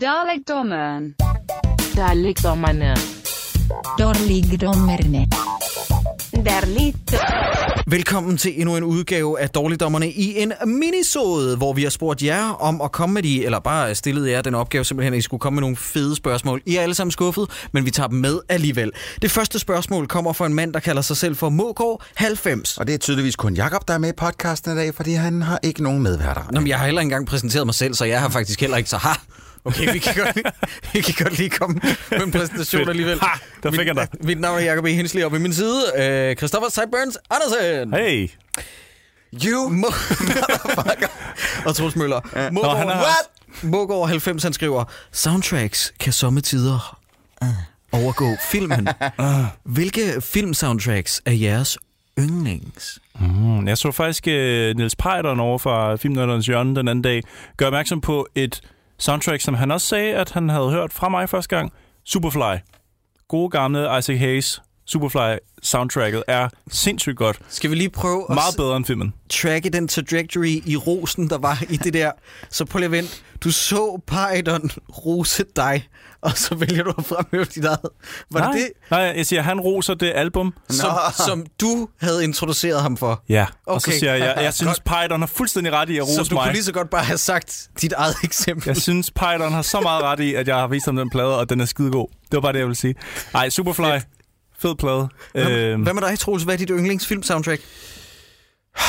Dalekdommeren. 0.00 1.14
Dalekdommerne. 1.96 2.96
Dårligdommerne. 3.98 5.26
Derligt. 6.32 7.14
Velkommen 7.86 8.36
til 8.36 8.60
endnu 8.60 8.76
en 8.76 8.82
udgave 8.82 9.40
af 9.40 9.50
Dårligdommerne 9.50 10.10
i 10.10 10.42
en 10.42 10.52
minisode, 10.66 11.56
hvor 11.56 11.72
vi 11.72 11.82
har 11.82 11.90
spurgt 11.90 12.22
jer 12.22 12.50
om 12.50 12.80
at 12.80 12.92
komme 12.92 13.14
med 13.14 13.22
de, 13.22 13.44
eller 13.44 13.58
bare 13.58 13.94
stillet 13.94 14.30
jer 14.30 14.42
den 14.42 14.54
opgave 14.54 14.84
simpelthen, 14.84 15.14
at 15.14 15.18
I 15.18 15.20
skulle 15.20 15.40
komme 15.40 15.54
med 15.54 15.60
nogle 15.60 15.76
fede 15.76 16.16
spørgsmål. 16.16 16.62
I 16.66 16.76
er 16.76 16.82
alle 16.82 16.94
sammen 16.94 17.10
skuffet, 17.10 17.68
men 17.72 17.84
vi 17.84 17.90
tager 17.90 18.08
dem 18.08 18.18
med 18.18 18.40
alligevel. 18.48 18.92
Det 19.22 19.30
første 19.30 19.58
spørgsmål 19.58 20.06
kommer 20.06 20.32
fra 20.32 20.46
en 20.46 20.54
mand, 20.54 20.72
der 20.72 20.80
kalder 20.80 21.02
sig 21.02 21.16
selv 21.16 21.36
for 21.36 21.48
Mågård 21.48 22.04
90. 22.14 22.78
Og 22.78 22.86
det 22.86 22.94
er 22.94 22.98
tydeligvis 22.98 23.36
kun 23.36 23.54
Jakob 23.54 23.88
der 23.88 23.94
er 23.94 23.98
med 23.98 24.08
i 24.08 24.16
podcasten 24.16 24.72
i 24.72 24.76
dag, 24.76 24.94
fordi 24.94 25.12
han 25.12 25.42
har 25.42 25.58
ikke 25.62 25.82
nogen 25.82 26.02
medværter. 26.02 26.42
Nå, 26.52 26.60
men 26.60 26.68
jeg 26.68 26.78
har 26.78 26.84
heller 26.84 27.00
ikke 27.00 27.06
engang 27.06 27.26
præsenteret 27.26 27.66
mig 27.66 27.74
selv, 27.74 27.94
så 27.94 28.04
jeg 28.04 28.20
har 28.20 28.28
faktisk 28.28 28.60
heller 28.60 28.76
ikke 28.76 28.90
så 28.90 28.96
ha. 28.96 29.12
Okay, 29.64 29.92
vi 29.92 29.98
kan 29.98 30.14
godt, 30.24 30.36
vi 30.92 31.00
kan 31.00 31.14
godt 31.24 31.38
lige 31.38 31.50
komme 31.50 31.80
med 32.10 32.20
en 32.22 32.30
præsentation 32.32 32.88
alligevel. 32.88 33.20
Ha, 33.20 33.26
der 33.62 33.70
fik 33.70 33.78
mit, 33.78 33.86
jeg 33.86 33.96
dig. 33.96 34.08
Mit 34.20 34.40
navn 34.40 34.58
er 34.58 34.62
Jacob 34.64 34.84
E. 34.84 34.88
Hensley, 34.92 35.22
og 35.24 35.32
ved 35.32 35.38
min 35.38 35.52
side, 35.54 35.82
øh, 35.98 36.36
Christoffer 36.36 36.68
Sideburns 36.70 37.18
Andersen. 37.30 37.94
Hey. 37.94 38.30
You 39.46 39.68
Må... 39.82 39.86
og 41.66 41.76
Troels 41.76 41.96
Møller. 41.96 42.20
Ja. 42.36 42.50
Nå, 42.50 42.62
han 42.62 42.88
er- 42.88 42.96
What? 42.96 43.30
Mågård 43.62 44.08
90, 44.08 44.42
han 44.42 44.52
skriver, 44.52 44.84
soundtracks 45.12 45.92
kan 46.00 46.12
sommetider 46.12 46.98
uh, 47.42 47.48
overgå 47.92 48.26
filmen. 48.50 48.88
uh. 49.18 49.24
Hvilke 49.74 50.20
filmsoundtracks 50.20 51.22
er 51.26 51.32
jeres 51.32 51.78
yndlings? 52.18 52.98
Mm, 53.20 53.66
jeg 53.68 53.78
så 53.78 53.92
faktisk 53.92 54.24
uh, 54.26 54.32
Niels 54.76 54.96
Pejderen 54.96 55.40
over 55.40 55.58
fra 55.58 55.96
Filmnørdernes 55.96 56.46
Hjørne 56.46 56.76
den 56.76 56.88
anden 56.88 57.02
dag 57.02 57.22
gøre 57.56 57.66
opmærksom 57.66 58.00
på 58.00 58.26
et 58.34 58.60
soundtrack, 59.04 59.40
som 59.40 59.54
han 59.54 59.70
også 59.70 59.86
sagde, 59.86 60.14
at 60.14 60.30
han 60.30 60.48
havde 60.48 60.70
hørt 60.70 60.92
fra 60.92 61.08
mig 61.08 61.28
første 61.28 61.56
gang. 61.56 61.72
Superfly. 62.04 62.56
Gode 63.28 63.50
gamle 63.50 63.98
Isaac 63.98 64.18
Hayes. 64.18 64.62
Superfly 64.86 65.36
soundtracket 65.62 66.22
er 66.28 66.48
sindssygt 66.70 67.16
godt. 67.16 67.38
Skal 67.48 67.70
vi 67.70 67.74
lige 67.74 67.90
prøve 67.90 68.26
at 68.30 68.34
Meget 68.34 68.52
s- 68.52 68.56
bedre 68.56 68.76
end 68.76 68.84
filmen. 68.84 69.14
tracke 69.30 69.70
den 69.70 69.88
trajectory 69.88 70.62
i 70.66 70.76
rosen, 70.76 71.30
der 71.30 71.38
var 71.38 71.62
i 71.70 71.76
det 71.76 71.94
der? 71.94 72.10
Så 72.50 72.64
prøv 72.64 72.78
lige 72.78 72.84
at 72.86 72.92
vente. 72.92 73.10
Du 73.44 73.50
så 73.50 74.00
Python 74.06 74.70
rose 75.06 75.44
dig, 75.56 75.88
og 76.28 76.38
så 76.38 76.54
vælger 76.54 76.82
du 76.84 76.92
at 76.98 77.04
fremhæve 77.04 77.44
dit 77.44 77.64
eget. 77.64 77.78
Var 78.30 78.40
Nej, 78.40 78.52
det 78.52 78.60
det, 78.60 78.90
Nej, 78.90 79.00
jeg 79.00 79.26
siger, 79.26 79.42
han 79.42 79.60
roser 79.60 79.94
det 79.94 80.12
album. 80.14 80.54
som, 80.68 80.90
som 81.26 81.46
du 81.60 81.88
havde 82.00 82.24
introduceret 82.24 82.82
ham 82.82 82.96
for? 82.96 83.22
Ja, 83.28 83.46
og 83.66 83.80
så 83.80 83.90
Okay. 83.90 83.98
siger 83.98 84.14
jeg, 84.14 84.34
jeg 84.42 84.54
synes, 84.54 84.80
Python 84.80 85.20
har 85.20 85.26
fuldstændig 85.26 85.72
ret 85.72 85.90
i 85.90 85.98
at 85.98 86.06
Så 86.06 86.20
rose 86.20 86.30
du 86.30 86.34
mig. 86.34 86.44
kunne 86.44 86.52
lige 86.52 86.64
så 86.64 86.72
godt 86.72 86.90
bare 86.90 87.04
have 87.04 87.18
sagt 87.18 87.68
dit 87.80 87.92
eget 87.92 88.16
eksempel. 88.24 88.66
Jeg 88.68 88.76
synes, 88.76 89.10
Python 89.10 89.52
har 89.52 89.62
så 89.62 89.80
meget 89.80 90.02
ret 90.02 90.20
i, 90.20 90.34
at 90.34 90.48
jeg 90.48 90.56
har 90.56 90.66
vist 90.66 90.86
ham 90.86 90.96
den 90.96 91.10
plade, 91.10 91.38
og 91.38 91.48
den 91.50 91.60
er 91.60 91.64
skidegod. 91.64 92.08
Det 92.22 92.32
var 92.32 92.40
bare 92.40 92.52
det, 92.52 92.58
jeg 92.58 92.66
ville 92.66 92.76
sige. 92.76 92.94
Ej, 93.34 93.48
Superfly. 93.50 93.82
Fedt. 93.84 94.06
Fed 94.58 94.74
plade. 94.74 95.08
Hvad, 95.32 95.50
Øhm, 95.50 95.82
hvad 95.82 95.94
med 95.94 96.02
dig, 96.02 96.18
Troels? 96.18 96.42
Hvad 96.42 96.54
er 96.54 96.58
dit 96.58 96.70
yndlingsfilm-soundtrack? 96.70 97.60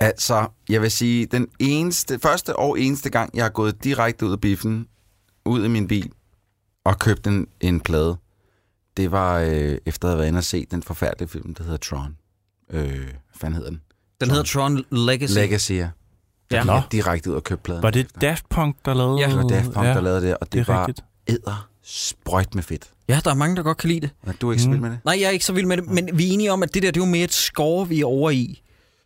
Altså, 0.00 0.46
jeg 0.68 0.82
vil 0.82 0.90
sige, 0.90 1.26
den 1.26 1.46
eneste, 1.58 2.18
første 2.22 2.56
og 2.56 2.80
eneste 2.80 3.10
gang, 3.10 3.30
jeg 3.36 3.44
har 3.44 3.50
gået 3.50 3.84
direkte 3.84 4.26
ud 4.26 4.32
af 4.32 4.40
biffen, 4.40 4.86
ud 5.44 5.62
af 5.62 5.70
min 5.70 5.88
bil, 5.88 6.10
og 6.84 6.98
købt 6.98 7.26
en, 7.26 7.46
en 7.60 7.80
plade, 7.80 8.16
det 8.96 9.10
var 9.10 9.38
øh, 9.38 9.78
efter 9.86 10.08
at 10.08 10.12
have 10.12 10.18
været 10.18 10.28
inde 10.28 10.38
og 10.38 10.44
se 10.44 10.66
den 10.70 10.82
forfærdelige 10.82 11.28
film, 11.28 11.54
der 11.54 11.64
hedder 11.64 11.76
Tron. 11.78 12.16
Øh, 12.70 12.88
hvad 12.88 13.04
fanden 13.36 13.54
hedder 13.54 13.70
den? 13.70 13.80
Den 14.20 14.30
hedder 14.30 14.44
Tron 14.44 14.84
Legacy. 14.90 15.34
Legacy, 15.34 15.72
ja. 15.72 15.88
Der 16.50 16.72
Ja. 16.74 16.80
gik 16.80 16.92
direkte 16.92 17.30
ud 17.30 17.34
og 17.36 17.44
købte 17.44 17.62
pladen. 17.62 17.82
var 17.82 17.90
det 17.90 18.06
Daft 18.20 18.48
Punk, 18.48 18.76
der 18.84 18.94
lavede 18.94 19.20
Ja. 19.20 19.28
Det 19.28 19.36
var 19.36 19.42
Daft 19.48 19.72
Punk, 19.72 19.86
ja, 19.86 19.94
der 19.94 20.00
lavede 20.00 20.26
det, 20.26 20.36
og 20.36 20.46
det, 20.46 20.52
det 20.52 20.60
er 20.60 20.64
var 20.74 20.90
æder 21.28 21.68
sprøjt 21.82 22.54
med 22.54 22.62
fedt. 22.62 22.90
Ja, 23.08 23.20
der 23.24 23.30
er 23.30 23.34
mange, 23.34 23.56
der 23.56 23.62
godt 23.62 23.78
kan 23.78 23.88
lide 23.88 24.00
det. 24.00 24.10
Er 24.26 24.32
du 24.32 24.50
ikke 24.50 24.62
så 24.62 24.68
vild 24.70 24.80
med 24.80 24.90
det? 24.90 24.98
Nej, 25.04 25.16
jeg 25.20 25.26
er 25.26 25.30
ikke 25.30 25.44
så 25.44 25.52
vild 25.52 25.66
med 25.66 25.76
det, 25.76 25.86
men 25.86 26.18
vi 26.18 26.28
er 26.28 26.32
enige 26.32 26.52
om, 26.52 26.62
at 26.62 26.74
det 26.74 26.82
der, 26.82 26.90
det 26.90 27.00
er 27.00 27.04
jo 27.06 27.10
mere 27.10 27.24
et 27.24 27.32
score, 27.32 27.88
vi 27.88 28.00
er 28.00 28.04
over 28.06 28.30
i. 28.30 28.62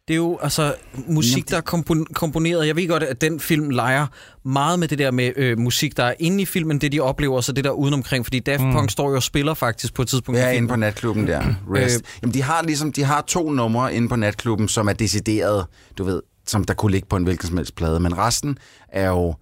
Det 0.08 0.14
er 0.14 0.16
jo 0.16 0.38
altså 0.42 0.74
musik, 1.08 1.32
Jamen, 1.32 1.42
det- 1.42 1.50
der 1.50 1.56
er 1.56 1.60
kompon- 1.60 2.12
komponeret. 2.14 2.66
Jeg 2.66 2.76
ved 2.76 2.88
godt, 2.88 3.02
at 3.02 3.20
den 3.20 3.40
film 3.40 3.70
leger 3.70 4.06
meget 4.44 4.78
med 4.78 4.88
det 4.88 4.98
der 4.98 5.10
med 5.10 5.32
øh, 5.36 5.58
musik, 5.58 5.96
der 5.96 6.04
er 6.04 6.14
inde 6.18 6.42
i 6.42 6.46
filmen, 6.46 6.80
det 6.80 6.92
de 6.92 7.00
oplever, 7.00 7.36
og 7.36 7.44
så 7.44 7.52
det 7.52 7.64
der 7.64 7.70
udenomkring. 7.70 8.26
Fordi 8.26 8.38
Daft 8.40 8.62
Mm. 8.62 8.72
Punk 8.72 8.90
står 8.90 9.10
jo 9.10 9.16
og 9.16 9.22
spiller 9.22 9.54
faktisk 9.54 9.94
på 9.94 10.02
et 10.02 10.08
tidspunkt. 10.08 10.38
i 10.38 10.42
Ja, 10.42 10.50
inde 10.50 10.68
på 10.68 10.76
natklubben 10.76 11.26
der. 11.26 11.42
Rest. 11.74 11.96
Øh, 11.96 12.02
Jamen, 12.22 12.34
de 12.34 12.42
har 12.42 12.62
ligesom, 12.62 12.92
de 12.92 13.04
har 13.04 13.20
to 13.26 13.50
numre 13.50 13.94
inde 13.94 14.08
på 14.08 14.16
natklubben, 14.16 14.68
som 14.68 14.88
er 14.88 14.92
decideret, 14.92 15.66
du 15.98 16.04
ved, 16.04 16.22
som 16.46 16.64
der 16.64 16.74
kunne 16.74 16.92
ligge 16.92 17.08
på 17.10 17.16
en 17.16 17.24
hvilken 17.24 17.48
som 17.48 17.56
helst 17.56 17.74
plade. 17.74 18.00
Men 18.00 18.18
resten 18.18 18.58
er 18.92 19.08
jo 19.08 19.34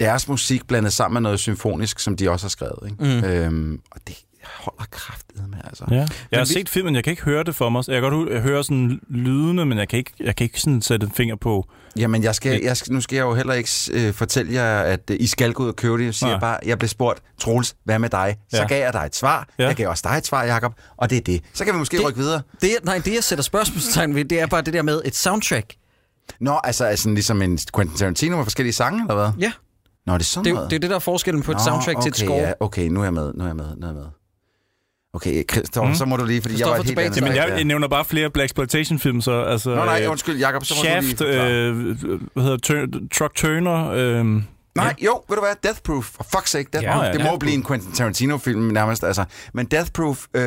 deres 0.00 0.28
musik 0.28 0.66
blandet 0.68 0.92
sammen 0.92 1.14
med 1.14 1.20
noget 1.20 1.40
symfonisk, 1.40 1.98
som 1.98 2.16
de 2.16 2.30
også 2.30 2.44
har 2.44 2.50
skrevet. 2.50 2.78
Ikke? 2.90 3.04
Mm. 3.04 3.24
Øhm, 3.24 3.80
og 3.90 4.00
det 4.08 4.16
holder 4.54 4.84
kraftet 4.90 5.48
med, 5.50 5.58
altså. 5.64 5.84
Ja. 5.90 5.94
Jeg 5.96 6.06
har 6.40 6.44
vi- 6.46 6.52
set 6.52 6.68
filmen, 6.68 6.94
jeg 6.94 7.04
kan 7.04 7.10
ikke 7.10 7.22
høre 7.22 7.44
det 7.44 7.54
for 7.54 7.68
mig. 7.68 7.84
Jeg 7.88 7.94
kan 8.02 8.10
godt 8.10 8.14
hu- 8.14 8.38
høre 8.40 8.64
sådan 8.64 9.00
lydene, 9.10 9.64
men 9.66 9.78
jeg 9.78 9.88
kan 9.88 9.98
ikke, 9.98 10.12
jeg 10.20 10.36
kan 10.36 10.44
ikke 10.44 10.60
sådan 10.60 10.82
sætte 10.82 11.04
en 11.06 11.12
finger 11.12 11.36
på. 11.36 11.68
Jamen, 11.96 12.22
jeg 12.22 12.34
skal, 12.34 12.60
jeg 12.62 12.76
skal, 12.76 12.92
nu 12.92 13.00
skal 13.00 13.16
jeg 13.16 13.22
jo 13.22 13.34
heller 13.34 13.54
ikke 13.54 13.70
øh, 13.92 14.12
fortælle 14.14 14.52
jer, 14.54 14.80
at 14.80 15.10
øh, 15.10 15.16
I 15.20 15.26
skal 15.26 15.52
gå 15.52 15.62
ud 15.62 15.68
og 15.68 15.76
købe 15.76 15.98
det. 15.98 16.04
Jeg 16.04 16.14
siger 16.14 16.30
Nej. 16.30 16.40
bare, 16.40 16.58
jeg 16.66 16.78
blev 16.78 16.88
spurgt, 16.88 17.22
Troels, 17.40 17.74
hvad 17.84 17.98
med 17.98 18.08
dig? 18.10 18.36
Så 18.50 18.56
Ja. 18.56 18.66
gav 18.66 18.80
jeg 18.82 18.92
dig 18.92 19.02
et 19.06 19.16
svar. 19.16 19.48
Ja. 19.58 19.66
Jeg 19.66 19.76
gav 19.76 19.88
også 19.88 20.04
dig 20.10 20.18
et 20.18 20.26
svar, 20.26 20.44
Jacob. 20.44 20.72
Og 20.96 21.10
det 21.10 21.18
er 21.18 21.22
det. 21.22 21.40
Så 21.54 21.64
kan 21.64 21.74
vi 21.74 21.78
måske 21.78 21.96
Det- 21.96 22.06
rykke 22.06 22.18
videre. 22.18 22.42
Det, 22.60 22.70
nej, 22.84 23.00
det 23.04 23.14
jeg 23.14 23.24
sætter 23.24 23.42
spørgsmålstegn 23.42 24.14
ved, 24.14 24.24
det 24.24 24.40
er 24.40 24.46
bare 24.46 24.62
det 24.62 24.74
der 24.74 24.82
med 24.82 25.00
et 25.04 25.16
soundtrack. 25.16 25.74
Nå, 26.40 26.60
altså 26.64 26.84
er 26.84 26.96
sådan 26.96 27.14
ligesom 27.14 27.42
en 27.42 27.58
Quentin 27.74 27.96
Tarantino 27.98 28.36
med 28.36 28.44
forskellige 28.44 28.72
sange, 28.74 29.00
eller 29.00 29.14
hvad? 29.14 29.30
Ja, 29.42 29.52
Nå, 30.06 30.14
det 30.14 30.20
er 30.20 30.24
sådan 30.24 30.44
det, 30.44 30.54
noget. 30.54 30.70
det 30.70 30.76
er 30.76 30.80
det, 30.80 30.90
der 30.90 30.96
er 30.96 31.00
forskellen 31.00 31.42
på 31.42 31.50
et 31.52 31.56
Nå, 31.58 31.64
soundtrack 31.64 31.96
okay, 31.98 32.02
til 32.02 32.10
et 32.10 32.16
score. 32.16 32.38
Ja, 32.42 32.52
okay, 32.60 32.88
nu 32.88 33.00
er 33.00 33.04
jeg 33.04 33.14
med, 33.14 33.32
nu 33.34 33.42
er 33.44 33.46
jeg 33.48 33.56
med, 33.56 33.64
nu 33.76 33.82
er 33.86 33.90
jeg 33.90 33.94
med. 33.94 34.04
Okay, 35.16 35.44
Christopher, 35.52 35.82
Mm. 35.86 35.88
mm. 35.90 35.94
så 35.94 36.04
må 36.04 36.16
du 36.16 36.24
lige, 36.24 36.42
fordi 36.42 36.52
jeg 36.54 36.58
Christoffer, 36.58 36.74
var 36.74 36.80
et 36.80 36.84
helt 36.86 36.88
tilbage 36.88 37.06
andet 37.06 37.16
Jamen, 37.20 37.36
jeg, 37.36 37.48
ja. 37.48 37.54
jeg 37.54 37.64
nævner 37.64 37.88
bare 37.88 38.04
flere 38.04 38.30
Black 38.30 38.44
Exploitation 38.48 38.98
film, 38.98 39.20
så 39.20 39.42
altså... 39.42 39.70
Nå, 39.74 39.84
nej, 39.84 40.00
øh, 40.04 40.10
undskyld, 40.10 40.38
Jacob, 40.38 40.64
så 40.64 40.74
må 40.74 40.82
du 40.82 40.84
Shaft, 40.86 41.06
lige 41.06 41.16
forklare. 41.16 41.50
øh, 41.52 41.96
hvad 42.32 42.42
hedder 42.42 42.56
Tur- 42.56 43.08
Truck 43.18 43.34
Turner, 43.34 43.90
øh, 43.90 44.42
Nej, 44.74 44.94
jo, 45.04 45.22
ved 45.28 45.36
du 45.36 45.42
hvad? 45.42 45.54
Death 45.62 45.80
Proof. 45.84 46.04
For 46.04 46.24
fuck's 46.36 46.46
sake, 46.46 46.68
Death 46.72 46.84
Ja, 46.84 46.92
Proof. 46.92 47.04
ja, 47.04 47.12
det 47.12 47.18
må 47.20 47.22
Death 47.22 47.32
jo 47.32 47.38
blive 47.38 47.54
en 47.54 47.64
Quentin 47.64 47.92
Tarantino-film 47.92 48.60
nærmest, 48.60 49.04
altså. 49.04 49.24
Men 49.52 49.66
Death 49.66 49.90
Proof, 49.92 50.26
øh, 50.34 50.42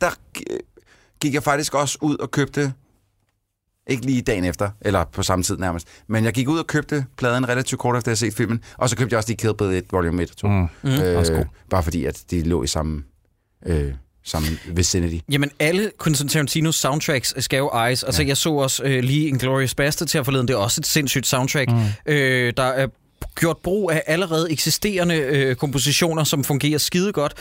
der 0.00 0.10
g- 0.38 1.16
gik 1.20 1.34
jeg 1.34 1.42
faktisk 1.42 1.74
også 1.74 1.98
ud 2.00 2.16
og 2.16 2.30
købte, 2.30 2.72
ikke 3.86 4.06
lige 4.06 4.22
dagen 4.22 4.44
efter, 4.44 4.70
eller 4.80 5.04
på 5.04 5.22
samme 5.22 5.42
tid 5.42 5.56
nærmest, 5.56 5.88
men 6.08 6.24
jeg 6.24 6.32
gik 6.32 6.48
ud 6.48 6.58
og 6.58 6.66
købte 6.66 7.06
pladen 7.16 7.48
relativt 7.48 7.80
kort 7.80 7.96
efter, 7.96 8.12
at 8.12 8.22
jeg 8.22 8.26
havde 8.26 8.32
set 8.32 8.36
filmen, 8.36 8.60
og 8.78 8.88
så 8.90 8.96
købte 8.96 9.12
jeg 9.12 9.18
også 9.18 9.28
de 9.28 9.36
Kill 9.36 9.54
Bill 9.58 9.70
1, 9.72 9.84
Volume 9.92 10.22
1 10.22 10.30
og 10.30 10.36
2. 10.36 10.48
Mm. 10.48 10.54
Mm. 10.82 10.90
Også 11.16 11.32
god. 11.32 11.40
Øh, 11.40 11.46
bare 11.70 11.82
fordi, 11.82 12.04
at 12.04 12.24
de 12.30 12.42
lå 12.42 12.62
i 12.62 12.66
samme, 12.66 13.02
øh, 13.66 13.92
samme 14.24 14.48
vicinity. 14.66 15.18
Jamen, 15.30 15.50
alle 15.58 15.90
Quentin 16.02 16.28
Tarantinos 16.28 16.76
soundtracks 16.76 17.34
skal 17.38 17.56
jo 17.56 17.68
ejes. 17.68 18.02
Altså, 18.02 18.22
ja. 18.22 18.28
jeg 18.28 18.36
så 18.36 18.50
også 18.50 18.82
øh, 18.84 19.02
lige 19.02 19.28
Inglourious 19.28 19.74
Bastard 19.74 20.08
til 20.08 20.18
at 20.18 20.24
forleden. 20.24 20.48
Det 20.48 20.54
er 20.54 20.58
også 20.58 20.80
et 20.80 20.86
sindssygt 20.86 21.26
soundtrack. 21.26 21.70
Mm. 21.70 22.12
Øh, 22.12 22.52
der 22.56 22.62
er 22.62 22.86
gjort 23.34 23.56
brug 23.62 23.90
af 23.90 24.02
allerede 24.06 24.52
eksisterende 24.52 25.14
øh, 25.14 25.56
kompositioner, 25.56 26.24
som 26.24 26.44
fungerer 26.44 26.78
skide 26.78 27.12
godt. 27.12 27.34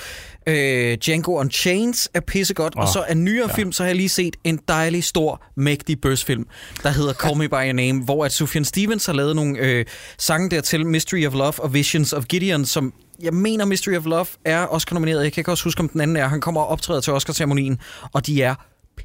Øh, 0.47 0.97
Django 1.05 1.39
Unchained 1.39 2.09
er 2.13 2.19
pissegodt, 2.19 2.73
oh, 2.77 2.81
og 2.81 2.87
så 2.87 3.05
af 3.07 3.17
nyere 3.17 3.47
ja. 3.49 3.55
film, 3.55 3.71
så 3.71 3.83
har 3.83 3.87
jeg 3.87 3.95
lige 3.95 4.09
set 4.09 4.35
en 4.43 4.59
dejlig, 4.67 5.03
stor, 5.03 5.43
mægtig 5.55 6.01
bøsfilm, 6.01 6.45
der 6.83 6.89
hedder 6.89 7.13
Call 7.13 7.37
Me 7.37 7.49
By 7.49 7.53
Your 7.53 7.73
Name, 7.73 8.03
hvor 8.03 8.25
at 8.25 8.31
Sufjan 8.31 8.65
Stevens 8.65 9.05
har 9.05 9.13
lavet 9.13 9.35
nogle 9.35 9.59
øh, 9.59 9.85
sange 10.17 10.49
dertil, 10.49 10.85
Mystery 10.85 11.25
of 11.25 11.33
Love 11.33 11.59
og 11.59 11.73
Visions 11.73 12.13
of 12.13 12.25
Gideon, 12.25 12.65
som 12.65 12.93
jeg 13.21 13.33
mener, 13.33 13.65
Mystery 13.65 13.97
of 13.97 14.05
Love 14.05 14.25
er 14.45 14.67
Oscar-nomineret. 14.67 15.23
Jeg 15.23 15.33
kan 15.33 15.41
ikke 15.41 15.51
også 15.51 15.63
huske, 15.63 15.79
om 15.79 15.89
den 15.89 16.01
anden 16.01 16.17
er. 16.17 16.27
Han 16.27 16.41
kommer 16.41 16.61
og 16.61 16.67
optræder 16.67 17.01
til 17.01 17.13
Oscar-ceremonien, 17.13 17.79
og 18.13 18.25
de 18.27 18.43
er 18.43 18.55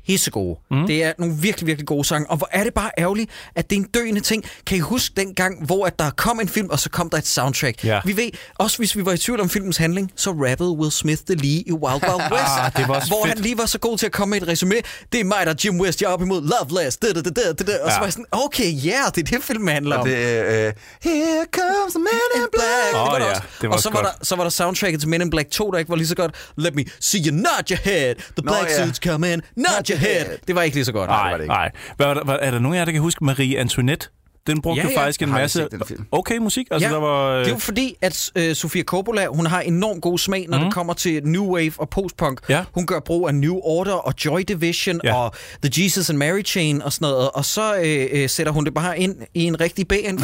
pissegode. 0.08 0.56
Mm. 0.70 0.86
Det 0.86 1.04
er 1.04 1.12
nogle 1.18 1.34
virkelig, 1.34 1.66
virkelig 1.66 1.86
gode 1.86 2.04
sange. 2.04 2.30
Og 2.30 2.36
hvor 2.36 2.48
er 2.52 2.64
det 2.64 2.74
bare 2.74 2.90
ærgerligt, 2.98 3.30
at 3.54 3.70
det 3.70 3.76
er 3.76 3.80
en 3.80 3.86
døende 3.94 4.20
ting. 4.20 4.44
Kan 4.66 4.76
I 4.76 4.80
huske 4.80 5.14
den 5.16 5.34
gang, 5.34 5.66
hvor 5.66 5.86
at 5.86 5.98
der 5.98 6.10
kom 6.10 6.40
en 6.40 6.48
film, 6.48 6.70
og 6.70 6.78
så 6.78 6.90
kom 6.90 7.10
der 7.10 7.18
et 7.18 7.26
soundtrack? 7.26 7.84
Ja. 7.84 8.00
Vi 8.04 8.16
ved, 8.16 8.30
også 8.58 8.78
hvis 8.78 8.96
vi 8.96 9.04
var 9.04 9.12
i 9.12 9.18
tvivl 9.18 9.40
om 9.40 9.48
filmens 9.48 9.76
handling, 9.76 10.12
så 10.16 10.30
rappede 10.30 10.70
Will 10.70 10.92
Smith 10.92 11.22
det 11.28 11.40
lige 11.40 11.62
i 11.66 11.72
Wild 11.72 12.02
Wild 12.02 12.22
West. 12.32 12.58
Ah, 12.58 12.72
det 12.76 12.88
var 12.88 13.04
hvor 13.08 13.24
fedt. 13.24 13.34
han 13.34 13.42
lige 13.42 13.58
var 13.58 13.66
så 13.66 13.78
god 13.78 13.98
til 13.98 14.06
at 14.06 14.12
komme 14.12 14.30
med 14.30 14.42
et 14.42 14.48
resume. 14.48 14.74
Det 15.12 15.20
er 15.20 15.24
mig, 15.24 15.38
der 15.44 15.52
er 15.52 15.56
Jim 15.64 15.80
West. 15.80 16.02
Jeg 16.02 16.08
er 16.08 16.12
op 16.12 16.22
imod 16.22 16.42
Loveless. 16.52 16.96
Da, 16.96 17.12
da, 17.12 17.20
da, 17.20 17.30
da, 17.30 17.52
da. 17.52 17.78
Og 17.84 17.90
så 17.90 17.96
var 17.98 18.04
jeg 18.04 18.12
sådan, 18.12 18.26
okay, 18.32 18.84
ja, 18.84 18.90
yeah, 18.90 19.10
det 19.14 19.32
er 19.32 19.36
det, 19.36 19.44
filmen 19.44 19.68
handler 19.68 19.96
om. 19.96 20.00
Og 20.00 20.08
det 20.08 20.16
øh, 20.16 20.72
Here 21.02 21.44
comes 21.52 21.92
the 21.94 22.02
man 22.08 22.28
in 22.36 22.46
black. 22.52 22.94
Åh, 22.94 23.00
det 23.04 23.12
var 23.12 23.18
der 23.18 23.24
ja, 23.26 23.30
også. 23.30 23.42
det 23.60 23.68
var 23.68 23.74
og 23.74 23.80
så 23.82 23.90
var, 23.90 24.02
der, 24.02 24.10
så 24.22 24.36
var 24.36 24.42
der 24.42 24.50
soundtracket 24.50 25.00
til 25.00 25.08
Men 25.08 25.20
in 25.20 25.30
Black 25.30 25.50
2, 25.50 25.70
der 25.70 25.78
ikke 25.78 25.88
var 25.88 25.96
lige 25.96 26.08
så 26.08 26.14
godt. 26.14 26.34
Let 26.56 26.74
me 26.74 26.84
see 27.00 27.20
you 27.26 27.34
nod 27.34 27.70
your 27.70 27.78
head. 27.84 28.14
The 28.14 28.24
Nå, 28.36 28.52
black 28.52 28.70
ja. 28.70 28.84
suits 28.84 28.98
come 28.98 29.32
in. 29.32 29.42
Nod 29.56 29.90
your 29.90 29.97
head. 29.98 30.38
Det 30.46 30.54
var 30.54 30.62
ikke 30.62 30.76
lige 30.76 30.84
så 30.84 30.92
godt. 30.92 31.10
var 31.10 31.22
Nej, 31.22 31.32
det 31.32 31.42
ikke. 31.44 31.52
nej. 31.54 31.70
Hvad, 31.96 32.24
hvad, 32.24 32.36
er 32.40 32.50
der 32.50 32.58
nogen 32.58 32.74
af 32.74 32.78
jer, 32.78 32.84
der 32.84 32.92
kan 32.92 33.00
huske 33.00 33.24
Marie 33.24 33.58
Antoinette? 33.58 34.08
Den 34.48 34.62
brugte 34.62 34.80
Ja, 34.82 34.86
ja, 34.88 34.92
ja. 34.92 34.98
faktisk 35.00 35.22
en 35.22 35.28
masse 35.30 35.68
set 35.88 35.98
okay 36.12 36.36
musik. 36.38 36.66
Altså, 36.70 36.88
Ja, 36.88 36.94
der 36.94 37.00
var, 37.00 37.30
øh, 37.30 37.40
Det 37.40 37.46
er 37.46 37.50
jo 37.50 37.58
fordi, 37.58 37.94
at 38.00 38.30
øh, 38.36 38.54
Sofia 38.54 38.82
Coppola, 38.82 39.26
hun 39.26 39.46
har 39.46 39.60
enormt 39.60 40.02
god 40.02 40.18
smag, 40.18 40.46
når 40.48 40.58
mm. 40.58 40.64
det 40.64 40.72
kommer 40.74 40.92
til 40.94 41.20
New 41.24 41.44
Wave 41.54 41.72
og 41.78 41.88
postpunk. 41.88 42.40
Ja. 42.48 42.64
Hun 42.74 42.86
gør 42.86 43.00
brug 43.00 43.28
af 43.28 43.34
New 43.34 43.54
Order 43.62 43.92
og 43.92 44.14
Joy 44.24 44.40
Division 44.48 45.00
Ja. 45.04 45.14
og 45.14 45.34
The 45.64 45.84
Jesus 45.84 46.10
and 46.10 46.18
Mary 46.18 46.42
Chain 46.44 46.82
og 46.82 46.92
sådan 46.92 47.08
noget. 47.12 47.30
Og 47.30 47.44
så 47.44 47.76
øh, 47.76 48.06
øh, 48.12 48.28
sætter 48.28 48.52
hun 48.52 48.64
det 48.64 48.74
bare 48.74 48.98
ind 48.98 49.14
i 49.34 49.44
en 49.44 49.60
rigtig 49.60 49.88
B-film. 49.88 50.04
ja, 50.04 50.12
det 50.14 50.22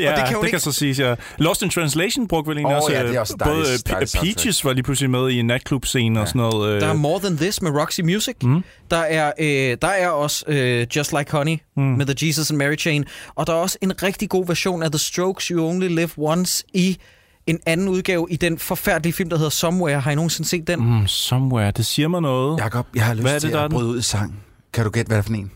kan 0.00 0.16
det 0.16 0.18
hun 0.18 0.34
kan 0.34 0.44
ikke- 0.46 0.58
så 0.60 0.72
siges, 0.72 0.98
ja. 0.98 1.14
Lost 1.38 1.62
in 1.62 1.70
Translation 1.70 2.28
brugte 2.28 2.48
vel 2.48 2.56
egentlig 2.58 2.76
Åh, 2.76 2.82
også, 2.82 2.92
ja, 2.96 3.06
det 3.06 3.16
er 3.16 3.20
også 3.20 3.36
både 3.44 3.54
dejligt- 3.56 3.88
øh, 3.88 3.92
dejligt. 3.92 4.16
Peaches 4.22 4.64
var 4.64 4.72
lige 4.72 4.82
pludselig 4.82 5.10
med 5.10 5.30
i 5.30 5.38
en 5.38 5.46
natklub-scene 5.46 6.20
og 6.20 6.28
sådan 6.28 6.38
noget. 6.38 6.74
Øh, 6.74 6.80
Der 6.80 6.86
er 6.88 6.92
More 6.94 7.20
Than 7.20 7.36
This 7.36 7.62
med 7.62 7.70
Roxy 7.70 8.00
Music. 8.00 8.34
Mm. 8.42 8.64
Der, 8.90 8.96
er, 8.96 9.32
øh, 9.38 9.76
der 9.82 9.88
er 9.88 10.08
også 10.08 10.44
øh, 10.48 10.86
Just 10.96 11.12
Like 11.18 11.32
Honey 11.32 11.56
mm. 11.76 11.82
med 11.82 12.06
The 12.06 12.26
Jesus 12.28 12.50
and 12.50 12.58
Mary 12.58 12.76
Chain. 12.78 13.03
Og 13.34 13.46
der 13.46 13.52
er 13.52 13.56
også 13.56 13.78
en 13.80 14.02
rigtig 14.02 14.28
god 14.28 14.46
version 14.46 14.82
af 14.82 14.90
The 14.90 14.98
Strokes 14.98 15.46
You 15.46 15.68
Only 15.68 15.88
Live 15.88 16.10
Once 16.16 16.64
i 16.74 16.98
en 17.46 17.60
anden 17.66 17.88
udgave 17.88 18.26
i 18.30 18.36
den 18.36 18.58
forfærdelige 18.58 19.12
film, 19.12 19.30
der 19.30 19.36
hedder 19.36 19.50
Somewhere. 19.50 20.00
Har 20.00 20.10
I 20.10 20.14
nogensinde 20.14 20.48
set 20.48 20.66
den? 20.66 20.80
Mm. 20.80 21.06
somewhere, 21.06 21.70
det 21.70 21.86
siger 21.86 22.08
mig 22.08 22.22
noget. 22.22 22.58
Jakob, 22.58 22.86
jeg 22.94 23.04
har 23.04 23.14
lyst 23.14 23.22
Hvad 23.22 23.34
er 23.34 23.38
det, 23.38 23.54
at 23.54 23.70
bryde 23.70 23.88
ud 23.88 23.98
i 23.98 24.02
sang. 24.02 24.44
Kan 24.72 24.84
du 24.84 24.90
gætte, 24.90 25.08
hvad 25.08 25.16
det 25.16 25.24
er 25.24 25.26
for 25.26 25.34
en? 25.34 25.52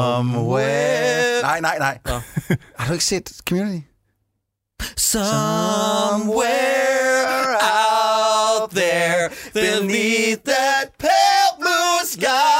Somewhere. 0.00 1.42
Nej, 1.42 1.60
nej, 1.60 1.78
nej. 1.78 1.98
har 2.78 2.86
du 2.86 2.92
ikke 2.92 3.04
set 3.04 3.32
Community? 3.48 3.86
Somewhere 4.96 6.52
out 7.62 8.70
there 8.70 9.30
beneath 9.54 10.42
that 10.44 10.98
pale 10.98 11.52
blue 11.60 12.00
sky. 12.04 12.51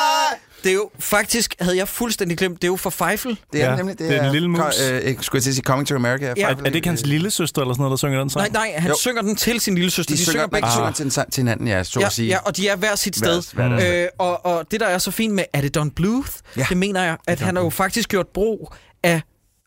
Det 0.65 0.71
er 0.71 0.75
jo 0.75 0.91
faktisk, 0.99 1.55
havde 1.61 1.77
jeg 1.77 1.89
fuldstændig 1.89 2.39
glemt, 2.39 2.57
det 2.63 2.65
er 2.65 2.69
jo 2.73 2.77
for 2.77 2.91
Feifel. 2.91 3.39
Det 3.53 3.63
er 3.63 3.71
Ja, 3.71 3.77
nemlig. 3.77 3.99
det 3.99 4.17
er 4.17 4.23
den 4.23 4.33
lille 4.33 4.49
mus. 4.49 4.61
Ko- 4.61 4.67
øh, 4.93 5.05
jeg 5.05 5.17
skulle 5.21 5.37
jeg 5.39 5.43
til 5.43 5.51
at 5.51 5.55
sige 5.55 5.65
Coming 5.65 5.87
to 5.89 5.95
America. 5.95 6.35
Ja. 6.37 6.43
Er, 6.43 6.49
er 6.49 6.55
det 6.55 6.75
ikke 6.75 6.89
hans 6.89 7.07
lille 7.07 7.31
søster 7.31 7.63
eller 7.63 7.75
sådan 7.75 7.81
noget, 7.83 7.91
der 7.91 7.97
synger 7.97 8.19
den 8.21 8.31
sang? 8.31 8.53
Nej, 8.53 8.69
nej, 8.71 8.81
han 8.81 8.91
Jo. 8.91 8.97
synger 9.01 9.23
den 9.23 9.37
til 9.37 9.61
sin 9.61 9.75
lille 9.75 9.91
søster. 9.91 10.15
De, 10.15 10.19
de 10.21 10.25
synger, 10.27 10.47
begge 10.47 10.69
to. 10.77 10.93
til, 10.93 11.11
til 11.11 11.25
hinanden, 11.37 11.69
ja, 11.69 11.85
så 11.85 12.01
Ja, 12.01 12.07
at 12.07 12.13
sige. 12.13 12.29
ja, 12.29 12.39
og 12.39 12.57
de 12.57 12.69
er 12.69 12.77
hver 12.77 12.95
sit 12.97 13.15
Hver- 13.17 13.41
sted. 13.41 13.55
hver 13.55 13.69
deres 13.69 13.85
øh, 13.85 14.09
og, 14.19 14.47
og 14.47 14.65
det, 14.71 14.81
der 14.81 14.87
er 14.87 14.99
så 14.99 15.11
fint 15.11 15.35
med, 15.35 15.45
er 15.53 15.61
det 15.61 15.75
Don 15.75 15.91
Bluth? 15.91 16.31
Ja. 16.57 16.67
Det 16.69 16.77
mener 16.77 17.03
jeg, 17.03 17.17
at 17.29 17.41
han 17.41 17.57
har 17.57 17.63
jo 17.63 17.71
faktisk 17.71 18.09
gjort 18.09 18.27
brug 18.35 18.75
af 19.03 19.23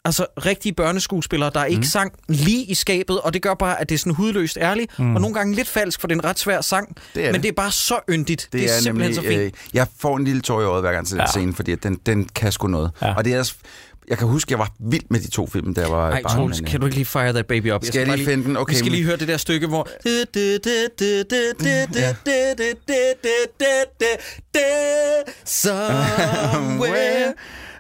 altså 0.06 0.26
rigtige 0.46 0.74
børneskuespillere, 0.74 1.52
der 1.54 1.66
ikke 1.66 1.78
Mm. 1.80 1.84
sang 1.84 2.12
lige 2.28 2.64
i 2.64 2.74
skabet, 2.74 3.22
og 3.22 3.34
det 3.34 3.42
gør 3.42 3.54
bare, 3.54 3.82
at 3.82 3.90
det 3.90 3.96
er 3.96 4.00
sådan 4.00 4.14
hudløst 4.14 4.58
ærligt, 4.62 5.00
mm. 5.00 5.16
og 5.16 5.22
nogle 5.22 5.34
gange 5.36 5.56
lidt 5.56 5.68
falsk, 5.68 6.00
for 6.02 6.08
det 6.08 6.16
er 6.16 6.20
en 6.20 6.26
ret 6.26 6.40
svær 6.40 6.62
sang, 6.62 6.88
Det 7.16 7.24
men 7.24 7.34
det. 7.34 7.44
det 7.44 7.50
er 7.50 7.54
bare 7.54 7.72
så 7.72 8.00
yndigt. 8.10 8.42
Det, 8.42 8.62
det 8.62 8.70
er, 8.72 8.76
er 8.76 8.80
simpelthen 8.82 9.16
nemlig, 9.16 9.16
så 9.16 9.22
fint. 9.42 9.42
Øh, 9.42 9.52
jeg 9.74 9.88
får 10.00 10.18
en 10.18 10.24
lille 10.26 10.42
tår 10.42 10.62
i 10.62 10.64
øjet 10.64 10.82
hver 10.84 10.92
gang 10.92 11.08
til 11.08 11.16
den 11.16 11.22
Ja. 11.22 11.28
scene, 11.32 11.54
fordi 11.56 11.76
den, 11.76 12.00
den 12.06 12.26
kan 12.36 12.52
sgu 12.52 12.68
noget. 12.68 12.92
Ja. 13.02 13.16
Og 13.16 13.26
det 13.26 13.34
er 13.34 13.40
også- 13.40 13.56
jeg 14.08 14.18
kan 14.18 14.28
huske, 14.28 14.52
jeg 14.52 14.60
var 14.60 14.72
vild 14.92 15.04
med 15.10 15.20
de 15.20 15.30
to 15.32 15.48
film, 15.48 15.74
der 15.74 15.88
var 15.90 16.12
Ej, 16.12 16.22
barn, 16.22 16.36
Troels, 16.38 16.62
kan 16.68 16.80
du 16.80 16.86
ikke 16.86 16.96
lige 16.98 17.06
fire 17.06 17.34
that 17.34 17.46
baby 17.46 17.72
op? 17.72 17.86
Skal 17.86 18.00
jeg 18.00 18.08
bare 18.08 18.18
lige 18.18 18.28
finde 18.28 18.44
den? 18.44 18.58
Okay, 18.58 18.74
vi 18.74 18.78
skal 18.80 18.92
lige 18.92 19.04
høre 19.04 19.18
det 19.18 19.28
der 19.28 19.38
stykke, 19.38 19.68
hvor... 19.68 19.88
Somewhere 25.46 27.34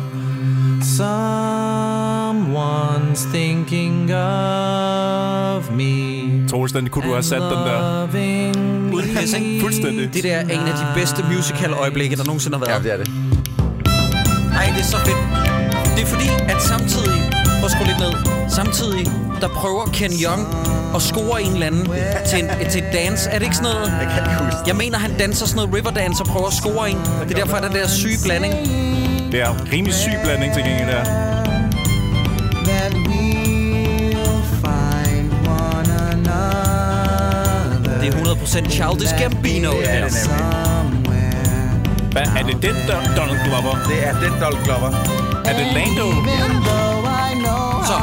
someone's 3.18 3.36
thinking 3.36 4.10
of 4.14 5.70
me. 5.70 6.48
Troels, 6.48 6.72
den 6.72 6.88
kunne 6.88 7.04
du 7.08 7.12
have 7.12 7.22
sat 7.22 7.40
den 7.40 7.50
der. 7.50 8.06
Loving 8.06 8.94
Uden 8.94 9.16
pis, 9.16 9.32
ikke? 9.32 9.60
Fuldstændig. 9.60 10.14
Det 10.14 10.24
der 10.24 10.34
er 10.36 10.40
en 10.40 10.50
af 10.50 10.74
de 10.78 10.86
bedste 11.00 11.24
musical-øjeblikke, 11.36 12.16
der 12.16 12.24
nogensinde 12.24 12.58
har 12.58 12.64
Ja, 12.66 12.70
været. 12.70 12.84
det 12.84 12.92
er 12.92 12.96
det. 12.96 13.08
Nej, 14.52 14.66
det 14.76 14.80
er 14.80 14.84
så 14.84 14.96
fedt. 14.98 15.16
Det 15.96 16.02
er 16.02 16.06
fordi, 16.06 16.28
at 16.48 16.62
samtidig... 16.62 17.30
Prøv 17.60 17.64
at 17.64 17.70
skrue 17.70 17.86
lidt 17.86 17.98
ned. 17.98 18.12
Samtidig, 18.48 19.06
der 19.40 19.48
prøver 19.48 19.84
Ken 19.92 20.12
Young 20.24 20.42
at 20.94 21.02
score 21.02 21.42
en 21.42 21.52
eller 21.52 21.66
anden 21.66 21.84
til, 22.30 22.38
en, 22.44 22.50
til 22.70 22.82
et 22.82 22.92
dance. 22.92 23.30
Er 23.30 23.38
det 23.38 23.44
ikke 23.44 23.56
sådan 23.56 23.72
noget? 23.72 23.88
Jeg 24.00 24.08
kan 24.14 24.22
ikke 24.32 24.44
huske 24.44 24.58
Jeg 24.66 24.76
mener, 24.76 24.98
han 24.98 25.10
danser 25.18 25.46
sådan 25.46 25.56
noget 25.56 25.74
riverdance 25.78 26.22
og 26.22 26.26
prøver 26.26 26.46
at 26.46 26.52
score 26.52 26.90
en. 26.90 26.96
Det 27.28 27.30
er 27.36 27.38
derfor, 27.42 27.56
at 27.56 27.62
der 27.62 27.68
er 27.68 27.72
den 27.72 27.80
der 27.82 27.88
syge 27.88 28.18
blanding. 28.24 28.54
Det 29.32 29.40
er 29.40 29.50
rimelig 29.72 29.94
syg 29.94 30.12
blanding 30.24 30.54
til 30.54 30.62
gengæld 30.62 30.88
der. 30.88 31.27
100% 38.48 38.70
Childish 38.70 39.12
Gambino, 39.20 39.70
det 39.70 39.78
Det 39.78 39.90
er 39.90 40.04
det 40.04 40.12
nemlig. 40.12 41.12
Hvad, 42.12 42.22
er 42.22 42.42
det 42.46 42.56
den 42.62 42.76
der 42.88 42.98
Donald 43.16 43.40
Glover? 43.46 43.74
Det 43.88 44.06
er 44.08 44.12
den 44.20 44.32
Donald 44.40 44.64
Glover. 44.64 44.90
Er 45.44 45.52
det 45.58 45.66
Lando? 45.76 46.06
Så. 47.90 47.98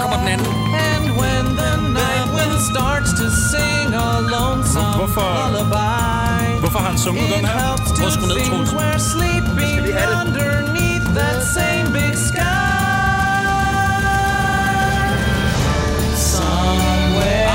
kommer 0.00 0.16
den 0.18 0.28
anden. 0.28 0.46
Hvorfor- 4.96 5.34
Hvorfor 6.60 6.78
har 6.78 6.88
han 6.88 6.98
sunget 6.98 7.24
den 7.36 7.44
her? 7.46 7.76
Prøv 7.98 8.06
at 8.06 8.12
skrue 8.12 8.28
ned, 8.28 8.66
Troels. 8.66 9.02
sleeping 9.12 9.82
lige 9.86 9.94
have 9.98 10.24
det. 10.26 10.81
That 11.14 11.42
same 11.54 11.92
big 11.92 12.14
sky. 12.16 12.42
Somewhere. 16.16 17.48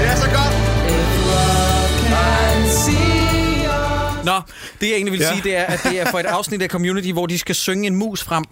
Det 0.00 0.08
er 0.10 0.16
så 0.16 0.28
godt. 0.30 0.54
can 2.08 2.68
see 2.70 3.66
us. 3.66 4.24
Nå, 4.24 4.40
det 4.80 4.86
jeg 4.88 4.94
egentlig 4.96 5.12
vil 5.12 5.20
Ja. 5.20 5.28
sige, 5.32 5.42
det 5.42 5.56
er, 5.56 5.64
at 5.64 5.80
det 5.84 6.00
er 6.00 6.10
for 6.10 6.18
et 6.18 6.26
afsnit 6.26 6.62
af 6.62 6.68
Community, 6.68 7.10
hvor 7.12 7.26
de 7.26 7.38
skal 7.38 7.54
synge 7.54 7.86
en 7.86 7.96
mus 7.96 8.22
frem. 8.24 8.44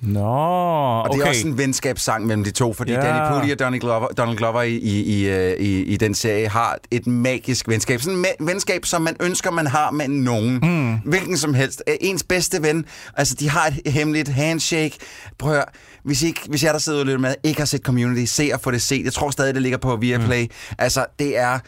Nå, 0.00 0.20
Og 0.20 1.08
det 1.12 1.16
er 1.18 1.22
okay. 1.22 1.28
også 1.28 1.46
en 1.46 1.58
venskabssang 1.58 2.26
mellem 2.26 2.44
de 2.44 2.50
to, 2.50 2.72
fordi 2.72 2.92
Ja. 2.92 3.00
Danny 3.00 3.40
Pudi 3.40 3.50
og 3.52 3.58
Donald 3.58 3.80
Glover, 3.80 4.06
Donald 4.08 4.36
Glover 4.38 4.62
i, 4.62 4.74
i, 4.76 5.02
i, 5.02 5.28
øh, 5.28 5.52
i, 5.60 5.82
i 5.82 5.96
den 5.96 6.14
serie 6.14 6.48
har 6.48 6.78
et 6.90 7.06
magisk 7.06 7.68
venskab. 7.68 8.00
Sådan 8.00 8.18
et 8.18 8.46
venskab, 8.46 8.84
som 8.86 9.02
man 9.02 9.16
ønsker, 9.20 9.50
man 9.50 9.66
har 9.66 9.90
med 9.90 10.08
nogen. 10.08 10.58
Mm. 10.62 10.94
Hvilken 11.10 11.36
som 11.38 11.54
helst. 11.54 11.82
Øh, 11.88 11.94
Ens 12.00 12.22
bedste 12.22 12.62
ven. 12.62 12.84
Altså, 13.16 13.34
de 13.34 13.50
har 13.50 13.66
et 13.84 13.92
hemmeligt 13.92 14.28
handshake. 14.28 14.96
Prøv 15.38 15.50
at 15.50 15.56
høre. 15.56 15.64
Hvis, 16.04 16.22
ikke, 16.22 16.40
hvis 16.48 16.64
jeg, 16.64 16.72
der 16.72 16.78
sidder 16.78 16.98
og 17.00 17.06
lytter 17.06 17.20
med, 17.20 17.34
ikke 17.44 17.60
har 17.60 17.66
set 17.66 17.80
Community, 17.82 18.24
se 18.32 18.50
og 18.54 18.60
få 18.60 18.70
det 18.70 18.82
set. 18.82 19.04
Jeg 19.04 19.12
tror 19.12 19.30
stadig, 19.30 19.54
det 19.54 19.62
ligger 19.62 19.78
på 19.78 19.96
Viaplay. 19.96 20.42
Mm. 20.42 20.74
Altså, 20.78 21.06
det 21.18 21.38
er 21.38 21.58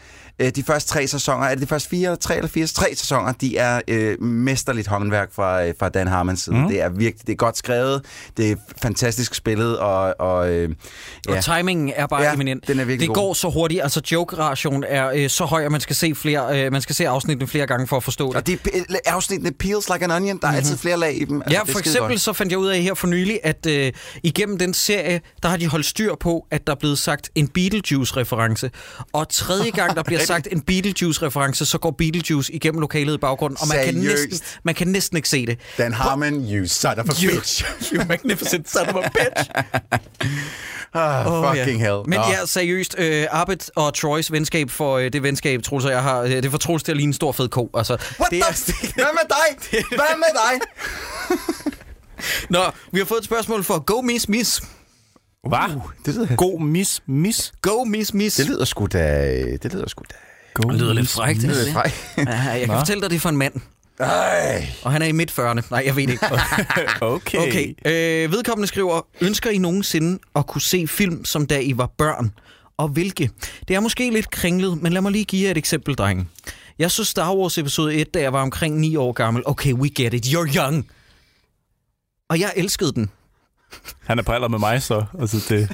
øh, 0.41 0.51
de 0.55 0.63
første 0.63 0.89
tre 0.89 1.07
sæsoner. 1.07 1.45
Er 1.45 1.49
det 1.55 1.61
de 1.61 1.67
første 1.67 1.89
fire, 1.89 2.15
tre 2.15 2.35
eller 2.35 2.49
fire? 2.49 2.67
Tre 2.67 2.87
sæsoner. 2.95 3.31
De 3.31 3.57
er 3.57 3.81
øh, 3.87 4.21
mesterligt 4.21 4.87
håndværk 4.87 5.29
fra, 5.33 5.65
øh, 5.65 5.73
fra 5.79 5.89
Dan 5.89 6.07
Harmons 6.07 6.39
side. 6.39 6.55
Mm. 6.55 6.67
Det 6.67 6.81
er 6.81 6.89
virkelig 6.89 7.27
det 7.27 7.33
er 7.33 7.37
godt 7.37 7.57
skrevet. 7.57 8.05
Det 8.37 8.51
er 8.51 8.55
fantastisk 8.81 9.35
spillet, 9.35 9.77
og, 9.79 10.15
og 10.19 10.49
øh, 10.51 10.69
Ja. 11.29 11.37
Og 11.37 11.43
timingen 11.43 11.93
er 11.95 12.07
bare 12.07 12.21
Ja, 12.23 12.33
eminent. 12.33 12.67
den 12.67 12.79
er 12.79 12.83
virkelig 12.85 12.99
det 13.09 13.15
god. 13.15 13.23
går 13.25 13.33
så 13.33 13.49
hurtigt. 13.49 13.83
Altså, 13.83 14.01
joke-ration 14.11 14.83
er 14.87 15.11
øh, 15.15 15.29
så 15.29 15.45
høj, 15.45 15.63
at 15.65 15.71
man 15.71 15.81
skal 15.81 15.95
se 15.95 16.15
flere, 16.15 16.65
øh, 16.65 16.71
man 16.71 16.81
skal 16.81 16.95
se 16.95 17.07
afsnittene 17.07 17.47
flere 17.47 17.67
gange 17.67 17.87
for 17.87 17.97
at 17.97 18.03
forstå 18.03 18.27
det. 18.27 18.35
Og 18.35 18.47
de 18.47 18.57
afsnittene 19.05 19.51
peels 19.51 19.89
like 19.89 20.03
an 20.05 20.11
onion. 20.11 20.39
Der 20.41 20.47
er 20.47 20.51
altid 20.55 20.77
flere 20.77 20.97
lag 20.97 21.21
i 21.21 21.25
dem. 21.25 21.41
Altså, 21.41 21.57
Ja, 21.57 21.63
for 21.73 21.79
eksempel 21.79 22.09
godt. 22.09 22.21
så 22.21 22.33
fandt 22.33 22.51
jeg 22.51 22.59
ud 22.59 22.67
af 22.67 22.81
her 22.81 22.93
for 22.93 23.07
nylig, 23.07 23.39
at 23.43 23.65
øh, 23.65 23.91
igennem 24.23 24.57
den 24.57 24.73
serie, 24.73 25.21
der 25.43 25.49
har 25.49 25.57
de 25.57 25.67
holdt 25.67 25.85
styr 25.85 26.15
på, 26.19 26.47
at 26.51 26.67
der 26.67 26.73
er 26.73 26.77
blevet 26.79 26.97
sagt 26.99 27.29
en 27.35 27.47
Beetlejuice-reference. 27.47 28.71
Og 29.13 29.29
tredje 29.29 29.69
gang, 29.69 29.95
der 29.95 30.03
bliver 30.03 30.19
sagt 30.33 30.47
en 30.51 30.61
Beetlejuice-reference, 30.61 31.65
så 31.65 31.77
går 31.77 31.91
Beetlejuice 31.97 32.53
igennem 32.53 32.79
lokalet 32.81 33.13
i 33.13 33.17
baggrunden, 33.17 33.57
og 33.61 33.67
man 33.67 33.85
kan, 33.85 33.93
Seriøst? 33.93 34.29
næsten, 34.29 34.47
man 34.63 34.75
kan 34.75 34.87
næsten 34.87 35.17
ikke 35.17 35.29
se 35.29 35.45
det. 35.45 35.59
Dan 35.77 35.93
Harmon, 35.93 36.33
you 36.53 36.67
son 36.67 36.99
of 36.99 37.05
a 37.09 37.25
You, 37.25 37.31
bitch. 37.35 37.63
you 37.93 38.03
magnificent 38.07 38.69
son 38.71 38.89
of 38.89 38.95
a 39.05 39.09
bitch. 39.09 39.49
Ah, 40.93 41.27
Åh, 41.27 41.55
fucking 41.55 41.79
ja. 41.81 41.85
hell. 41.87 42.01
Men 42.05 42.19
ja, 42.31 42.45
seriøst, 42.45 42.95
øh, 42.97 43.27
Arbet 43.31 43.69
og 43.75 43.93
Troys 43.93 44.31
venskab 44.31 44.69
for 44.69 44.97
øh, 44.97 45.13
det 45.13 45.23
venskab, 45.23 45.63
Troels 45.63 45.85
og 45.85 45.91
jeg 45.91 46.03
har, 46.03 46.19
øh, 46.21 46.29
det 46.31 46.51
får 46.51 46.57
Troels 46.57 46.83
til 46.83 46.91
at 46.91 46.97
ligne 46.97 47.09
en 47.09 47.13
stor 47.13 47.31
fed 47.31 47.47
ko. 47.49 47.69
Altså, 47.73 47.97
What 48.19 48.31
det 48.31 48.39
the 48.43 48.73
f- 48.73 48.93
Hvad 48.93 49.03
med 49.13 49.29
dig? 49.29 49.79
Hvad 49.89 50.17
med 50.17 50.27
dig? 50.33 50.67
Nå, 52.49 52.59
vi 52.91 52.99
har 52.99 53.05
fået 53.05 53.19
et 53.19 53.25
spørgsmål 53.25 53.63
fra 53.63 53.77
Go 53.77 54.01
Miss 54.01 54.29
Miss. 54.29 54.61
Hvad? 55.47 55.75
Uh, 55.75 55.91
det 56.05 56.15
lyder, 56.15 56.35
God 56.35 56.61
mis, 56.61 57.01
mis. 57.05 57.53
Go, 57.61 57.83
miss, 57.83 58.13
miss. 58.13 58.35
det 58.35 58.47
lyder 58.47 58.65
sgu 58.65 58.85
da... 58.85 59.31
Det 59.63 59.73
lyder 59.73 59.87
sgu 59.87 60.03
da... 60.09 60.15
God 60.53 60.71
Det 60.71 60.81
lyder 60.81 60.93
lidt 60.93 61.09
frækt. 61.09 61.35
Det 61.35 61.43
ikke 61.43 61.53
lyder 61.53 61.63
det? 61.65 61.73
fræk. 61.73 61.91
Ja, 62.17 62.39
jeg 62.39 62.59
kan 62.59 62.69
Nå. 62.69 62.79
fortælle 62.79 63.01
dig, 63.01 63.09
det 63.09 63.15
er 63.15 63.19
for 63.19 63.29
en 63.29 63.37
mand. 63.37 63.53
Ej. 63.99 64.67
Og 64.83 64.91
han 64.91 65.01
er 65.01 65.05
i 65.05 65.11
midt 65.11 65.31
40'erne. 65.31 65.61
Nej, 65.71 65.83
jeg 65.85 65.95
ved 65.95 66.07
det 66.07 66.13
ikke. 66.13 66.25
Okay. 67.01 67.37
Okay, 67.37 67.73
øh, 67.85 68.31
vedkommende 68.31 68.67
skriver, 68.67 69.01
ønsker 69.21 69.49
I 69.49 69.57
nogensinde 69.57 70.19
at 70.35 70.47
kunne 70.47 70.61
se 70.61 70.87
film, 70.87 71.25
som 71.25 71.45
da 71.45 71.59
I 71.59 71.77
var 71.77 71.87
børn? 71.97 72.31
Og 72.77 72.87
hvilke? 72.87 73.29
Det 73.67 73.75
er 73.75 73.79
måske 73.79 74.09
lidt 74.09 74.31
kringlet, 74.31 74.81
men 74.81 74.93
lad 74.93 75.01
mig 75.01 75.11
lige 75.11 75.25
give 75.25 75.43
jer 75.45 75.51
et 75.51 75.57
eksempel, 75.57 75.95
drenge. 75.95 76.27
Jeg 76.79 76.91
så 76.91 77.03
Star 77.03 77.35
Wars 77.35 77.57
episode 77.57 77.95
1, 77.95 78.13
da 78.13 78.21
jeg 78.21 78.33
var 78.33 78.41
omkring 78.41 78.79
9 78.79 78.95
år 78.95 79.11
gammel. 79.11 79.43
Okay, 79.45 79.73
we 79.73 79.89
get 79.89 80.13
it. 80.13 80.25
You're 80.25 80.55
young. 80.57 80.87
Og 82.29 82.39
jeg 82.39 82.53
elskede 82.55 82.93
den. 82.93 83.09
Han 84.05 84.19
er 84.19 84.23
på 84.23 84.31
alder 84.31 84.47
med 84.47 84.59
mig, 84.59 84.81
så. 84.83 85.05
Altså, 85.19 85.37
det... 85.49 85.69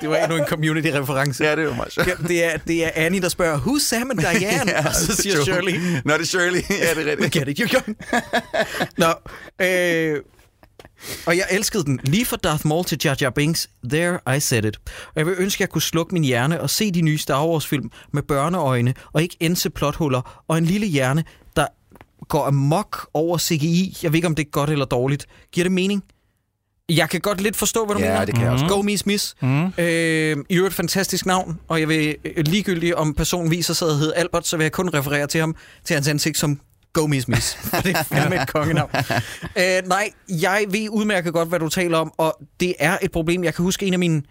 Det 0.00 0.10
var 0.10 0.16
endnu 0.16 0.36
en 0.36 0.44
community-reference. 0.44 1.44
Ja, 1.44 1.50
det 1.50 1.58
er 1.58 1.62
jo 1.62 1.74
meget 1.74 1.92
sjovt. 1.92 2.08
Ja, 2.08 2.14
det, 2.28 2.44
er, 2.44 2.56
det 2.56 2.84
er 2.84 2.90
Annie, 2.94 3.20
der 3.20 3.28
spørger, 3.28 3.58
who's 3.58 3.80
Sam 3.80 4.10
and 4.10 4.18
Diane? 4.38 4.76
og 4.88 4.94
så 4.94 5.16
siger 5.16 5.42
Shirley, 5.42 5.72
Nå, 6.04 6.12
det 6.12 6.20
er 6.20 6.24
Shirley. 6.24 6.62
Ja, 6.70 6.74
det 6.94 7.12
er 7.12 7.16
we 7.16 7.22
rigtigt. 7.24 7.32
get 7.32 7.48
it, 7.48 7.60
you're 7.60 7.74
young. 7.74 7.96
Nå, 8.98 9.06
øh, 9.66 10.20
og 11.26 11.36
jeg 11.36 11.44
elskede 11.50 11.84
den. 11.84 12.00
Lige 12.04 12.24
fra 12.24 12.36
Darth 12.36 12.66
Maul 12.66 12.84
til 12.84 12.98
Jar 13.04 13.16
Jar 13.20 13.30
Binks, 13.30 13.70
there 13.90 14.36
I 14.36 14.40
said 14.40 14.64
it. 14.64 14.76
Og 14.86 15.12
jeg 15.16 15.26
vil 15.26 15.34
ønske, 15.38 15.56
at 15.56 15.60
jeg 15.60 15.68
kunne 15.68 15.82
slukke 15.82 16.14
min 16.14 16.24
hjerne 16.24 16.60
og 16.60 16.70
se 16.70 16.90
de 16.92 17.00
nye 17.00 17.18
Star 17.18 17.46
Wars-film 17.46 17.90
med 18.12 18.22
børneøjne, 18.22 18.94
og 19.12 19.22
ikke 19.22 19.36
ense 19.40 19.70
plothuller, 19.70 20.42
og 20.48 20.58
en 20.58 20.64
lille 20.64 20.86
hjerne, 20.86 21.24
går 22.32 22.46
amok 22.46 23.08
over 23.14 23.38
CGI. 23.38 23.96
Jeg 24.02 24.12
ved 24.12 24.16
ikke, 24.16 24.26
om 24.28 24.34
det 24.34 24.46
er 24.46 24.50
godt 24.50 24.70
eller 24.70 24.84
dårligt. 24.84 25.26
Giver 25.52 25.64
det 25.64 25.72
mening? 25.72 26.04
Jeg 26.88 27.10
kan 27.10 27.20
godt 27.20 27.40
lidt 27.40 27.56
forstå, 27.56 27.86
hvad 27.86 27.96
du 27.96 28.02
Ja, 28.02 28.08
mener. 28.12 28.24
det 28.24 28.34
kan 28.34 28.44
jeg 28.44 28.52
også 28.52 28.66
Go 28.66 28.82
Miss 28.82 29.06
Miss. 29.06 29.34
Mm. 29.42 29.66
Øh, 29.78 30.36
I 30.48 30.56
øvrigt 30.56 30.72
et 30.72 30.76
fantastisk 30.76 31.26
navn, 31.26 31.60
og 31.68 31.80
jeg 31.80 31.88
vil 31.88 32.16
øh, 32.24 32.44
ligegyldigt, 32.46 32.94
om 32.94 33.14
personen 33.14 33.50
viser 33.50 33.74
sig 33.74 33.88
at 33.88 33.96
hedde 33.96 34.14
Albert, 34.14 34.46
så 34.46 34.56
vil 34.56 34.64
jeg 34.64 34.72
kun 34.72 34.88
referere 34.94 35.26
til 35.26 35.40
ham, 35.40 35.56
til 35.84 35.94
hans 35.94 36.08
ansigt 36.08 36.38
som 36.38 36.60
Go 36.92 37.06
Miss 37.06 37.28
Miss. 37.28 37.54
For 37.56 37.76
det 37.76 37.96
er 37.96 38.02
fandme 38.02 38.42
et 38.42 38.48
kongenavn. 38.48 38.90
øh, 39.60 39.82
nej, 39.86 40.10
jeg 40.28 40.64
ved 40.68 40.88
udmærket 40.88 41.32
godt, 41.32 41.48
hvad 41.48 41.58
du 41.58 41.68
taler 41.68 41.98
om, 41.98 42.12
og 42.18 42.38
det 42.60 42.74
er 42.78 42.98
et 43.02 43.12
problem. 43.12 43.44
Jeg 43.44 43.54
kan 43.54 43.62
huske 43.62 43.86
en 43.86 43.92
af 43.92 43.98
mine... 43.98 44.22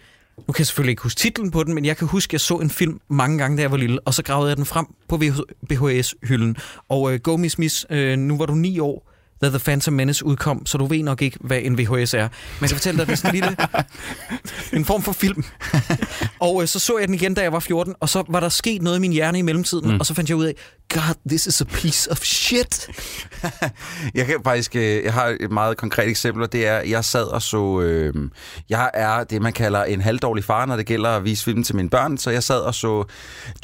Nu 0.48 0.52
kan 0.54 0.60
jeg 0.60 0.68
selvfølgelig 0.68 0.92
ikke 0.92 1.04
huske 1.04 1.18
titlen 1.18 1.52
på 1.52 1.64
den, 1.64 1.74
men 1.74 1.86
jeg 1.86 1.98
kan 1.98 2.08
huske, 2.08 2.30
at 2.30 2.34
jeg 2.34 2.42
så 2.42 2.58
en 2.58 2.70
film 2.70 3.00
mange 3.10 3.38
gange, 3.38 3.58
da 3.58 3.62
jeg 3.62 3.72
var 3.72 3.78
lille, 3.78 4.00
og 4.00 4.14
så 4.14 4.24
gravede 4.24 4.50
jeg 4.50 4.58
den 4.58 4.66
frem 4.66 4.86
på 5.08 5.20
VHS-hylden. 5.72 6.56
Og 6.90 7.14
øh, 7.14 7.20
Go 7.20 7.38
Miss 7.38 7.58
Miss, 7.58 7.86
øh, 7.90 8.18
nu 8.18 8.38
var 8.38 8.46
du 8.46 8.54
ni 8.54 8.80
år, 8.80 9.12
da 9.42 9.50
The 9.50 9.60
Phantom 9.60 9.94
Menace 9.94 10.26
udkom, 10.26 10.66
så 10.66 10.78
du 10.78 10.86
ved 10.86 11.04
nok 11.04 11.22
ikke, 11.22 11.38
hvad 11.42 11.60
en 11.64 11.78
VHS 11.78 12.14
er. 12.14 12.22
Men 12.22 12.30
jeg 12.62 12.70
kan 12.70 12.70
fortælle 12.70 12.98
dig, 12.98 13.08
det 13.08 13.14
er 13.14 13.18
sådan 13.18 13.36
en 13.36 13.42
lille... 13.42 13.58
en 14.80 14.86
form 14.86 15.02
for 15.02 15.12
film. 15.12 15.44
og 16.40 16.62
øh, 16.62 16.68
så 16.68 16.80
så 16.80 16.98
jeg 16.98 17.08
den 17.08 17.16
igen, 17.16 17.34
da 17.34 17.42
jeg 17.42 17.52
var 17.52 17.60
14, 17.60 17.96
og 18.00 18.10
så 18.10 18.24
var 18.30 18.40
der 18.40 18.50
sket 18.50 18.82
noget 18.82 18.98
i 18.98 19.00
min 19.00 19.14
hjerne 19.14 19.40
i 19.40 19.42
mellemtiden, 19.42 19.92
mm. 19.92 20.00
og 20.00 20.06
så 20.06 20.14
fandt 20.14 20.30
jeg 20.30 20.38
ud 20.38 20.46
af, 20.46 20.54
God, 20.94 21.16
this 21.28 21.48
is 21.48 21.62
a 21.62 21.66
piece 21.66 22.12
of 22.12 22.18
shit. 22.18 22.88
Jeg 24.16 24.26
kan 24.26 24.36
faktisk, 24.44 24.76
øh, 24.76 25.04
jeg 25.04 25.14
har 25.14 25.38
et 25.40 25.52
meget 25.52 25.78
konkret 25.78 26.08
eksempel, 26.08 26.44
og 26.44 26.52
det 26.52 26.68
er, 26.68 26.82
jeg 26.82 27.06
sad 27.06 27.24
og 27.24 27.42
så, 27.42 27.82
øh, 27.82 28.14
jeg 28.70 28.92
er 28.94 29.24
det, 29.24 29.42
man 29.42 29.54
kalder 29.54 29.84
en 29.84 30.02
halvdårlig 30.02 30.44
far, 30.44 30.66
når 30.66 30.76
det 30.76 30.86
gælder 30.86 31.10
at 31.10 31.24
vise 31.24 31.44
film 31.44 31.64
til 31.64 31.76
mine 31.76 31.90
børn, 31.90 32.18
så 32.18 32.32
jeg 32.32 32.44
sad 32.44 32.60
og 32.60 32.76
så 32.76 33.04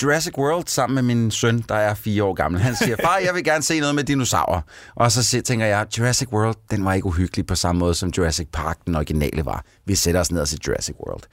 Jurassic 0.03 0.37
World 0.37 0.67
sammen 0.67 0.95
med 0.95 1.15
min 1.15 1.31
søn, 1.31 1.65
der 1.69 1.75
er 1.75 1.93
fire 1.93 2.23
år 2.23 2.33
gammel. 2.33 2.61
Han 2.61 2.75
siger, 2.75 2.95
far, 3.03 3.17
jeg 3.17 3.35
vil 3.35 3.43
gerne 3.43 3.63
se 3.63 3.79
noget 3.79 3.95
med 3.95 4.03
dinosaurer. 4.03 4.61
Og 4.95 5.11
så 5.11 5.41
tænker 5.45 5.65
jeg, 5.65 5.85
Jurassic 5.97 6.27
World, 6.33 6.55
den 6.71 6.85
var 6.85 6.93
ikke 6.93 7.05
uhyggelig 7.05 7.47
på 7.47 7.55
samme 7.55 7.79
måde, 7.79 7.93
som 7.93 8.09
Jurassic 8.17 8.47
Park, 8.53 8.77
den 8.85 8.95
originale 8.95 9.45
var. 9.45 9.65
Vi 9.85 9.95
sætter 9.95 10.21
os 10.21 10.31
ned 10.31 10.41
og 10.41 10.47
ser 10.47 10.57
Jurassic 10.67 10.95
World. 11.07 11.23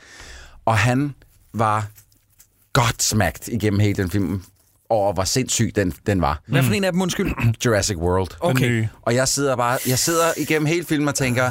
Og 0.64 0.78
han 0.78 1.14
var 1.54 1.86
godt 2.72 3.02
smagt 3.02 3.48
igennem 3.48 3.80
hele 3.80 3.94
den 3.94 4.10
film, 4.10 4.42
over 4.94 5.12
hvor 5.12 5.24
sindssyg 5.24 5.72
den, 5.76 5.92
den 6.06 6.20
var. 6.20 6.40
Hvad 6.46 6.62
for 6.62 6.72
en 6.72 6.84
af 6.84 6.92
dem, 6.92 7.02
undskyld? 7.02 7.32
Jurassic 7.64 7.96
World. 7.96 8.28
Okay. 8.40 8.86
Og 9.02 9.14
jeg 9.14 9.28
sidder 9.28 9.56
bare, 9.56 9.78
jeg 9.86 9.98
sidder 9.98 10.26
igennem 10.36 10.66
hele 10.66 10.84
filmen 10.84 11.08
og 11.08 11.14
tænker, 11.14 11.50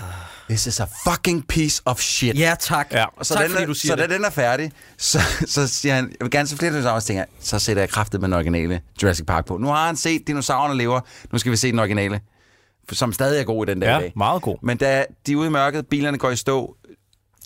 this 0.50 0.68
is 0.68 0.80
a 0.80 0.86
fucking 1.10 1.48
piece 1.48 1.82
of 1.86 2.00
shit. 2.00 2.40
Ja, 2.40 2.56
tak. 2.60 2.88
Ja. 2.92 3.06
Og 3.18 3.26
så, 3.26 3.34
tak, 3.34 3.44
den 3.44 3.52
fordi 3.52 3.66
du 3.66 3.74
siger 3.74 3.92
så 3.92 4.02
det. 4.02 4.10
da 4.10 4.16
den 4.16 4.26
er 4.26 4.30
færdig, 4.30 4.72
så, 4.98 5.20
så 5.46 5.68
siger 5.68 5.96
han, 5.96 6.04
jeg 6.06 6.18
vil 6.26 6.32
gerne 6.32 6.48
se 6.48 6.58
flere 6.58 6.72
dinosaurer, 6.72 7.00
så 7.00 7.08
tænker 7.08 7.26
så 7.40 7.60
sætter 7.60 7.82
jeg 7.82 7.90
kraftet 7.90 8.22
med 8.22 8.28
den 8.28 8.34
originale 8.34 8.82
Jurassic 9.04 9.26
Park 9.26 9.46
på. 9.46 9.58
Nu 9.58 9.68
har 9.68 9.86
han 9.86 9.96
set 9.96 10.28
dinosaurerne 10.28 10.78
lever, 10.78 11.00
nu 11.32 11.38
skal 11.40 11.52
vi 11.52 11.58
se 11.58 11.72
den 11.72 11.80
originale, 11.80 12.22
som 12.92 13.14
stadig 13.14 13.40
er 13.40 13.44
god 13.44 13.68
i 13.68 13.72
den 13.72 13.82
der 13.82 13.92
Ja, 13.94 14.00
dag. 14.00 14.14
meget 14.16 14.42
god. 14.42 14.58
Men 14.64 14.78
da 14.78 15.06
de 15.28 15.32
er 15.32 15.36
ude 15.36 15.48
i 15.48 15.52
mørket, 15.52 15.88
bilerne 15.88 16.18
går 16.18 16.30
i 16.30 16.36
stå, 16.36 16.76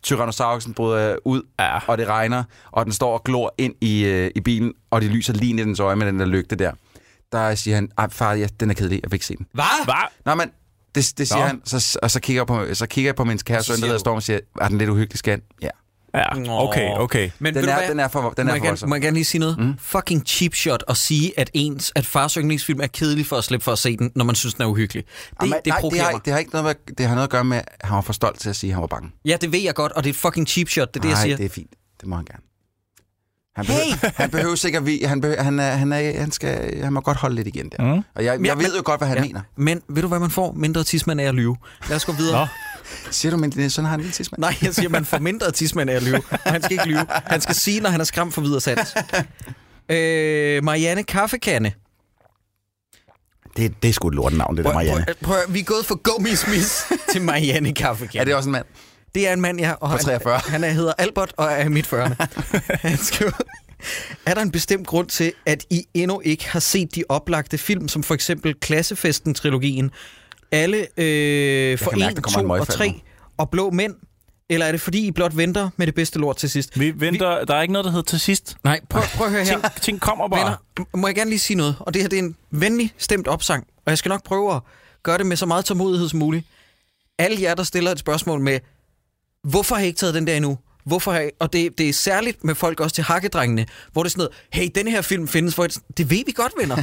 Tyrannosaurusen 0.08 0.74
bryder 0.74 1.16
ud, 1.26 1.42
Ja. 1.60 1.80
og 1.88 1.98
det 1.98 2.08
regner, 2.08 2.44
og 2.72 2.86
den 2.86 2.94
står 2.94 3.14
og 3.14 3.24
glor 3.24 3.54
ind 3.58 3.74
i, 3.82 4.04
øh, 4.06 4.32
i 4.36 4.42
bilen, 4.42 4.74
og 4.92 5.02
det 5.02 5.10
lyser 5.10 5.34
lige 5.34 5.50
ind 5.50 5.60
i 5.60 5.64
dens 5.64 5.80
øje 5.80 5.96
med 5.96 6.08
den 6.08 6.20
der 6.20 6.26
lygte 6.26 6.56
der. 6.56 6.72
Der 7.32 7.56
siger 7.56 7.76
han, 7.76 7.90
ej 7.98 8.10
far, 8.10 8.34
ja, 8.34 8.48
den 8.60 8.70
er 8.70 8.74
kedelig, 8.74 9.00
jeg 9.04 9.12
vil 9.12 9.16
ikke 9.16 9.26
se 9.26 9.36
den. 9.38 9.46
Hvad? 9.54 9.64
Hvad? 9.86 9.94
Nå, 10.26 10.36
men 10.36 10.50
det, 10.96 11.14
det 11.18 11.28
siger 11.28 11.40
Nå. 11.40 11.46
han, 11.46 11.62
så, 11.66 12.00
og 12.04 12.12
så 12.12 12.20
kigger, 12.20 12.40
jeg 12.42 12.48
på, 12.48 12.76
så 12.76 12.88
kigger 12.88 13.08
jeg 13.10 13.16
på 13.16 13.24
min 13.24 13.38
kære 13.38 13.64
søn, 13.64 13.76
der 13.76 13.82
hedder 13.82 13.94
du- 13.94 14.00
Storm 14.00 14.16
og 14.16 14.24
siger, 14.24 14.40
er 14.62 14.68
den 14.68 14.78
lidt 14.78 14.90
uhyggelig, 14.90 15.20
skat? 15.20 15.40
Ja. 15.62 15.70
Ja, 16.18 16.52
okay, 16.64 16.90
okay. 16.98 17.30
Men 17.40 17.54
Den 17.56 17.66
er, 17.70 17.88
den 17.90 18.00
er 18.00 18.08
for, 18.08 18.30
den 18.38 18.46
må, 18.48 18.54
er 18.54 18.60
jeg 18.64 18.80
for 18.80 18.88
må 18.88 18.96
jeg 18.96 19.02
gerne 19.02 19.14
lige 19.16 19.26
sige 19.26 19.40
noget? 19.40 19.58
Mm. 19.60 19.74
Fucking 19.80 20.24
cheap 20.28 20.54
shot 20.56 20.84
at 20.88 20.98
sige, 20.98 21.40
at 21.40 21.50
ens 21.54 21.92
at 21.96 22.06
fars 22.06 22.34
yndlingsfilm 22.34 22.80
er 22.82 22.88
kedelig 22.88 23.26
for 23.26 23.36
at 23.36 23.44
slippe 23.44 23.64
for 23.64 23.72
at 23.72 23.80
se 23.80 23.98
den, 23.98 24.12
når 24.16 24.26
man 24.26 24.36
synes, 24.36 24.54
den 24.54 24.64
er 24.64 24.68
uhyggelig. 24.68 25.04
Det, 25.06 25.36
Jamen, 25.42 25.54
det 25.66 25.68
nej, 25.68 25.80
det 25.92 26.00
har, 26.02 26.12
mig. 26.12 26.22
det 26.26 26.34
har 26.34 26.40
ikke 26.40 26.52
noget 26.52 26.66
med, 26.88 26.96
det 26.98 27.06
har 27.08 27.16
noget 27.16 27.28
at 27.28 27.32
gøre 27.32 27.44
med, 27.44 27.58
at 27.58 27.66
han 27.82 27.96
var 27.96 28.02
for 28.02 28.14
stolt 28.14 28.40
til 28.40 28.50
at 28.50 28.56
sige, 28.56 28.70
at 28.72 28.74
han 28.76 28.82
var 28.82 28.88
bange. 28.88 29.10
Ja, 29.26 29.38
det 29.42 29.52
ved 29.52 29.60
jeg 29.60 29.76
godt, 29.76 29.92
og 29.92 30.04
det 30.04 30.10
er 30.10 30.14
fucking 30.14 30.48
cheap 30.48 30.70
shot, 30.70 30.94
det 30.94 31.00
er 31.00 31.02
det, 31.02 31.10
jeg 31.10 31.16
Nej, 31.16 31.24
siger. 31.24 31.38
det 31.38 31.46
er 31.46 31.50
fint. 31.50 31.72
Det 32.02 32.08
må 32.08 32.16
han 32.16 32.26
gerne. 32.26 32.44
Han 33.56 33.66
behøver, 33.66 34.12
han 34.22 34.30
behøver 34.30 34.56
sikkert, 34.56 34.86
vi, 34.86 35.02
han, 35.06 35.22
behøver, 35.22 35.44
han, 35.44 35.60
er, 35.60 35.72
han, 35.72 35.94
er, 35.94 36.20
han, 36.20 36.32
skal, 36.32 36.84
han 36.84 36.94
må 36.94 37.02
godt 37.02 37.18
holde 37.18 37.36
lidt 37.36 37.48
igen 37.48 37.70
der. 37.78 37.84
Mm. 37.84 37.90
Og 37.92 38.04
jeg, 38.18 38.24
Ja, 38.24 38.32
jeg 38.32 38.58
ved 38.58 38.68
men- 38.68 38.76
jo 38.78 38.82
godt, 38.86 39.00
hvad 39.00 39.08
han 39.08 39.18
Ja. 39.18 39.24
mener. 39.24 39.42
Men 39.56 39.82
ved 39.90 40.02
du, 40.02 40.08
hvad 40.08 40.20
man 40.20 40.30
får? 40.30 40.52
Mindre 40.52 40.84
tidsmand 40.84 41.22
af 41.22 41.26
at 41.26 41.36
lyve. 41.36 41.58
Lad 41.90 41.96
os 41.96 42.06
gå 42.06 42.12
videre. 42.12 42.48
Siger 43.12 43.32
du, 43.32 43.38
men 43.38 43.70
søn 43.70 43.86
har 43.86 43.94
en 43.94 44.00
lille 44.00 44.14
tidsmand? 44.14 44.40
Nej, 44.40 44.56
jeg 44.62 44.76
siger, 44.76 44.90
man 44.90 45.06
får 45.06 45.20
mindre 45.20 45.52
tidsmand 45.52 45.90
af 45.90 45.96
at 45.96 46.04
lyve. 46.04 46.22
Og 46.32 46.52
han 46.52 46.62
skal 46.64 46.72
ikke 46.74 46.88
lyve. 46.88 47.06
Han 47.10 47.42
skal 47.42 47.56
sige, 47.56 47.80
når 47.82 47.90
han 47.90 48.00
er 48.02 48.06
skræmt 48.06 48.34
for 48.34 48.42
videre 48.42 48.62
sans. 48.62 48.96
Øh, 49.90 50.64
Marianne 50.64 51.04
Kaffekande. 51.04 51.72
Det, 53.58 53.74
det 53.84 53.90
er 53.90 53.94
sgu 53.94 54.08
et 54.08 54.16
lortenavn, 54.16 54.58
det 54.58 54.66
der, 54.66 54.72
Prøv, 54.72 54.74
Marianne. 54.86 55.06
prøv, 55.06 55.16
prøv, 55.46 55.54
vi 55.54 55.60
er 55.60 55.64
gået 55.64 55.86
fra 55.86 55.96
Gummis 56.04 56.48
Miss 56.48 56.86
til 57.12 57.22
Marianne 57.22 57.74
Kaffekande. 57.74 58.20
Er 58.20 58.26
det 58.26 58.36
også 58.36 58.50
en 58.50 58.52
mand? 58.52 58.66
Det 59.16 59.28
er 59.28 59.34
en 59.34 59.42
mand, 59.42 59.60
ja. 59.60 59.72
Og 59.72 59.90
På 59.92 59.98
43. 59.98 60.34
Han, 60.40 60.52
han 60.52 60.64
er, 60.64 60.70
hedder 60.70 60.94
Albert 60.98 61.34
og 61.38 61.46
er 61.52 61.66
i 61.66 61.70
midt 61.70 61.88
40'erne. 61.94 62.26
han 62.88 62.98
skriver, 62.98 63.32
er 64.26 64.34
der 64.34 64.42
en 64.42 64.52
bestemt 64.52 64.88
grund 64.88 65.08
til, 65.08 65.34
at 65.46 65.66
I 65.70 65.84
endnu 65.94 66.22
ikke 66.26 66.50
har 66.50 66.60
set 66.60 66.96
de 66.96 67.04
oplagte 67.10 67.58
film, 67.58 67.88
som 67.88 68.04
for 68.04 68.14
eksempel 68.14 68.56
Klassefesten-trilogien, 68.66 69.90
alle 70.52 70.78
øh, 70.98 71.78
for 71.78 71.90
kan 71.90 72.00
mærke, 72.00 72.12
1, 72.12 72.16
der 72.16 72.22
kommer 72.22 72.40
en 72.40 72.46
2 72.46 72.52
og 72.52 72.58
møgfald 72.58 72.78
3 72.78 72.88
nu. 72.88 72.94
og 73.38 73.50
Blå 73.50 73.70
Mænd? 73.70 73.96
Eller 74.50 74.66
er 74.66 74.72
det 74.72 74.82
fordi, 74.82 75.08
I 75.08 75.12
blot 75.12 75.38
venter 75.38 75.70
med 75.78 75.88
det 75.88 75.96
bedste 75.96 76.20
lort 76.20 76.38
til 76.38 76.50
sidst? 76.50 76.80
Vi 76.80 76.94
venter, 76.96 77.46
der 77.46 77.56
er 77.56 77.62
ikke 77.62 77.72
noget, 77.72 77.86
der 77.86 77.92
hedder 77.92 78.04
til 78.04 78.20
sidst. 78.20 78.58
Nej, 78.64 78.80
prøv, 78.90 79.02
prøv 79.16 79.28
at 79.28 79.34
høre 79.34 79.46
her. 79.46 79.60
Ting, 79.60 79.82
ting 79.82 80.02
kommer 80.02 80.28
bare. 80.28 80.40
Venner, 80.40 80.98
må 80.98 81.08
jeg 81.08 81.16
gerne 81.16 81.30
lige 81.30 81.40
sige 81.40 81.58
noget? 81.58 81.76
Og 81.80 81.94
det 81.94 82.02
her 82.02 82.10
det 82.10 82.20
er 82.20 82.24
en 82.24 82.36
venlig 82.52 82.94
stemt 82.98 83.28
opsang, 83.28 83.68
og 83.86 83.90
jeg 83.90 83.98
skal 83.98 84.10
nok 84.10 84.24
prøve 84.24 84.56
at 84.56 84.62
gøre 85.04 85.18
det 85.18 85.26
med 85.26 85.38
så 85.38 85.46
meget 85.46 85.66
tålmodighed 85.66 86.10
som 86.10 86.20
muligt. 86.20 86.46
Alle 87.20 87.42
jer, 87.42 87.56
der 87.56 87.64
stiller 87.64 87.92
et 87.92 88.00
spørgsmål 88.00 88.40
med, 88.42 88.60
hvorfor 89.44 89.76
har 89.76 89.84
I 89.84 89.86
ikke 89.86 89.98
taget 89.98 90.14
den 90.14 90.28
der 90.28 90.36
endnu? 90.36 90.58
Hvorfor 90.88 91.12
har 91.12 91.20
I? 91.20 91.30
Og 91.40 91.54
det, 91.54 91.78
det 91.78 91.90
er 91.90 91.94
særligt 91.94 92.44
med 92.44 92.56
folk 92.56 92.80
også 92.80 92.96
til 92.96 93.04
hakkedrengene, 93.04 93.66
hvor 93.92 94.04
det 94.04 94.08
er 94.10 94.12
sådan 94.12 94.20
noget, 94.20 94.64
hey, 94.64 94.70
denne 94.76 94.92
her 94.92 95.02
film 95.02 95.28
findes, 95.28 95.56
hvor 95.56 95.64
jeg, 95.64 95.72
det 95.98 96.10
ved 96.10 96.24
vi 96.26 96.32
godt, 96.36 96.52
venner. 96.60 96.76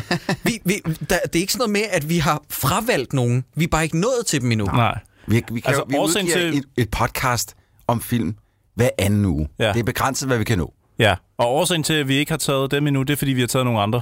Vi, 0.45 0.59
vi, 0.65 0.75
der, 1.11 1.19
det 1.19 1.37
er 1.37 1.41
ikke 1.41 1.53
sådan 1.53 1.59
noget 1.59 1.71
med, 1.73 1.83
at 1.91 2.09
vi 2.09 2.19
har 2.19 2.43
fravalgt 2.51 3.13
nogen. 3.13 3.45
Vi 3.57 3.65
er 3.65 3.69
bare 3.69 3.85
ikke 3.85 4.01
nået 4.01 4.27
til 4.27 4.41
dem 4.41 4.53
endnu. 4.53 4.67
Nej. 4.67 4.99
Vi, 5.27 5.43
vi, 5.53 5.61
kan, 5.61 5.69
Altså, 5.69 5.85
vi 5.89 5.97
årsagen 5.97 6.27
udgiver 6.27 6.51
til- 6.51 6.59
et, 6.59 6.65
et 6.77 6.91
podcast 6.91 7.55
om 7.87 8.01
film 8.01 8.35
hver 8.75 8.89
anden 8.99 9.25
uge. 9.25 9.49
Ja. 9.59 9.73
Det 9.73 9.81
er 9.81 9.85
begrænset, 9.85 10.29
hvad 10.29 10.39
vi 10.39 10.45
kan 10.45 10.59
nå. 10.59 10.73
Ja, 10.99 11.15
og 11.39 11.55
årsagen 11.55 11.83
til, 11.83 11.95
at 11.95 12.09
vi 12.09 12.15
ikke 12.17 12.33
har 12.33 12.37
taget 12.39 12.71
dem 12.71 12.87
endnu, 12.87 13.03
det 13.03 13.13
er, 13.13 13.17
fordi 13.17 13.33
vi 13.33 13.41
har 13.41 13.47
taget 13.47 13.65
nogle 13.65 13.81
andre. 13.81 14.01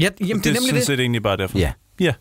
Ja, 0.00 0.02
jamen, 0.02 0.10
det 0.20 0.30
er 0.30 0.34
det 0.34 0.46
er 0.46 0.52
nemlig 0.52 0.62
sådan 0.68 0.74
det. 0.76 0.86
set 0.86 1.00
egentlig 1.00 1.22
bare 1.22 1.36
derfor. 1.36 1.58
Ja. 1.58 1.72
Ja. 2.00 2.12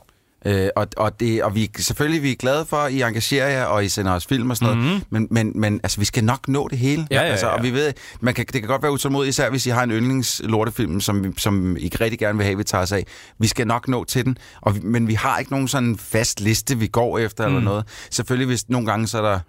Øh, 0.46 0.70
og, 0.76 0.88
og, 0.98 1.20
det, 1.20 1.44
og 1.44 1.56
vi, 1.56 1.70
selvfølgelig 1.78 2.24
vi 2.24 2.32
er 2.32 2.36
glade 2.36 2.66
for, 2.66 2.78
at 2.78 2.92
I 2.92 3.02
engagerer 3.02 3.50
jer, 3.50 3.66
og 3.66 3.86
I 3.86 3.90
sender 3.90 4.12
os 4.12 4.26
film 4.26 4.50
og 4.50 4.58
sådan 4.58 4.78
noget. 4.78 4.92
Mm-hmm. 4.92 5.06
Men, 5.10 5.28
men, 5.32 5.52
men 5.56 5.80
altså, 5.84 6.00
vi 6.00 6.06
skal 6.06 6.24
nok 6.24 6.48
nå 6.48 6.68
det 6.68 6.78
hele. 6.78 7.08
Ja, 7.12 7.22
ja, 7.22 7.28
Altså, 7.28 7.48
ja. 7.48 7.54
og 7.54 7.64
vi 7.64 7.72
ved, 7.72 7.94
man 8.22 8.34
kan, 8.34 8.46
det 8.46 8.62
kan 8.62 8.68
godt 8.68 8.84
være 8.84 8.92
utålmodigt, 8.92 9.30
især 9.30 9.50
hvis 9.50 9.66
I 9.66 9.70
har 9.70 9.84
en 9.84 9.92
yndlingslortefilm, 9.92 11.02
som, 11.02 11.38
som 11.38 11.78
I 11.78 11.92
rigtig 12.02 12.20
gerne 12.20 12.38
vil 12.38 12.46
have, 12.46 12.58
vi 12.58 12.64
tager 12.64 12.82
os 12.82 12.92
af. 12.92 13.06
Vi 13.40 13.48
skal 13.48 13.68
nok 13.68 13.88
nå 13.88 14.04
til 14.04 14.26
den. 14.26 14.38
Og, 14.62 14.76
men 14.84 15.08
vi 15.08 15.14
har 15.14 15.40
ikke 15.40 15.52
nogen 15.52 15.68
sådan 15.68 15.98
fast 15.98 16.40
liste, 16.40 16.78
vi 16.78 16.88
går 16.88 17.20
efter 17.20 17.48
mm. 17.48 17.56
eller 17.56 17.66
noget. 17.66 17.86
Selvfølgelig, 18.12 18.48
hvis 18.48 18.70
nogle 18.70 18.88
gange 18.88 19.08
så 19.08 19.18
er 19.18 19.22
der... 19.22 19.40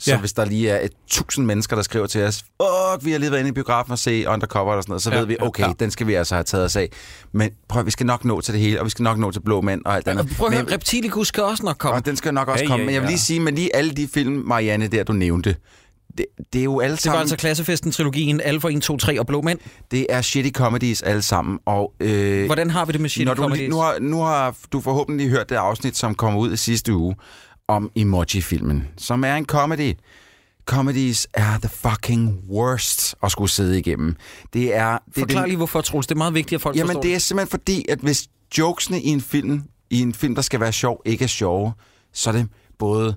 Så 0.00 0.10
Ja. 0.10 0.14
ja. 0.14 0.20
hvis 0.20 0.32
der 0.32 0.44
lige 0.44 0.70
er 0.70 0.84
et 0.84 0.90
tusind 1.08 1.46
mennesker, 1.46 1.76
der 1.76 1.82
skriver 1.82 2.06
til 2.06 2.22
os, 2.24 2.44
åh, 2.60 3.04
vi 3.04 3.12
har 3.12 3.18
lige 3.18 3.30
været 3.30 3.40
inde 3.40 3.48
i 3.50 3.52
biografen 3.52 3.92
og 3.92 3.98
se 3.98 4.24
Undercover 4.28 4.74
og 4.74 4.82
sådan 4.82 4.90
noget, 4.90 5.02
så 5.02 5.10
Ja, 5.10 5.18
ved 5.18 5.26
vi, 5.26 5.36
ja, 5.40 5.46
okay, 5.46 5.66
ja. 5.66 5.72
den 5.80 5.90
skal 5.90 6.06
vi 6.06 6.14
altså 6.14 6.34
have 6.34 6.44
taget 6.44 6.64
os 6.64 6.76
af. 6.76 6.88
Men 7.32 7.50
prøv, 7.68 7.86
vi 7.86 7.90
skal 7.90 8.06
nok 8.06 8.24
nå 8.24 8.40
til 8.40 8.54
det 8.54 8.60
hele, 8.62 8.78
og 8.80 8.84
vi 8.84 8.90
skal 8.90 9.02
nok 9.02 9.18
nå 9.18 9.30
til 9.30 9.40
Blå 9.40 9.60
Mænd 9.60 9.82
og 9.84 9.94
alt 9.96 10.08
andet. 10.08 10.28
Prøv 10.38 10.46
at 10.46 10.52
Men- 10.52 10.60
høre, 10.60 10.74
Reptilicus 10.74 11.28
skal 11.28 11.42
også 11.42 11.62
nok 11.64 11.76
komme. 11.78 11.94
og 11.96 12.06
den 12.06 12.16
skal 12.16 12.34
nok 12.34 12.48
også 12.48 12.64
Ja, 12.64 12.68
komme. 12.68 12.82
ja, 12.82 12.86
Men 12.86 12.94
jeg 12.94 13.02
vil 13.02 13.06
ja. 13.06 13.10
lige 13.10 13.20
sige, 13.20 13.40
med 13.40 13.52
lige 13.52 13.76
alle 13.76 13.90
de 13.92 14.08
film, 14.14 14.32
Marianne, 14.46 14.86
der 14.88 15.02
du 15.04 15.12
nævnte, 15.12 15.56
det, 16.18 16.26
det 16.52 16.58
er 16.58 16.64
jo 16.64 16.80
alle 16.80 16.96
Det 16.96 17.06
var 17.06 17.12
sammen... 17.12 17.20
altså 17.20 17.36
Klassefesten-trilogien, 17.36 18.40
Alfa 18.40 18.68
1, 18.68 18.82
2, 18.82 18.96
3 18.96 19.20
og 19.20 19.26
Blå 19.26 19.40
Mænd. 19.42 19.58
Det 19.90 20.06
er 20.08 20.22
shitty 20.22 20.50
comedies 20.50 21.02
alle 21.02 21.22
sammen, 21.22 21.58
og... 21.66 21.92
Øh, 22.00 22.46
Hvordan 22.46 22.70
har 22.70 22.84
vi 22.84 22.92
det 22.92 23.00
med 23.00 23.10
shitty 23.10 23.26
når 23.26 23.34
du, 23.34 23.42
comedies? 23.42 23.70
nu, 23.70 23.76
har, 23.76 23.96
nu 24.00 24.20
har 24.20 24.54
du 24.72 24.80
forhåbentlig 24.80 25.28
hørt 25.28 25.48
det 25.50 25.56
afsnit, 25.56 25.96
som 25.96 26.14
kom 26.14 26.36
ud 26.36 26.52
i 26.52 26.56
sidste 26.56 26.94
uge, 26.94 27.14
om 27.70 27.90
Emoji-filmen, 27.94 28.88
som 28.96 29.24
er 29.24 29.34
en 29.34 29.46
comedy. 29.46 29.94
Comedies 30.64 31.28
er 31.34 31.58
the 31.58 31.68
fucking 31.68 32.38
worst 32.48 33.14
at 33.22 33.30
skulle 33.30 33.50
sidde 33.50 33.78
igennem. 33.78 34.16
Det 34.52 34.74
er... 34.74 34.98
Det, 35.06 35.14
Forklar 35.18 35.40
det, 35.40 35.48
lige, 35.48 35.56
hvorfor, 35.56 35.80
Troels. 35.80 36.06
Det 36.06 36.14
er 36.14 36.18
meget 36.18 36.34
vigtigt, 36.34 36.58
at 36.58 36.62
folk 36.62 36.76
Jamen, 36.76 36.88
forstår 36.88 37.02
det 37.02 37.14
er 37.14 37.18
simpelthen 37.18 37.50
fordi, 37.50 37.84
at 37.88 37.98
hvis 37.98 38.28
jokesene 38.58 39.02
i 39.02 39.08
en 39.08 39.20
film, 39.20 39.62
i 39.90 40.00
en 40.00 40.14
film, 40.14 40.34
der 40.34 40.42
skal 40.42 40.60
være 40.60 40.72
sjov, 40.72 41.02
ikke 41.04 41.24
er 41.24 41.28
sjove, 41.28 41.72
så 42.12 42.30
er 42.30 42.34
det 42.34 42.48
både... 42.78 43.14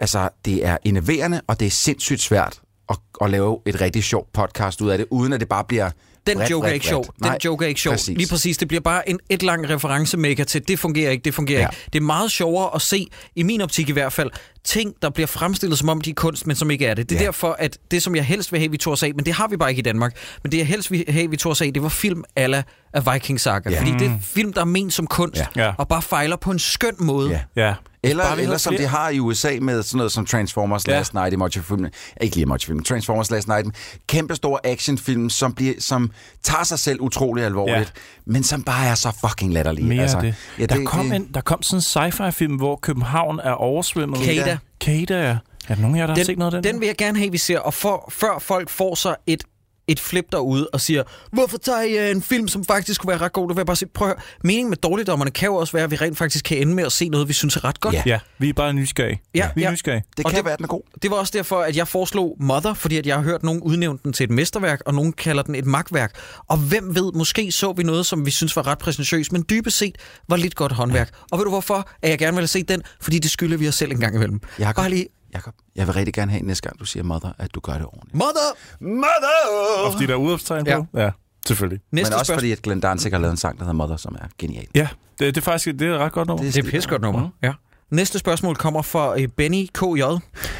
Altså, 0.00 0.28
det 0.44 0.66
er 0.66 0.76
enerverende, 0.84 1.40
og 1.46 1.60
det 1.60 1.66
er 1.66 1.70
sindssygt 1.70 2.20
svært 2.20 2.60
at, 2.88 2.96
at 3.20 3.30
lave 3.30 3.58
et 3.66 3.80
rigtig 3.80 4.04
sjovt 4.04 4.32
podcast 4.32 4.80
ud 4.80 4.90
af 4.90 4.98
det, 4.98 5.06
uden 5.10 5.32
at 5.32 5.40
det 5.40 5.48
bare 5.48 5.64
bliver 5.64 5.90
Den 6.26 6.36
bredt, 6.38 6.50
joke 6.50 6.68
er 6.68 6.72
ikke 6.72 6.86
sjov. 6.86 7.04
bredt. 7.04 7.18
Den 7.18 7.26
Nej, 7.26 7.38
joke 7.44 7.64
er 7.64 7.68
ikke 7.68 7.80
sjov. 7.80 7.92
præcis. 7.94 8.16
Lige 8.18 8.28
præcis. 8.28 8.56
Det 8.56 8.68
bliver 8.68 8.80
bare 8.80 9.08
en 9.08 9.18
et 9.30 9.42
lang 9.42 9.70
referencemaker 9.70 10.44
til, 10.44 10.68
det 10.68 10.78
fungerer 10.78 11.10
ikke, 11.10 11.22
det 11.24 11.34
fungerer 11.34 11.60
Ja. 11.60 11.66
ikke. 11.68 11.76
Det 11.92 11.98
er 11.98 12.02
meget 12.04 12.30
sjovere 12.32 12.70
at 12.74 12.82
se, 12.82 13.06
i 13.36 13.42
min 13.42 13.60
optik 13.60 13.88
i 13.88 13.92
hvert 13.92 14.12
fald, 14.12 14.30
ting, 14.64 14.94
der 15.02 15.10
bliver 15.10 15.26
fremstillet 15.26 15.78
som 15.78 15.88
om 15.88 16.00
de 16.00 16.10
er 16.10 16.14
kunst, 16.14 16.46
men 16.46 16.56
som 16.56 16.70
ikke 16.70 16.86
er 16.86 16.94
det. 16.94 17.10
Det 17.10 17.16
er 17.16 17.20
Ja. 17.20 17.26
derfor, 17.26 17.56
at 17.58 17.78
det, 17.90 18.02
som 18.02 18.16
jeg 18.16 18.24
helst 18.24 18.52
vil 18.52 18.60
have, 18.60 18.70
vi 18.70 18.76
tog 18.76 18.92
os 18.92 19.02
af, 19.02 19.12
men 19.14 19.26
det 19.26 19.34
har 19.34 19.48
vi 19.48 19.56
bare 19.56 19.70
ikke 19.70 19.80
i 19.80 19.82
Danmark, 19.82 20.16
men 20.42 20.52
det 20.52 20.58
jeg 20.58 20.66
helst 20.66 20.90
vil 20.90 21.04
have, 21.08 21.30
vi 21.30 21.36
tog 21.36 21.50
os 21.52 21.60
af, 21.60 21.72
det 21.74 21.82
var 21.82 21.88
film 21.88 22.24
ala 22.36 22.62
af 22.92 23.14
Viking 23.14 23.40
Saga. 23.40 23.70
Ja. 23.70 23.80
Fordi 23.80 23.90
det 23.92 24.02
er 24.06 24.18
film, 24.22 24.52
der 24.52 24.60
er 24.60 24.64
ment 24.64 24.92
som 24.92 25.06
kunst, 25.06 25.42
Ja. 25.56 25.72
Og 25.78 25.88
bare 25.88 26.02
fejler 26.02 26.36
på 26.36 26.50
en 26.50 26.58
skøn 26.58 26.94
måde. 26.98 27.30
Ja. 27.56 27.66
Ja. 27.66 27.74
Eller, 28.02 28.24
Bare 28.24 28.42
eller 28.42 28.56
som 28.56 28.70
flere- 28.72 28.82
de 28.82 28.88
har 28.88 29.10
i 29.10 29.18
USA 29.20 29.58
med 29.60 29.82
sådan 29.82 29.96
noget 29.98 30.12
som 30.12 30.26
Transformers 30.26 30.86
Ja. 30.88 30.92
Last 30.92 31.14
Night, 31.14 31.34
emoji-filmen. 31.34 31.90
Ikke 32.20 32.36
lige 32.36 32.42
emoji-filmen, 32.42 32.84
Transformers 32.84 33.30
Last 33.30 33.48
Night. 33.48 33.66
Kæmpe 34.08 34.34
store 34.34 34.66
actionfilm, 34.66 35.30
som, 35.30 35.52
bliver, 35.54 35.74
som 35.78 36.10
tager 36.42 36.64
sig 36.64 36.78
selv 36.78 37.00
utrolig 37.00 37.44
alvorligt, 37.44 37.92
ja. 37.96 38.32
men 38.32 38.42
som 38.42 38.62
bare 38.62 38.86
er 38.86 38.94
så 38.94 39.12
fucking 39.28 39.52
latterlige. 39.52 39.86
Mere 39.86 40.02
altså, 40.02 40.20
det. 40.20 40.34
Ja, 40.58 40.66
der, 40.66 40.84
kom 40.84 41.12
En, 41.12 41.28
der 41.34 41.40
kom 41.40 41.62
sådan 41.62 41.78
en 41.78 41.82
sci-fi-film, 41.82 42.56
hvor 42.56 42.76
København 42.76 43.40
er 43.44 43.52
oversvømmet. 43.52 44.20
Kada. 44.20 44.58
Kada, 44.80 45.26
ja. 45.28 45.36
Er 45.68 45.74
der 45.74 45.82
nogen 45.82 45.96
af 45.96 46.00
jer, 46.00 46.06
der 46.06 46.14
har 46.14 46.24
set 46.24 46.38
noget 46.38 46.54
af 46.54 46.62
den? 46.62 46.72
Den 46.72 46.80
vil 46.80 46.86
jeg 46.86 46.96
gerne 46.96 47.18
have, 47.18 47.30
vi 47.30 47.38
ser. 47.38 47.58
Og 47.58 47.74
for, 47.74 48.08
før 48.12 48.38
folk 48.38 48.70
får 48.70 48.94
sig 48.94 49.16
et 49.26 49.44
et 49.88 50.00
flip 50.00 50.24
derude 50.32 50.68
og 50.72 50.80
siger, 50.80 51.02
hvorfor 51.32 51.58
tager 51.58 51.82
I 51.82 51.98
øh, 51.98 52.10
en 52.10 52.22
film, 52.22 52.48
som 52.48 52.64
faktisk 52.64 53.00
kunne 53.00 53.08
være 53.10 53.18
ret 53.18 53.32
god? 53.32 53.48
Det 53.48 53.56
vil 53.56 53.60
jeg 53.60 53.66
bare 53.66 53.76
sige, 53.76 53.88
prøv 53.94 54.08
at 54.08 54.14
høre. 54.14 54.22
Meningen 54.44 54.68
med 54.70 54.76
dårligdommerne 54.76 55.30
kan 55.30 55.46
jo 55.46 55.54
også 55.54 55.72
være, 55.72 55.84
at 55.84 55.90
vi 55.90 55.96
rent 55.96 56.18
faktisk 56.18 56.44
kan 56.44 56.58
ende 56.58 56.74
med 56.74 56.84
at 56.84 56.92
se 56.92 57.08
noget, 57.08 57.28
vi 57.28 57.32
synes 57.32 57.56
er 57.56 57.64
ret 57.64 57.80
godt. 57.80 57.94
Ja. 57.94 58.02
Ja, 58.06 58.18
vi 58.38 58.48
er 58.48 58.52
bare 58.52 58.72
nysgerrige. 58.72 59.20
Ja, 59.34 59.48
vi 59.54 59.62
er 59.62 59.66
ja. 59.66 59.72
nysgerrige. 59.72 60.04
Det 60.16 60.24
Og 60.24 60.30
kan 60.30 60.36
det- 60.38 60.44
være, 60.46 60.56
den 60.56 60.64
er 60.64 60.68
god. 60.68 60.80
Det 61.02 61.10
var 61.10 61.16
også 61.16 61.32
derfor, 61.36 61.60
at 61.60 61.76
jeg 61.76 61.88
foreslog 61.88 62.36
Mother, 62.40 62.74
fordi 62.74 62.96
at 62.98 63.06
jeg 63.06 63.16
har 63.16 63.22
hørt 63.22 63.42
nogen 63.42 63.60
udnævne 63.62 63.98
den 64.04 64.12
til 64.12 64.24
et 64.24 64.30
mesterværk, 64.30 64.82
og 64.86 64.94
nogen 64.94 65.12
kalder 65.12 65.42
den 65.42 65.54
et 65.54 65.66
magtværk. 65.66 66.14
Og 66.48 66.56
hvem 66.56 66.94
ved, 66.94 67.12
måske 67.14 67.52
så 67.52 67.72
vi 67.72 67.82
noget, 67.82 68.06
som 68.06 68.26
vi 68.26 68.30
synes 68.30 68.56
var 68.56 68.66
ret 68.66 68.78
præsentøst, 68.78 69.32
men 69.32 69.44
dybest 69.50 69.78
set 69.78 69.94
var 70.28 70.36
lidt 70.36 70.54
godt 70.54 70.72
håndværk. 70.72 71.10
Og 71.32 71.38
ved 71.38 71.44
du 71.44 71.50
hvorfor, 71.50 71.88
at 72.02 72.10
jeg 72.10 72.18
gerne 72.18 72.32
vil 72.32 72.40
have 72.42 72.46
set 72.48 72.68
den? 72.68 72.82
Fordi 73.00 73.18
det 73.18 73.30
skylder 73.30 73.56
vi 73.56 73.68
os 73.68 73.74
selv 73.74 73.90
en 73.92 74.00
gang 74.00 74.14
imellem. 74.14 74.40
Jakob, 74.58 74.76
Bare 74.76 74.90
lige, 74.90 75.06
Jacob, 75.34 75.54
jeg 75.76 75.86
vil 75.86 75.94
rigtig 75.94 76.14
gerne 76.14 76.30
have 76.32 76.42
næste 76.42 76.68
gang, 76.68 76.80
du 76.80 76.84
siger 76.84 77.02
mother, 77.02 77.32
at 77.38 77.54
du 77.54 77.60
gør 77.60 77.72
det 77.72 77.84
ordentligt. 77.86 78.14
Mother! 78.14 78.48
Mother! 78.80 79.86
Og 79.86 79.92
fordi 79.92 80.06
der 80.06 80.12
er 80.12 80.16
udopstegn 80.16 80.66
Ja. 80.66 80.80
på? 80.80 80.86
Ja, 80.98 81.10
selvfølgelig. 81.46 81.80
Næste 81.92 82.10
Men 82.10 82.14
også 82.14 82.24
spørgsmål. 82.24 82.36
fordi, 82.40 82.52
at 82.52 82.62
Glenn 82.62 82.80
Danzig 82.80 83.12
har 83.12 83.18
lavet 83.18 83.30
en 83.30 83.36
sang, 83.36 83.58
der 83.58 83.64
hedder 83.64 83.74
Mother, 83.74 83.96
som 83.96 84.16
er 84.20 84.26
genial. 84.38 84.66
Ja, 84.74 84.88
det, 85.18 85.34
det 85.34 85.36
er 85.36 85.44
faktisk 85.44 85.78
det 85.78 85.88
er 85.88 85.94
et 85.94 85.98
ret 86.00 86.12
godt 86.12 86.28
nummer. 86.28 86.44
Det 86.44 86.54
Det 86.54 86.60
er 86.60 86.64
et 86.66 86.70
pissegodt 86.70 87.02
nummer. 87.02 87.20
Mm. 87.20 87.28
Ja. 87.42 87.52
Næste 87.90 88.18
spørgsmål 88.18 88.56
kommer 88.56 88.82
fra 88.82 89.20
øh, 89.20 89.28
Benny 89.36 89.66
KJ. 89.74 90.02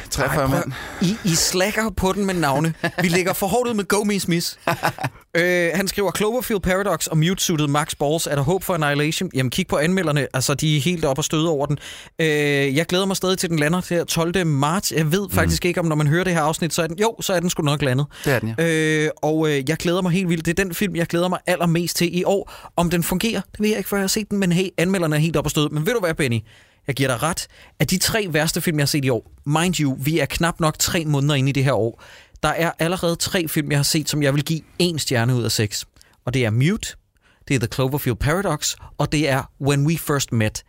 43 0.09 0.47
mand. 0.47 0.71
I, 1.01 1.17
I 1.25 1.35
slækker 1.35 1.89
på 1.97 2.13
den 2.13 2.25
med 2.25 2.33
navne. 2.33 2.73
Vi 3.01 3.07
ligger 3.07 3.33
for 3.33 3.47
hårdt 3.47 3.69
ud 3.69 3.73
med 3.73 3.87
Go 3.87 4.03
Me 4.03 4.19
Smith. 4.19 4.47
øh, 5.37 5.69
han 5.73 5.87
skriver, 5.87 6.11
Cloverfield 6.17 6.61
Paradox 6.61 7.07
og 7.07 7.17
mute-suited 7.17 7.67
Max 7.67 7.95
Balls. 7.95 8.27
Er 8.27 8.35
der 8.35 8.41
håb 8.41 8.63
for 8.63 8.73
Annihilation? 8.73 9.29
Jamen, 9.33 9.49
kig 9.49 9.67
på 9.67 9.77
anmelderne. 9.77 10.27
Altså, 10.33 10.53
de 10.53 10.77
er 10.77 10.81
helt 10.81 11.05
op 11.05 11.17
og 11.17 11.23
støde 11.23 11.49
over 11.49 11.65
den. 11.65 11.77
Øh, 12.21 12.27
jeg 12.75 12.85
glæder 12.85 13.05
mig 13.05 13.15
stadig 13.17 13.37
til, 13.37 13.49
den 13.49 13.59
lander 13.59 13.81
til 13.81 14.05
12. 14.05 14.47
marts. 14.47 14.91
Jeg 14.91 15.11
ved 15.11 15.29
faktisk 15.29 15.65
ikke, 15.65 15.79
om 15.79 15.85
når 15.85 15.95
man 15.95 16.07
hører 16.07 16.23
det 16.23 16.33
her 16.33 16.41
afsnit, 16.41 16.73
så 16.73 16.81
er 16.81 16.87
den... 16.87 16.99
Jo, 16.99 17.15
så 17.21 17.33
er 17.33 17.39
den 17.39 17.49
sgu 17.49 17.63
nok 17.63 17.81
landet. 17.81 18.05
Det 18.25 18.33
er 18.33 18.39
den, 18.39 18.55
ja. 18.57 19.03
Øh, 19.05 19.09
og 19.21 19.49
øh, 19.49 19.69
jeg 19.69 19.77
glæder 19.77 20.01
mig 20.01 20.11
helt 20.11 20.29
vildt. 20.29 20.45
Det 20.45 20.59
er 20.59 20.63
den 20.63 20.75
film, 20.75 20.95
jeg 20.95 21.07
glæder 21.07 21.27
mig 21.27 21.39
allermest 21.47 21.97
til 21.97 22.17
i 22.17 22.23
år. 22.23 22.51
Om 22.75 22.89
den 22.89 23.03
fungerer, 23.03 23.41
det 23.51 23.59
ved 23.59 23.69
jeg 23.69 23.77
ikke, 23.77 23.89
før 23.89 23.97
jeg 23.97 24.03
har 24.03 24.07
set 24.07 24.29
den, 24.29 24.39
men 24.39 24.51
hey, 24.51 24.69
anmelderne 24.77 25.15
er 25.15 25.19
helt 25.19 25.35
op 25.35 25.45
og 25.45 25.51
støde. 25.51 25.69
Men 25.71 25.85
ved 25.85 25.93
du 25.93 25.99
hvad, 25.99 26.13
Benny? 26.13 26.39
Jeg 26.87 26.95
giver 26.95 27.09
dig 27.09 27.23
ret. 27.23 27.47
Af 27.79 27.87
de 27.87 27.97
tre 27.97 28.27
værste 28.31 28.61
film, 28.61 28.77
jeg 28.77 28.81
har 28.81 28.87
set 28.87 29.05
i 29.05 29.09
år, 29.09 29.31
mind 29.45 29.79
you, 29.79 29.97
vi 29.99 30.19
er 30.19 30.25
knap 30.25 30.59
nok 30.59 30.79
tre 30.79 31.05
måneder 31.05 31.35
inde 31.35 31.49
i 31.49 31.51
det 31.51 31.63
her 31.63 31.73
år. 31.73 32.03
Der 32.43 32.49
er 32.49 32.71
allerede 32.79 33.15
tre 33.15 33.47
film, 33.47 33.71
jeg 33.71 33.77
har 33.79 33.83
set, 33.83 34.09
som 34.09 34.23
jeg 34.23 34.33
vil 34.33 34.43
give 34.45 34.61
en 34.79 34.99
stjerne 34.99 35.35
ud 35.35 35.43
af 35.43 35.51
seks. 35.51 35.85
Og 36.25 36.33
det 36.33 36.45
er 36.45 36.49
Mute, 36.49 36.87
det 37.47 37.55
er 37.55 37.59
The 37.59 37.67
Cloverfield 37.73 38.17
Paradox, 38.17 38.75
og 38.97 39.11
det 39.11 39.29
er 39.29 39.51
When 39.61 39.87
We 39.87 39.97
First 39.97 40.31
Met. 40.31 40.63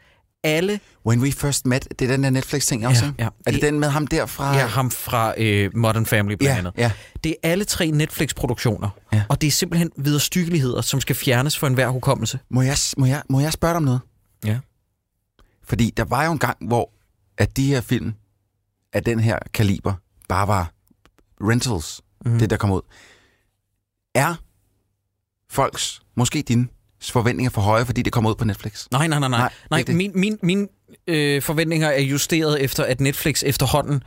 Alle 0.44 0.80
When 1.06 1.20
We 1.20 1.32
First 1.32 1.66
Met, 1.66 1.88
det 1.98 2.02
er 2.02 2.12
den 2.12 2.22
der 2.24 2.30
Netflix-ting 2.30 2.86
også, 2.86 3.04
Ja, 3.18 3.24
ja. 3.24 3.28
Er 3.46 3.50
det 3.50 3.54
Det- 3.54 3.62
den 3.62 3.80
med 3.80 3.88
ham 3.88 4.06
derfra? 4.06 4.56
er 4.58 4.66
ham 4.66 4.90
fra 4.90 5.34
øh, 5.38 5.70
Modern 5.76 6.06
Family 6.06 6.34
blandt 6.34 6.52
Ja, 6.54 6.58
andet. 6.58 6.72
ja. 6.78 6.90
Det 7.24 7.30
er 7.42 7.50
alle 7.50 7.64
tre 7.64 7.90
Netflix-produktioner, 7.90 8.88
Ja. 9.12 9.22
og 9.28 9.40
det 9.40 9.46
er 9.46 9.50
simpelthen 9.50 9.90
viderestykkeligheder, 9.96 10.80
som 10.80 11.00
skal 11.00 11.16
fjernes 11.16 11.58
for 11.58 11.66
enhver 11.66 11.88
hukommelse. 11.88 12.38
Må 12.50 12.62
jeg, 12.62 12.76
må, 12.96 13.06
jeg, 13.06 13.22
må 13.30 13.40
jeg 13.40 13.52
spørge 13.52 13.70
dig 13.72 13.76
om 13.76 13.82
noget? 13.82 14.00
Ja. 14.44 14.58
Fordi 15.66 15.90
der 15.96 16.04
var 16.04 16.24
jo 16.24 16.32
en 16.32 16.38
gang, 16.38 16.68
hvor 16.68 16.92
at 17.38 17.56
de 17.56 17.66
her 17.66 17.80
film 17.80 18.14
af 18.92 19.04
den 19.04 19.20
her 19.20 19.38
kaliber 19.54 19.94
bare 20.28 20.48
var 20.48 20.72
rentals, 21.40 22.00
mm. 22.24 22.38
det 22.38 22.50
der 22.50 22.56
kom 22.56 22.70
ud. 22.70 22.80
Er 24.14 24.34
folks, 25.50 26.02
måske 26.14 26.42
dine, 26.42 26.68
forventninger 27.02 27.50
for 27.50 27.60
høje, 27.60 27.84
fordi 27.84 28.02
det 28.02 28.12
kommer 28.12 28.30
ud 28.30 28.34
på 28.34 28.44
Netflix? 28.44 28.86
Nej, 28.90 29.06
nej, 29.06 29.18
nej, 29.18 29.28
nej. 29.28 29.52
Nej, 29.70 29.82
det. 29.82 29.94
Min, 29.94 30.12
min, 30.14 30.38
mine 30.42 30.68
øh, 31.06 31.42
forventninger 31.42 31.88
er 31.88 32.00
justeret 32.00 32.62
efter, 32.62 32.84
at 32.84 33.00
Netflix 33.00 33.42
efterhånden 33.42 34.02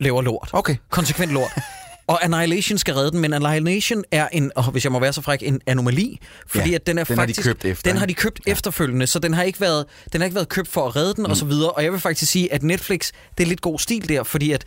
laver 0.00 0.22
lort. 0.22 0.50
Okay. 0.52 0.76
Konsekvent 0.90 1.32
lort. 1.32 1.50
Og 2.06 2.24
Annihilation 2.24 2.78
skal 2.78 2.94
redde 2.94 3.10
den, 3.10 3.20
men 3.20 3.32
Annihilation 3.32 4.04
er 4.10 4.28
en, 4.28 4.52
og 4.56 4.70
hvis 4.70 4.84
jeg 4.84 4.92
må 4.92 5.00
være 5.00 5.12
så 5.12 5.22
fræk, 5.22 5.42
en 5.42 5.60
anomali, 5.66 6.18
fordi 6.46 6.68
Ja, 6.68 6.74
at 6.74 6.86
den 6.86 6.98
er 6.98 7.04
den 7.04 7.18
har 7.18 7.26
de 7.26 7.34
faktisk... 7.34 7.46
købt 7.48 7.64
efter, 7.64 7.90
Den 7.90 7.98
har 7.98 8.06
de 8.06 8.14
købt 8.14 8.40
ja. 8.46 8.52
efterfølgende, 8.52 9.06
så 9.06 9.18
den 9.18 9.34
har 9.34 9.42
ikke 9.42 9.60
været, 9.60 9.86
den 10.12 10.20
har 10.20 10.24
ikke 10.24 10.34
været 10.34 10.48
købt 10.48 10.68
for 10.68 10.86
at 10.86 10.96
redde 10.96 11.14
den, 11.14 11.22
mm. 11.24 11.30
og 11.30 11.36
så 11.36 11.44
videre. 11.44 11.70
Og 11.70 11.84
jeg 11.84 11.92
vil 11.92 12.00
faktisk 12.00 12.32
sige, 12.32 12.52
at 12.52 12.62
Netflix, 12.62 13.10
det 13.38 13.44
er 13.44 13.48
lidt 13.48 13.60
god 13.60 13.78
stil 13.78 14.08
der, 14.08 14.22
fordi 14.22 14.52
at, 14.52 14.64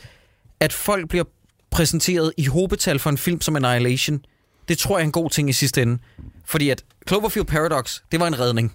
at 0.59 0.73
folk 0.73 1.09
bliver 1.09 1.23
præsenteret 1.71 2.33
i 2.37 2.45
hobetal 2.45 2.99
for 2.99 3.09
en 3.09 3.17
film 3.17 3.41
som 3.41 3.55
Annihilation, 3.55 4.19
det 4.67 4.77
tror 4.77 4.97
jeg 4.97 5.03
er 5.03 5.05
en 5.05 5.11
god 5.11 5.29
ting 5.29 5.49
i 5.49 5.53
sidste 5.53 5.81
ende. 5.81 5.97
Fordi 6.45 6.69
at 6.69 6.83
Cloverfield 7.07 7.45
Paradox, 7.47 7.99
det 8.11 8.19
var 8.19 8.27
en 8.27 8.39
redning. 8.39 8.73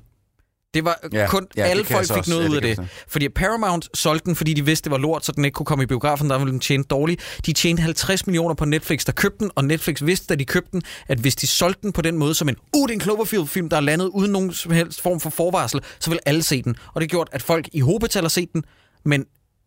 Det 0.74 0.84
var 0.84 0.98
Ja, 1.12 1.26
kun, 1.28 1.46
ja, 1.56 1.62
det 1.64 1.70
alle 1.70 1.84
folk 1.84 2.06
fik 2.06 2.16
også- 2.16 2.30
noget 2.30 2.44
ja, 2.44 2.48
ud 2.50 2.54
det 2.60 2.68
af 2.68 2.76
det. 2.76 2.82
jeg 2.82 2.88
Fordi 3.08 3.28
Paramount 3.28 3.88
solgte 3.98 4.24
den, 4.26 4.36
fordi 4.36 4.54
de 4.54 4.64
vidste, 4.64 4.84
det 4.84 4.90
var 4.90 4.98
lort, 4.98 5.24
så 5.24 5.32
den 5.32 5.44
ikke 5.44 5.54
kunne 5.54 5.66
komme 5.66 5.84
i 5.84 5.86
biografen, 5.86 6.30
der 6.30 6.38
ville 6.38 6.52
den 6.52 6.60
tjene 6.60 6.84
dårligt. 6.84 7.40
De 7.46 7.52
tjente 7.52 7.82
50 7.82 8.26
millioner 8.26 8.54
på 8.54 8.64
Netflix, 8.64 9.04
der 9.04 9.12
købte 9.12 9.38
den, 9.38 9.50
og 9.54 9.64
Netflix 9.64 10.04
vidste, 10.04 10.26
da 10.26 10.34
de 10.34 10.44
købte 10.44 10.70
den, 10.72 10.82
at 11.08 11.18
hvis 11.18 11.36
de 11.36 11.46
solgte 11.46 11.82
den 11.82 11.92
på 11.92 12.02
den 12.02 12.18
måde 12.18 12.34
som 12.34 12.48
en, 12.48 12.56
uh, 12.76 12.88
det 12.88 12.90
er 12.90 12.94
en 12.94 13.00
Cloverfield-film, 13.00 13.68
der 13.68 13.76
er 13.76 13.80
landet 13.80 14.06
uden 14.06 14.32
nogen 14.32 14.52
som 14.52 14.72
helst 14.72 15.00
form 15.02 15.20
for 15.20 15.30
forvarsel, 15.30 15.80
så 16.00 16.10
vil 16.10 16.18
alle 16.26 16.42
se 16.42 16.62
den. 16.62 16.76
Og 16.94 17.00
det 17.00 17.10
gjort, 17.10 17.28
at 17.32 17.42
folk 17.42 17.68
i 17.72 17.80
hobetal 17.80 18.22
har 18.22 18.28
set 18.28 18.52
den, 18.52 18.64
men 19.04 19.24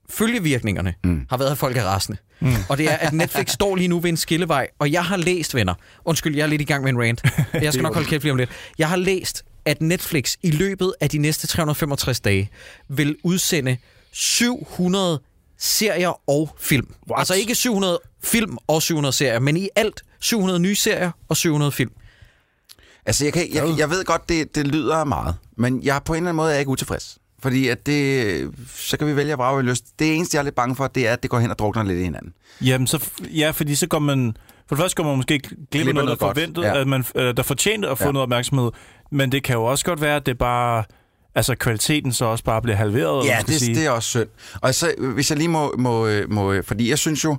følgevirkningerne 0.10 0.94
mm. 1.04 1.22
har 1.30 1.38
været, 1.38 1.52
at 1.52 1.58
folk 1.58 1.78
er 1.78 1.84
rasende. 1.84 2.18
Mm. 2.42 2.54
Og 2.70 2.78
det 2.78 2.92
er, 2.92 2.96
at 2.96 3.14
Netflix 3.14 3.50
står 3.60 3.76
lige 3.76 3.88
nu 3.88 4.00
ved 4.00 4.10
en 4.10 4.18
skillevej, 4.18 4.68
og 4.80 4.92
jeg 4.92 5.04
har 5.06 5.18
læst, 5.18 5.56
venner, 5.56 5.74
undskyld, 6.06 6.36
jeg 6.36 6.44
er 6.44 6.48
lidt 6.48 6.62
i 6.62 6.66
gang 6.66 6.84
med 6.84 6.90
en 6.94 7.02
rant, 7.02 7.24
jeg 7.64 7.74
skal 7.74 7.84
nok 7.84 7.94
holde 7.94 8.08
kæft 8.10 8.24
lige 8.24 8.32
om 8.32 8.38
lidt, 8.38 8.50
jeg 8.78 8.90
har 8.90 8.96
læst, 8.96 9.44
at 9.66 9.82
Netflix 9.82 10.36
i 10.44 10.52
løbet 10.52 10.94
af 11.02 11.10
de 11.10 11.18
næste 11.18 11.48
365 11.48 12.20
dage 12.20 12.50
vil 12.90 13.16
udsende 13.24 13.78
700 14.12 15.22
serier 15.60 16.30
og 16.30 16.56
film. 16.60 16.94
What? 17.12 17.20
Altså 17.20 17.34
ikke 17.34 17.56
700 17.56 18.00
film 18.24 18.58
og 18.68 18.82
700 18.82 19.14
serier, 19.14 19.40
men 19.40 19.58
i 19.58 19.70
alt 19.76 20.02
700 20.20 20.60
nye 20.60 20.76
serier 20.76 21.12
og 21.30 21.38
700 21.38 21.72
film. 21.72 21.92
Altså, 23.06 23.24
jeg, 23.26 23.34
kan, 23.34 23.54
jeg, 23.54 23.74
jeg 23.78 23.90
ved 23.90 24.06
godt, 24.06 24.30
det, 24.30 24.56
det 24.56 24.68
lyder 24.68 25.04
meget, 25.04 25.36
men 25.58 25.84
jeg 25.84 26.02
på 26.06 26.14
en 26.14 26.18
eller 26.18 26.30
anden 26.30 26.36
måde 26.38 26.48
er 26.50 26.54
jeg 26.54 26.60
ikke 26.60 26.70
utilfreds. 26.72 27.18
Fordi 27.40 27.68
at 27.68 27.86
det, 27.86 28.52
så 28.76 28.98
kan 28.98 29.08
vi 29.08 29.16
vælge 29.16 29.32
at 29.32 29.38
brage 29.38 29.64
lyst. 29.64 29.86
Det 30.00 30.16
eneste, 30.16 30.36
jeg 30.36 30.40
er 30.40 30.44
lidt 30.44 30.56
bange 30.56 30.76
for, 30.76 30.88
det 30.88 31.08
er, 31.08 31.14
at 31.14 31.22
det 31.24 31.30
går 31.32 31.40
hen 31.40 31.50
og 31.52 31.60
drukner 31.60 31.84
lidt 31.84 32.00
i 32.00 32.04
hinanden. 32.04 32.34
Jamen, 32.62 32.88
så, 32.88 33.10
ja, 33.22 33.52
fordi 33.52 33.76
så 33.76 33.88
går 33.88 34.00
man... 34.00 34.38
For 34.68 34.76
det 34.76 34.82
første 34.82 34.96
går 34.96 35.04
man 35.04 35.16
måske 35.16 35.40
glip 35.40 35.52
af 35.62 35.68
Glip 35.72 35.88
af 35.88 35.94
noget, 35.94 36.06
noget 36.06 36.20
der 36.20 36.26
forventet, 36.28 36.62
Ja. 36.64 36.82
at 36.82 36.88
man, 36.88 37.06
øh, 37.16 37.38
der 37.38 37.44
fortjente 37.44 37.90
at 37.90 37.98
få 37.98 38.04
Ja. 38.06 38.12
noget 38.12 38.24
opmærksomhed. 38.24 38.72
Men 39.14 39.32
det 39.32 39.44
kan 39.44 39.56
jo 39.56 39.64
også 39.64 39.86
godt 39.86 40.02
være, 40.02 40.16
at 40.16 40.26
det 40.26 40.38
bare... 40.38 40.84
Altså, 41.36 41.56
kvaliteten 41.56 42.14
så 42.14 42.26
også 42.26 42.44
bare 42.44 42.62
bliver 42.62 42.76
halveret. 42.76 43.26
Ja, 43.26 43.40
det, 43.48 43.56
sige. 43.60 43.76
det 43.76 43.86
er 43.86 43.90
også 43.90 44.10
synd. 44.10 44.28
Og 44.62 44.76
så, 44.76 44.94
hvis 44.98 45.30
jeg 45.30 45.38
lige 45.38 45.48
må, 45.50 45.74
må, 45.78 46.08
øh, 46.08 46.32
må... 46.32 46.52
øh, 46.52 46.64
Fordi 46.64 46.90
jeg 46.90 46.98
synes 47.00 47.24
jo... 47.24 47.38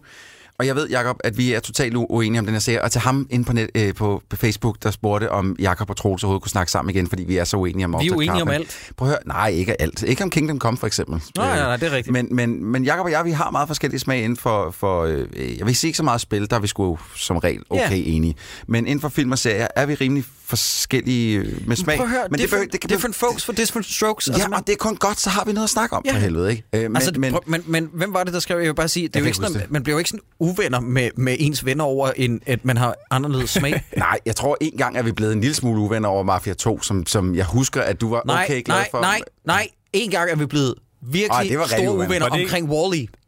Og 0.59 0.67
jeg 0.67 0.77
ved, 0.77 0.89
Jacob, 0.89 1.17
at 1.25 1.39
vi 1.39 1.53
er 1.53 1.61
totalt 1.61 1.95
uenige 1.97 2.39
om 2.39 2.45
den 2.47 2.55
her 2.55 2.61
serie. 2.61 2.83
Og 2.83 2.93
til 2.93 3.01
ham 3.01 3.27
inde 3.31 3.45
på, 3.45 3.53
net, 3.53 3.71
øh, 3.75 3.95
på, 3.95 4.23
på 4.31 4.37
Facebook, 4.37 4.77
der 4.83 4.91
spurgte, 4.91 5.31
om 5.31 5.57
Jacob 5.61 5.91
og 5.91 5.97
Troels 5.97 6.25
overhovedet 6.25 6.43
kunne 6.43 6.51
snakke 6.51 6.73
sammen 6.73 6.95
igen, 6.95 7.07
fordi 7.09 7.25
vi 7.25 7.37
er 7.37 7.45
så 7.45 7.57
uenige 7.57 7.85
om 7.85 7.97
Vi 8.01 8.07
er 8.07 8.15
uenige 8.17 8.43
om 8.43 8.49
alt. 8.49 8.93
Prøv 8.97 9.09
at 9.09 9.11
høre. 9.11 9.19
Nej, 9.27 9.49
ikke 9.49 9.83
alt. 9.83 10.03
Ikke 10.03 10.25
om 10.25 10.31
Kingdom 10.31 10.59
Come, 10.59 10.77
for 10.79 10.87
eksempel. 10.87 11.15
Nej, 11.37 11.47
nej, 11.47 11.59
nej, 11.59 11.77
det 11.77 11.87
er 11.93 11.97
rigtigt. 11.97 12.13
Men, 12.13 12.29
men, 12.31 12.65
men 12.65 12.85
Jacob 12.85 13.05
og 13.05 13.11
jeg, 13.11 13.25
vi 13.25 13.31
har 13.31 13.51
meget 13.51 13.69
forskellige 13.69 14.01
smag 14.01 14.19
inden 14.25 14.37
for, 14.37 14.71
for 14.71 15.03
øh, 15.03 15.59
jeg 15.59 15.67
vil 15.67 15.77
sige 15.77 15.89
ikke 15.89 15.97
så 15.97 16.03
meget 16.03 16.21
spil, 16.21 16.51
der 16.51 16.57
er 16.57 16.61
vi 16.61 16.67
sgu 16.67 16.99
som 17.17 17.37
regel 17.39 17.63
okay 17.71 17.91
Ja. 17.91 18.11
enige. 18.13 18.35
Men 18.69 18.87
inden 18.87 19.01
for 19.01 19.09
film 19.09 19.33
og 19.33 19.39
serier 19.39 19.67
er 19.77 19.87
vi 19.87 19.95
rimelig 19.95 20.25
forskellige 20.45 21.39
øh, 21.39 21.69
med 21.69 21.77
smag. 21.77 21.97
Prøv 21.97 22.07
at 22.07 22.11
høre, 22.13 22.23
men 22.31 22.39
different, 22.39 22.51
behøver- 22.51 22.71
det 22.71 22.81
kan 22.81 22.91
different 22.91 23.17
folks 23.17 23.45
for 23.45 23.53
different 23.53 23.87
strokes. 23.87 24.29
Ja, 24.29 24.57
og 24.57 24.67
det 24.67 24.73
er 24.73 24.77
kun 24.77 24.97
godt, 24.97 25.21
så 25.21 25.31
har 25.31 25.45
vi 25.45 25.53
noget 25.53 25.65
at 25.65 25.71
snakke 25.71 25.97
om 25.97 26.03
Ja. 26.07 26.13
for 26.13 26.19
helvede, 26.19 26.51
ikke? 26.51 26.63
Øh, 26.73 26.83
men, 26.83 26.97
altså, 26.97 27.11
men, 27.13 27.21
men, 27.21 27.31
prøv, 27.33 27.41
men, 27.47 27.63
men 27.67 27.91
hvem 27.93 28.15
var 28.15 28.25
det, 28.25 28.35
der 28.35 28.41
skrev? 28.41 28.59
Jeg 28.59 28.67
vil 28.67 28.75
bare 28.75 28.89
sige, 28.89 29.09
det 29.09 29.17
er 29.17 29.21
jo 29.21 29.27
ikke 29.27 29.37
sådan, 29.37 29.53
huske 29.53 29.67
man 29.71 29.83
bliver 29.83 29.95
jo 29.95 29.99
ikke 29.99 30.11
sådan 30.11 30.25
uvenner 30.41 30.81
med, 30.81 31.11
med 31.17 31.37
ens 31.39 31.65
venner 31.65 31.85
over, 31.85 32.11
en, 32.17 32.41
at 32.47 32.65
man 32.65 32.77
har 32.77 32.95
anderledes 33.11 33.51
smag. 33.51 33.85
Nej, 33.97 34.19
jeg 34.27 34.37
tror 34.37 34.57
en 34.61 34.77
gang 34.79 34.97
er 34.97 35.03
vi 35.03 35.13
blevet 35.13 35.33
en 35.33 35.41
lille 35.41 35.55
smule 35.55 35.81
uvenner 35.81 36.09
over 36.09 36.23
Mafia 36.23 36.55
2, 36.55 36.83
som, 36.83 37.07
som 37.07 37.35
jeg 37.35 37.45
husker, 37.45 37.83
at 37.83 38.01
du 38.01 38.11
var 38.11 38.23
nej, 38.27 38.45
okay 38.45 38.63
glad 38.63 38.77
nej, 38.77 38.89
for. 38.91 39.01
nej, 39.01 39.21
nej. 39.47 39.69
En 39.93 40.11
gang 40.11 40.31
er 40.31 40.37
vi 40.37 40.47
blevet 40.47 40.75
virkelig 41.03 41.29
Ej, 41.31 41.43
det 41.43 41.59
var 41.59 41.67
store 41.67 41.81
uvenner. 41.81 42.07
uvenner 42.07 42.27
Var 42.29 42.37
det 42.37 42.41
ikke- 42.43 42.57
omkring 42.57 42.71
Wall-E. 42.71 43.24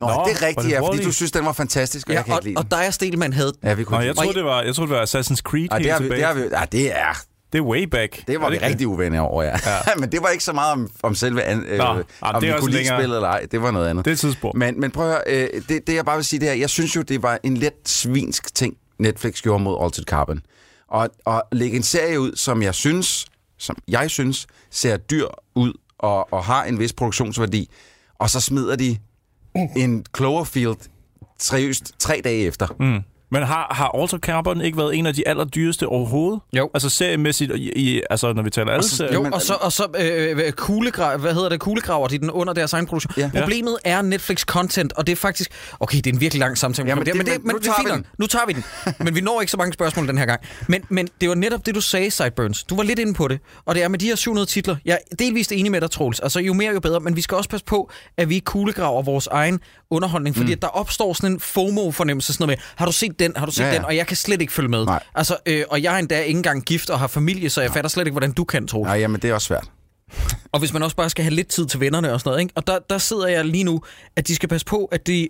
Nå, 0.00 0.06
Nå, 0.06 0.12
det 0.28 0.42
er 0.42 0.46
rigtigt, 0.46 0.64
det 0.64 0.70
ja, 0.70 0.80
fordi 0.80 1.02
du 1.04 1.12
synes, 1.12 1.32
den 1.32 1.44
var 1.44 1.52
fantastisk, 1.52 2.06
og 2.08 2.12
Ja, 2.12 2.18
jeg 2.18 2.24
kan 2.24 2.32
og, 2.34 2.38
ikke 2.38 2.48
lide 2.48 2.58
og 2.58 2.62
den. 2.62 2.70
dig 2.70 2.86
og 2.86 2.94
Stelman 2.94 3.32
havde 3.32 3.52
Ja, 3.62 3.74
vi 3.74 3.84
kunne 3.84 3.98
Nå, 3.98 4.04
jeg 4.04 4.16
troede, 4.16 4.34
det 4.34 4.44
var, 4.44 4.62
jeg 4.62 4.74
troede, 4.74 4.90
det 4.90 4.98
var 4.98 5.04
Assassin's 5.06 5.36
Creed 5.42 5.68
helt 5.72 5.84
det, 5.84 5.92
har 5.92 5.98
vi, 5.98 6.04
tilbage. 6.04 6.28
det, 6.28 6.36
vi, 6.36 6.42
ja, 6.56 6.64
det 6.72 6.98
er... 6.98 7.22
Det 7.52 7.58
er 7.58 7.62
way 7.62 7.82
back. 7.82 8.26
Det 8.26 8.40
var 8.40 8.46
Er 8.46 8.50
vi 8.50 8.56
ikke 8.56 8.66
rigtig 8.66 8.86
uvenner 8.88 9.20
over, 9.20 9.42
ja. 9.42 9.50
ja. 9.66 9.78
Men 10.00 10.12
det 10.12 10.22
var 10.22 10.28
ikke 10.28 10.44
så 10.44 10.52
meget 10.52 10.72
om, 10.72 10.90
om 11.02 11.14
selve... 11.14 11.42
An, 11.42 11.64
øh, 11.64 11.78
Nå, 11.78 11.84
om 11.84 12.04
det 12.34 12.42
vi 12.42 12.48
er 12.48 12.60
kunne 12.60 12.70
lide 12.70 12.86
spillet 12.86 13.16
eller 13.16 13.28
ej. 13.28 13.46
Det 13.50 13.62
var 13.62 13.70
noget 13.70 13.88
andet. 13.88 14.04
Det 14.04 14.10
er 14.12 14.16
tidsspor. 14.16 14.52
Men, 14.54 14.80
men 14.80 14.90
prøv 14.90 15.10
at 15.10 15.22
høre, 15.26 15.48
øh, 15.54 15.62
det, 15.68 15.86
det 15.86 15.94
jeg 15.94 16.04
bare 16.04 16.16
vil 16.16 16.24
sige, 16.24 16.40
det 16.40 16.48
er, 16.48 16.52
jeg 16.52 16.70
synes 16.70 16.96
jo, 16.96 17.02
det 17.02 17.22
var 17.22 17.38
en 17.42 17.56
let 17.56 17.72
svinsk 17.86 18.54
ting, 18.54 18.74
Netflix 18.98 19.42
gjorde 19.42 19.64
mod 19.64 19.84
Altered 19.84 20.04
Carbon. 20.04 20.40
Og, 20.88 21.08
og 21.24 21.42
lægge 21.52 21.76
en 21.76 21.82
serie 21.82 22.20
ud, 22.20 22.36
som 22.36 22.62
jeg 22.62 22.74
synes, 22.74 23.26
som 23.58 23.76
jeg 23.88 24.10
synes, 24.10 24.46
ser 24.70 24.96
dyr 24.96 25.26
ud 25.54 25.72
og, 25.98 26.32
og 26.32 26.44
har 26.44 26.64
en 26.64 26.78
vis 26.78 26.92
produktionsværdi, 26.92 27.70
og 28.18 28.30
så 28.30 28.40
smider 28.40 28.76
de 28.76 28.96
en 29.76 30.04
Cloverfield 30.16 30.88
seriøst 31.38 31.92
tre 31.98 32.20
dage 32.24 32.46
efter. 32.46 32.66
Mm. 32.80 33.00
Men 33.30 33.42
har, 33.42 33.68
har 33.70 34.00
Alter 34.02 34.18
Carbon 34.18 34.60
ikke 34.60 34.78
været 34.78 34.96
en 34.96 35.06
af 35.06 35.14
de 35.14 35.28
allerdyreste 35.28 35.86
overhovedet? 35.86 36.40
Jo. 36.52 36.70
Altså 36.74 36.90
seriemæssigt, 36.90 37.52
i, 37.56 37.72
i, 37.76 38.02
altså 38.10 38.32
når 38.32 38.42
vi 38.42 38.50
taler 38.50 38.72
alle 38.72 38.82
så- 38.88 38.96
serier. 38.96 39.12
Jo, 39.14 39.22
Men- 39.22 39.34
og 39.34 39.42
så, 39.42 39.54
og 39.54 39.72
så 39.72 39.86
øh, 39.98 40.52
kuglegra- 40.60 41.16
hvad 41.16 41.34
hedder 41.34 41.48
det, 41.48 41.60
kuglegraver 41.60 42.08
de 42.08 42.18
den 42.18 42.30
under 42.30 42.52
deres 42.52 42.72
egen 42.72 42.86
produktion. 42.86 43.12
Ja. 43.16 43.30
Problemet 43.40 43.76
er 43.84 44.02
Netflix 44.02 44.44
content, 44.44 44.92
og 44.92 45.06
det 45.06 45.12
er 45.12 45.16
faktisk... 45.16 45.50
Okay, 45.80 45.96
det 45.96 46.06
er 46.06 46.12
en 46.12 46.20
virkelig 46.20 46.40
lang 46.40 46.58
samtale. 46.58 46.86
Ja, 46.88 46.92
om 46.92 46.98
men 46.98 47.06
det, 47.06 47.16
men, 47.16 47.26
det, 47.26 47.32
men 47.34 47.42
men 47.46 47.54
nu 47.54 47.58
det 47.58 47.66
er 47.68 47.72
tager 47.82 47.94
den. 47.94 48.06
Nu 48.18 48.26
tager 48.26 48.46
vi 48.46 48.52
den. 48.52 48.64
Men 49.04 49.14
vi 49.14 49.20
når 49.20 49.40
ikke 49.40 49.50
så 49.50 49.56
mange 49.56 49.72
spørgsmål 49.72 50.08
den 50.08 50.18
her 50.18 50.26
gang. 50.26 50.40
Men, 50.68 50.82
men 50.88 51.08
det 51.20 51.28
var 51.28 51.34
netop 51.34 51.66
det, 51.66 51.74
du 51.74 51.80
sagde, 51.80 52.10
Sideburns. 52.10 52.64
Du 52.64 52.76
var 52.76 52.82
lidt 52.82 52.98
inde 52.98 53.14
på 53.14 53.28
det. 53.28 53.38
Og 53.66 53.74
det 53.74 53.82
er 53.82 53.88
med 53.88 53.98
de 53.98 54.06
her 54.06 54.16
700 54.16 54.46
titler. 54.46 54.76
Jeg 54.84 54.98
er 55.10 55.16
delvist 55.16 55.52
enig 55.52 55.72
med 55.72 55.80
dig, 55.80 55.90
Troels. 55.90 56.20
Altså, 56.20 56.40
jo 56.40 56.52
mere, 56.52 56.72
jo 56.72 56.80
bedre. 56.80 57.00
Men 57.00 57.16
vi 57.16 57.22
skal 57.22 57.36
også 57.36 57.50
passe 57.50 57.64
på, 57.66 57.90
at 58.16 58.28
vi 58.28 58.34
ikke 58.34 58.44
kuglegraver 58.44 59.02
vores 59.02 59.26
egen 59.26 59.60
underholdning. 59.90 60.36
Fordi 60.36 60.46
mm. 60.48 60.52
at 60.52 60.62
der 60.62 60.68
opstår 60.68 61.12
sådan 61.12 61.32
en 61.32 61.40
FOMO-fornemmelse. 61.40 62.32
Sådan 62.32 62.46
noget 62.46 62.58
med, 62.58 62.64
har 62.76 62.86
du 62.86 62.92
set 62.92 63.17
den? 63.18 63.32
Har 63.36 63.46
du 63.46 63.52
set 63.52 63.62
Ja, 63.62 63.68
ja, 63.68 63.74
den? 63.74 63.84
Og 63.84 63.96
jeg 63.96 64.06
kan 64.06 64.16
slet 64.16 64.40
ikke 64.40 64.52
følge 64.52 64.68
med. 64.68 64.84
Nej. 64.84 65.02
Altså, 65.14 65.36
øh, 65.46 65.64
og 65.70 65.82
jeg 65.82 65.94
er 65.94 65.98
endda 65.98 66.20
ikke 66.20 66.36
engang 66.36 66.64
gift 66.64 66.90
og 66.90 66.98
har 66.98 67.06
familie, 67.06 67.50
så 67.50 67.60
jeg 67.60 67.70
fatter 67.72 67.88
slet 67.88 68.06
ikke, 68.06 68.12
hvordan 68.14 68.32
du 68.32 68.44
kan, 68.44 68.66
Troels. 68.66 68.86
Nej, 68.86 68.96
jamen 68.98 69.20
det 69.20 69.30
er 69.30 69.34
også 69.34 69.46
svært. 69.46 69.70
Og 70.52 70.58
hvis 70.58 70.72
man 70.72 70.82
også 70.82 70.96
bare 70.96 71.10
skal 71.10 71.22
have 71.24 71.34
lidt 71.34 71.48
tid 71.48 71.66
til 71.66 71.80
vennerne 71.80 72.12
og 72.12 72.20
sådan 72.20 72.28
noget, 72.30 72.40
ikke? 72.40 72.52
Og 72.56 72.66
der, 72.66 72.78
der 72.90 72.98
sidder 72.98 73.26
jeg 73.26 73.44
lige 73.44 73.64
nu, 73.64 73.82
at 74.16 74.28
de 74.28 74.34
skal 74.34 74.48
passe 74.48 74.66
på, 74.66 74.84
at 74.84 75.06
de 75.06 75.28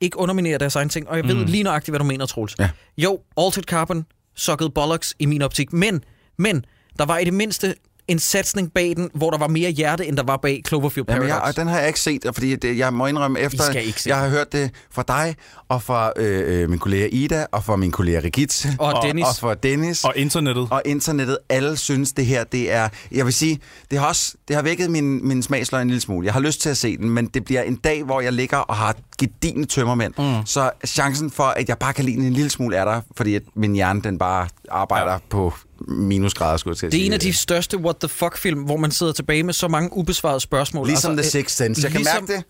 ikke 0.00 0.18
underminerer 0.18 0.58
deres 0.58 0.76
egen 0.76 0.88
ting. 0.88 1.08
Og 1.08 1.16
jeg 1.16 1.24
ved 1.28 1.46
lige 1.46 1.62
nøjagtigt, 1.62 1.92
hvad 1.92 1.98
du 1.98 2.04
mener, 2.04 2.26
Troels. 2.26 2.54
Ja. 2.58 2.70
Jo, 2.98 3.18
Altered 3.36 3.64
Carbon 3.64 4.06
suckede 4.36 4.70
bollocks 4.70 5.14
i 5.18 5.26
min 5.26 5.42
optik, 5.42 5.72
men, 5.72 6.04
men 6.38 6.64
der 6.98 7.04
var 7.04 7.18
i 7.18 7.24
det 7.24 7.34
mindste 7.34 7.74
en 8.08 8.18
satsning 8.18 8.72
bag 8.72 8.92
den, 8.96 9.10
hvor 9.14 9.30
der 9.30 9.38
var 9.38 9.46
mere 9.48 9.70
hjerte, 9.70 10.06
end 10.06 10.16
der 10.16 10.22
var 10.22 10.36
bag 10.36 10.62
Cloverfield 10.68 11.06
Jamen, 11.08 11.20
Paradox. 11.28 11.42
jeg, 11.42 11.48
og 11.48 11.56
den 11.56 11.68
har 11.68 11.78
jeg 11.78 11.86
ikke 11.86 12.00
set, 12.00 12.26
fordi 12.34 12.56
det, 12.56 12.78
jeg 12.78 12.92
må 12.92 13.06
indrømme 13.06 13.40
efter, 13.40 13.62
skal 13.64 13.86
ikke 13.86 14.02
se 14.02 14.08
jeg 14.08 14.18
har 14.18 14.28
hørt 14.28 14.52
det 14.52 14.70
fra 14.90 15.04
dig, 15.08 15.36
og 15.68 15.82
fra 15.82 16.12
øh, 16.16 16.62
øh, 16.62 16.70
min 16.70 16.78
kollega 16.78 17.08
Ida, 17.12 17.46
og 17.52 17.64
fra 17.64 17.76
min 17.76 17.90
kollega 17.90 18.20
Regitze, 18.20 18.68
Og 18.78 19.02
Dennis. 19.02 19.24
og 19.24 19.36
fra 19.40 19.54
Dennis, 19.54 20.04
Og 20.04 20.12
internettet. 20.16 20.68
og 20.70 20.82
internettet. 20.84 21.38
Alle 21.48 21.76
synes, 21.76 22.12
det 22.12 22.26
her, 22.26 22.44
det 22.44 22.72
er... 22.72 22.88
Jeg 23.12 23.24
vil 23.24 23.32
sige, 23.32 23.60
det 23.90 23.98
har 23.98 24.06
også 24.06 24.34
det 24.48 24.56
har 24.56 24.62
vækket 24.62 24.90
min, 24.90 25.28
min 25.28 25.42
smagsløg 25.42 25.82
en 25.82 25.88
lille 25.88 26.00
smule. 26.00 26.24
Jeg 26.26 26.32
har 26.32 26.40
lyst 26.40 26.60
til 26.60 26.68
at 26.68 26.76
se 26.76 26.96
den, 26.96 27.10
men 27.10 27.26
det 27.26 27.44
bliver 27.44 27.62
en 27.62 27.76
dag, 27.76 28.02
hvor 28.04 28.20
jeg 28.20 28.32
ligger 28.32 28.58
og 28.58 28.76
har 28.76 28.94
gedine 29.18 29.64
tømmermænd. 29.64 30.14
Mm. 30.18 30.46
Så 30.46 30.70
chancen 30.86 31.30
for, 31.30 31.44
at 31.44 31.68
jeg 31.68 31.78
bare 31.78 31.92
kan 31.92 32.04
lide 32.04 32.16
den 32.16 32.24
en 32.24 32.32
lille 32.32 32.50
smule, 32.50 32.76
er 32.76 32.84
der, 32.84 33.00
fordi 33.16 33.34
at 33.34 33.42
min 33.54 33.72
hjerne, 33.74 34.02
den 34.02 34.18
bare 34.18 34.48
arbejder 34.70 35.12
ja. 35.12 35.18
på 35.30 35.52
minusgrader, 35.88 36.56
skulle 36.56 36.72
jeg 36.72 36.78
til 36.78 36.86
at 36.86 36.92
det 36.92 36.98
er 36.98 37.00
sige. 37.00 37.06
en 37.06 37.12
af 37.12 37.20
de 37.20 37.32
største 37.32 37.78
what 37.78 37.96
the 37.96 38.08
fuck 38.08 38.36
film, 38.38 38.62
hvor 38.62 38.76
man 38.76 38.90
sidder 38.90 39.12
tilbage 39.12 39.42
med 39.42 39.54
så 39.54 39.68
mange 39.68 39.92
ubesvarede 39.92 40.40
spørgsmål. 40.40 40.86
Ligesom 40.86 41.18
Altså, 41.18 41.30
The 41.32 41.38
øh, 41.38 41.44
Sixth 41.44 41.56
Sense. 41.56 41.82
Jeg 41.82 41.90
kan 41.92 42.00
ligesom- 42.00 42.22
mærke 42.28 42.36
det. 42.36 42.44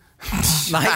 Nej, 0.71 0.87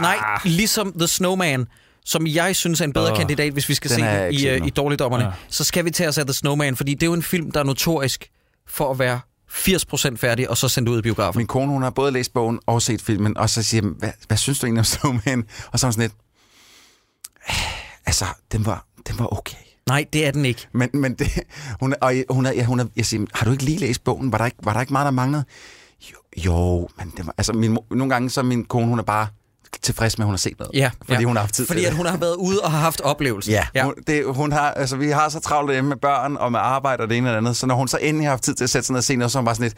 nej, 0.00 0.16
ligesom 0.44 0.92
The 0.92 1.06
Snowman, 1.08 1.66
som 2.04 2.26
jeg 2.26 2.56
synes 2.56 2.80
er 2.80 2.84
en 2.84 2.92
bedre 2.92 3.10
oh, 3.12 3.18
kandidat, 3.18 3.52
hvis 3.52 3.68
vi 3.68 3.74
skal 3.74 3.90
se 3.90 3.96
den 4.00 4.32
i, 4.34 4.46
uh, 4.48 4.52
endnu. 4.52 4.66
i 4.66 4.70
Dårligdommerne, 4.70 5.24
Ja. 5.24 5.30
så 5.48 5.64
skal 5.64 5.84
vi 5.84 5.90
tage 5.90 6.08
os 6.08 6.18
af 6.18 6.26
The 6.26 6.32
Snowman, 6.34 6.76
fordi 6.76 6.94
det 6.94 7.02
er 7.02 7.06
jo 7.06 7.12
en 7.14 7.22
film, 7.22 7.50
der 7.50 7.60
er 7.60 7.64
notorisk 7.64 8.30
for 8.68 8.90
at 8.90 8.98
være 8.98 9.20
80% 9.50 10.16
færdig, 10.16 10.50
og 10.50 10.56
så 10.56 10.68
sendt 10.68 10.88
ud 10.88 10.98
i 10.98 11.02
biografen. 11.02 11.38
Min 11.38 11.46
kone, 11.46 11.72
hun 11.72 11.82
har 11.82 11.90
både 11.90 12.12
læst 12.12 12.32
bogen 12.32 12.60
og 12.66 12.82
set 12.82 13.02
filmen, 13.02 13.36
og 13.38 13.50
så 13.50 13.62
siger 13.62 13.82
hun, 13.82 13.94
hvad, 13.98 14.10
hvad 14.28 14.36
synes 14.36 14.58
du 14.58 14.66
egentlig 14.66 14.80
om 14.80 14.84
Snowman? 14.84 15.44
Og 15.72 15.78
så 15.78 15.86
er 15.86 15.88
hun 15.88 15.92
sådan 15.92 16.02
lidt, 16.02 16.12
"Ah, 17.48 17.56
altså, 18.06 18.24
den 18.52 18.66
var, 18.66 18.86
den 19.08 19.18
var 19.18 19.32
okay. 19.38 19.56
Nej, 19.90 20.04
det 20.12 20.26
er 20.26 20.30
den 20.30 20.44
ikke. 20.44 20.68
Men, 20.72 20.90
men 20.92 21.14
det, 21.14 21.28
hun, 21.80 21.94
og 22.00 22.14
hun, 22.30 22.46
er, 22.46 22.52
ja, 22.52 22.64
hun 22.64 22.80
er, 22.80 22.84
jeg 22.96 23.06
siger, 23.06 23.26
har 23.34 23.44
du 23.44 23.52
ikke 23.52 23.64
lige 23.64 23.78
læst 23.78 24.04
bogen? 24.04 24.32
Var 24.32 24.38
der 24.38 24.44
ikke, 24.44 24.56
var 24.62 24.72
der 24.72 24.80
ikke 24.80 24.92
meget, 24.92 25.04
der 25.04 25.10
manglede? 25.10 25.44
Jo, 26.12 26.16
jo 26.46 26.88
men 26.98 27.12
det 27.16 27.26
var, 27.26 27.34
altså, 27.38 27.52
min, 27.52 27.78
nogle 27.90 28.10
gange 28.10 28.30
så 28.30 28.42
min 28.42 28.64
kone, 28.64 28.86
hun 28.86 28.98
er 28.98 29.02
bare 29.02 29.26
tilfreds 29.82 30.18
med, 30.18 30.24
at 30.24 30.26
hun 30.26 30.32
har 30.32 30.38
set 30.38 30.58
noget. 30.58 30.74
Ja, 30.74 30.90
fordi 31.04 31.20
ja. 31.20 31.26
hun 31.26 31.36
har 31.36 31.40
haft 31.40 31.54
tid 31.54 31.66
Fordi 31.66 31.84
at 31.84 31.94
hun 31.94 32.06
har 32.06 32.16
været 32.16 32.34
ude 32.34 32.60
og 32.60 32.70
har 32.70 32.78
haft 32.78 33.00
oplevelser. 33.00 33.52
Ja, 33.52 33.66
ja. 33.74 33.84
Hun, 33.84 33.94
det, 34.06 34.24
hun 34.26 34.52
har, 34.52 34.70
altså, 34.70 34.96
vi 34.96 35.10
har 35.10 35.28
så 35.28 35.40
travlt 35.40 35.72
hjemme 35.72 35.88
med 35.88 35.96
børn 35.96 36.36
og 36.36 36.52
med 36.52 36.60
arbejde 36.62 37.02
og 37.02 37.08
det 37.08 37.16
ene 37.16 37.28
og 37.28 37.32
det 37.32 37.38
andet, 37.38 37.56
så 37.56 37.66
når 37.66 37.74
hun 37.74 37.88
så 37.88 37.98
endelig 38.02 38.26
har 38.26 38.32
haft 38.32 38.42
tid 38.42 38.54
til 38.54 38.64
at 38.64 38.70
sætte 38.70 38.86
sig 38.86 38.92
ned 38.92 38.98
og 38.98 39.04
se 39.04 39.16
noget, 39.16 39.32
så 39.32 39.38
er 39.38 39.40
hun 39.40 39.44
bare 39.44 39.54
sådan 39.54 39.64
lidt, 39.64 39.76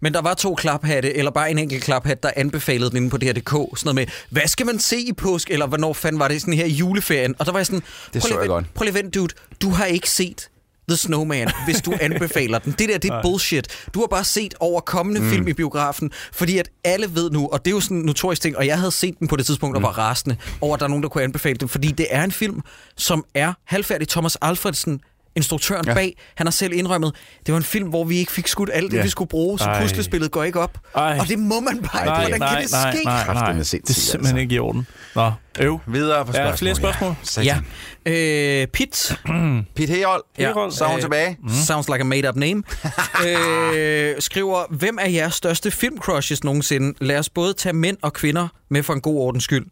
Men 0.00 0.14
der 0.14 0.20
var 0.22 0.34
to 0.34 0.54
klaphatte, 0.54 1.16
eller 1.16 1.30
bare 1.30 1.50
en 1.50 1.58
enkelt 1.58 1.82
klaphat, 1.84 2.22
der 2.22 2.30
anbefalede 2.36 2.90
den 2.90 2.96
inde 2.96 3.10
på 3.10 3.16
DR.dk. 3.16 3.50
Sådan 3.50 3.76
noget 3.84 3.94
med, 3.94 4.06
hvad 4.30 4.46
skal 4.46 4.66
man 4.66 4.78
se 4.78 4.96
i 5.00 5.12
påsk? 5.12 5.50
Eller 5.50 5.66
hvornår 5.66 5.92
fanden 5.92 6.18
var 6.20 6.28
det 6.28 6.40
sådan 6.40 6.54
her 6.54 6.64
i 6.64 6.70
juleferien? 6.72 7.34
Og 7.38 7.46
der 7.46 7.52
var 7.52 7.58
jeg 7.58 7.66
sådan, 7.66 7.80
Det 7.80 7.86
prøv 8.12 8.20
så 8.20 8.28
lige, 8.28 8.40
jeg 8.40 8.50
vent- 8.62 8.74
prøv 8.74 8.84
lige 8.84 8.94
vent, 8.94 9.14
dude. 9.14 9.34
Du 9.62 9.70
har 9.70 9.84
ikke 9.84 10.10
set 10.10 10.48
The 10.88 10.96
Snowman, 10.96 11.50
hvis 11.64 11.80
du 11.80 11.94
anbefaler 12.00 12.58
den. 12.58 12.72
Det 12.78 12.88
der, 12.88 12.98
det 12.98 13.10
er 13.10 13.22
bullshit. 13.22 13.68
Du 13.94 14.00
har 14.00 14.06
bare 14.06 14.24
set 14.24 14.54
over 14.60 14.80
kommende 14.80 15.20
mm. 15.20 15.30
film 15.30 15.48
i 15.48 15.52
biografen, 15.52 16.10
fordi 16.32 16.58
at 16.58 16.70
alle 16.84 17.14
ved 17.14 17.30
nu, 17.30 17.48
og 17.52 17.64
det 17.64 17.70
er 17.70 17.74
jo 17.74 17.80
sådan 17.80 17.96
en 17.96 18.02
notorisk 18.02 18.42
ting, 18.42 18.56
og 18.56 18.66
jeg 18.66 18.78
havde 18.78 18.90
set 18.92 19.18
den 19.18 19.28
på 19.28 19.36
det 19.36 19.46
tidspunkt, 19.46 19.76
og 19.76 19.82
var 19.82 19.98
rasende 19.98 20.36
over, 20.60 20.74
at 20.74 20.80
der 20.80 20.86
er 20.86 20.88
nogen, 20.88 21.02
der 21.02 21.08
kunne 21.08 21.24
anbefale 21.24 21.56
den, 21.56 21.68
fordi 21.68 21.88
det 21.88 22.06
er 22.10 22.24
en 22.24 22.32
film, 22.32 22.60
som 22.96 23.24
er 23.34 23.52
halvfærdig. 23.64 24.08
Thomas 24.08 24.36
Alfredsen, 24.42 25.00
instruktøren 25.38 25.84
ja. 25.86 25.90
Ja. 25.90 25.94
bag, 25.94 26.16
han 26.34 26.46
har 26.46 26.50
selv 26.52 26.72
indrømmet, 26.72 27.14
det 27.46 27.52
var 27.52 27.58
en 27.58 27.64
film, 27.64 27.88
hvor 27.88 28.04
vi 28.04 28.16
ikke 28.16 28.32
fik 28.32 28.46
skudt 28.48 28.70
alt 28.72 28.90
det, 28.90 28.96
Ja. 28.98 29.02
vi 29.02 29.08
skulle 29.08 29.28
bruge, 29.28 29.58
så 29.58 29.64
Ej. 29.64 29.82
puslespillet 29.82 30.30
går 30.30 30.44
ikke 30.44 30.60
op. 30.60 30.78
Ej. 30.94 31.18
Og 31.20 31.28
det 31.28 31.38
må 31.38 31.60
man 31.60 31.78
bare 31.82 32.02
ikke. 32.02 32.10
Nej, 32.10 32.20
Hvordan 32.20 32.40
nej, 32.40 32.54
kan 32.54 32.62
det 32.62 32.70
nej, 32.72 32.92
ske? 32.94 33.04
nej, 33.04 33.14
nej. 33.14 33.24
Kraftedeme 33.24 33.58
Det 33.62 33.74
er 33.90 33.92
simpelthen 33.92 34.36
altså. 34.36 34.36
ikke 34.36 34.54
i 34.54 34.58
orden. 34.58 34.86
Nå, 35.14 35.32
øv. 35.60 35.80
videre 35.86 36.24
på 36.24 36.32
Ja, 36.34 36.38
spørgsmål. 36.38 36.58
flere 36.58 36.74
spørgsmål? 36.74 37.14
Satan. 37.22 37.62
Ja. 38.06 38.12
Øh, 38.12 38.66
Pit. 38.66 39.18
Pete 39.76 39.92
Herold, 39.92 40.22
Ja. 40.38 40.48
ja. 40.48 40.70
så 40.70 40.84
er 40.84 40.88
hun 40.88 40.96
Øh, 40.96 41.02
tilbage. 41.02 41.36
Mm. 41.42 41.48
Sounds 41.66 41.88
like 41.88 42.00
a 42.00 42.04
made-up 42.04 42.36
name. 42.36 42.62
øh, 43.26 44.14
skriver, 44.18 44.64
hvem 44.70 44.98
er 45.00 45.08
jeres 45.08 45.34
største 45.34 45.70
filmcrushes 45.70 46.44
nogensinde? 46.44 46.94
Lad 47.04 47.18
os 47.18 47.28
både 47.28 47.52
tage 47.54 47.72
mænd 47.72 47.96
og 48.02 48.12
kvinder 48.12 48.48
med 48.70 48.82
for 48.82 48.92
en 48.94 49.00
god 49.00 49.18
ordens 49.20 49.44
skyld. 49.44 49.66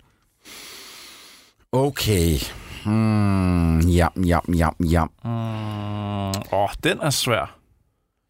Okay. 1.73 2.39
Hmm, 2.87 3.79
ja, 3.81 4.09
ja, 4.27 4.39
ja, 4.57 4.69
ja. 4.91 5.03
Åh, 5.25 6.63
oh, 6.63 6.69
den 6.85 6.99
er 7.03 7.11
svær. 7.11 7.53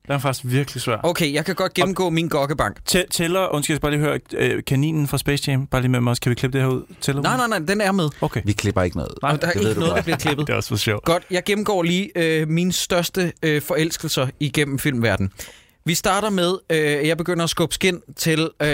Den 0.06 0.14
er 0.14 0.18
faktisk 0.18 0.44
virkelig 0.52 0.82
svær. 0.82 0.96
Okay, 1.02 1.32
jeg 1.32 1.44
kan 1.44 1.54
godt 1.54 1.74
gennemgå 1.74 2.10
min 2.10 2.28
gokkebank. 2.28 2.76
Tæ- 2.90 3.06
Tæller, 3.10 3.54
undskyld, 3.54 3.74
jeg 3.74 3.78
skal 3.78 3.80
bare 3.80 3.90
lige 3.90 4.00
høre, 4.00 4.18
øh, 4.56 4.62
kaninen 4.66 5.08
fra 5.08 5.18
Space 5.18 5.50
Jam, 5.50 5.66
bare 5.66 5.80
lige 5.80 5.90
med 5.90 6.00
mig, 6.00 6.10
også. 6.10 6.22
kan 6.22 6.30
vi 6.30 6.34
klippe 6.34 6.58
det 6.58 6.66
her 6.66 6.72
ud? 6.74 6.82
Tæller 7.00 7.22
Nej, 7.22 7.36
nej, 7.36 7.46
nej, 7.48 7.58
den 7.58 7.80
er 7.80 7.92
med. 7.92 8.08
Okay. 8.20 8.40
Vi 8.44 8.52
klipper 8.52 8.82
ikke 8.82 8.96
noget. 8.96 9.12
Nej, 9.22 9.32
Og 9.32 9.40
der 9.42 9.46
er 9.48 9.52
ikke 9.52 9.80
noget, 9.80 9.96
der 9.96 10.02
bliver 10.02 10.16
klippet. 10.16 10.46
Det 10.46 10.52
er 10.52 10.56
også 10.56 10.68
for 10.68 10.76
sjovt. 10.76 11.04
Godt, 11.04 11.22
jeg 11.30 11.42
gennemgår 11.44 11.82
lige 11.82 12.10
øh, 12.16 12.48
mine 12.48 12.72
største 12.72 13.32
øh, 13.42 13.62
forelskelser 13.62 14.26
igennem 14.40 14.78
filmverdenen. 14.78 15.32
Vi 15.86 15.94
starter 15.94 16.30
med, 16.30 16.58
øh, 16.70 17.08
jeg 17.08 17.16
begynder 17.16 17.44
at 17.44 17.50
skubbe 17.50 17.74
skin 17.74 18.00
til 18.16 18.50
øh, 18.62 18.68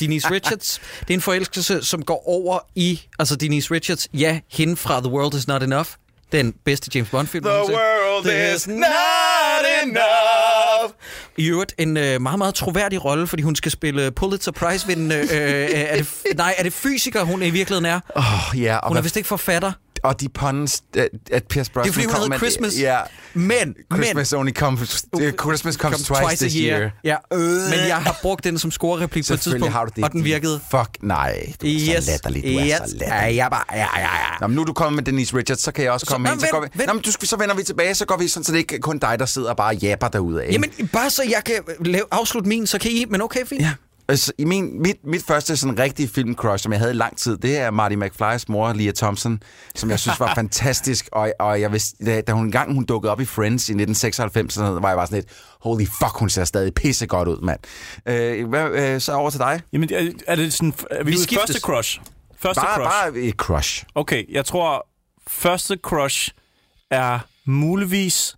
Denise 0.00 0.30
Richards. 0.30 0.80
Det 1.00 1.10
er 1.10 1.14
en 1.14 1.20
forelskelse, 1.20 1.82
som 1.82 2.02
går 2.02 2.28
over 2.28 2.58
i, 2.74 3.00
altså 3.18 3.36
Denise 3.36 3.74
Richards, 3.74 4.08
ja, 4.14 4.40
hende 4.52 4.76
fra 4.76 5.00
The 5.00 5.08
World 5.10 5.34
Is 5.34 5.48
Not 5.48 5.62
Enough. 5.62 5.88
Den 6.32 6.54
bedste 6.64 6.90
James 6.94 7.10
Bond-film. 7.10 7.44
nogensinde. 7.44 7.78
world 7.78 8.54
is 8.56 8.68
not 8.68 9.64
enough 9.82 10.92
I 11.36 11.48
øvrigt 11.48 11.74
en 11.78 11.96
øh, 11.96 12.20
meget, 12.20 12.38
meget 12.38 12.54
troværdig 12.54 13.04
rolle, 13.04 13.26
fordi 13.26 13.42
hun 13.42 13.56
skal 13.56 13.72
spille 13.72 14.10
Pulitzer 14.10 14.52
Prize-vindende... 14.52 15.14
Øh, 15.16 15.22
øh, 15.22 15.70
er 15.70 15.96
det, 15.96 16.08
nej, 16.36 16.54
er 16.58 16.62
det 16.62 16.72
fysiker, 16.72 17.22
hun 17.22 17.42
i 17.42 17.50
virkeligheden 17.50 17.84
er? 17.84 18.00
Åh, 18.16 18.60
ja, 18.62 18.76
og, 18.76 18.88
Hun 18.88 18.96
er 18.96 19.02
vist 19.02 19.16
ikke 19.16 19.28
forfatter. 19.28 19.72
Og 20.02 20.20
de 20.20 20.28
puns, 20.28 20.82
at, 20.96 21.08
at 21.32 21.44
Pierce 21.44 21.70
Brosnan 21.70 21.84
Det 21.84 21.88
er 21.90 21.92
fordi, 21.92 22.06
hun 22.06 22.22
hedder 22.22 22.38
Christmas. 22.38 22.80
Ja, 22.80 22.98
Men, 23.34 23.74
Christmas 23.94 24.32
only 24.32 24.52
comes, 24.52 25.04
uh, 25.12 25.30
Christmas 25.40 25.74
comes 25.74 26.02
twice, 26.02 26.36
this 26.46 26.54
year. 26.54 26.90
Ja, 27.04 27.16
men 27.30 27.72
jeg 27.88 27.96
har 27.96 28.18
brugt 28.22 28.44
den 28.44 28.58
som 28.58 28.70
score-replik 28.70 29.26
på 29.28 29.34
et 29.34 29.40
tidspunkt, 29.40 29.72
har 29.72 29.84
du 29.84 29.90
det. 29.96 30.04
og 30.04 30.12
den 30.12 30.24
virkede. 30.24 30.60
Fuck, 30.70 30.88
nej. 31.02 31.52
Du 31.62 31.66
er 31.66 31.70
Yes. 31.96 32.04
så 32.04 32.10
latterlig. 32.10 32.42
Du 32.42 32.48
er 32.48 32.52
Yes. 32.66 32.72
så 32.90 32.96
latterlig. 32.96 33.06
Ja, 33.08 33.26
ja, 33.28 33.48
bare, 33.48 33.64
ja, 33.72 33.78
ja, 33.78 34.00
ja. 34.00 34.08
Nå, 34.40 34.46
men 34.46 34.54
nu 34.54 34.60
er 34.60 34.64
du 34.64 34.72
kommet 34.72 34.96
med 34.96 35.04
Denise 35.04 35.36
Richards, 35.36 35.60
så 35.62 35.72
kan 35.72 35.84
jeg 35.84 35.92
også 35.92 36.06
komme 36.06 36.28
ind. 36.32 36.40
Så, 36.40 36.46
går 36.50 36.60
vi, 36.60 36.68
vent. 36.74 36.86
Nå, 36.86 36.92
men 36.92 37.02
du 37.02 37.10
så 37.10 37.36
vender 37.36 37.54
vi 37.54 37.62
tilbage, 37.62 37.94
så 37.94 38.04
går 38.04 38.16
vi 38.16 38.28
sådan, 38.28 38.44
så 38.44 38.52
det 38.52 38.58
ikke 38.58 38.76
er 38.76 38.80
kun 38.80 38.98
dig, 38.98 39.16
der 39.18 39.26
sidder 39.26 39.50
og 39.50 39.56
bare 39.56 39.74
japper 39.74 40.08
derude 40.08 40.42
af. 40.42 40.52
Jamen, 40.52 40.70
bare 40.92 41.10
så 41.10 41.22
jeg 41.22 41.42
kan 41.46 41.54
lave, 41.84 42.04
afslutte 42.10 42.48
min, 42.48 42.66
så 42.66 42.78
kan 42.78 42.90
I... 42.90 43.04
Men 43.10 43.22
okay, 43.22 43.46
fint. 43.46 43.62
Ja. 43.62 43.70
Altså, 44.08 44.32
i 44.38 44.44
min, 44.44 44.82
mit, 44.82 44.96
mit 45.04 45.22
første 45.26 45.56
sådan 45.56 45.78
rigtig 45.78 46.10
filmcrush, 46.10 46.62
som 46.62 46.72
jeg 46.72 46.80
havde 46.80 46.92
i 46.92 46.96
lang 46.96 47.16
tid, 47.16 47.36
det 47.38 47.58
er 47.58 47.70
Marty 47.70 47.94
McFly's 47.96 48.44
mor, 48.48 48.72
Leah 48.72 48.94
Thompson, 48.94 49.42
som 49.74 49.90
jeg 49.90 49.98
synes 49.98 50.20
var 50.20 50.34
fantastisk. 50.42 51.08
Og, 51.12 51.32
og 51.38 51.60
jeg 51.60 51.72
vidste, 51.72 52.04
da, 52.04 52.20
da 52.20 52.32
hun 52.32 52.44
engang 52.44 52.74
hun 52.74 52.84
dukkede 52.84 53.12
op 53.12 53.20
i 53.20 53.24
Friends 53.24 53.68
i 53.68 53.72
1996, 53.72 54.54
så 54.54 54.62
var 54.62 54.88
jeg 54.88 54.96
bare 54.96 55.06
sådan 55.06 55.18
lidt, 55.18 55.30
holy 55.60 55.84
fuck, 55.84 56.18
hun 56.18 56.30
ser 56.30 56.44
stadig 56.44 56.74
pisse 56.74 57.06
godt 57.06 57.28
ud, 57.28 57.40
mand. 57.42 57.60
Øh, 58.06 58.48
hvad, 58.48 58.70
øh, 58.70 59.00
så 59.00 59.12
over 59.12 59.30
til 59.30 59.40
dig. 59.40 59.60
Jamen, 59.72 59.88
er, 60.26 60.34
det 60.36 60.52
sådan... 60.52 60.74
Er 60.90 60.98
vi, 60.98 61.04
Vi 61.04 61.10
vi 61.10 61.16
skiftes. 61.22 61.40
første 61.40 61.60
crush? 61.60 62.00
Første 62.38 62.60
Bare, 62.60 62.74
crush. 62.74 62.90
bare 62.90 63.16
et 63.22 63.34
crush. 63.34 63.84
Okay, 63.94 64.24
jeg 64.32 64.44
tror, 64.44 64.86
første 65.28 65.78
crush 65.82 66.30
er 66.90 67.18
muligvis 67.44 68.36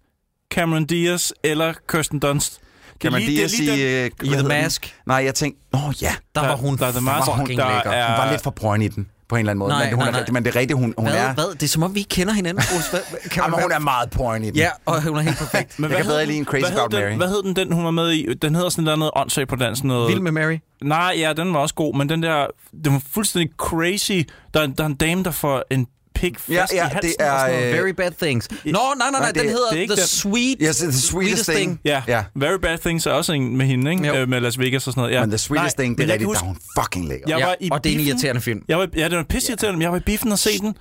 Cameron 0.50 0.84
Diaz 0.86 1.30
eller 1.42 1.74
Kirsten 1.88 2.18
Dunst. 2.20 2.60
Kan 3.00 3.12
man 3.12 3.22
lige, 3.22 3.44
er 3.44 3.48
sige... 3.48 3.70
den- 3.70 3.80
øh, 3.80 4.06
I 4.22 4.28
hvad 4.28 4.28
The 4.28 4.38
den? 4.38 4.48
Mask, 4.48 4.94
Nej, 5.06 5.16
jeg 5.24 5.34
tænkte, 5.34 5.60
nå 5.72 5.78
ja, 6.02 6.14
der 6.34 6.40
Der- 6.40 6.48
var 6.48 6.56
hun 6.56 6.76
der 6.76 6.86
er 6.86 7.00
Mask, 7.00 7.26
fucking 7.38 7.58
der 7.60 7.74
lækker. 7.74 7.90
er- 7.90 8.06
hun 8.10 8.18
var 8.24 8.30
lidt 8.30 8.42
for 8.42 8.50
porn 8.50 8.82
i 8.82 8.88
den, 8.88 9.08
på 9.28 9.34
en 9.36 9.38
eller 9.38 9.50
anden 9.50 9.58
måde. 9.58 9.70
Nej, 9.70 9.84
men, 9.84 9.94
hun 9.94 9.98
nej, 9.98 10.08
er, 10.08 10.12
nej. 10.12 10.24
men 10.30 10.44
det 10.44 10.50
er 10.56 10.60
rigtigt, 10.60 10.78
hun, 10.78 10.94
hun 10.98 11.06
Hvad, 11.08 11.16
er... 11.18 11.34
hvad? 11.34 11.44
Det 11.54 11.62
er 11.62 11.66
som 11.68 11.82
om, 11.82 11.94
vi 11.94 11.98
ikke 12.00 12.08
kender 12.08 12.32
hinanden, 12.32 12.62
Troels. 12.64 12.88
Hvad- 12.90 13.00
Kan 13.30 13.30
Jamen, 13.42 13.50
man- 13.50 13.62
hun 13.62 13.72
er 13.72 13.78
meget 13.78 14.10
porn 14.10 14.42
i 14.44 14.46
den. 14.46 14.56
Ja, 14.56 14.68
og 14.86 15.02
hun 15.02 15.16
er 15.16 15.20
helt 15.20 15.38
perfekt. 15.38 15.78
Men 15.78 15.90
Jeg 15.90 15.96
kan 15.98 16.06
bedre 16.06 16.26
lide 16.26 16.36
en 16.38 16.44
den- 16.44 16.50
Crazy 16.62 16.72
About 16.72 16.92
den, 16.92 17.00
Mary. 17.00 17.16
Hvad 17.16 17.28
hed 17.28 17.42
den, 17.42 17.56
den 17.56 17.72
hun 17.72 17.84
var 17.84 17.90
med 17.90 18.10
i? 18.12 18.34
Den 18.34 18.54
hedder 18.54 18.68
sådan 18.70 18.98
noget 18.98 19.10
åndssvagt 19.16 19.48
på 19.48 19.56
dansk. 19.56 19.84
Noget... 19.84 20.08
Vild 20.08 20.20
med 20.20 20.32
Mary. 20.32 20.58
Nej, 20.82 21.14
ja, 21.18 21.32
den 21.32 21.54
var 21.54 21.60
også 21.60 21.74
god, 21.74 21.94
men 21.96 22.08
den 22.08 22.22
der, 22.22 22.46
den 22.84 22.92
var 22.92 23.02
fuldstændig 23.12 23.50
crazy. 23.56 24.12
Der, 24.54 24.60
er- 24.60 24.66
der 24.66 24.82
er 24.82 24.88
en 24.88 24.94
dame, 24.94 25.24
der 25.24 25.30
får 25.30 25.62
en 25.70 25.86
pik 26.14 26.38
fast 26.38 26.48
Ja, 26.50 26.64
ja, 26.72 26.86
i 26.86 26.88
halsen. 26.92 27.02
det 27.02 27.14
og 27.20 27.26
er, 27.26 27.38
sådan 27.38 27.54
noget. 27.60 27.66
øh, 27.74 27.78
Very 27.84 27.88
Bad 27.90 28.10
Things. 28.22 28.48
Nå, 28.50 28.56
nej, 28.64 28.80
nej, 28.98 29.10
nej, 29.10 29.20
nej, 29.20 29.30
den 29.30 29.42
det- 29.42 29.50
hedder 29.50 29.70
det 29.70 29.78
ikke 29.78 29.92
The 29.94 30.00
den. 30.00 30.06
Sweet... 30.08 30.56
Yes, 30.60 30.76
the 30.76 30.92
sweetest 30.92 31.50
thing. 31.50 31.80
Ja, 31.84 32.02
Ja. 32.08 32.16
ja, 32.16 32.24
Very 32.34 32.58
Bad 32.62 32.78
Things 32.78 33.06
er 33.06 33.10
også 33.10 33.32
en 33.32 33.56
med 33.56 33.66
hende, 33.66 33.90
ikke? 33.90 34.18
Øh, 34.18 34.28
med 34.28 34.40
Las 34.40 34.58
Vegas 34.58 34.86
og 34.86 34.92
sådan 34.92 35.00
noget. 35.00 35.14
Ja. 35.14 35.20
Men 35.20 35.30
the 35.30 35.38
sweetest 35.38 35.78
Nej, 35.78 35.84
thing, 35.84 35.98
det 35.98 36.04
er 36.08 36.12
rigtigt, 36.12 36.20
der 36.20 36.26
huske- 36.26 36.42
er 36.44 36.46
hun 36.46 36.56
fucking 36.82 37.08
lækker. 37.08 37.24
Jeg 37.28 37.38
Ja, 37.38 37.46
var 37.46 37.56
i 37.60 37.68
og 37.72 37.84
det 37.84 37.90
er 37.90 37.94
en 37.94 37.98
biffen. 37.98 38.14
irriterende 38.14 38.40
film. 38.40 38.62
Jeg 38.68 38.78
var, 38.78 38.88
ja, 38.96 39.08
det 39.08 39.16
var 39.16 39.22
pisseirriterende, 39.24 39.76
men 39.76 39.82
jeg 39.82 39.90
var 39.92 39.98
i 39.98 40.00
biffen 40.00 40.32
og 40.32 40.38
se 40.38 40.58
den. 40.58 40.76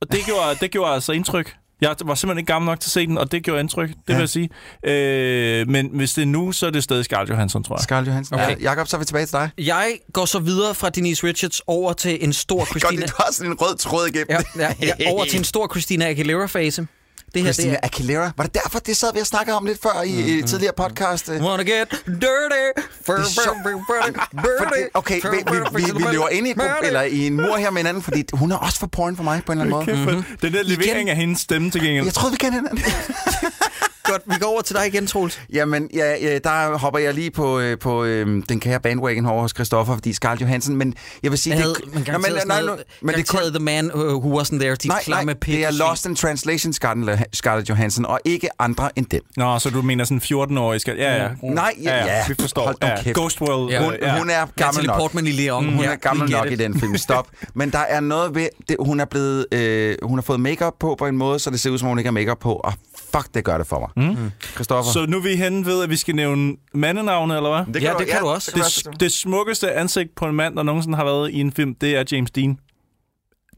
Og 0.00 0.12
det 0.12 0.20
gjorde, 0.26 0.56
det 0.60 0.70
gjorde 0.70 0.92
altså 0.94 1.12
indtryk. 1.12 1.54
Jeg 1.80 1.88
var 2.04 2.14
simpelthen 2.14 2.38
ikke 2.38 2.52
gammel 2.52 2.66
nok 2.66 2.80
til 2.80 2.88
at 2.88 2.92
se 2.92 3.06
den, 3.06 3.18
og 3.18 3.32
det 3.32 3.42
gjorde 3.44 3.60
indtryk, 3.60 3.88
det 3.88 3.96
Ja. 4.08 4.12
vil 4.14 4.20
jeg 4.20 4.28
sige. 4.28 4.48
Øh, 4.86 5.68
men 5.68 5.90
hvis 5.92 6.12
det 6.12 6.22
er 6.22 6.26
nu, 6.26 6.52
så 6.52 6.66
er 6.66 6.70
det 6.70 6.84
stadig 6.84 7.04
Scarlett 7.04 7.30
Johansson, 7.30 7.64
tror 7.64 7.76
jeg. 7.76 7.82
Scarlett 7.82 8.08
Johansson. 8.08 8.38
Okay. 8.40 8.50
Ja, 8.50 8.56
Jakob, 8.62 8.88
så 8.88 8.96
er 8.96 8.98
vi 8.98 9.04
tilbage 9.04 9.26
til 9.26 9.32
dig. 9.32 9.50
Jeg 9.58 9.98
går 10.12 10.24
så 10.24 10.38
videre 10.38 10.74
fra 10.74 10.90
Denise 10.90 11.26
Richards 11.26 11.60
over 11.66 11.92
til 11.92 12.24
en 12.24 12.32
stor 12.32 12.56
Godt, 12.64 12.68
Christina... 12.68 13.06
du 13.06 13.12
har 13.16 13.28
sådan 13.32 13.50
en 13.52 13.58
rød 13.60 13.76
tråd 13.76 14.06
igennem. 14.06 14.26
Ja, 14.30 14.72
ja, 14.82 14.92
ja, 15.00 15.10
over 15.10 15.24
til 15.24 15.38
en 15.38 15.44
stor 15.44 15.68
Christina 15.68 16.08
Aguilera-fase. 16.08 16.86
Det 17.34 17.42
her, 17.42 17.52
Christina 17.52 17.70
det 17.70 17.78
er... 17.82 17.86
Aguilera. 17.86 18.30
Var 18.36 18.44
det 18.44 18.54
derfor, 18.54 18.78
det 18.78 18.96
sad 18.96 19.12
vi 19.14 19.20
og 19.20 19.26
snakkede 19.26 19.56
om 19.56 19.66
lidt 19.66 19.82
før 19.82 20.02
i, 20.02 20.08
i 20.08 20.12
Mm-hmm. 20.34 20.46
tidligere 20.46 20.72
podcast? 20.76 21.28
Wanna 21.30 21.62
get 21.62 21.90
dirty, 22.06 22.64
fur, 23.06 23.14
Det 23.14 23.22
er 23.22 24.88
okay, 24.94 25.20
vi, 25.22 25.28
vi, 25.30 25.84
vi, 25.84 25.92
vi 25.96 26.04
løber 26.12 26.28
ind 26.28 26.46
i, 26.46 26.50
et, 26.50 26.56
eller 26.82 27.02
i 27.02 27.26
en 27.26 27.34
mur 27.36 27.56
her 27.56 27.70
med 27.70 27.78
hinanden, 27.78 28.02
fordi 28.02 28.24
hun 28.32 28.52
er 28.52 28.56
også 28.56 28.78
for 28.78 28.86
porn 28.86 29.16
for 29.16 29.22
mig 29.24 29.42
på 29.46 29.52
en 29.52 29.60
eller 29.60 29.76
anden 29.76 29.96
måde. 30.04 30.16
Mm-hmm. 30.16 30.24
Den 30.42 30.52
der 30.52 30.62
levering 30.62 31.10
af 31.10 31.16
hendes 31.16 31.40
stemme 31.40 31.70
til 31.70 31.80
gengæld. 31.80 32.04
Jeg 32.04 32.14
troede, 32.14 32.32
vi 32.32 32.36
kendte 32.36 32.56
hinanden. 32.56 32.84
Godt, 34.04 34.22
vi 34.26 34.34
går 34.40 34.46
over 34.46 34.62
til 34.62 34.76
dig 34.76 34.86
igen, 34.86 35.06
Troels. 35.06 35.40
Jamen, 35.52 35.90
ja, 35.94 36.14
ja, 36.22 36.38
der 36.38 36.78
hopper 36.78 37.00
jeg 37.00 37.14
lige 37.14 37.30
på, 37.30 37.58
øh, 37.58 37.78
på 37.78 38.04
øh, 38.04 38.42
den 38.48 38.60
kære 38.60 38.80
bandwagon 38.80 39.26
over 39.26 39.42
hos 39.42 39.50
Christoffer, 39.50 39.94
fordi 39.94 40.12
Scarlett 40.12 40.40
Johansson, 40.40 40.76
men 40.76 40.94
jeg 41.22 41.30
vil 41.30 41.38
sige... 41.38 41.54
Jeg 41.54 41.62
havde, 41.62 41.74
det, 41.74 41.94
men 41.94 42.04
Nå, 42.12 42.18
men, 42.18 42.32
nej, 42.46 42.62
nej, 42.62 42.76
men 43.00 43.14
det 43.14 43.20
er 43.20 43.38
kun, 43.38 43.52
The 43.54 43.64
Man 43.64 43.92
uh, 43.92 44.00
Who 44.00 44.42
Wasn't 44.42 44.58
There, 44.58 44.74
de 44.74 44.88
nej, 44.88 45.02
klamme 45.02 45.32
nej, 45.32 45.40
det 45.46 45.64
er 45.64 45.70
Lost 45.70 46.06
in 46.06 46.16
Translation 46.16 46.72
Scarlett, 46.72 47.22
Scarlett 47.32 47.68
Johansson, 47.68 48.04
og 48.06 48.20
ikke 48.24 48.48
andre 48.58 48.90
end 48.98 49.06
den. 49.06 49.20
Nå, 49.36 49.58
så 49.58 49.70
du 49.70 49.82
mener 49.82 50.04
sådan 50.04 50.22
14-årig 50.24 50.80
skal... 50.80 50.96
Ja, 50.96 51.22
ja. 51.22 51.28
Nej, 51.42 51.74
ja, 51.82 51.96
ja. 52.06 52.24
Vi 52.28 52.34
forstår. 52.40 52.64
Hold 52.64 52.76
ja. 52.82 53.02
kæft. 53.02 53.16
Ghost 53.16 53.40
World. 53.40 53.70
Ja. 53.70 53.78
øh, 53.78 53.84
Hun, 53.84 53.94
ja. 54.02 54.18
hun 54.18 54.30
er 54.30 54.36
gammel 54.36 54.56
Natalie 54.58 54.86
nok. 54.86 54.98
Portman 54.98 55.26
i 55.26 55.32
Leon. 55.32 55.64
Hun 55.64 55.84
ja, 55.84 55.92
er 55.92 55.96
gammel 55.96 56.30
nok 56.30 56.46
it. 56.46 56.52
i 56.52 56.56
den 56.56 56.80
film. 56.80 56.96
Stop. 56.96 57.28
Men 57.54 57.70
der 57.70 57.78
er 57.78 58.00
noget 58.00 58.34
ved... 58.34 58.48
Det, 58.68 58.76
hun 58.80 59.00
er 59.00 59.04
blevet... 59.04 59.46
Øh, 59.52 59.96
hun 60.02 60.18
har 60.18 60.22
fået 60.22 60.40
makeup 60.40 60.74
på 60.80 60.96
på 60.98 61.06
en 61.06 61.16
måde, 61.16 61.38
så 61.38 61.50
det 61.50 61.60
ser 61.60 61.70
ud 61.70 61.78
som, 61.78 61.88
hun 61.88 61.98
ikke 61.98 62.08
har 62.08 62.12
makeup 62.12 62.38
på. 62.38 62.52
Og 62.52 62.72
fuck, 63.16 63.34
det 63.34 63.44
gør 63.44 63.58
det 63.58 63.66
for 63.66 63.92
mig. 63.96 64.08
Mm. 64.16 64.30
Christoffer. 64.54 64.92
Så 64.92 65.06
nu 65.06 65.16
er 65.16 65.22
vi 65.22 65.36
henne 65.36 65.66
ved, 65.66 65.82
at 65.82 65.90
vi 65.90 65.96
skal 65.96 66.14
nævne 66.14 66.56
mandenavne, 66.74 67.36
eller 67.36 67.64
hvad? 67.64 67.74
det 67.74 67.82
Ja, 67.82 67.92
det 67.98 68.06
kan 68.08 68.20
du 68.20 68.26
også. 68.26 68.50
det 68.54 68.62
kan 68.62 68.70
du 68.84 68.90
Det, 68.90 69.00
det 69.00 69.12
smukkeste 69.12 69.72
ansigt 69.72 70.14
på 70.16 70.24
en 70.26 70.34
mand, 70.34 70.56
der 70.56 70.62
nogensinde 70.62 70.96
har 70.96 71.04
været 71.04 71.30
i 71.30 71.40
en 71.40 71.52
film, 71.52 71.74
det 71.74 71.96
er 71.96 72.04
James 72.12 72.30
Dean. 72.30 72.58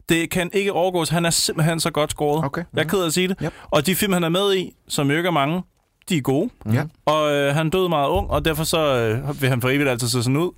Det 0.09 0.29
kan 0.29 0.49
ikke 0.53 0.73
overgås. 0.73 1.09
Han 1.09 1.25
er 1.25 1.29
simpelthen 1.29 1.79
så 1.79 1.91
godt 1.91 2.11
skåret. 2.11 2.45
Okay. 2.45 2.63
Jeg 2.73 2.81
er 2.83 2.87
ked 2.87 2.99
af 3.01 3.05
at 3.05 3.13
sige 3.13 3.27
det. 3.27 3.37
Yep. 3.43 3.53
Og 3.63 3.85
de 3.85 3.95
film, 3.95 4.13
han 4.13 4.23
er 4.23 4.29
med 4.29 4.55
i, 4.55 4.73
som 4.87 5.11
jo 5.11 5.17
ikke 5.17 5.27
er 5.27 5.31
mange, 5.31 5.63
de 6.09 6.17
er 6.17 6.21
gode. 6.21 6.49
Ja. 6.73 6.83
Og 7.05 7.31
øh, 7.31 7.55
han 7.55 7.69
døde 7.69 7.89
meget 7.89 8.09
ung, 8.09 8.29
og 8.29 8.45
derfor 8.45 8.63
så 8.63 8.95
øh, 8.97 9.41
vil 9.41 9.49
han 9.49 9.61
for 9.61 9.69
evigt 9.69 9.89
altid 9.89 10.07
se 10.07 10.23
sådan 10.23 10.37
ud. 10.37 10.51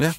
Ja. 0.00 0.12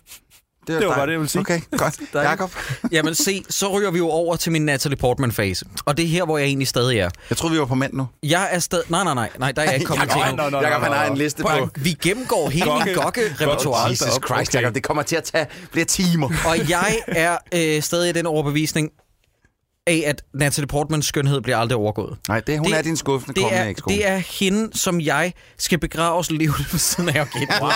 Det 0.67 0.87
var 0.87 0.95
bare 0.95 1.05
det, 1.05 1.11
jeg 1.11 1.19
ville 1.19 1.29
sige. 1.29 1.39
Okay, 1.39 1.61
godt. 1.77 1.99
Jakob. 2.13 2.51
Jamen 2.91 3.15
se, 3.15 3.43
så 3.49 3.77
ryger 3.77 3.91
vi 3.91 3.97
jo 3.97 4.09
over 4.09 4.35
til 4.35 4.51
min 4.51 4.65
Natalie 4.65 4.97
Portman-fase. 4.97 5.65
Og 5.85 5.97
det 5.97 6.05
er 6.05 6.09
her, 6.09 6.25
hvor 6.25 6.37
jeg 6.37 6.47
egentlig 6.47 6.67
stadig 6.67 6.99
er. 6.99 7.09
Jeg 7.29 7.37
troede, 7.37 7.53
vi 7.53 7.59
var 7.59 7.65
på 7.65 7.75
mænd 7.75 7.93
nu. 7.93 8.07
Jeg 8.23 8.49
er 8.51 8.59
stadig... 8.59 8.85
Nej, 8.89 9.03
nej, 9.03 9.13
nej, 9.13 9.29
nej, 9.39 9.51
der 9.51 9.61
er 9.61 9.65
jeg 9.65 9.73
ikke 9.73 9.85
kommet 9.85 10.09
til 10.11 10.19
Jakob, 10.19 10.39
endnu. 10.39 10.61
Jakob, 10.61 10.83
han 10.83 10.91
har 10.91 11.05
en 11.05 11.17
liste 11.17 11.43
på... 11.43 11.49
Vi 11.75 11.97
gennemgår 12.01 12.49
hele 12.49 12.65
min 12.65 12.73
Gokke. 12.73 12.93
gokke-repertoire. 12.93 13.89
Jesus 13.89 14.07
Christ, 14.07 14.25
okay. 14.27 14.61
Jacob. 14.61 14.75
Det 14.75 14.83
kommer 14.83 15.03
til 15.03 15.15
at 15.15 15.23
tage 15.23 15.45
flere 15.71 15.85
timer. 15.85 16.29
Og 16.45 16.69
jeg 16.69 16.97
er 17.07 17.37
øh, 17.53 17.81
stadig 17.81 18.09
i 18.09 18.13
den 18.13 18.25
overbevisning 18.25 18.89
af, 19.87 20.03
at 20.05 20.23
Natalie 20.33 20.67
Portmans 20.67 21.05
skønhed 21.05 21.41
bliver 21.41 21.57
aldrig 21.57 21.77
overgået. 21.77 22.17
Nej, 22.27 22.39
det, 22.39 22.57
hun 22.59 22.67
Det- 22.67 22.77
er 22.77 22.81
din 22.81 22.97
skuffende 22.97 23.33
Det 23.33 23.41
kommende 23.43 23.63
er, 23.65 23.69
ekskone. 23.69 23.95
det 23.95 24.07
er 24.07 24.17
hende, 24.17 24.77
som 24.77 25.01
jeg 25.01 25.33
skal 25.57 25.79
begraves 25.79 26.31
levende 26.31 26.65
ved 26.71 26.79
siden 26.79 27.09
af. 27.09 27.21
Okay, 27.21 27.39
Wow. 27.61 27.69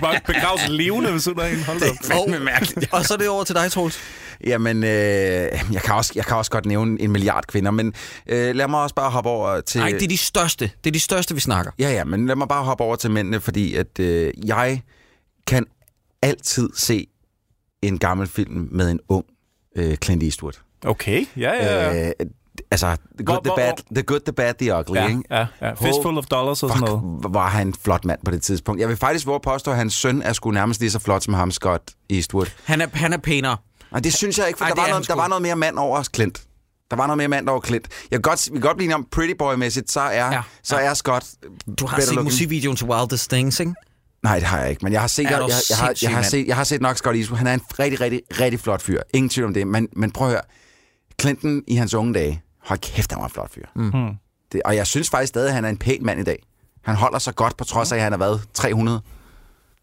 Bare 0.00 0.20
begraves 0.26 0.68
levende 0.68 1.12
ved 1.12 1.20
siden 1.20 1.40
af 1.40 1.48
hende. 1.50 1.64
Hold 1.64 1.80
da 1.80 1.90
op. 1.90 1.96
fandme 2.04 2.44
mærkeligt. 2.44 2.92
Og 2.92 3.04
så 3.04 3.14
er 3.14 3.18
det 3.18 3.28
over 3.28 3.44
til 3.44 3.54
dig, 3.54 3.72
Troels. 3.72 3.98
Jamen, 4.46 4.84
øh, 4.84 4.90
jeg, 5.72 5.82
kan 5.84 5.94
også, 5.94 6.12
jeg 6.14 6.24
kan 6.26 6.36
også 6.36 6.50
godt 6.50 6.66
nævne 6.66 7.00
en 7.00 7.10
milliard 7.12 7.44
kvinder, 7.46 7.70
men 7.70 7.94
øh, 8.26 8.54
lad 8.54 8.68
mig 8.68 8.80
også 8.82 8.94
bare 8.94 9.10
hoppe 9.10 9.30
over 9.30 9.60
til... 9.60 9.80
Nej, 9.80 9.90
det 9.90 10.02
er 10.02 10.08
de 10.08 10.16
største. 10.16 10.70
Det 10.84 10.90
er 10.90 10.92
de 10.92 11.00
største, 11.00 11.34
vi 11.34 11.40
snakker. 11.40 11.72
Ja, 11.78 11.90
ja, 11.90 12.04
men 12.04 12.26
lad 12.26 12.36
mig 12.36 12.48
bare 12.48 12.64
hoppe 12.64 12.84
over 12.84 12.96
til 12.96 13.10
mændene, 13.10 13.40
fordi 13.40 13.74
at 13.74 13.98
øh, 14.00 14.32
jeg 14.46 14.82
kan 15.46 15.66
altid 16.22 16.68
se 16.76 17.06
en 17.82 17.98
gammel 17.98 18.26
film 18.26 18.68
med 18.70 18.90
en 18.90 19.00
ung 19.08 19.24
øh, 19.76 19.96
Clint 20.04 20.22
Eastwood. 20.22 20.52
Okay, 20.86 21.24
ja, 21.36 21.52
ja, 21.52 21.90
ja. 21.92 22.06
Øh, 22.08 22.12
altså, 22.70 22.86
the 23.18 23.24
good, 23.24 23.38
Hvor- 23.42 23.54
the, 23.56 23.56
bad, 23.56 23.72
the 23.94 24.02
good, 24.02 24.20
the 24.20 24.32
bad, 24.32 24.54
the 24.54 24.74
ugly, 24.78 24.96
Ja, 24.96 25.08
ikke? 25.08 25.22
ja, 25.30 25.46
ja. 25.60 25.72
Fistful 25.74 26.18
of 26.18 26.24
dollars 26.26 26.62
og 26.62 26.68
sådan 26.70 26.80
noget. 26.88 27.20
Fuck, 27.22 27.34
var 27.34 27.48
han 27.48 27.66
en 27.66 27.74
flot 27.84 28.04
mand 28.04 28.20
på 28.24 28.30
det 28.30 28.42
tidspunkt. 28.42 28.80
Jeg 28.80 28.88
vil 28.88 28.96
faktisk 28.96 29.26
våge 29.26 29.34
at 29.34 29.42
påstå, 29.42 29.70
at 29.70 29.76
hans 29.76 29.94
søn 29.94 30.22
er 30.22 30.32
sgu 30.32 30.50
nærmest 30.50 30.80
lige 30.80 30.90
så 30.90 30.98
flot 30.98 31.22
som 31.24 31.34
ham, 31.34 31.50
Scott 31.50 31.82
Eastwood. 32.10 32.46
Han 32.64 32.80
er, 32.80 32.86
han 32.92 33.12
er 33.12 33.16
pænere. 33.16 33.56
Nej, 33.92 34.00
det 34.00 34.14
synes 34.14 34.38
jeg 34.38 34.46
ikke, 34.48 34.58
for 34.58 34.64
Ej, 34.64 34.70
der, 34.70 34.76
er 34.76 34.84
var 34.84 34.90
noget, 34.90 35.08
der 35.08 35.14
var 35.14 35.28
noget 35.28 35.42
mere 35.42 35.56
mand 35.56 35.76
over 35.78 36.02
Clint. 36.14 36.42
Der 36.90 36.96
var 36.96 37.06
noget 37.06 37.16
mere 37.18 37.28
mand 37.28 37.48
over 37.48 37.60
Clint. 37.60 37.88
Jeg 38.10 38.16
kan 38.16 38.22
godt, 38.22 38.48
vi 38.52 38.58
kan 38.58 38.60
godt 38.60 38.76
blive 38.76 38.84
enige 38.84 38.94
om 38.96 39.06
Pretty 39.12 39.34
Boy-mæssigt, 39.38 39.90
så 39.92 40.00
er, 40.00 40.10
Ja, 40.12 40.32
ja, 40.32 40.42
så 40.62 40.76
er 40.76 40.94
Scott 40.94 41.24
Du 41.78 41.86
har 41.86 42.00
set 42.00 42.08
looking. 42.08 42.24
musikvideoen 42.24 42.76
til 42.76 42.86
Wildest 42.86 43.30
Things, 43.30 43.60
ikke? 43.60 43.74
Nej, 44.22 44.38
det 44.38 44.48
har 44.48 44.60
jeg 44.60 44.70
ikke, 44.70 44.84
men 44.84 44.92
jeg 44.92 45.00
har 45.00 45.08
set, 45.08 45.24
jeg, 45.30 45.38
du 45.40 45.44
jeg, 45.44 45.54
jeg, 45.70 45.76
har, 45.78 45.94
jeg, 46.02 46.14
har 46.14 46.22
set, 46.22 46.46
jeg 46.46 46.56
har 46.56 46.64
set 46.64 46.80
nok 46.80 46.96
Scott 46.96 47.16
Eastwood. 47.16 47.38
Han 47.38 47.46
er 47.46 47.54
en 47.54 47.60
rigtig, 47.78 48.00
rigtig, 48.00 48.20
rigtig 48.40 48.60
flot 48.60 48.82
fyr. 48.82 49.00
Ingen 49.14 49.28
tvivl 49.30 49.46
om 49.46 49.54
det. 49.54 49.66
Men, 49.66 49.88
men 49.96 50.10
prøv 50.10 50.26
at 50.28 50.32
høre. 50.32 50.42
Clinton 51.22 51.62
i 51.66 51.74
hans 51.74 51.94
unge 51.94 52.14
dage, 52.14 52.42
hold 52.58 52.78
kæft, 52.78 53.12
han 53.12 53.20
var 53.20 53.26
en 53.26 53.32
flot 53.32 53.50
fyr. 53.50 53.66
Mm. 53.76 53.92
Det, 54.52 54.62
og 54.64 54.76
jeg 54.76 54.86
synes 54.86 55.10
faktisk 55.10 55.28
stadig, 55.28 55.48
at 55.48 55.54
han 55.54 55.64
er 55.64 55.68
en 55.68 55.76
pæn 55.76 56.04
mand 56.04 56.20
i 56.20 56.24
dag. 56.24 56.42
Han 56.82 56.96
holder 56.96 57.18
sig 57.18 57.34
godt, 57.34 57.56
på 57.56 57.64
trods 57.64 57.92
af, 57.92 57.96
at 57.96 58.02
han 58.02 58.12
har 58.12 58.18
været 58.18 58.40
300. 58.54 59.00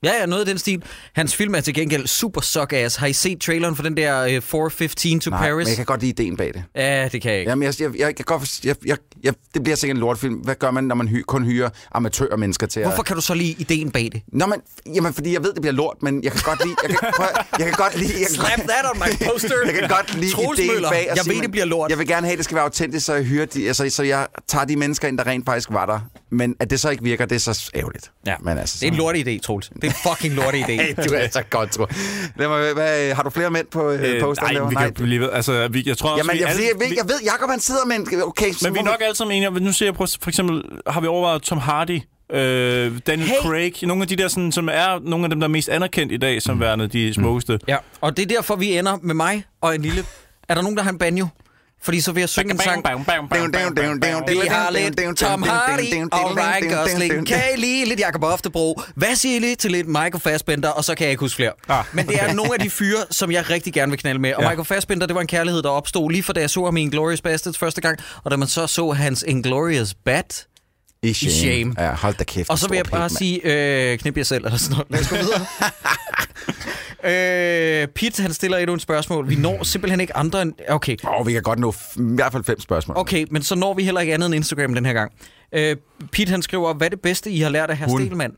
Ja, 0.04 0.12
ja, 0.20 0.26
noget 0.26 0.40
af 0.42 0.46
den 0.46 0.58
stil. 0.58 0.84
Hans 1.14 1.36
film 1.36 1.56
er 1.56 1.62
til 1.62 1.74
gengæld 1.74 2.08
super 2.08 2.42
suck 2.42 2.74
ass. 2.74 2.96
Har 2.96 3.08
I 3.08 3.14
set 3.14 3.42
traileren 3.42 3.76
for 3.76 3.84
den 3.84 3.98
der 3.98 4.38
uh, 4.38 4.44
415 4.44 5.20
to 5.20 5.30
Nej, 5.30 5.40
Paris? 5.40 5.66
men 5.66 5.68
jeg 5.68 5.76
kan 5.76 5.86
godt 5.86 6.02
lide 6.02 6.10
ideen 6.24 6.38
bag 6.38 6.52
det. 6.54 6.64
Ja, 6.76 7.08
det 7.08 7.22
kan 7.22 7.32
jeg 7.32 7.40
ikke. 7.40 7.50
Jamen, 7.50 7.64
jeg, 7.64 7.82
jeg, 7.82 8.00
jeg, 8.00 8.16
kan 8.16 8.26
godt, 8.26 8.60
jeg, 8.66 8.76
jeg, 8.86 8.98
jeg, 9.24 9.34
det 9.54 9.64
bliver 9.64 9.76
sikkert 9.76 9.96
en 9.96 10.00
lortfilm. 10.02 10.36
Hvad 10.36 10.56
gør 10.56 10.72
man, 10.72 10.84
når 10.84 10.96
man 10.96 11.08
hy, 11.08 11.22
kun 11.22 11.46
hyrer 11.46 11.70
amatørmennesker 11.92 12.68
til 12.68 12.82
Hvorfor 12.82 13.00
at... 13.00 13.06
kan 13.06 13.16
du 13.16 13.22
så 13.22 13.34
lide 13.34 13.56
ideen 13.58 13.92
bag 13.92 14.10
det? 14.14 14.22
Nå, 14.28 14.46
men, 14.46 14.62
jamen, 14.96 15.14
fordi 15.14 15.34
jeg 15.34 15.44
ved, 15.44 15.54
det 15.54 15.62
bliver 15.62 15.74
lort, 15.74 15.98
men 16.02 16.24
jeg 16.24 16.32
kan 16.32 16.42
godt 16.46 16.66
lide... 16.66 16.76
Jeg 16.84 16.90
kan, 16.90 17.10
prøv, 17.16 17.28
jeg 17.60 17.68
kan 17.68 17.76
godt 17.78 17.98
lide... 17.98 18.14
Jeg 18.14 18.28
kan, 18.28 18.36
Slap 18.36 18.60
that 18.60 18.86
on 18.94 18.98
my 19.00 19.28
poster. 19.28 19.56
jeg 19.66 19.74
kan 19.74 19.90
godt 19.90 20.16
lide 20.20 20.32
Troels 20.32 20.60
ideen 20.60 20.74
Møller, 20.74 20.90
bag. 20.90 21.06
jeg 21.10 21.18
sige, 21.24 21.36
ved, 21.36 21.42
det 21.42 21.52
bliver 21.52 21.66
lort. 21.66 21.90
Jeg 21.92 21.98
vil 22.00 22.08
gerne 22.08 22.28
have, 22.28 22.32
at 22.34 22.38
det 22.38 22.46
skal 22.46 22.56
være 22.56 22.64
autentisk, 22.64 23.06
så 23.06 23.14
jeg, 23.14 23.24
hyrer 23.24 23.46
de, 23.46 23.68
altså, 23.68 23.90
så 23.90 24.04
jeg 24.04 24.28
tager 24.48 24.66
de 24.66 24.76
mennesker 24.76 25.08
ind, 25.08 25.18
der 25.18 25.28
rent 25.28 25.46
faktisk 25.46 25.70
var 25.72 25.86
der. 25.86 26.00
Men 26.32 26.56
at 26.60 26.70
det 26.70 26.80
så 26.80 26.90
ikke 26.90 27.04
virker, 27.04 27.26
det 27.26 27.36
er 27.36 27.40
så 27.40 27.70
ærgerligt. 27.76 28.12
Ja, 28.26 28.36
men 28.40 28.58
altså, 28.58 28.78
det 28.80 28.88
er 28.88 28.92
en 28.92 28.98
lort 28.98 29.16
idé, 29.16 29.40
Troels. 29.40 29.72
Det 29.82 29.89
en 29.90 29.96
fucking 30.10 30.34
lort 30.36 30.54
idé. 30.54 30.72
Hey, 30.72 30.94
du 30.96 31.14
er 31.14 31.28
så 31.32 31.44
godt, 31.50 31.72
tror 31.72 31.90
Lad 32.36 32.48
mig, 32.48 32.74
hvad, 32.74 33.14
Har 33.14 33.24
du 33.24 33.30
flere 33.30 33.50
mænd 33.52 33.68
på 33.68 33.90
øh, 33.92 34.02
Øh, 34.16 34.22
posteren? 34.22 34.56
nej, 34.56 34.70
vi 34.70 34.76
kan 34.76 34.94
blive 34.94 35.22
ved. 35.22 35.30
Altså, 35.34 35.68
vi, 35.72 35.84
jeg 35.86 35.98
tror 35.98 36.10
også, 36.10 36.20
Jamen, 36.20 36.34
vi 36.36 36.42
jeg, 36.42 36.50
alle- 36.50 36.64
jeg, 36.64 36.80
ved, 36.90 36.96
jeg 36.98 37.06
ved, 37.06 37.20
Jacob 37.26 37.50
han 37.50 37.60
sidder 37.60 37.86
med 37.86 37.96
en... 37.96 38.08
Okay, 38.24 38.54
Men 38.64 38.74
vi 38.74 38.80
er 38.80 38.84
nok 38.84 39.02
alle 39.02 39.16
sammen 39.16 39.38
enige. 39.44 39.60
Nu 39.66 39.72
ser 39.74 39.86
jeg 39.86 39.94
på, 39.94 40.06
for 40.22 40.30
eksempel, 40.30 40.64
har 40.88 41.02
vi 41.02 41.08
overvejet 41.08 41.42
Tom 41.42 41.58
Hardy, 41.58 42.02
øh, 42.32 42.40
Daniel 43.08 43.28
Hey! 43.28 43.36
Craig, 43.42 43.74
nogle 43.82 44.02
af 44.02 44.08
de 44.08 44.16
der, 44.16 44.28
sådan, 44.28 44.52
som 44.52 44.70
er 44.72 45.00
nogle 45.10 45.26
af 45.26 45.30
dem, 45.30 45.40
der 45.40 45.48
er 45.48 45.52
mest 45.52 45.70
anerkendt 45.70 46.12
i 46.12 46.18
dag, 46.18 46.42
som 46.42 46.60
værende 46.60 46.88
de 46.88 47.14
smukkeste. 47.14 47.60
Ja, 47.68 47.78
og 48.02 48.18
det 48.18 48.24
er 48.32 48.36
derfor, 48.36 48.56
vi 48.56 48.78
ender 48.78 48.98
med 49.02 49.16
mig 49.16 49.44
og 49.62 49.76
en 49.76 49.82
lille... 49.82 50.04
Er 50.50 50.54
der 50.54 50.62
nogen, 50.62 50.78
der 50.78 50.84
har 50.84 50.92
en 50.92 50.98
banjo? 50.98 51.28
Fordi 51.82 52.02
så 52.02 52.12
vil 52.12 52.22
jeg 52.22 52.30
synge 52.30 52.52
en 52.54 52.60
sang. 52.60 52.84
Vi 54.28 54.48
har 54.48 54.72
lidt 54.72 55.18
Tom 55.18 55.44
Hardy 55.44 56.04
og 56.12 56.38
Ryan 56.38 56.70
Gosling. 56.70 57.28
Kan 57.28 57.42
I 57.56 57.60
lige 57.60 57.86
lidt 57.86 58.00
Jacob 58.00 58.24
Oftebro? 58.24 58.82
Hvad 58.96 59.16
siger 59.16 59.36
I 59.36 59.40
lige 59.40 59.56
til 59.56 59.72
lidt 59.72 59.88
Michael 59.88 60.20
Fassbender? 60.20 60.70
Og 60.70 60.84
så 60.84 60.96
kan 60.96 61.04
jeg 61.04 61.12
ikke 61.12 61.22
huske 61.22 61.36
flere. 61.36 61.52
Ah. 61.70 61.84
Men 61.94 62.08
det 62.08 62.24
er 62.24 62.34
nogle 62.34 62.54
af 62.54 62.60
de 62.60 62.70
fyre, 62.70 62.98
som 63.12 63.32
jeg 63.32 63.50
rigtig 63.50 63.74
gerne 63.74 63.90
vil 63.90 64.00
knalde 64.00 64.22
med. 64.22 64.34
Og 64.34 64.42
Ja. 64.42 64.50
Michael 64.50 64.66
Fassbender, 64.66 65.08
det 65.08 65.16
var 65.16 65.22
en 65.22 65.28
kærlighed, 65.28 65.64
der 65.64 65.70
opstod 65.70 66.12
lige 66.12 66.24
for 66.24 66.34
da 66.34 66.40
jeg 66.42 66.50
så 66.50 66.66
ham 66.66 66.78
i 66.78 66.82
Inglourious 66.82 67.22
Bastards 67.22 67.58
første 67.58 67.82
gang. 67.82 68.00
Og 68.24 68.32
da 68.32 68.36
man 68.36 68.48
så 68.48 68.68
så 68.68 68.92
hans 68.92 69.24
Inglourious 69.28 69.94
Bat. 70.06 70.46
I 71.04 71.14
shame. 71.14 71.32
shame. 71.32 71.76
Ja, 71.78 71.96
hold 71.96 72.16
da 72.16 72.24
kæft. 72.24 72.50
Og 72.50 72.60
så 72.60 72.66
en 72.66 72.72
vil 72.72 72.76
jeg 72.78 72.86
bare 72.92 73.10
pik, 73.10 73.18
sige, 73.18 73.92
øh, 73.92 73.98
knip 73.98 74.18
jer 74.18 74.24
selv 74.24 74.46
eller 74.46 74.58
sådan 74.58 74.78
noget. 74.78 74.92
Lad 74.92 75.00
os 75.00 75.10
gå 75.10 75.16
videre. 75.16 75.42
øh, 77.84 77.88
Pete, 77.88 78.22
han 78.22 78.34
stiller 78.34 78.58
endnu 78.58 78.74
et 78.76 78.82
spørgsmål. 78.82 79.30
Vi 79.30 79.36
når 79.36 79.64
simpelthen 79.64 80.02
ikke 80.02 80.16
andre 80.18 80.42
end... 80.42 80.54
Okay. 80.70 80.96
Åh, 81.20 81.28
vi 81.28 81.34
kan 81.34 81.42
godt 81.42 81.60
nå 81.60 81.74
i 81.96 82.16
hvert 82.16 82.32
fald 82.32 82.44
fem 82.44 82.60
spørgsmål. 82.60 82.98
Okay, 82.98 83.26
men 83.32 83.42
så 83.42 83.56
når 83.56 83.74
vi 83.74 83.84
heller 83.84 84.02
ikke 84.02 84.14
andet 84.14 84.26
end 84.26 84.36
Instagram 84.36 84.74
den 84.74 84.86
her 84.86 84.94
gang. 84.94 85.12
Øh, 85.54 85.76
Pete 86.12 86.30
han 86.30 86.42
skriver, 86.42 86.74
hvad 86.74 86.88
er 86.88 86.90
det 86.90 87.02
bedste, 87.02 87.32
I 87.32 87.40
har 87.40 87.50
lært 87.50 87.70
af 87.70 87.78
herr 87.78 87.88
Hun. 87.88 88.02
Stelmann? 88.02 88.34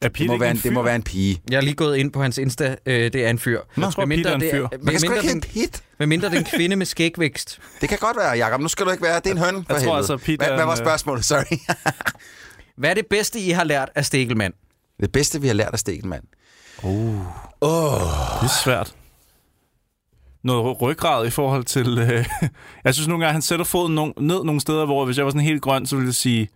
Er 0.00 0.08
Det 0.08 0.26
må, 0.26 0.38
være 0.38 0.50
en, 0.50 0.56
det 0.56 0.72
må 0.72 0.82
være 0.82 0.96
en 0.96 1.02
pige. 1.02 1.40
Jeg 1.50 1.56
er 1.56 1.60
lige 1.60 1.74
gået 1.74 1.96
ind 1.96 2.12
på 2.12 2.22
hans 2.22 2.38
Insta, 2.38 2.76
øh, 2.86 3.12
det 3.12 3.14
er 3.14 3.30
en 3.30 3.38
fyr. 3.38 3.60
Jeg 3.76 3.92
tror, 3.92 4.06
Pete 4.06 4.28
er 4.28 4.34
en 4.34 4.40
det 4.40 4.50
fyr. 4.50 4.68
Man 4.82 4.90
kan 4.90 5.00
sgu 5.00 5.12
ikke 5.12 5.28
den, 5.28 5.42
hedde 5.42 5.66
Pete. 5.66 5.82
medmindre 5.98 6.28
det 6.28 6.34
er 6.34 6.38
en 6.38 6.46
kvinde 6.56 6.76
med 6.76 6.86
skægvækst. 6.86 7.60
Det 7.80 7.88
kan 7.88 7.98
godt 7.98 8.16
være, 8.16 8.30
Jacob. 8.30 8.60
Nu 8.60 8.68
skal 8.68 8.86
du 8.86 8.90
ikke 8.90 9.02
være... 9.02 9.16
Det 9.16 9.26
er 9.26 9.30
en 9.30 9.38
høn, 9.38 9.54
for 9.54 9.62
tror 9.64 9.78
helvede. 9.78 9.96
altså, 9.96 10.16
Pete 10.16 10.36
hvad, 10.36 10.46
er 10.46 10.54
hvad 10.54 10.64
en, 10.64 10.68
var 10.68 10.72
øh, 10.72 10.78
spørgsmålet? 10.78 11.24
Sorry. 11.24 11.58
Hvad 12.76 12.90
er 12.90 12.94
det 12.94 13.06
bedste, 13.06 13.40
I 13.40 13.50
har 13.50 13.64
lært 13.64 13.88
af 13.94 14.04
Stegelmann? 14.04 14.54
det 15.00 15.12
bedste, 15.12 15.40
vi 15.40 15.46
har 15.46 15.54
lært 15.54 15.72
af 15.72 15.78
Stegelmann. 15.78 16.24
Det 16.82 16.90
er 18.42 18.62
svært. 18.64 18.94
Noget 20.44 20.82
ryggrad 20.82 21.26
i 21.26 21.30
forhold 21.30 21.64
til... 21.64 21.98
Øh, 21.98 22.26
jeg 22.84 22.94
synes 22.94 23.08
nogle 23.08 23.24
gange, 23.24 23.32
han 23.32 23.42
sætter 23.42 23.64
foden 23.64 23.98
no- 23.98 24.12
ned 24.22 24.44
nogle 24.44 24.60
steder, 24.60 24.84
hvor 24.84 25.04
hvis 25.04 25.16
jeg 25.16 25.24
var 25.24 25.30
sådan 25.30 25.46
helt 25.46 25.62
grøn, 25.62 25.86
så 25.86 25.96
ville 25.96 26.06
jeg 26.06 26.14
sige, 26.14 26.48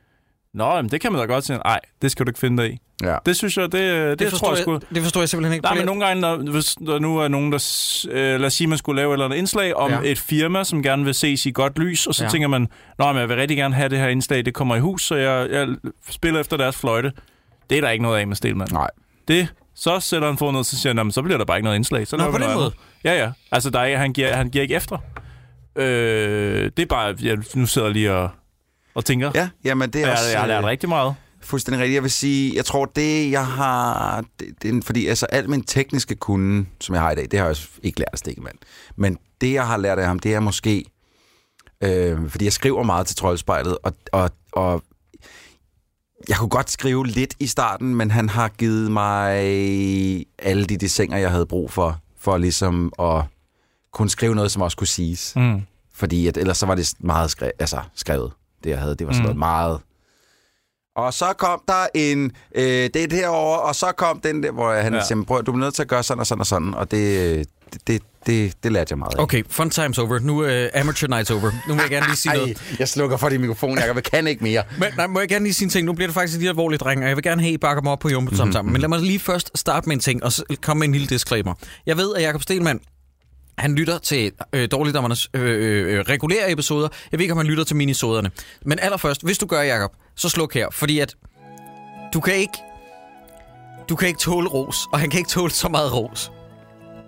Nå, 0.55 0.65
jamen, 0.77 0.91
det 0.91 1.01
kan 1.01 1.13
man 1.13 1.21
da 1.21 1.27
godt 1.27 1.45
sige. 1.45 1.59
Nej, 1.59 1.81
det 2.03 2.11
skal 2.11 2.27
du 2.27 2.31
ikke 2.31 2.39
finde 2.41 2.63
dig 2.63 2.73
i. 2.73 2.79
Ja. 3.03 3.17
Det 3.27 3.37
synes 3.37 3.57
jeg, 3.57 3.73
det, 3.73 3.73
det, 3.73 4.19
det 4.19 4.31
forstår 4.31 4.47
tror 4.47 4.55
jeg 4.55 4.63
sgu... 4.63 4.79
det 4.95 5.03
forstår 5.03 5.21
jeg 5.21 5.29
simpelthen 5.29 5.55
ikke. 5.55 5.65
Nej, 5.65 5.75
men 5.75 5.87
nogle 5.87 6.07
gange, 6.07 6.21
når, 6.21 6.37
hvis 6.51 6.75
der 6.87 6.99
nu 6.99 7.19
er 7.19 7.29
nogen, 7.29 7.53
der... 7.53 7.59
Øh, 8.11 8.41
lad 8.41 8.47
os 8.47 8.53
sige, 8.55 8.67
man 8.69 8.79
skulle 8.79 8.97
lave 8.97 9.09
et 9.11 9.13
eller 9.13 9.25
andet 9.25 9.37
indslag 9.37 9.75
om 9.77 9.91
Ja. 9.91 9.99
et 10.05 10.19
firma, 10.19 10.65
som 10.65 10.83
gerne 10.83 11.05
vil 11.05 11.15
ses 11.15 11.47
i 11.47 11.51
godt 11.55 11.79
lys, 11.79 12.07
og 12.07 12.15
så 12.15 12.25
Ja. 12.25 12.31
tænker 12.31 12.49
man, 12.49 12.69
Nå, 12.99 13.13
men 13.13 13.21
jeg 13.21 13.29
vil 13.29 13.37
rigtig 13.37 13.57
gerne 13.57 13.75
have 13.75 13.89
det 13.89 13.99
her 13.99 14.09
indslag, 14.09 14.45
det 14.45 14.55
kommer 14.55 14.77
i 14.77 14.81
hus, 14.81 15.03
så 15.07 15.15
jeg, 15.15 15.51
jeg 15.51 15.69
spiller 16.11 16.41
efter 16.41 16.57
deres 16.57 16.77
fløjte. 16.77 17.13
Det 17.71 17.79
er 17.79 17.83
der 17.83 17.91
ikke 17.91 18.03
noget 18.03 18.19
af 18.19 18.27
med 18.27 18.37
Stelman. 18.37 18.69
Nej. 18.73 18.91
Det, 19.29 19.49
så 19.75 20.01
sætter 20.01 20.29
han 20.29 20.39
foden 20.39 20.55
ned, 20.57 20.65
så 20.65 20.77
siger 20.81 20.91
han, 20.91 20.97
"Jamen, 20.99 21.13
så 21.13 21.23
bliver 21.23 21.39
der 21.39 21.45
bare 21.45 21.57
ikke 21.59 21.65
noget 21.65 21.77
indslag. 21.77 22.07
Så 22.07 22.17
Nå, 22.17 22.25
på 22.25 22.31
den 22.33 22.41
noget 22.41 22.55
måde. 22.57 22.65
andet." 22.67 22.79
Ja, 23.05 23.25
ja. 23.25 23.31
Altså, 23.53 23.71
der 23.71 23.81
er, 23.81 23.97
han, 23.97 24.13
giver, 24.13 24.35
han 24.37 24.51
giver 24.51 24.63
ikke 24.63 24.75
efter. 24.75 24.99
Øh, 25.77 26.71
det 26.77 26.79
er 26.83 26.87
bare, 26.87 27.15
jeg 27.23 27.39
nu 27.55 27.67
sidder 27.67 27.89
jeg 27.89 27.95
lige 27.95 28.13
og, 28.13 28.31
og 28.95 29.05
tænker. 29.05 29.31
Ja, 29.35 29.49
jamen 29.65 29.91
det 29.91 30.03
er 30.03 30.07
jeg, 30.07 30.13
også... 30.13 30.29
jeg 30.31 30.41
har 30.41 30.47
lært 30.47 30.65
øh, 30.65 30.69
rigtig 30.69 30.89
meget. 30.89 31.15
Fuldstændig 31.41 31.81
rigtigt. 31.81 31.95
Jeg 31.95 32.03
vil 32.03 32.11
sige, 32.11 32.57
jeg 32.57 32.65
tror, 32.65 32.85
det 32.85 33.31
jeg 33.31 33.47
har... 33.47 34.25
Det, 34.41 34.63
det, 34.63 34.85
fordi 34.85 35.07
altså, 35.07 35.27
al 35.27 35.51
min 35.51 35.63
tekniske 35.63 36.15
kunde, 36.15 36.67
som 36.81 36.95
jeg 36.95 37.03
har 37.03 37.11
i 37.11 37.15
dag, 37.15 37.25
det 37.25 37.33
har 37.33 37.47
jeg 37.47 37.51
også 37.51 37.69
ikke 37.83 37.99
lært 37.99 38.09
af 38.13 38.19
Stikkelmann. 38.19 38.59
Men 38.97 39.19
det, 39.41 39.53
jeg 39.53 39.67
har 39.67 39.77
lært 39.77 39.99
af 39.99 40.07
ham, 40.07 40.19
det 40.19 40.35
er 40.35 40.41
måske... 40.41 40.85
Øh, 41.83 42.31
fordi 42.31 42.45
jeg 42.45 42.53
skriver 42.53 42.83
meget 42.83 43.07
til 43.07 43.17
Troldspejlet, 43.17 43.79
og, 43.83 43.93
og, 44.13 44.31
og 44.53 44.83
jeg 46.29 46.37
kunne 46.37 46.49
godt 46.49 46.71
skrive 46.71 47.07
lidt 47.07 47.35
i 47.41 47.47
starten, 47.47 47.95
men 47.95 48.11
han 48.11 48.29
har 48.29 48.49
givet 48.49 48.93
mig 48.93 49.33
alle 50.39 50.65
de 50.65 50.77
desinger, 50.77 51.19
jeg 51.19 51.31
havde 51.31 51.47
brug 51.47 51.71
for, 51.71 51.99
for 52.19 52.39
ligesom 52.39 52.93
at 52.99 53.25
kunne 53.93 54.11
skrive 54.11 54.35
noget, 54.35 54.51
som 54.51 54.63
også 54.63 54.77
kunne 54.77 54.87
siges. 54.87 55.33
Mm. 55.37 55.63
Fordi 55.95 56.27
at, 56.27 56.37
ellers 56.37 56.59
så 56.59 56.67
var 56.67 56.75
det 56.75 56.93
meget 56.99 57.31
skrevet, 57.31 57.53
altså 57.59 57.81
skrevet, 57.95 58.33
det 58.65 58.71
jeg 58.71 58.79
havde. 58.79 58.95
Det 58.97 59.07
var 59.07 59.13
sådan 59.13 59.21
Mm. 59.23 59.25
noget 59.25 59.39
meget... 59.39 59.79
Og 60.97 61.15
så 61.15 61.33
kom 61.39 61.63
der 61.69 61.87
en, 61.95 62.33
øh, 62.55 62.91
det 62.95 63.13
herover 63.13 63.57
og 63.57 63.75
så 63.75 63.93
kom 63.97 64.21
den 64.21 64.43
der, 64.43 64.51
hvor 64.53 64.73
han 64.75 64.95
ja. 64.95 65.05
Siger, 65.05 65.25
prøv, 65.25 65.43
du 65.43 65.53
er 65.53 65.57
nødt 65.57 65.75
til 65.75 65.83
at 65.83 65.89
gøre 65.89 66.03
sådan 66.03 66.21
og 66.21 66.27
sådan 66.27 66.41
og 66.41 66.47
sådan, 66.47 66.75
og 66.75 66.91
det, 66.91 67.47
det, 67.73 67.87
det, 67.87 68.03
det, 68.27 68.55
det 68.63 68.73
lærte 68.73 68.93
jeg 68.93 68.99
meget 68.99 69.15
af. 69.19 69.23
Okay, 69.23 69.43
fun 69.51 69.71
times 69.71 69.99
over. 69.99 70.19
Nu 70.19 70.41
er 70.41 70.65
uh, 70.75 70.81
amateur 70.81 71.09
nights 71.09 71.31
over. 71.31 71.51
Nu 71.69 71.75
må 71.75 71.81
jeg 71.81 71.91
gerne 71.91 72.07
lige 72.07 72.17
sige 72.17 72.35
noget. 72.35 72.49
Ej, 72.71 72.77
jeg 72.79 72.89
slukker 72.89 73.17
for 73.17 73.29
din 73.29 73.41
mikrofon, 73.41 73.79
jeg 73.79 74.03
kan 74.05 74.27
ikke 74.27 74.45
mere. 74.45 74.63
Men 74.79 74.89
nej, 74.97 75.07
må 75.07 75.21
jeg 75.21 75.29
gerne 75.29 75.45
lige 75.45 75.55
sige 75.55 75.67
en 75.67 75.71
ting. 75.71 75.87
Nu 75.87 75.93
bliver 75.93 76.09
det 76.09 76.15
faktisk 76.15 76.39
lidt 76.39 76.49
alvorligt, 76.49 76.81
dreng, 76.83 77.03
og 77.03 77.09
jeg 77.09 77.17
vil 77.17 77.23
gerne 77.25 77.43
have, 77.43 77.53
I 77.53 77.59
bakker 77.59 77.83
mig 77.83 77.93
op 77.93 77.99
på 77.99 78.09
Jumbo 78.09 78.31
Mhm, 78.31 78.39
mm-hmm. 78.41 78.53
sammen. 78.53 78.73
Men 78.73 78.81
lad 78.81 78.89
mig 78.89 79.01
lige 79.01 79.19
først 79.19 79.51
starte 79.55 79.89
med 79.89 79.97
en 79.97 80.01
ting, 80.01 80.25
og 80.25 80.33
så 80.33 80.45
komme 80.63 80.79
med 80.81 80.87
en 80.89 80.93
lille 80.93 81.07
disclaimer. 81.07 81.55
Jeg 81.87 81.97
ved, 81.97 82.15
at 82.15 82.23
Jakob 82.23 82.43
Stelmann, 82.43 82.81
han 83.63 83.75
lytter 83.75 83.99
til 83.99 84.33
øh, 84.53 84.69
Dårligdommernes 84.71 85.31
øh, 85.35 85.97
øh, 85.97 86.01
regulære 86.01 86.53
episoder. 86.53 86.89
Jeg 87.13 87.19
ved 87.19 87.25
ikke, 87.25 87.33
om 87.33 87.39
han 87.39 87.47
lytter 87.47 87.65
til 87.65 87.77
minisoderne. 87.77 88.31
Men 88.65 88.79
allerførst, 88.79 89.25
hvis 89.25 89.39
du 89.39 89.47
gør, 89.47 89.63
Jakob, 89.63 89.91
så 90.17 90.29
sluk 90.29 90.55
her. 90.55 90.67
Fordi 90.73 90.99
at 90.99 91.15
du 92.15 92.21
kan 92.21 92.35
ikke... 92.35 92.59
Du 93.89 93.97
kan 93.97 94.09
ikke 94.09 94.21
tåle 94.21 94.49
ros, 94.49 94.77
og 94.93 95.01
han 95.01 95.11
kan 95.11 95.19
ikke 95.19 95.31
tåle 95.31 95.53
så 95.53 95.69
meget 95.69 95.93
ros. 95.93 96.33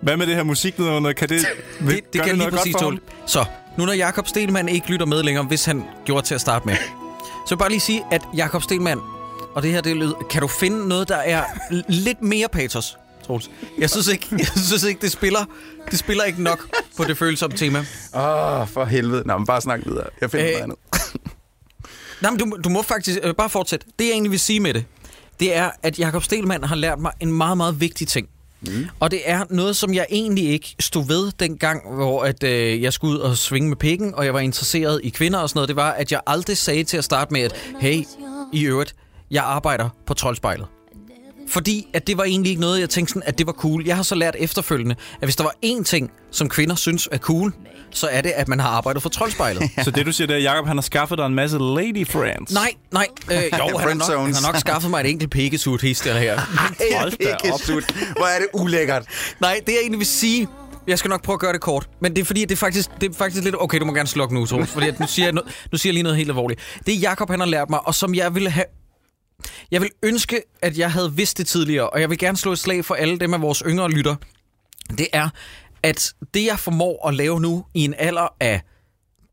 Hvad 0.01 0.17
med 0.17 0.27
det 0.27 0.35
her 0.35 0.43
musik 0.43 0.79
nedenunder? 0.79 1.13
Kan 1.13 1.29
det, 1.29 1.39
Det, 1.79 1.87
det 1.89 2.03
gør 2.13 2.19
kan 2.19 2.25
lige 2.25 2.37
noget 2.37 2.51
godt 2.53 2.59
præcis 2.59 2.75
tåle. 2.75 2.99
Så, 3.27 3.45
nu 3.77 3.85
når 3.85 3.93
Jakob 3.93 4.27
Stelmann 4.27 4.69
ikke 4.69 4.89
lytter 4.91 5.05
med 5.05 5.23
længere, 5.23 5.45
hvis 5.45 5.65
han 5.65 5.83
gjorde 6.05 6.25
til 6.25 6.35
at 6.35 6.41
starte 6.41 6.65
med, 6.67 6.75
så 7.47 7.55
bare 7.55 7.69
lige 7.69 7.79
sige, 7.79 8.03
at 8.11 8.21
Jakob 8.35 8.63
Stelmann, 8.63 9.01
og 9.55 9.63
det 9.63 9.71
her, 9.71 9.81
det 9.81 9.97
lød, 9.97 10.13
kan 10.29 10.41
du 10.41 10.47
finde 10.47 10.87
noget, 10.87 11.09
der 11.09 11.17
er 11.17 11.43
lidt 11.87 12.21
mere 12.21 12.47
patos, 12.51 12.97
Troels? 13.25 13.49
Jeg 13.79 13.89
synes 13.89 14.07
ikke, 14.07 14.27
jeg 14.31 14.47
synes 14.55 14.83
ikke 14.83 15.01
det, 15.01 15.11
spiller, 15.11 15.45
det 15.91 15.99
spiller 15.99 16.23
ikke 16.23 16.43
nok 16.43 16.67
på 16.97 17.03
det 17.03 17.17
følsomme 17.17 17.57
tema. 17.57 17.79
Åh, 18.15 18.61
oh, 18.61 18.67
for 18.67 18.85
helvede. 18.85 19.23
Nå, 19.25 19.37
men 19.37 19.45
bare 19.45 19.61
snak 19.61 19.79
videre. 19.85 20.07
Jeg 20.21 20.31
finder 20.31 20.45
Øh, 20.45 20.51
noget 20.51 20.63
andet. 20.63 20.77
Nej, 22.21 22.31
men 22.31 22.39
du, 22.39 22.57
du 22.63 22.69
må 22.69 22.81
faktisk 22.81 23.19
øh, 23.23 23.35
bare 23.35 23.49
fortsætte. 23.49 23.85
Det, 23.99 24.05
jeg 24.05 24.11
egentlig 24.11 24.31
vil 24.31 24.39
sige 24.39 24.59
med 24.59 24.73
det, 24.73 24.85
det 25.39 25.55
er, 25.55 25.69
at 25.83 25.99
Jakob 25.99 26.23
Stelmann 26.23 26.63
har 26.63 26.75
lært 26.75 26.99
mig 26.99 27.11
en 27.19 27.31
meget, 27.31 27.57
meget 27.57 27.79
vigtig 27.81 28.07
ting. 28.07 28.27
Mm. 28.61 28.87
Og 28.99 29.11
det 29.11 29.21
er 29.25 29.43
noget, 29.49 29.75
som 29.75 29.93
jeg 29.93 30.05
egentlig 30.09 30.49
ikke 30.49 30.75
stod 30.79 31.07
ved 31.07 31.31
dengang, 31.39 31.93
hvor 31.95 32.23
at, 32.23 32.43
øh, 32.43 32.81
jeg 32.81 32.93
skulle 32.93 33.13
ud 33.13 33.19
og 33.19 33.37
svinge 33.37 33.69
med 33.69 33.77
pikken, 33.77 34.15
og 34.15 34.25
jeg 34.25 34.33
var 34.33 34.39
interesseret 34.39 35.01
i 35.03 35.09
kvinder 35.09 35.39
og 35.39 35.49
sådan 35.49 35.57
noget. 35.57 35.67
Det 35.67 35.75
var, 35.75 35.91
at 35.91 36.11
jeg 36.11 36.21
aldrig 36.27 36.57
sagde 36.57 36.83
til 36.83 36.97
at 36.97 37.03
starte 37.03 37.33
med, 37.33 37.41
at 37.41 37.55
hey, 37.79 38.03
i 38.53 38.63
øvrigt, 38.65 38.95
jeg 39.31 39.43
arbejder 39.43 39.89
på 40.07 40.13
troldspejlet. 40.13 40.67
Fordi 41.47 41.87
at 41.93 42.07
det 42.07 42.17
var 42.17 42.23
egentlig 42.23 42.49
ikke 42.49 42.61
noget, 42.61 42.79
jeg 42.79 42.89
tænkte 42.89 43.11
sådan, 43.11 43.23
at 43.25 43.37
det 43.37 43.47
var 43.47 43.53
cool. 43.53 43.85
Jeg 43.85 43.95
har 43.95 44.03
så 44.03 44.15
lært 44.15 44.35
efterfølgende, 44.39 44.95
at 45.13 45.23
hvis 45.23 45.35
der 45.35 45.43
var 45.43 45.53
én 45.65 45.83
ting, 45.83 46.11
som 46.31 46.49
kvinder 46.49 46.75
synes 46.75 47.09
er 47.11 47.17
cool, 47.17 47.53
så 47.91 48.07
er 48.11 48.21
det, 48.21 48.29
at 48.29 48.47
man 48.47 48.59
har 48.59 48.69
arbejdet 48.69 49.01
for 49.01 49.09
troldspejlet. 49.09 49.63
Så 49.83 49.91
det, 49.91 50.05
du 50.05 50.11
siger, 50.11 50.27
det 50.27 50.33
er, 50.33 50.37
at 50.37 50.43
Jacob 50.43 50.67
han 50.67 50.77
har 50.77 50.81
skaffet 50.81 51.17
dig 51.17 51.25
en 51.25 51.35
masse 51.35 51.57
lady 51.57 52.07
friends. 52.07 52.53
Nej, 52.53 52.71
nej. 52.91 53.07
Øh, 53.31 53.37
jo, 53.37 53.41
han 53.77 53.87
har, 53.87 53.93
nok, 53.93 54.25
han 54.25 54.33
har 54.33 54.41
nok 54.51 54.57
skaffet 54.57 54.91
mig 54.91 54.99
et 54.99 55.09
enkelt 55.09 55.31
pikkesut 55.31 55.81
hister 55.81 56.17
her. 56.19 56.39
Slut. 57.65 57.95
Hvor 58.17 58.25
er 58.25 58.39
det 58.39 58.47
ulækkert. 58.53 59.03
nej, 59.39 59.59
det 59.67 59.71
jeg 59.73 59.79
egentlig 59.81 59.99
vil 59.99 60.07
sige... 60.07 60.47
Jeg 60.87 60.99
skal 60.99 61.09
nok 61.09 61.23
prøve 61.23 61.33
at 61.33 61.39
gøre 61.39 61.53
det 61.53 61.61
kort. 61.61 61.89
Men 62.01 62.15
det 62.15 62.21
er 62.21 62.25
fordi, 62.25 62.41
det 62.41 62.51
er 62.51 62.55
faktisk, 62.55 62.89
det 63.01 63.11
er 63.11 63.13
faktisk 63.15 63.43
lidt... 63.43 63.55
Okay, 63.59 63.79
du 63.79 63.85
må 63.85 63.93
gerne 63.93 64.07
slukke 64.07 64.35
nu, 64.35 64.45
Troels. 64.45 64.69
Fordi 64.69 64.87
at 64.87 64.99
nu, 64.99 65.05
siger 65.07 65.25
jeg, 65.25 65.33
no- 65.33 65.51
nu 65.71 65.77
siger 65.77 65.89
jeg 65.89 65.93
lige 65.93 66.03
noget 66.03 66.17
helt 66.17 66.29
alvorligt. 66.29 66.59
Det 66.85 66.93
er 66.93 66.97
Jakob 66.99 67.29
han 67.29 67.39
har 67.39 67.47
lært 67.47 67.69
mig, 67.69 67.87
og 67.87 67.95
som 67.95 68.15
jeg 68.15 68.35
ville 68.35 68.49
have... 68.49 68.65
Jeg 69.71 69.81
vil 69.81 69.89
ønske, 70.03 70.41
at 70.61 70.77
jeg 70.77 70.91
havde 70.91 71.13
vidst 71.13 71.37
det 71.37 71.47
tidligere, 71.47 71.89
og 71.89 72.01
jeg 72.01 72.09
vil 72.09 72.17
gerne 72.17 72.37
slå 72.37 72.51
et 72.51 72.59
slag 72.59 72.85
for 72.85 72.95
alle 72.95 73.19
dem 73.19 73.33
af 73.33 73.41
vores 73.41 73.63
yngre 73.65 73.89
lytter. 73.89 74.15
Det 74.97 75.07
er, 75.13 75.29
at 75.83 76.13
det 76.33 76.45
jeg 76.45 76.59
formår 76.59 77.07
at 77.07 77.13
lave 77.13 77.39
nu 77.39 77.65
i 77.73 77.85
en 77.85 77.93
alder 77.97 78.27
af 78.39 78.61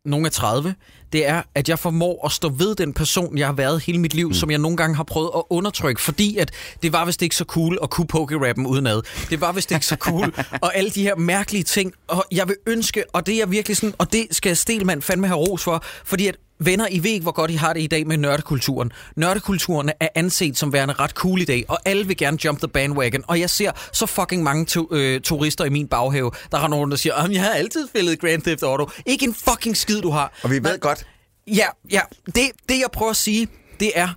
nogle 0.05 0.27
af 0.27 0.33
30, 0.33 0.75
det 1.12 1.27
er, 1.27 1.43
at 1.55 1.69
jeg 1.69 1.79
formår 1.79 2.27
at 2.27 2.33
stå 2.33 2.49
ved 2.49 2.75
den 2.75 2.93
person, 2.93 3.38
jeg 3.38 3.47
har 3.47 3.55
været 3.55 3.83
hele 3.83 3.99
mit 3.99 4.15
liv, 4.15 4.29
mm. 4.29 4.35
som 4.35 4.51
jeg 4.51 4.59
nogle 4.59 4.77
gange 4.77 4.97
har 4.97 5.03
prøvet 5.03 5.31
at 5.37 5.43
undertrykke, 5.51 6.01
fordi 6.01 6.38
at 6.38 6.51
det 6.83 6.93
var 6.93 7.05
vist 7.05 7.23
ikke 7.23 7.37
så 7.37 7.45
cool 7.45 7.79
at 7.83 7.91
kunne 7.91 8.07
poke-rappen 8.07 8.67
udenad. 8.67 9.03
Det 9.31 9.41
var 9.41 9.53
vist 9.53 9.71
ikke 9.71 9.87
så 9.87 9.97
cool, 9.97 10.35
og 10.62 10.77
alle 10.77 10.91
de 10.91 11.03
her 11.03 11.17
mærkelige 11.17 11.65
ting, 11.65 11.93
og 12.09 12.25
jeg 12.33 12.49
vil 12.49 12.57
ønske, 12.67 13.05
og 13.12 13.27
det 13.27 13.43
er 13.43 13.47
virkelig 13.47 13.77
sådan, 13.77 13.95
og 13.99 14.12
det 14.12 14.27
skal 14.31 14.57
Stelman 14.57 15.03
fandme 15.03 15.27
have 15.27 15.38
ros 15.38 15.65
for, 15.65 15.85
fordi 16.05 16.27
at 16.27 16.37
Venner, 16.64 16.87
I 16.90 16.98
ved 17.03 17.11
ikke, 17.11 17.22
hvor 17.22 17.33
godt 17.33 17.51
I 17.51 17.55
har 17.55 17.72
det 17.72 17.81
i 17.83 17.87
dag 17.87 18.07
med 18.07 18.16
nørdekulturen. 18.16 18.92
Nørdekulturen 19.16 19.90
er 20.01 20.09
anset 20.14 20.59
som 20.59 20.72
værende 20.72 20.94
ret 20.94 21.11
cool 21.11 21.40
i 21.40 21.44
dag, 21.44 21.64
og 21.68 21.79
alle 21.85 22.07
vil 22.07 22.16
gerne 22.16 22.38
jump 22.44 22.59
the 22.59 22.68
bandwagon. 22.68 23.25
Og 23.27 23.40
jeg 23.40 23.51
ser 23.51 23.70
så 23.92 24.07
fucking 24.07 24.42
mange 24.42 24.64
to, 24.66 24.88
øh, 24.92 25.20
turister 25.20 25.64
i 25.64 25.68
min 25.70 25.88
baghave, 25.88 26.31
der 26.53 26.59
har 26.59 26.68
nogen, 26.68 26.90
der 26.90 26.96
siger, 26.96 27.14
at 27.14 27.33
jeg 27.33 27.42
har 27.42 27.51
altid 27.51 27.88
spillet 27.88 28.21
Grand 28.21 28.42
Theft 28.42 28.63
Auto. 28.63 28.90
Ikke 29.06 29.25
en 29.25 29.35
fucking 29.35 29.77
skid, 29.77 30.00
du 30.00 30.10
har. 30.10 30.33
Og 30.42 30.50
vi 30.50 30.54
ved 30.54 30.71
Men- 30.71 30.81
godt, 30.81 31.06
Ja, 31.46 31.67
ja. 31.90 32.00
Det, 32.27 32.35
det 32.69 32.79
jeg 32.79 32.88
prøver 32.92 33.10
at 33.10 33.17
sige, 33.17 33.48
det 33.81 33.90
er, 33.94 34.08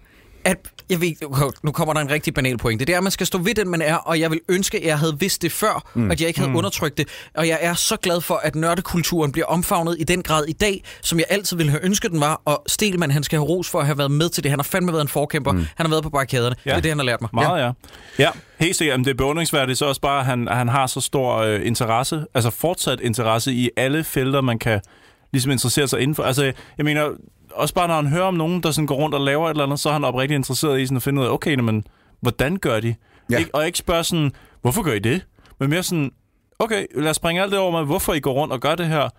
at 0.45 0.57
jeg 0.89 1.01
ved, 1.01 1.11
nu 1.63 1.71
kommer 1.71 1.93
der 1.93 2.01
en 2.01 2.09
rigtig 2.09 2.33
banal 2.33 2.57
pointe. 2.57 2.85
Det 2.85 2.93
er, 2.93 2.97
at 2.97 3.03
man 3.03 3.11
skal 3.11 3.27
stå 3.27 3.37
ved 3.37 3.55
den, 3.55 3.69
man 3.69 3.81
er, 3.81 3.95
og 3.95 4.19
jeg 4.19 4.31
vil 4.31 4.39
ønske, 4.49 4.77
at 4.77 4.85
jeg 4.85 4.99
havde 4.99 5.19
vidst 5.19 5.41
det 5.41 5.51
før, 5.51 5.89
mm. 5.93 6.11
at 6.11 6.21
jeg 6.21 6.27
ikke 6.27 6.39
havde 6.39 6.51
mm. 6.51 6.57
undertrykt 6.57 6.97
det. 6.97 7.07
Og 7.35 7.47
jeg 7.47 7.59
er 7.61 7.73
så 7.73 7.97
glad 7.97 8.21
for, 8.21 8.35
at 8.35 8.55
nørdekulturen 8.55 9.31
bliver 9.31 9.45
omfavnet 9.45 9.95
i 9.99 10.03
den 10.03 10.23
grad 10.23 10.45
i 10.47 10.53
dag, 10.53 10.83
som 11.01 11.19
jeg 11.19 11.25
altid 11.29 11.57
ville 11.57 11.69
have 11.69 11.85
ønsket, 11.85 12.11
den 12.11 12.19
var. 12.19 12.41
Og 12.45 12.63
Stelman, 12.67 13.11
han 13.11 13.23
skal 13.23 13.39
have 13.39 13.47
ros 13.47 13.69
for 13.69 13.79
at 13.79 13.85
have 13.85 13.97
været 13.97 14.11
med 14.11 14.29
til 14.29 14.43
det. 14.43 14.49
Han 14.51 14.59
har 14.59 14.63
fandme 14.63 14.91
været 14.91 15.01
en 15.01 15.07
forkæmper. 15.07 15.51
Mm. 15.51 15.65
Han 15.75 15.85
har 15.85 15.89
været 15.89 16.03
på 16.03 16.09
barrikaderne. 16.09 16.55
Ja. 16.65 16.69
Det 16.69 16.77
er 16.77 16.81
det, 16.81 16.91
han 16.91 16.97
har 16.97 17.05
lært 17.05 17.21
mig. 17.21 17.29
Meget, 17.33 17.63
ja. 17.63 17.71
Ja, 18.19 18.29
helt 18.59 18.75
sikkert. 18.75 18.99
Det 18.99 19.07
er 19.07 19.13
beundringsværdigt 19.13 19.79
så 19.79 19.85
også 19.85 20.01
bare, 20.01 20.19
at 20.19 20.25
han, 20.25 20.47
han 20.47 20.67
har 20.67 20.87
så 20.87 21.01
stor 21.01 21.37
øh, 21.37 21.65
interesse, 21.65 22.25
altså 22.33 22.49
fortsat 22.49 22.99
interesse 22.99 23.51
i 23.53 23.69
alle 23.77 24.03
felter, 24.03 24.41
man 24.41 24.59
kan 24.59 24.81
ligesom 25.33 25.51
interessere 25.51 25.87
sig 25.87 25.99
indenfor. 25.99 26.23
Altså, 26.23 26.43
jeg 26.77 26.85
mener, 26.85 27.09
også 27.55 27.73
bare 27.73 27.87
når 27.87 27.95
han 27.95 28.07
hører 28.07 28.23
om 28.23 28.33
nogen, 28.33 28.63
der 28.63 28.71
sådan 28.71 28.87
går 28.87 28.95
rundt 28.95 29.15
og 29.15 29.21
laver 29.21 29.45
et 29.47 29.51
eller 29.51 29.63
andet, 29.63 29.79
så 29.79 29.89
er 29.89 29.93
han 29.93 30.03
oprigtigt 30.03 30.37
interesseret 30.37 30.79
i 30.79 30.85
sådan 30.85 30.95
at 30.97 31.03
finde 31.03 31.21
ud 31.21 31.25
af, 31.27 31.31
okay, 31.31 31.55
men 31.59 31.87
hvordan 32.21 32.57
gør 32.57 32.79
de? 32.79 32.95
Ja. 33.31 33.37
Ikke, 33.37 33.55
og 33.55 33.65
ikke 33.65 33.77
spørge 33.77 34.03
sådan, 34.03 34.31
hvorfor 34.61 34.81
gør 34.81 34.93
I 34.93 34.99
det? 34.99 35.25
Men 35.59 35.69
mere 35.69 35.83
sådan, 35.83 36.11
okay, 36.59 36.85
lad 36.95 37.09
os 37.09 37.15
springe 37.15 37.41
alt 37.41 37.51
det 37.51 37.59
over 37.59 37.71
med, 37.71 37.85
hvorfor 37.85 38.13
I 38.13 38.19
går 38.19 38.33
rundt 38.33 38.53
og 38.53 38.59
gør 38.59 38.75
det 38.75 38.87
her. 38.87 39.09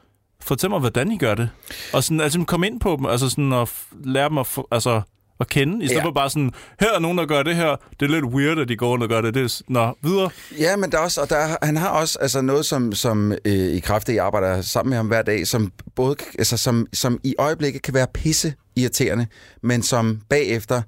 Fortæl 0.43 0.71
mig, 0.71 0.79
hvordan 0.79 1.13
I 1.13 1.19
gør 1.19 1.35
det. 1.35 1.51
Og 1.93 2.05
sådan, 2.05 2.21
altså, 2.21 2.45
kom 2.45 2.65
ind 2.65 2.81
på 2.81 2.97
dem, 2.97 3.07
altså 3.07 3.31
sådan 3.31 3.53
f- 3.53 3.97
lære 4.05 4.29
dem 4.29 4.39
at, 4.39 4.59
altså, 4.71 5.01
at 5.41 5.49
kende, 5.49 5.85
i 5.85 5.87
stedet 5.87 6.01
Ja. 6.01 6.07
for 6.07 6.11
bare 6.13 6.31
sådan, 6.31 6.51
her 6.81 6.93
er 6.95 6.99
nogen, 6.99 7.19
der 7.19 7.27
gør 7.27 7.43
det 7.43 7.57
her. 7.57 7.77
Det 8.01 8.07
er 8.07 8.11
lidt 8.11 8.25
weird, 8.25 8.59
at 8.59 8.69
de 8.69 8.77
går 8.77 8.89
rundt 8.89 9.03
og 9.03 9.09
gør 9.09 9.21
det. 9.21 9.35
det 9.35 9.43
er, 9.45 9.61
nå, 9.69 9.95
videre. 10.03 10.31
Ja, 10.59 10.77
men 10.77 10.93
der 10.93 10.99
er 10.99 11.03
også, 11.03 11.21
og 11.21 11.31
der, 11.31 11.57
han 11.63 11.77
har 11.77 11.89
også 11.89 12.19
altså 12.21 12.41
noget, 12.41 12.67
som, 12.67 12.93
som 12.93 13.33
øh, 13.45 13.53
i 13.55 13.81
kraft 13.81 14.09
af, 14.09 14.15
jeg 14.15 14.25
arbejder 14.25 14.63
sammen 14.63 14.91
med 14.91 14.97
ham 14.97 15.07
hver 15.07 15.23
dag, 15.23 15.47
som, 15.47 15.73
både, 15.95 16.17
altså, 16.39 16.57
som, 16.57 16.87
som 16.93 17.21
i 17.25 17.35
øjeblikket 17.39 17.83
kan 17.83 17.95
være 17.95 18.07
pisse 18.15 18.55
irriterende, 18.77 19.27
men 19.63 19.83
som 19.83 20.21
bagefter 20.29 20.83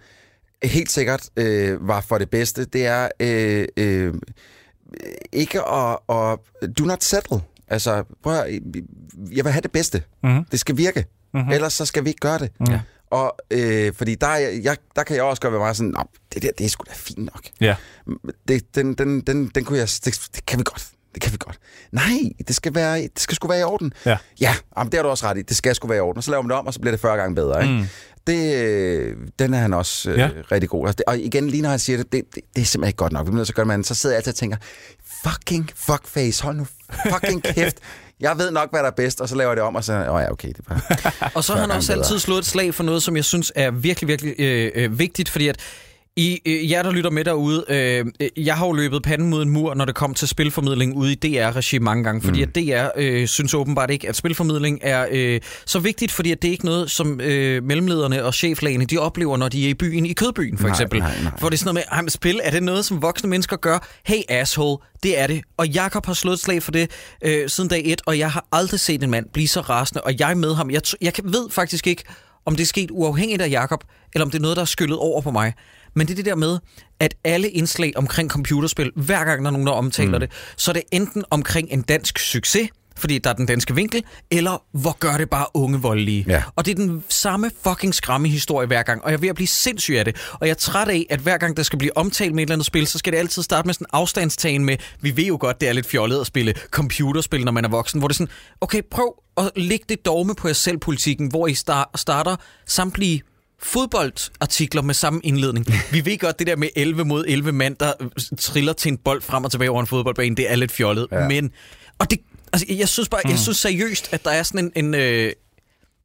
helt 0.63 0.91
sikkert 0.91 1.29
øh, 1.37 1.89
var 1.89 2.01
for 2.01 2.19
det 2.19 2.31
bedste. 2.31 2.65
Det 2.65 2.87
er 2.87 3.09
øh, 3.21 3.65
øh, 3.77 4.15
ikke 5.33 5.61
at, 5.69 5.99
at 6.11 6.39
do 6.79 6.85
not 6.85 7.05
settle. 7.05 7.41
Altså, 7.69 8.05
prøv 8.23 8.35
at, 8.35 8.61
jeg 9.33 9.45
vil 9.45 9.53
have 9.53 9.61
det 9.63 9.73
bedste. 9.73 10.03
Mhm. 10.23 10.45
Det 10.45 10.61
skal 10.61 10.77
virke. 10.77 11.05
Mm-hmm. 11.35 11.51
Ellers 11.53 11.73
så 11.73 11.85
skal 11.85 12.05
vi 12.05 12.09
ikke 12.09 12.21
gøre 12.21 12.39
det. 12.39 12.51
Ja. 12.69 12.81
Og 13.11 13.37
øh, 13.51 13.93
fordi 13.95 14.15
der, 14.15 14.27
er 14.27 14.39
jeg, 14.63 14.77
der 14.97 15.03
kan 15.03 15.17
jeg 15.17 15.25
også 15.25 15.43
godt 15.43 15.53
være 15.53 15.61
meget 15.61 15.77
sådan, 15.77 15.91
"Nå, 15.91 16.03
det 16.35 16.43
der, 16.43 16.51
det 16.59 16.65
er 16.65 16.69
sgu 16.69 16.85
da 16.89 16.93
fint 16.95 17.19
nok 17.19 17.41
Ja. 17.61 17.77
det, 18.49 18.75
den, 18.75 18.95
den, 18.95 19.21
den, 19.21 19.47
den 19.55 19.65
kunne 19.65 19.79
jeg, 19.79 19.89
det, 20.05 20.21
det 20.37 20.47
kan 20.47 20.59
vi 20.59 20.65
godt. 20.65 20.87
Det 21.15 21.23
kan 21.23 21.33
vi 21.33 21.37
godt. 21.41 21.59
Nej, 21.93 22.19
det 22.49 22.57
skal, 22.57 22.75
være, 22.75 23.03
det 23.03 23.21
skal 23.21 23.35
sgu 23.37 23.49
være 23.49 23.61
i 23.61 23.63
orden. 23.63 23.93
Ja. 24.07 24.17
Ja, 24.41 24.55
jamen, 24.79 24.91
det 24.93 24.99
har 24.99 25.03
du 25.03 25.09
også 25.09 25.27
ret 25.27 25.39
i. 25.39 25.43
Det 25.43 25.57
skal 25.57 25.75
sgu 25.75 25.89
være 25.89 25.99
i 25.99 26.01
orden. 26.01 26.17
Og 26.19 26.25
så 26.25 26.31
laver 26.31 26.43
man 26.43 26.51
det 26.51 26.57
om, 26.59 26.67
og 26.67 26.75
så 26.75 26.81
bliver 26.81 26.93
det 26.93 27.01
40 27.01 27.17
gange 27.17 27.35
bedre. 27.35 27.63
Ikke? 27.63 27.75
Mm. 27.75 27.85
Det, 28.27 28.55
øh, 28.55 29.17
den 29.39 29.55
er 29.55 29.59
han 29.59 29.75
også 29.75 30.11
øh, 30.11 30.19
Ja. 30.19 30.31
rigtig 30.53 30.71
god. 30.71 30.95
Og 31.07 31.19
igen, 31.19 31.51
lige 31.51 31.63
når 31.63 31.71
han 31.71 31.79
siger 31.79 31.97
det, 31.97 32.13
det, 32.13 32.25
det, 32.35 32.43
det 32.57 32.61
er 32.63 32.65
simpelthen 32.67 32.89
ikke 32.89 32.97
godt 32.97 33.13
nok. 33.13 33.27
Vi 33.27 33.31
bliver 33.31 33.37
nødt 33.37 33.47
til 33.47 33.53
at 33.53 33.57
gøre 33.57 33.65
det, 33.65 33.69
men 33.69 33.85
så 33.85 33.95
sidder 33.95 34.15
jeg 34.15 34.19
altid 34.19 34.33
og 34.33 34.37
tænker, 34.37 34.57
fucking 35.25 35.71
fuckface, 35.77 36.43
hold 36.43 36.57
nu 36.57 36.67
fucking 37.13 37.43
kæft. 37.43 37.77
Jeg 38.21 38.39
ved 38.39 38.51
nok, 38.51 38.71
hvad 38.71 38.81
der 38.81 38.87
er 38.87 38.95
bedst, 38.97 39.21
og 39.21 39.29
så 39.29 39.35
laver 39.35 39.51
jeg 39.51 39.57
det 39.57 39.65
om, 39.65 39.75
og 39.75 39.85
så, 39.85 39.93
åh 39.93 40.15
oh, 40.15 40.23
ja, 40.23 40.31
okay, 40.31 40.49
det 40.49 40.59
er 40.59 40.63
bare... 40.63 41.31
Og 41.37 41.45
så 41.45 41.53
har 41.53 41.61
han 41.61 41.71
også 41.71 41.93
altid 41.93 42.19
slået 42.19 42.39
et 42.39 42.47
slag 42.47 42.75
for 42.75 42.85
noget, 42.85 43.03
som 43.03 43.17
jeg 43.17 43.25
synes 43.25 43.53
er 43.55 43.71
virkelig, 43.71 44.09
virkelig 44.09 44.35
øh, 44.39 44.73
øh, 44.75 44.99
vigtigt, 44.99 45.29
fordi 45.29 45.49
at 45.49 45.57
I, 46.19 46.41
øh, 46.47 46.71
jer, 46.71 46.83
der 46.83 46.91
lytter 46.93 47.11
med 47.11 47.25
derude, 47.25 47.65
øh, 47.69 48.07
jeg 48.47 48.57
har 48.57 48.67
jo 48.67 48.73
løbet 48.73 49.03
panden 49.03 49.31
mod 49.31 49.43
en 49.43 49.51
mur, 49.51 49.75
når 49.75 49.85
det 49.85 49.95
kom 49.95 50.15
til 50.15 50.29
spilformidling 50.29 50.97
ude 50.97 51.13
i 51.13 51.15
DR-regi 51.15 51.79
mange 51.79 52.05
gange, 52.05 52.23
fordi 52.23 52.45
mm. 52.45 52.51
at 52.51 52.55
DR 52.55 52.89
øh, 52.97 53.27
synes 53.29 53.55
åbenbart 53.55 53.91
ikke, 53.91 54.09
at 54.09 54.17
spilformidling 54.17 54.79
er 54.83 55.07
øh, 55.11 55.41
så 55.67 55.79
vigtigt, 55.79 56.13
fordi 56.13 56.33
at 56.33 56.43
det 56.43 56.49
er 56.49 56.53
ikke 56.53 56.65
noget, 56.65 56.91
som 56.91 57.21
øh, 57.21 57.63
mellemlederne 57.63 58.25
og 58.25 58.35
cheflagene, 58.35 58.85
de 58.85 58.99
oplever, 58.99 59.37
når 59.37 59.49
de 59.49 59.65
er 59.67 59.69
i 59.71 59.75
byen, 59.75 60.07
i 60.07 60.13
Kødbyen 60.13 60.59
for 60.59 60.65
Nej, 60.65 60.73
eksempel. 60.73 60.99
nej, 60.99 61.15
nej. 61.23 61.33
For 61.39 61.49
det 61.49 61.57
er 61.57 61.59
sådan 61.59 61.75
noget 61.75 61.87
med, 61.91 61.97
"Ej, 61.97 62.03
men 62.03 62.11
spil, 62.11 62.41
er 62.43 62.51
det 62.51 62.63
noget, 62.63 62.85
som 62.85 63.03
voksne 63.03 63.31
mennesker 63.31 63.57
gør? 63.57 63.89
Hey 64.07 64.21
asshole, 64.29 64.79
det 65.03 65.19
er 65.21 65.27
det. 65.27 65.43
Og 65.57 65.69
Jakob 65.69 66.07
har 66.07 66.15
slået 66.15 66.35
et 66.35 66.41
slag 66.41 66.63
for 66.63 66.73
det 66.73 66.91
øh, 67.25 67.49
siden 67.49 67.69
dag 67.71 67.83
et, 67.85 68.01
og 68.07 68.19
jeg 68.19 68.31
har 68.31 68.47
aldrig 68.53 68.81
set 68.81 69.03
en 69.03 69.11
mand 69.11 69.27
blive 69.33 69.49
så 69.49 69.61
rasende, 69.61 70.01
og 70.01 70.15
jeg 70.19 70.31
er 70.31 70.35
med 70.35 70.55
ham. 70.55 70.71
Jeg, 70.71 70.83
jeg 71.01 71.13
ved 71.25 71.51
faktisk 71.51 71.87
ikke, 71.87 72.03
om 72.47 72.57
det 72.57 72.63
er 72.63 72.67
sket 72.67 72.91
uafhængigt 72.91 73.43
af 73.43 73.51
Jakob, 73.51 73.85
eller 74.15 74.25
om 74.25 74.31
det 74.31 74.39
er 74.39 74.43
noget, 74.43 74.57
der 74.57 74.61
er 74.63 74.67
skyllet 74.67 74.99
over 74.99 75.21
på 75.21 75.31
mig. 75.31 75.53
Men 75.99 76.07
det 76.07 76.13
er 76.13 76.17
det 76.17 76.25
der 76.25 76.35
med, 76.35 76.59
at 77.01 77.15
alle 77.25 77.51
indslag 77.51 77.93
omkring 77.97 78.31
computerspil, 78.31 78.91
hver 78.97 79.25
gang 79.25 79.43
der 79.43 79.47
er 79.47 79.53
nogen, 79.53 79.67
der 79.67 79.73
omtaler 79.73 80.19
mm. 80.19 80.21
det, 80.21 80.31
så 80.57 80.71
er 80.71 80.73
det 80.73 80.83
enten 80.93 81.25
omkring 81.31 81.69
en 81.71 81.83
dansk 81.83 82.19
succes, 82.19 82.69
fordi 82.97 83.19
der 83.19 83.31
er 83.31 83.35
den 83.35 83.47
danske 83.47 83.75
vinkel, 83.75 84.05
eller 84.31 84.63
hvor 84.73 84.99
gør 84.99 85.17
det 85.17 85.31
bare 85.31 85.47
unge 85.55 85.81
voldelige. 85.81 86.25
Ja. 86.29 86.43
Og 86.57 86.67
det 86.67 86.71
er 86.71 86.75
den 86.75 87.05
samme 87.09 87.51
fucking 87.65 87.95
skræmme 87.95 88.29
historie 88.29 88.67
hver 88.67 88.83
gang, 88.83 89.05
og 89.05 89.11
jeg 89.11 89.17
er 89.17 89.21
ved 89.21 89.29
at 89.29 89.35
blive 89.35 89.49
sindssyg 89.49 89.95
af 89.95 90.05
det. 90.05 90.17
Og 90.33 90.47
jeg 90.47 90.51
er 90.51 90.55
træt 90.57 90.89
af, 90.89 91.07
at 91.11 91.21
hver 91.21 91.39
gang 91.39 91.57
der 91.57 91.63
skal 91.63 91.79
blive 91.79 91.97
omtalt 91.97 92.35
med 92.35 92.43
et 92.43 92.47
eller 92.47 92.55
andet 92.55 92.67
spil, 92.67 92.87
så 92.87 92.99
skal 92.99 93.13
det 93.13 93.19
altid 93.19 93.43
starte 93.43 93.67
med 93.67 93.75
sådan 93.75 93.85
en 93.85 93.91
afstandstagen 93.93 94.65
med, 94.65 94.77
vi 95.01 95.17
ved 95.17 95.25
jo 95.25 95.37
godt, 95.41 95.61
det 95.61 95.69
er 95.69 95.73
lidt 95.73 95.87
fjollet 95.87 96.21
at 96.21 96.27
spille 96.27 96.55
computerspil, 96.71 97.45
når 97.45 97.53
man 97.53 97.65
er 97.65 97.69
voksen, 97.69 97.99
hvor 97.99 98.09
det 98.09 98.15
er 98.15 98.19
sådan, 98.19 98.33
okay, 98.61 98.83
prøv 98.91 99.15
at 99.37 99.51
lægge 99.57 99.85
det 99.89 100.05
dogme 100.07 100.35
på 100.35 100.49
jer 100.49 100.55
selv 100.55 100.79
politikken, 100.79 101.29
hvor 101.29 101.47
I 101.47 101.55
star- 101.55 101.91
starter 101.97 102.37
samtlige 102.67 103.23
fodboldartikler 103.63 104.83
med 104.83 104.95
samme 104.95 105.21
indledning. 105.25 105.67
Vi 105.93 106.05
ved 106.05 106.19
godt, 106.19 106.39
det 106.39 106.47
der 106.47 106.57
med 106.57 106.69
11 106.77 107.05
mod 107.05 107.25
11 107.29 107.53
mand, 107.53 107.77
der 107.77 107.93
øh, 108.01 108.09
triller 108.39 108.73
til 108.73 108.93
en 108.93 108.99
bold 108.99 109.23
frem 109.23 109.45
og 109.45 109.51
tilbage 109.51 109.71
over 109.71 109.81
en 109.81 109.87
fodboldbane, 109.87 110.37
det 110.37 110.53
er 110.53 110.57
lidt 110.57 110.73
fjollet. 110.73 111.07
Ja. 111.13 111.29
Men, 111.29 111.51
og 111.99 112.11
det, 112.11 112.19
altså, 112.53 112.67
jeg 112.79 112.89
synes 112.89 113.09
bare, 113.09 113.21
jeg 113.29 113.39
synes 113.39 113.57
seriøst, 113.59 114.09
at 114.13 114.25
der 114.25 114.31
er 114.31 114.43
sådan 114.43 114.73
en, 114.77 114.85
en 114.85 114.95
øh, 114.95 115.33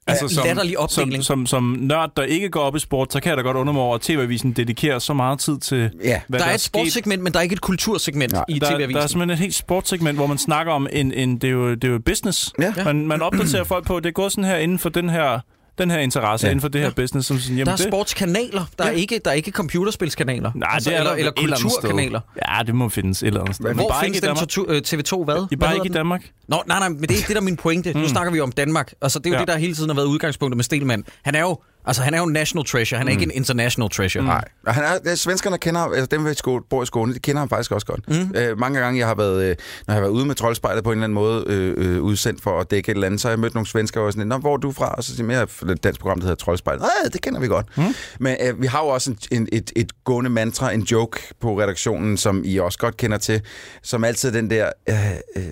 altså, 0.08 0.42
latterlig 0.46 0.80
opdeling. 0.80 1.24
som, 1.24 1.46
som, 1.46 1.46
som 1.48 1.78
nørd, 1.80 2.12
der 2.18 2.24
ikke 2.24 2.50
går 2.50 2.60
op 2.62 2.76
i 2.76 2.80
sport, 2.80 3.14
så 3.14 3.20
kan 3.20 3.30
jeg 3.30 3.38
da 3.38 3.42
godt 3.44 3.58
undre 3.58 3.74
mig 3.74 3.82
over, 3.82 3.96
at 3.96 4.02
TV-avisen 4.02 4.52
dedikerer 4.52 5.00
så 5.00 5.14
meget 5.14 5.40
tid 5.40 5.58
til, 5.60 5.92
Ja. 6.04 6.22
hvad 6.28 6.40
der 6.40 6.46
er 6.46 6.50
er 6.50 6.54
et 6.54 6.60
sket. 6.62 6.66
sportssegment, 6.66 7.24
men 7.24 7.34
der 7.34 7.40
er 7.40 7.44
ikke 7.44 7.54
et 7.54 7.62
kultursegment 7.62 8.34
Ja. 8.34 8.42
i 8.48 8.54
Der, 8.54 8.60
der 8.60 8.68
er 8.68 8.78
TV-avisen. 8.78 9.10
simpelthen 9.10 9.30
et 9.30 9.40
helt 9.40 9.56
sportssegment, 9.56 10.18
hvor 10.18 10.28
man 10.28 10.38
snakker 10.38 10.74
om, 10.74 10.88
en, 10.92 11.12
en, 11.14 11.36
det, 11.38 11.48
er 11.48 11.52
jo, 11.52 11.72
det 11.76 11.84
er 11.84 11.88
jo 11.92 12.00
business. 12.06 12.54
Ja. 12.60 12.74
Man, 12.86 13.08
man 13.08 13.22
opdaterer 13.22 13.64
folk 13.64 13.86
på, 13.86 14.00
det 14.00 14.06
er 14.10 14.12
gået 14.14 14.32
sådan 14.32 14.44
her 14.44 14.58
inden 14.58 14.80
for 14.80 14.90
den 14.90 15.10
her, 15.10 15.40
den 15.78 15.92
her 15.92 15.98
interesse, 16.00 16.46
Ja. 16.46 16.50
ja. 16.50 16.52
inden 16.52 16.62
for 16.62 16.68
det 16.68 16.82
her 16.82 16.90
business. 16.92 17.28
Som 17.28 17.40
sådan, 17.40 17.58
jamen 17.58 17.66
Der 17.66 17.72
er 17.72 17.76
det, 17.78 17.86
sportskanaler, 17.88 18.66
der, 18.78 18.84
er 18.86 18.90
ikke, 18.92 19.20
der 19.26 19.32
er 19.32 19.36
ikke 19.36 19.52
computerspilskanaler. 19.52 20.52
Nej, 20.56 20.70
Altså, 20.74 20.90
det 20.90 20.98
er 20.98 21.02
eller, 21.02 21.32
eller 21.38 21.58
kulturkanaler. 21.62 22.20
Ja, 22.50 22.64
det 22.64 22.76
må 22.76 22.90
findes 22.90 23.24
et 23.24 23.28
eller 23.28 23.40
andet 23.42 23.56
sted. 23.56 23.74
Hvor 23.74 23.88
bare 23.90 24.04
findes 24.04 24.18
i 24.18 24.22
den 24.22 24.28
Danmark. 24.28 24.50
tortur, 24.50 24.66
øh, 24.70 24.82
TV2 24.88 25.24
hvad? 25.24 25.36
I 25.36 25.56
Hvad 25.56 25.58
bare 25.58 25.70
hedder 25.70 25.74
ikke 25.74 25.86
i 25.86 25.88
den? 25.88 25.94
Danmark. 25.94 26.30
Nå, 26.48 26.64
nej, 26.68 26.80
nej, 26.80 26.90
men 26.90 27.02
det 27.02 27.12
er 27.12 27.16
det, 27.16 27.30
der 27.30 27.36
er 27.36 27.42
min 27.42 27.58
pointe. 27.58 27.94
Nu 27.94 28.08
snakker 28.08 28.32
vi 28.32 28.40
om 28.40 28.52
Danmark. 28.52 28.94
Altså, 29.02 29.20
det 29.20 29.26
er 29.26 29.30
jo 29.30 29.34
Ja. 29.36 29.40
det, 29.40 29.48
der 29.48 29.58
hele 29.58 29.76
tiden 29.76 29.90
har 29.90 29.96
været 29.96 30.06
udgangspunktet 30.06 30.58
med 30.58 30.64
Stelman. 30.64 31.04
Han 31.24 31.36
er 31.36 31.42
jo, 31.42 31.58
altså, 31.86 32.02
han 32.02 32.14
er 32.14 32.18
jo 32.18 32.24
en 32.24 32.34
national 32.34 32.66
treasure. 32.66 32.98
Han 32.98 33.08
er 33.08 33.12
ikke 33.12 33.24
en 33.24 33.32
international 33.32 33.90
treasure. 33.90 34.24
Nej, 34.24 34.44
han 34.68 34.84
er, 34.84 35.00
det 35.00 35.12
er, 35.12 35.16
svenskerne 35.16 35.58
kender 35.58 35.82
altså 35.82 36.06
dem, 36.06 36.24
der 36.24 36.60
bor 36.70 36.84
i 36.84 36.86
Skåne, 36.86 37.14
de 37.14 37.20
kender 37.20 37.40
ham 37.40 37.50
faktisk 37.50 37.72
også 37.72 37.88
godt. 37.88 38.10
Mm. 38.10 38.36
Øh, 38.36 38.60
mange 38.60 38.80
gange, 38.80 39.00
jeg 39.00 39.08
har 39.08 39.16
været, 39.16 39.44
øh, 39.44 39.56
når 39.88 39.94
jeg 39.94 39.96
har 39.96 40.02
været 40.02 40.12
ude 40.12 40.26
med 40.26 40.36
troldspejlet 40.36 40.84
på 40.84 40.92
en 40.92 40.98
eller 40.98 41.04
anden 41.04 41.14
måde, 41.14 41.44
øh, 41.48 41.96
øh, 41.96 42.02
udsendt 42.02 42.42
for 42.42 42.60
at 42.60 42.72
dække 42.72 42.92
et 42.92 42.96
eller 42.96 43.08
andet, 43.08 43.22
så 43.22 43.28
har 43.28 43.32
jeg 43.32 43.40
mødt 43.40 43.54
nogle 43.54 43.68
svenskere, 43.68 44.04
og 44.04 44.14
sådan, 44.14 44.28
Nå, 44.28 44.38
hvor 44.38 44.54
er 44.54 44.58
du 44.58 44.72
fra? 44.72 44.94
Og 44.94 45.04
så 45.04 45.16
siger 45.16 45.32
jeg, 45.32 45.48
"Jeg 45.62 45.72
et 45.72 45.84
dansk 45.84 46.00
program, 46.00 46.20
der 46.20 46.26
hedder 46.26 46.36
Troldspejlet. 46.36 46.82
Nej, 46.82 47.10
det 47.14 47.22
kender 47.22 47.40
vi 47.40 47.48
godt. 47.48 47.78
Mm. 47.78 47.84
Men 48.20 48.38
øh, 48.42 48.62
vi 48.62 48.68
har 48.68 48.80
jo 48.84 48.88
også 48.88 49.12
en, 49.12 49.18
en, 49.32 49.48
et, 49.52 49.72
et 49.76 49.92
gående 50.04 50.30
mantra, 50.30 50.72
en 50.72 50.82
joke 50.82 51.20
på 51.42 51.60
redaktionen, 51.60 52.18
som 52.18 52.42
I 52.46 52.58
også 52.58 52.78
godt 52.80 52.98
kender 52.98 53.18
til, 53.18 53.42
som 53.84 54.04
altid 54.04 54.32
den 54.32 54.50
der, 54.50 54.70
øh, 54.90 54.96
øh, 55.36 55.44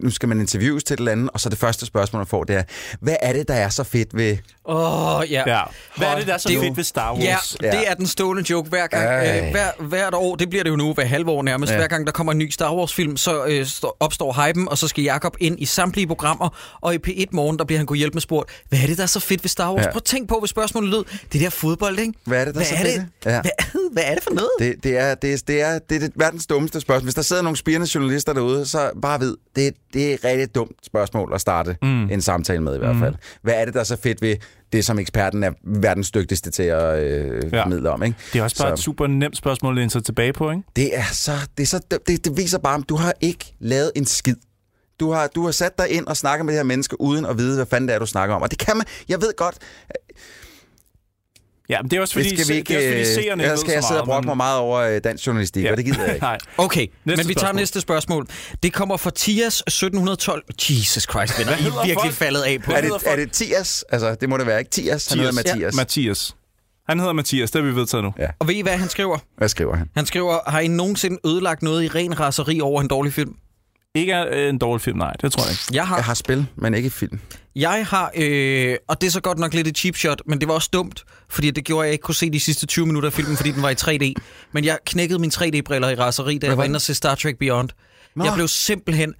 nu 0.00 0.10
skal 0.10 0.28
man 0.28 0.40
interviews 0.40 0.84
til 0.84 0.94
et 0.94 0.98
eller 0.98 1.12
andet, 1.12 1.30
og 1.34 1.40
så 1.40 1.48
det 1.48 1.58
første 1.58 1.86
spørgsmål, 1.86 2.20
man 2.20 2.26
får, 2.26 2.44
det 2.44 2.56
er, 2.56 2.62
hvad 3.00 3.16
er 3.22 3.32
det, 3.32 3.48
der 3.48 3.54
er 3.54 3.68
så 3.68 3.84
fedt 3.84 4.08
ved... 4.16 4.36
Åh, 4.68 5.16
oh, 5.18 5.32
ja. 5.32 5.42
Ja. 5.46 5.60
Hvad 5.96 6.08
er 6.08 6.16
det, 6.18 6.26
der 6.26 6.34
er 6.34 6.38
så 6.38 6.48
Det 6.48 6.54
er 6.54 6.58
jo- 6.58 6.64
fedt 6.64 6.76
ved 6.76 6.84
Star 6.84 7.12
Wars? 7.14 7.24
Ja, 7.24 7.36
Ja. 7.62 7.70
det 7.78 7.88
er 7.88 7.94
den 7.94 8.06
stående 8.06 8.44
joke 8.50 8.68
hver 8.68 8.86
gang. 8.86 9.04
Øh, 9.44 9.50
hver, 9.50 9.82
hvert 9.82 10.14
år, 10.14 10.36
det 10.36 10.50
bliver 10.50 10.62
det 10.62 10.70
jo 10.70 10.76
nu, 10.76 10.92
hver 10.94 11.04
halve 11.04 11.30
år 11.30 11.42
nærmest. 11.42 11.72
Ja. 11.72 11.76
Hver 11.78 11.86
gang 11.86 12.06
der 12.06 12.12
kommer 12.12 12.32
en 12.32 12.38
ny 12.38 12.50
Star 12.50 12.74
Wars-film, 12.74 13.16
så 13.16 13.44
øh, 13.44 13.66
stå- 13.66 13.96
opstår 14.00 14.46
hypen, 14.46 14.68
og 14.68 14.78
så 14.78 14.88
skal 14.88 15.04
Jakob 15.04 15.36
ind 15.40 15.60
i 15.60 15.64
samtlige 15.64 16.06
programmer, 16.06 16.76
og 16.80 16.94
i 16.94 16.98
P1 17.06 17.24
Morgen, 17.32 17.58
der 17.58 17.64
bliver 17.64 17.78
han 17.78 17.86
gået 17.86 17.98
hjælp 17.98 18.14
med 18.14 18.22
spurgt, 18.22 18.50
hvad 18.68 18.78
er 18.78 18.86
det, 18.86 18.96
der 18.96 19.02
er 19.02 19.06
så 19.06 19.20
fedt 19.20 19.44
ved 19.44 19.48
Star 19.48 19.72
Wars? 19.72 19.84
Ja. 19.84 19.90
Prøv 19.90 19.96
at 19.96 20.04
tænk 20.04 20.28
på, 20.28 20.38
hvis 20.40 20.50
spørgsmålet 20.50 20.90
lød, 20.90 21.04
det 21.32 21.40
der 21.40 21.50
fodbold, 21.50 21.98
ikke? 21.98 22.12
Hvad 22.24 22.40
er 22.40 22.44
det, 22.44 22.54
der 22.54 22.60
er 22.60 22.64
så 22.64 22.74
er 22.74 22.78
fedt 22.78 22.94
det? 22.94 23.06
ved? 23.24 23.32
Ja. 23.32 23.40
Hvad, 23.40 23.50
hvad 23.92 24.02
er 24.06 24.14
det 24.14 24.22
for 24.22 24.30
noget? 24.30 24.50
Det, 24.58 24.74
det, 24.84 24.96
er, 24.98 25.14
det, 25.14 25.32
er, 25.32 25.36
det, 25.46 25.60
er, 25.62 25.78
det 25.78 25.94
er 25.96 26.00
det 26.00 26.12
verdens 26.14 26.46
dummeste 26.46 26.80
spørgsmål. 26.80 27.04
Hvis 27.04 27.14
der 27.14 27.22
sidder 27.22 27.42
nogle 27.42 27.56
spirende 27.56 27.86
journalister 27.94 28.32
derude, 28.32 28.66
så 28.66 28.90
bare 29.02 29.20
ved, 29.20 29.36
det 29.56 29.66
er 29.66 29.70
det 29.94 30.10
er 30.10 30.14
et 30.14 30.24
rigtig 30.24 30.54
dumt 30.54 30.76
spørgsmål 30.86 31.30
at 31.34 31.40
starte 31.40 31.76
mm. 31.82 32.10
en 32.10 32.22
samtale 32.22 32.60
med 32.62 32.74
i 32.74 32.78
hvert 32.78 32.96
fald. 32.96 33.14
Hvad 33.42 33.54
er 33.54 33.64
det, 33.64 33.74
der 33.74 33.80
er 33.80 33.84
så 33.84 33.96
fedt 33.96 34.22
ved 34.22 34.36
det, 34.72 34.84
som 34.84 34.98
eksperten 34.98 35.42
er 35.44 35.50
verdens 35.62 36.10
dygtigste 36.10 36.50
til 36.50 36.62
at 36.62 36.98
øh, 37.02 37.42
Ja. 37.52 37.62
formidle 37.62 37.90
om? 37.90 38.02
Ikke? 38.02 38.16
Det 38.32 38.38
er 38.38 38.42
også 38.42 38.56
bare 38.62 38.68
Så- 38.68 38.72
et 38.74 38.78
super 38.78 39.06
nemt 39.06 39.36
spørgsmål 39.36 39.72
at 39.72 39.76
læne 39.76 39.90
sig 39.90 40.04
tilbage 40.04 40.32
på, 40.32 40.50
ikke? 40.50 40.62
Det 40.76 40.98
er 40.98 41.04
så, 41.12 41.32
det, 41.56 41.62
er 41.62 41.66
så, 41.66 41.80
det, 42.06 42.24
det 42.24 42.36
viser 42.36 42.58
bare, 42.58 42.78
at 42.78 42.88
du 42.88 42.96
har 42.96 43.12
ikke 43.20 43.54
lavet 43.60 43.92
en 43.96 44.04
skid. 44.06 44.36
Du 45.00 45.10
har, 45.12 45.26
du 45.26 45.44
har 45.44 45.50
sat 45.50 45.78
dig 45.78 45.88
ind 45.90 46.06
og 46.06 46.16
snakket 46.16 46.46
med 46.46 46.52
det 46.54 46.58
her 46.58 46.64
menneske, 46.64 47.00
uden 47.00 47.26
at 47.26 47.38
vide, 47.38 47.56
hvad 47.56 47.66
fanden 47.66 47.88
det 47.88 47.94
er, 47.94 47.98
du 47.98 48.06
snakker 48.06 48.34
om. 48.34 48.42
Og 48.42 48.50
det 48.50 48.58
kan 48.58 48.76
man, 48.76 48.86
jeg 49.08 49.20
ved 49.20 49.36
godt, 49.36 49.56
Ja, 51.68 51.82
men 51.82 51.90
det 51.90 51.96
er 51.96 52.00
også 52.00 52.14
fordi, 52.14 52.28
det 52.30 52.38
skal 52.38 52.52
vi 52.54 52.58
ikke, 52.58 52.68
det 52.68 52.74
er 52.74 52.78
også 52.78 52.88
fordi 52.88 53.18
øh, 53.18 53.24
seerne 53.24 53.42
ved 53.42 53.56
skal 53.56 53.72
jeg 53.72 53.84
sidde 53.84 54.00
og 54.00 54.06
brokke 54.06 54.26
mig 54.26 54.36
meget 54.36 54.58
over 54.58 54.78
øh, 54.80 55.00
dansk 55.04 55.26
journalistik, 55.26 55.64
ja. 55.64 55.70
og 55.70 55.76
det 55.76 55.84
gider 55.84 56.04
jeg 56.04 56.14
ikke. 56.14 56.24
Nej. 56.24 56.38
Okay, 56.58 56.86
Næste 57.04 57.22
men 57.24 57.28
vi 57.28 57.34
tager 57.34 57.38
spørgsmål. 57.40 57.54
næste 57.60 57.80
spørgsmål. 57.80 58.26
Det 58.62 58.72
kommer 58.72 58.96
fra 58.96 59.10
Tias 59.10 59.54
1712. 59.66 60.44
Jesus 60.70 61.02
Christ, 61.10 61.38
venner. 61.38 61.52
I 61.52 61.54
er 61.54 61.84
virkelig 61.86 61.94
folk? 62.02 62.12
faldet 62.12 62.42
af 62.42 62.62
på 62.62 62.72
Er 62.72 62.80
det. 62.80 62.90
er 63.06 63.16
det 63.16 63.32
Tias? 63.32 63.84
Altså, 63.88 64.14
det 64.14 64.28
må 64.28 64.36
det 64.36 64.46
være, 64.46 64.58
ikke? 64.58 64.70
Tias? 64.70 65.06
Han 65.08 65.18
hedder 65.18 65.32
Mathias. 65.32 65.54
Mathias. 65.54 65.74
Ja. 65.74 65.76
Mathias. 65.76 66.36
Han 66.88 66.98
hedder 66.98 67.12
Mathias, 67.12 67.50
det 67.50 67.62
har 67.62 67.68
vi 67.70 67.76
vedtaget 67.76 68.04
nu. 68.04 68.12
Ja. 68.18 68.26
Og 68.38 68.48
ved 68.48 68.54
I, 68.54 68.60
hvad 68.60 68.72
han 68.76 68.88
skriver? 68.88 69.18
Hvad 69.38 69.48
skriver 69.48 69.76
han? 69.76 69.88
Han 69.96 70.06
skriver, 70.06 70.38
har 70.50 70.60
I 70.60 70.68
nogensinde 70.68 71.18
ødelagt 71.26 71.62
noget 71.62 71.84
i 71.84 71.88
ren 71.88 72.20
raseri 72.20 72.60
over 72.60 72.80
en 72.82 72.88
dårlig 72.88 73.12
film? 73.12 73.32
Ikke 73.96 74.12
er 74.12 74.26
øh, 74.32 74.48
en 74.48 74.58
dårlig 74.58 74.80
film, 74.80 74.98
nej, 74.98 75.12
det 75.22 75.32
tror 75.32 75.42
jeg 75.42 75.50
ikke. 75.50 75.64
Jeg 75.72 75.88
har. 75.88 75.96
Jeg 75.96 76.04
har 76.04 76.14
spil, 76.14 76.46
men 76.56 76.74
ikke 76.74 76.90
film. 76.90 77.20
Jeg 77.56 77.86
har, 77.86 78.10
øh, 78.16 78.76
og 78.88 79.00
det 79.00 79.06
er 79.06 79.10
så 79.10 79.20
godt 79.20 79.38
nok 79.38 79.54
lidt 79.54 79.68
et 79.68 79.78
cheap 79.78 79.96
shot, 79.96 80.22
men 80.26 80.40
det 80.40 80.48
var 80.48 80.54
også 80.54 80.70
dumt, 80.72 81.04
fordi 81.28 81.50
det 81.50 81.64
gjorde, 81.64 81.84
at 81.84 81.86
jeg 81.86 81.92
ikke 81.92 82.02
kunne 82.02 82.14
se 82.14 82.30
de 82.30 82.40
sidste 82.40 82.66
20 82.66 82.86
minutter 82.86 83.08
af 83.08 83.12
filmen, 83.12 83.36
fordi 83.36 83.50
den 83.50 83.62
var 83.62 83.70
i 83.70 83.74
3D. 83.74 84.14
Men 84.52 84.64
jeg 84.64 84.78
knækkede 84.86 85.18
mine 85.18 85.32
3D-briller 85.34 85.88
i 85.88 85.94
raseri, 85.94 86.38
da 86.38 86.46
jeg 86.46 86.56
var 86.56 86.64
inde 86.64 86.76
og 86.76 86.80
se 86.80 86.94
Star 86.94 87.14
Trek 87.14 87.38
Beyond. 87.38 87.68
Nå. 88.16 88.24
Jeg 88.24 88.32
blev 88.34 88.48
simpelthen... 88.48 89.14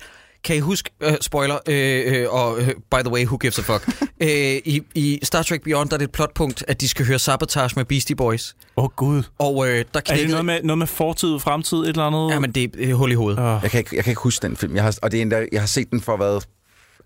Kan 0.47 0.57
I 0.57 0.59
huske, 0.59 0.91
uh, 1.07 1.13
spoiler, 1.21 1.59
øh, 1.69 2.21
øh, 2.23 2.27
og 2.31 2.59
øh, 2.61 2.69
by 2.69 2.97
the 3.05 3.11
way, 3.11 3.25
who 3.25 3.37
gives 3.37 3.59
a 3.59 3.63
fuck, 3.63 3.89
øh, 4.23 4.29
i, 4.65 4.83
i 4.95 5.19
Star 5.23 5.43
Trek 5.43 5.63
Beyond, 5.63 5.89
der 5.91 5.95
er 5.97 5.99
det 5.99 6.05
et 6.05 6.13
plotpunkt, 6.13 6.65
at 6.69 6.81
de 6.81 6.89
skal 6.89 7.07
høre 7.07 7.19
Sabotage 7.19 7.73
med 7.77 7.85
Beastie 7.85 8.17
Boys. 8.17 8.57
Åh, 8.77 8.85
oh, 8.85 8.91
gud. 8.97 9.23
Og 9.39 9.69
øh, 9.69 9.73
der 9.75 9.81
Er 9.81 9.85
det 9.93 10.05
knækkede... 10.05 10.31
noget 10.31 10.45
med, 10.45 10.63
noget 10.63 10.79
med 10.79 10.87
fortid 10.87 11.29
og 11.29 11.43
fremtid, 11.43 11.77
et 11.79 11.89
eller 11.89 12.03
andet? 12.05 12.35
Ja, 12.35 12.39
men 12.41 12.53
det 12.53 12.91
er 12.91 12.95
hul 12.95 13.11
i 13.13 13.15
hovedet. 13.15 13.39
Åh. 13.41 13.59
Jeg 13.63 13.71
kan 13.71 13.79
ikke, 13.79 13.97
jeg 13.97 14.05
kan 14.05 14.11
ikke 14.11 14.23
huske 14.23 14.43
den 14.47 14.57
film. 14.57 14.75
Jeg 14.75 14.83
har, 14.85 14.99
og 15.03 15.11
det 15.13 15.19
er 15.19 15.23
endda, 15.23 15.47
jeg 15.53 15.61
har 15.63 15.67
set 15.67 15.91
den 15.91 16.01
for 16.01 16.17
hvad, 16.17 16.41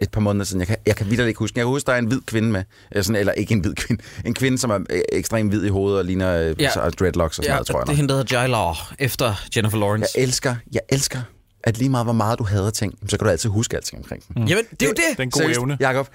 et 0.00 0.10
par 0.10 0.20
måneder 0.20 0.44
siden. 0.44 0.60
Jeg 0.60 0.66
kan, 0.66 0.76
jeg 0.86 0.96
kan 0.96 1.10
vildt 1.10 1.28
ikke 1.28 1.38
huske. 1.38 1.58
Jeg 1.58 1.62
kan 1.64 1.68
huske, 1.68 1.86
der 1.86 1.92
er 1.92 1.98
en 1.98 2.06
hvid 2.06 2.20
kvinde 2.26 2.50
med. 2.52 2.62
Eller, 2.90 3.02
sådan, 3.02 3.20
eller 3.20 3.32
ikke 3.32 3.52
en 3.54 3.60
hvid 3.60 3.74
kvinde. 3.74 4.02
En 4.24 4.34
kvinde, 4.34 4.58
som 4.58 4.70
er 4.70 4.78
ekstremt 5.12 5.50
hvid 5.50 5.64
i 5.64 5.68
hovedet 5.68 5.98
og 5.98 6.04
ligner 6.04 6.54
Ja. 6.58 6.70
så, 6.70 6.90
dreadlocks 7.00 7.38
og 7.38 7.44
sådan 7.44 7.50
Ja, 7.52 7.54
noget, 7.56 7.66
tror 7.66 7.78
jeg. 7.78 7.86
det 7.86 7.92
er 7.92 7.96
hende, 7.96 8.08
der 8.08 8.16
hedder 8.16 8.38
Jai 8.40 8.48
Law, 8.48 8.74
efter 8.98 9.34
Jennifer 9.56 9.78
Lawrence. 9.78 10.08
Jeg 10.16 10.22
elsker, 10.22 10.54
jeg 10.72 10.80
elsker, 10.88 11.20
at 11.64 11.78
lige 11.78 11.90
meget 11.90 12.06
hvor 12.06 12.12
meget 12.12 12.38
du 12.38 12.44
hader 12.44 12.70
ting, 12.70 12.98
så 13.08 13.18
kan 13.18 13.24
du 13.24 13.30
altid 13.30 13.50
huske 13.50 13.76
alting 13.76 13.98
omkring 13.98 14.22
den. 14.34 14.48
Jamen, 14.48 14.64
det 14.70 14.82
er 14.82 14.86
jo 14.86 14.92
det. 14.92 15.04
Det 15.10 15.18
er 15.18 15.22
en 15.22 15.30
god 15.30 15.50
evne. 15.56 15.76
Jacob, 15.80 16.08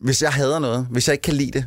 hvis 0.00 0.22
jeg 0.22 0.32
hader 0.32 0.58
noget, 0.58 0.86
hvis 0.90 1.08
jeg 1.08 1.14
ikke 1.14 1.22
kan 1.22 1.34
lide 1.34 1.50
det, 1.50 1.66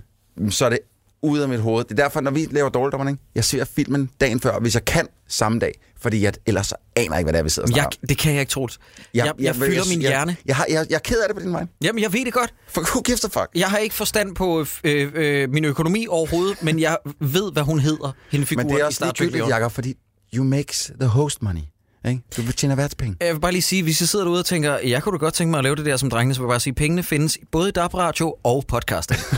så 0.53 0.65
er 0.65 0.70
det 0.70 0.80
ud 1.22 1.39
af 1.39 1.49
mit 1.49 1.59
hoved. 1.59 1.84
Det 1.84 1.91
er 1.91 2.03
derfor, 2.03 2.22
når 2.22 2.32
vi 2.32 2.47
laver 2.51 2.70
dårligdommerne, 2.70 3.11
ikke? 3.11 3.24
jeg 3.36 3.43
ser 3.45 3.65
filmen 3.65 4.09
dagen 4.22 4.39
før, 4.39 4.59
hvis 4.59 4.74
jeg 4.74 4.86
kan 4.86 5.07
samme 5.28 5.59
dag. 5.59 5.80
Fordi 6.01 6.22
jeg, 6.22 6.34
ellers 6.45 6.67
så 6.67 6.76
aner 6.95 7.11
jeg 7.11 7.20
ikke, 7.20 7.26
hvad 7.26 7.34
det 7.34 7.39
er, 7.39 7.43
vi 7.43 7.49
sidder 7.49 7.67
og 7.67 7.70
snakker 7.70 7.97
Jeg, 8.01 8.09
det 8.09 8.17
kan 8.17 8.34
jeg 8.34 8.39
ikke, 8.39 8.49
Troels. 8.49 8.78
om. 8.78 8.82
Jeg, 9.13 9.34
jeg, 9.39 9.55
fylder 9.55 9.89
min 9.89 10.01
jeg, 10.01 10.09
hjerne. 10.09 10.36
Jeg, 10.45 10.55
har, 10.55 10.65
jeg, 10.70 10.86
jeg 10.89 10.95
er 10.95 10.99
ked 10.99 11.22
af 11.22 11.30
det 11.30 11.36
på 11.36 11.43
din 11.43 11.53
vej. 11.53 11.65
Jamen, 11.84 12.01
jeg 12.03 12.13
ved 12.13 12.26
det 12.26 12.34
godt. 12.34 12.53
For 12.67 12.82
who 12.82 13.01
gives 13.01 13.24
a 13.24 13.28
fuck? 13.28 13.47
Jeg 13.55 13.67
har 13.67 13.78
ikke 13.78 13.95
forstand 13.95 14.36
på 14.36 14.65
øh, 14.84 15.11
øh, 15.15 15.49
min 15.49 15.65
økonomi 15.65 16.07
overhovedet, 16.09 16.63
men 16.63 16.80
jeg 16.80 16.97
ved, 17.20 17.51
hvad 17.51 17.63
hun 17.63 17.80
hedder, 17.80 18.11
hende 18.32 18.45
figur 18.45 18.63
Men 18.63 18.72
det 18.72 18.82
er 18.82 18.86
også 18.86 19.05
ligegyldigt. 19.05 19.47
Jacob, 19.47 19.72
fordi 19.72 19.95
you 20.34 20.43
makes 20.43 20.91
the 20.99 21.09
host 21.09 21.41
money. 21.41 21.61
Ikke? 22.07 22.21
Du 22.37 22.51
tjener 22.51 22.75
værtspenge. 22.75 23.15
Jeg 23.21 23.33
vil 23.33 23.39
bare 23.39 23.51
lige 23.51 23.61
sige, 23.61 23.83
hvis 23.83 24.01
jeg 24.01 24.09
sidder 24.09 24.25
derude 24.25 24.39
og 24.39 24.45
tænker, 24.45 24.77
jeg 24.77 25.03
kunne 25.03 25.13
da 25.13 25.17
godt 25.17 25.33
tænke 25.33 25.49
mig 25.51 25.57
at 25.57 25.63
lave 25.63 25.75
det 25.75 25.85
der 25.85 25.97
som 25.97 26.09
drengene, 26.09 26.35
så 26.35 26.41
vil 26.41 26.45
jeg 26.45 26.49
bare 26.51 26.59
sige, 26.59 26.73
pengene 26.73 27.03
findes 27.03 27.37
både 27.51 27.69
i 27.69 27.71
DAB 27.71 27.93
Radio 27.93 28.35
og 28.43 28.63
podcasting. 28.67 29.19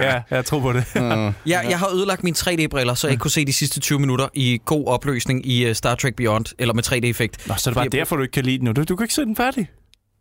Ja, 0.00 0.20
jeg 0.30 0.44
tror 0.44 0.60
på 0.60 0.72
det. 0.72 0.84
jeg, 0.94 1.32
jeg 1.70 1.78
har 1.78 1.88
ødelagt 1.94 2.24
mine 2.24 2.36
3D-briller, 2.38 2.94
så 2.94 3.06
jeg 3.06 3.12
ikke 3.12 3.20
kunne 3.20 3.30
se 3.30 3.44
de 3.44 3.52
sidste 3.52 3.80
20 3.80 3.98
minutter 3.98 4.28
i 4.34 4.60
god 4.64 4.86
opløsning 4.86 5.46
i 5.46 5.66
uh, 5.70 5.72
Star 5.74 5.94
Trek 5.94 6.14
Beyond, 6.16 6.44
eller 6.58 6.74
med 6.74 6.86
3D-effekt. 6.92 7.48
Nå, 7.48 7.54
så 7.58 7.70
er 7.70 7.72
det 7.72 7.74
bare 7.74 7.82
jeg- 7.84 7.92
derfor, 7.92 8.16
du 8.16 8.22
ikke 8.22 8.32
kan 8.32 8.44
lide 8.44 8.58
den 8.58 8.64
nu. 8.64 8.72
Du, 8.72 8.82
du 8.84 8.96
kan 8.96 9.04
ikke 9.04 9.14
se 9.14 9.22
den 9.24 9.36
færdig. 9.36 9.68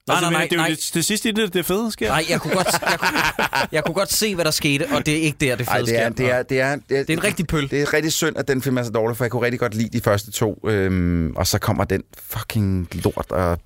Nej, 0.08 0.22
nej, 0.22 0.30
men 0.30 0.32
nej, 0.38 0.44
det 0.44 0.52
er 0.52 0.56
jo 0.56 0.62
nej. 0.62 0.70
Det, 0.70 0.90
det 0.94 1.06
sidste 1.06 1.30
i 1.30 1.32
det, 1.32 1.54
det 1.54 1.66
fede 1.66 1.92
sker. 1.92 2.08
Nej, 2.08 2.26
jeg 2.30 2.42
kunne, 2.42 2.54
godt, 2.54 2.68
jeg, 2.82 3.00
kunne, 3.00 3.10
jeg 3.72 3.84
kunne 3.84 3.96
godt 3.96 4.12
se, 4.14 4.36
hvad 4.36 4.46
der 4.46 4.52
skete, 4.52 4.88
og 4.92 5.06
det 5.06 5.18
er 5.18 5.22
ikke 5.22 5.38
der, 5.42 5.56
det 5.56 5.68
Ej, 5.68 5.78
fede 5.78 5.88
det 5.88 5.96
er, 6.00 6.00
sker. 6.00 6.10
det, 6.10 6.32
er, 6.32 6.44
det, 6.44 6.60
er, 6.62 6.76
det, 6.76 6.98
er, 6.98 7.04
Det 7.04 7.10
er 7.10 7.18
en 7.18 7.24
rigtig 7.24 7.48
pøl. 7.48 7.70
Det 7.70 7.82
er 7.82 7.94
rigtig 7.94 8.14
synd, 8.14 8.38
at 8.38 8.48
den 8.48 8.62
film 8.62 8.78
er 8.78 8.84
så 8.84 8.92
dårlig, 8.92 9.18
for 9.18 9.24
jeg 9.24 9.32
kunne 9.32 9.42
rigtig 9.46 9.60
godt 9.60 9.76
lide 9.76 9.90
de 9.98 10.02
første 10.02 10.32
to. 10.32 10.60
Øhm, 10.68 11.34
og 11.36 11.48
så 11.48 11.60
kommer 11.60 11.84
den 11.84 12.04
fucking 12.30 12.88
lort 12.94 13.26
og 13.32 13.60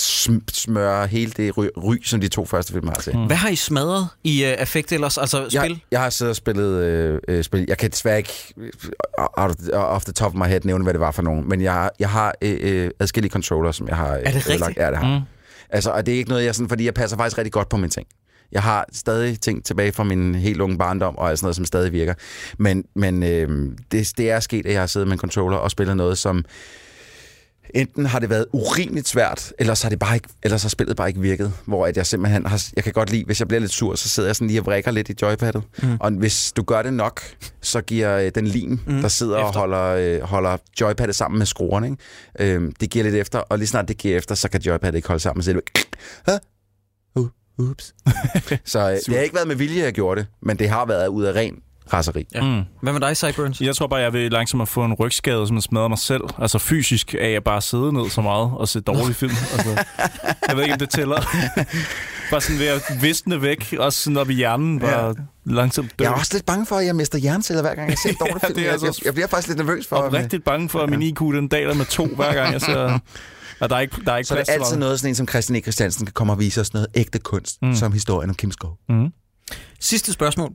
sm- 0.00 0.44
smører 0.52 1.06
hele 1.06 1.32
det 1.36 1.58
ry, 1.58 1.66
ry 1.76 1.96
som 2.04 2.20
de 2.20 2.28
to 2.28 2.44
første 2.44 2.72
film 2.72 2.88
har 2.88 2.94
til. 2.94 3.16
Mm. 3.16 3.26
Hvad 3.26 3.36
har 3.36 3.48
I 3.48 3.56
smadret 3.56 4.08
i 4.24 4.44
uh, 4.44 4.50
affekt 4.60 4.92
ellers? 4.92 5.18
Altså 5.18 5.46
spil? 5.48 5.70
Jeg, 5.70 5.78
jeg 5.90 6.00
har 6.00 6.10
siddet 6.10 6.30
og 6.30 6.36
spillet 6.36 6.84
øh, 6.84 7.20
øh, 7.28 7.44
spil. 7.44 7.64
Jeg 7.68 7.78
kan 7.78 7.90
desværre 7.90 8.18
ikke 8.18 8.54
øh, 8.56 8.70
out 9.18 9.50
of, 9.50 9.54
off 9.72 10.04
the 10.04 10.12
top 10.12 10.34
of 10.34 10.38
my 10.38 10.46
head 10.46 10.60
nævne, 10.64 10.84
hvad 10.84 10.92
det 10.92 11.00
var 11.00 11.10
for 11.10 11.22
nogen. 11.22 11.48
Men 11.48 11.60
jeg, 11.60 11.90
jeg 11.98 12.10
har 12.10 12.34
øh, 12.42 12.56
øh, 12.60 12.90
adskillige 13.00 13.32
controller, 13.32 13.72
som 13.72 13.88
jeg 13.88 13.96
har 13.96 14.14
øh, 14.16 14.22
Er 14.24 14.30
det 14.30 14.48
rigtigt? 14.48 14.76
Ja, 14.76 14.90
det 14.90 14.98
har. 14.98 15.18
Mm. 15.18 15.24
Altså, 15.70 15.90
og 15.90 16.06
det 16.06 16.14
er 16.14 16.18
ikke 16.18 16.30
noget, 16.30 16.44
jeg 16.44 16.54
sådan, 16.54 16.68
fordi 16.68 16.84
jeg 16.84 16.94
passer 16.94 17.16
faktisk 17.16 17.38
rigtig 17.38 17.52
godt 17.52 17.68
på 17.68 17.76
mine 17.76 17.90
ting. 17.90 18.06
Jeg 18.52 18.62
har 18.62 18.86
stadig 18.92 19.40
ting 19.40 19.64
tilbage 19.64 19.92
fra 19.92 20.04
min 20.04 20.34
helt 20.34 20.60
unge 20.60 20.78
barndom, 20.78 21.18
og 21.18 21.38
sådan 21.38 21.46
noget, 21.46 21.56
som 21.56 21.64
stadig 21.64 21.92
virker. 21.92 22.14
Men, 22.58 22.84
men 22.96 23.22
øh, 23.22 23.72
det, 23.92 24.12
det 24.18 24.30
er 24.30 24.40
sket, 24.40 24.66
at 24.66 24.72
jeg 24.72 24.82
har 24.82 24.86
siddet 24.86 25.08
med 25.08 25.12
en 25.12 25.20
controller 25.20 25.56
og 25.58 25.70
spillet 25.70 25.96
noget, 25.96 26.18
som 26.18 26.44
enten 27.74 28.06
har 28.06 28.18
det 28.18 28.30
været 28.30 28.46
urimeligt 28.52 29.08
svært, 29.08 29.52
eller 29.58 29.74
så 29.74 29.84
har, 29.84 29.90
det 29.90 29.98
bare 29.98 30.14
ikke, 30.14 30.28
ellers 30.42 30.62
har 30.62 30.68
spillet 30.68 30.96
bare 30.96 31.08
ikke 31.08 31.20
virket. 31.20 31.52
Hvor 31.64 31.86
at 31.86 31.96
jeg 31.96 32.06
simpelthen 32.06 32.46
har, 32.46 32.64
jeg 32.76 32.84
kan 32.84 32.92
godt 32.92 33.10
lide, 33.10 33.24
hvis 33.24 33.40
jeg 33.40 33.48
bliver 33.48 33.60
lidt 33.60 33.72
sur, 33.72 33.94
så 33.94 34.08
sidder 34.08 34.28
jeg 34.28 34.36
sådan 34.36 34.48
lige 34.48 34.60
og 34.60 34.66
vrikker 34.66 34.90
lidt 34.90 35.08
i 35.08 35.14
joypadet. 35.22 35.62
Mm. 35.82 35.96
Og 36.00 36.10
hvis 36.10 36.52
du 36.52 36.62
gør 36.62 36.82
det 36.82 36.92
nok, 36.92 37.20
så 37.60 37.80
giver 37.80 38.18
øh, 38.18 38.30
den 38.34 38.46
lim, 38.46 38.80
mm. 38.86 39.00
der 39.00 39.08
sidder 39.08 39.36
og 39.36 39.48
Efter. 39.48 39.60
holder, 39.60 39.84
øh, 39.84 40.22
holder 40.22 40.56
joypadet 40.80 41.16
sammen 41.16 41.38
med 41.38 41.46
skruerne, 41.46 41.86
ikke? 41.86 42.54
Øhm, 42.54 42.72
det 42.80 42.90
giver 42.90 43.04
lidt 43.04 43.14
efter, 43.14 43.38
og 43.38 43.58
lige 43.58 43.68
snart 43.68 43.88
det 43.88 43.98
giver 43.98 44.16
efter, 44.16 44.34
så 44.34 44.48
kan 44.48 44.60
joypadet 44.60 44.94
ikke 44.94 45.08
holde 45.08 45.22
sammen. 45.22 45.42
Så 45.42 45.52
det 45.52 45.62
uh, 47.16 47.70
ups. 47.70 47.94
så 48.64 48.90
øh, 48.90 48.96
det 49.06 49.14
har 49.14 49.22
ikke 49.22 49.34
været 49.34 49.48
med 49.48 49.56
vilje, 49.56 49.82
jeg 49.82 49.92
gjorde 49.92 50.20
det, 50.20 50.28
men 50.42 50.58
det 50.58 50.68
har 50.68 50.86
været 50.86 51.08
ud 51.08 51.24
af 51.24 51.34
ren 51.34 51.54
raseri. 51.92 52.24
Ja. 52.34 52.42
Mm. 52.42 52.62
Hvad 52.82 52.92
med 52.92 53.00
dig, 53.00 53.16
Cyburns? 53.16 53.60
Jeg 53.60 53.76
tror 53.76 53.86
bare, 53.86 54.00
jeg 54.00 54.12
vil 54.12 54.32
langsomt 54.32 54.62
at 54.62 54.68
få 54.68 54.84
en 54.84 54.94
rygskade, 54.94 55.46
som 55.46 55.60
smadrer 55.60 55.88
mig 55.88 55.98
selv. 55.98 56.20
Altså 56.38 56.58
fysisk 56.58 57.14
af 57.20 57.28
at 57.28 57.44
bare 57.44 57.60
sidde 57.62 57.92
ned 57.92 58.10
så 58.10 58.20
meget 58.20 58.50
og 58.56 58.68
se 58.68 58.80
dårlige 58.80 59.14
film. 59.14 59.30
Altså, 59.52 59.84
jeg 60.48 60.56
ved 60.56 60.62
ikke, 60.62 60.72
om 60.72 60.78
det 60.78 60.90
tæller. 60.90 61.20
bare 62.30 62.40
sådan 62.40 62.58
ved 62.60 62.66
at 62.66 62.82
visne 63.00 63.42
væk, 63.42 63.74
også 63.78 63.98
sådan 64.02 64.16
op 64.16 64.30
i 64.30 64.34
hjernen, 64.34 64.80
bare 64.80 65.06
ja. 65.06 65.12
langsomt 65.44 65.98
dø. 65.98 66.04
Jeg 66.04 66.10
er 66.10 66.14
også 66.16 66.34
lidt 66.34 66.46
bange 66.46 66.66
for, 66.66 66.76
at 66.76 66.86
jeg 66.86 66.96
mister 66.96 67.18
hjerneceller, 67.18 67.62
hver 67.62 67.74
gang 67.74 67.90
jeg 67.90 67.98
ser 67.98 68.08
en 68.10 68.16
dårlig 68.20 68.34
Ja, 68.42 68.46
film. 68.46 68.54
det 68.54 68.60
er 68.62 68.64
Jeg, 68.64 68.72
altså- 68.72 68.86
jeg, 69.00 69.04
jeg 69.06 69.14
bliver 69.14 69.26
faktisk 69.26 69.48
lidt 69.48 69.58
nervøs 69.58 69.86
for... 69.86 69.96
Og 69.96 70.12
rigtig 70.12 70.44
bange 70.44 70.68
for, 70.68 70.78
at 70.80 70.90
min 70.90 71.02
IQ 71.02 71.18
den 71.20 71.48
daler 71.48 71.74
med 71.74 71.84
to, 71.86 72.06
hver 72.06 72.34
gang 72.34 72.52
jeg 72.52 72.60
ser... 72.60 72.98
Og 73.60 73.70
der 73.70 73.76
er 73.76 73.80
ikke, 73.80 73.96
der 74.04 74.12
er 74.12 74.16
ikke 74.16 74.28
Så 74.28 74.34
det 74.34 74.38
plads 74.38 74.48
er 74.48 74.52
til 74.52 74.60
altid 74.60 74.70
meget. 74.76 74.78
noget, 74.80 75.00
sådan 75.00 75.10
en 75.10 75.14
som 75.14 75.28
Christian 75.28 75.56
E. 75.56 75.60
Christiansen 75.60 76.06
kan 76.06 76.12
komme 76.12 76.32
og 76.32 76.38
vise 76.38 76.60
os 76.60 76.72
noget 76.72 76.86
ægte 76.94 77.18
kunst, 77.18 77.62
mm. 77.62 77.74
som 77.74 77.92
historien 77.92 78.30
om 78.30 78.36
Kim 78.36 78.52
Skov. 78.52 78.76
Mm. 78.88 79.08
Sidste 79.80 80.12
spørgsmål 80.12 80.52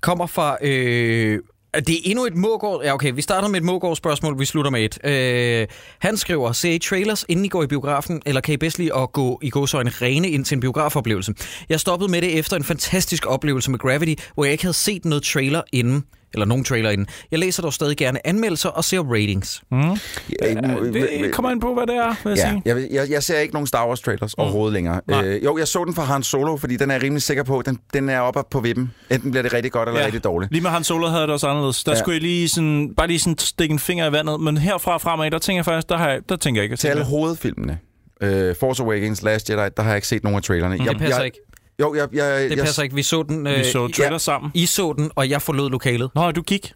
kommer 0.00 0.26
fra... 0.26 0.56
Øh, 0.62 1.40
det 1.74 1.90
er 1.90 2.00
endnu 2.04 2.26
et 2.26 2.36
Mågård... 2.36 2.84
Ja, 2.84 2.94
okay, 2.94 3.12
vi 3.14 3.22
starter 3.22 3.48
med 3.48 3.60
et 3.60 3.64
Mågård-spørgsmål, 3.64 4.38
vi 4.38 4.44
slutter 4.44 4.70
med 4.70 4.84
et. 4.84 4.98
Øh, 5.04 5.66
han 5.98 6.16
skriver, 6.16 6.52
ser 6.52 6.72
I 6.72 6.78
trailers, 6.78 7.24
inden 7.28 7.44
I 7.44 7.48
går 7.48 7.62
i 7.62 7.66
biografen, 7.66 8.22
eller 8.26 8.40
kan 8.40 8.54
I 8.54 8.56
bedst 8.56 8.78
lige 8.78 8.94
at 8.96 9.12
gå 9.12 9.38
i 9.42 9.50
gåsøjne 9.50 9.90
rene 9.90 10.28
ind 10.28 10.44
til 10.44 10.54
en 10.54 10.60
biografoplevelse? 10.60 11.34
Jeg 11.68 11.80
stoppede 11.80 12.10
med 12.10 12.22
det 12.22 12.38
efter 12.38 12.56
en 12.56 12.64
fantastisk 12.64 13.26
oplevelse 13.26 13.70
med 13.70 13.78
Gravity, 13.78 14.14
hvor 14.34 14.44
jeg 14.44 14.52
ikke 14.52 14.64
havde 14.64 14.74
set 14.74 15.04
noget 15.04 15.22
trailer 15.22 15.62
inden, 15.72 16.04
eller 16.34 16.46
nogen 16.46 16.64
trailer 16.64 16.90
inden. 16.90 17.06
Jeg 17.30 17.38
læser 17.38 17.62
dog 17.62 17.72
stadig 17.72 17.96
gerne 17.96 18.26
anmeldelser 18.26 18.68
og 18.68 18.84
ser 18.84 19.00
ratings. 19.12 19.62
Mm. 19.70 19.80
Ja, 20.42 20.54
Det 20.54 21.32
kommer 21.32 21.50
ind 21.50 21.60
på, 21.60 21.74
hvad 21.74 21.86
det 21.86 21.96
er, 21.96 22.14
vil 22.24 22.30
jeg 22.30 22.36
Ja, 22.38 22.50
sige. 22.50 22.62
jeg, 22.64 22.88
jeg, 22.90 23.10
jeg 23.10 23.22
ser 23.22 23.38
ikke 23.38 23.54
nogen 23.54 23.66
Star 23.66 23.88
Wars 23.88 24.00
trailers 24.00 24.34
mm. 24.38 24.42
overhovedet 24.42 24.72
længere. 24.72 25.00
Nej. 25.06 25.24
Øh, 25.24 25.44
jo, 25.44 25.58
jeg 25.58 25.68
så 25.68 25.84
den 25.84 25.94
fra 25.94 26.02
Han 26.02 26.22
Solo, 26.22 26.56
fordi 26.56 26.76
den 26.76 26.90
er 26.90 26.94
jeg 26.94 27.02
rimelig 27.02 27.22
sikker 27.22 27.42
på, 27.42 27.62
den, 27.66 27.78
den 27.92 28.08
er 28.08 28.20
oppe 28.20 28.40
på 28.50 28.60
vippen. 28.60 28.90
Enten 29.10 29.30
bliver 29.30 29.42
det 29.42 29.52
rigtig 29.52 29.72
godt 29.72 29.88
eller 29.88 30.00
ja. 30.00 30.06
rigtig 30.06 30.24
dårligt. 30.24 30.52
Lige 30.52 30.62
med 30.62 30.70
Han 30.70 30.84
Solo 30.84 31.06
havde 31.06 31.22
det 31.22 31.30
også 31.30 31.46
anderledes. 31.48 31.84
Der 31.84 31.92
Ja. 31.92 31.98
skulle 31.98 32.14
jeg 32.14 32.22
lige 32.22 32.48
sådan, 32.48 32.94
bare 32.96 33.06
lige 33.06 33.18
sådan 33.18 33.38
stikke 33.38 33.72
en 33.72 33.78
finger 33.78 34.06
i 34.08 34.12
vandet, 34.12 34.40
men 34.40 34.56
herfra 34.58 34.94
og 34.94 35.00
fremad, 35.00 35.30
der 35.30 35.38
tænker 35.38 35.58
jeg 35.58 35.64
faktisk, 35.64 35.88
der, 35.88 35.96
har 35.96 36.08
jeg, 36.08 36.20
der 36.28 36.36
tænker 36.36 36.60
jeg 36.60 36.64
ikke. 36.64 36.72
at 36.72 36.78
Til 36.78 36.86
se 36.86 36.90
alle 36.90 37.00
det. 37.00 37.08
hovedfilmene, 37.08 37.78
øh, 38.20 38.54
Force 38.60 38.82
Awakens, 38.82 39.22
Last 39.22 39.50
Jedi, 39.50 39.68
der 39.76 39.82
har 39.82 39.90
jeg 39.90 39.96
ikke 39.96 40.08
set 40.08 40.24
nogen 40.24 40.36
af 40.36 40.42
trailerne. 40.42 40.78
Det 40.78 40.84
jeg, 40.86 40.96
passer 40.96 41.16
jeg, 41.16 41.24
ikke. 41.24 41.38
Jo, 41.80 41.94
jeg, 41.94 42.08
jeg, 42.12 42.50
Det 42.50 42.56
jeg, 42.56 42.64
passer 42.64 42.82
ikke. 42.82 42.94
Vi 42.94 43.02
så 43.02 43.22
den... 43.22 43.46
Øh, 43.46 43.58
Vi 43.58 43.64
så 43.64 43.88
trailer 43.88 44.12
ja. 44.12 44.18
sammen. 44.18 44.50
I 44.54 44.66
så 44.66 44.94
den, 44.98 45.10
og 45.16 45.30
jeg 45.30 45.42
forlod 45.42 45.70
lokalet. 45.70 46.10
Nå, 46.14 46.30
du 46.30 46.42
gik. 46.42 46.72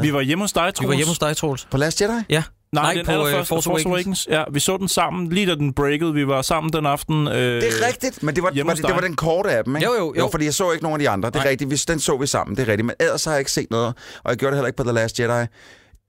Vi 0.00 0.12
var 0.12 0.20
hjemme 0.20 0.44
hos 0.44 0.52
dig, 0.52 0.62
Troels. 0.74 0.80
Vi 0.80 0.86
var 0.88 0.94
hjemme 0.94 1.10
hos 1.10 1.18
dig, 1.18 1.36
Troels. 1.36 1.68
På 1.70 1.76
Last 1.76 2.00
Jedi? 2.02 2.12
Ja. 2.30 2.42
Nej, 2.72 2.82
Nej, 2.82 2.94
den 2.94 3.06
på, 3.06 3.12
øh, 3.12 3.18
allerførste, 3.18 3.48
Force 3.48 3.70
Force 3.70 3.88
Awakens. 3.88 4.28
Ja, 4.30 4.44
vi 4.52 4.60
så 4.60 4.76
den 4.76 4.88
sammen, 4.88 5.28
lige 5.28 5.46
da 5.46 5.54
den 5.54 5.72
breakede. 5.72 6.14
Vi 6.14 6.26
var 6.26 6.42
sammen 6.42 6.72
den 6.72 6.86
aften. 6.86 7.28
Øh, 7.28 7.34
Det 7.34 7.64
er 7.64 7.86
rigtigt, 7.86 8.22
men 8.22 8.34
det 8.34 8.42
var, 8.42 8.52
var, 8.64 8.74
det, 8.74 8.86
det 8.86 8.94
var 8.94 9.00
den 9.00 9.16
korte 9.16 9.50
af 9.50 9.64
dem, 9.64 9.76
ikke? 9.76 9.88
Jo, 9.88 9.92
jo, 9.94 9.98
jo. 9.98 10.14
jo 10.16 10.28
fordi 10.30 10.44
jeg 10.44 10.54
så 10.54 10.72
ikke 10.72 10.82
nogen 10.82 10.94
af 10.94 10.98
de 11.04 11.08
andre. 11.08 11.28
Det 11.30 11.36
er 11.36 11.40
Nej. 11.40 11.50
rigtigt, 11.50 11.70
vi, 11.70 11.76
den 11.76 12.00
så 12.00 12.16
vi 12.16 12.26
sammen, 12.26 12.56
det 12.56 12.62
er 12.62 12.68
rigtigt. 12.68 12.86
Men 12.86 12.94
ellers 13.00 13.24
har 13.24 13.32
jeg 13.32 13.38
ikke 13.40 13.52
set 13.52 13.66
noget, 13.70 13.94
og 14.24 14.30
jeg 14.30 14.36
gjorde 14.38 14.50
det 14.50 14.58
heller 14.58 14.66
ikke 14.66 14.76
på 14.76 14.82
The 14.84 14.92
Last 14.92 15.20
Jedi. 15.20 15.46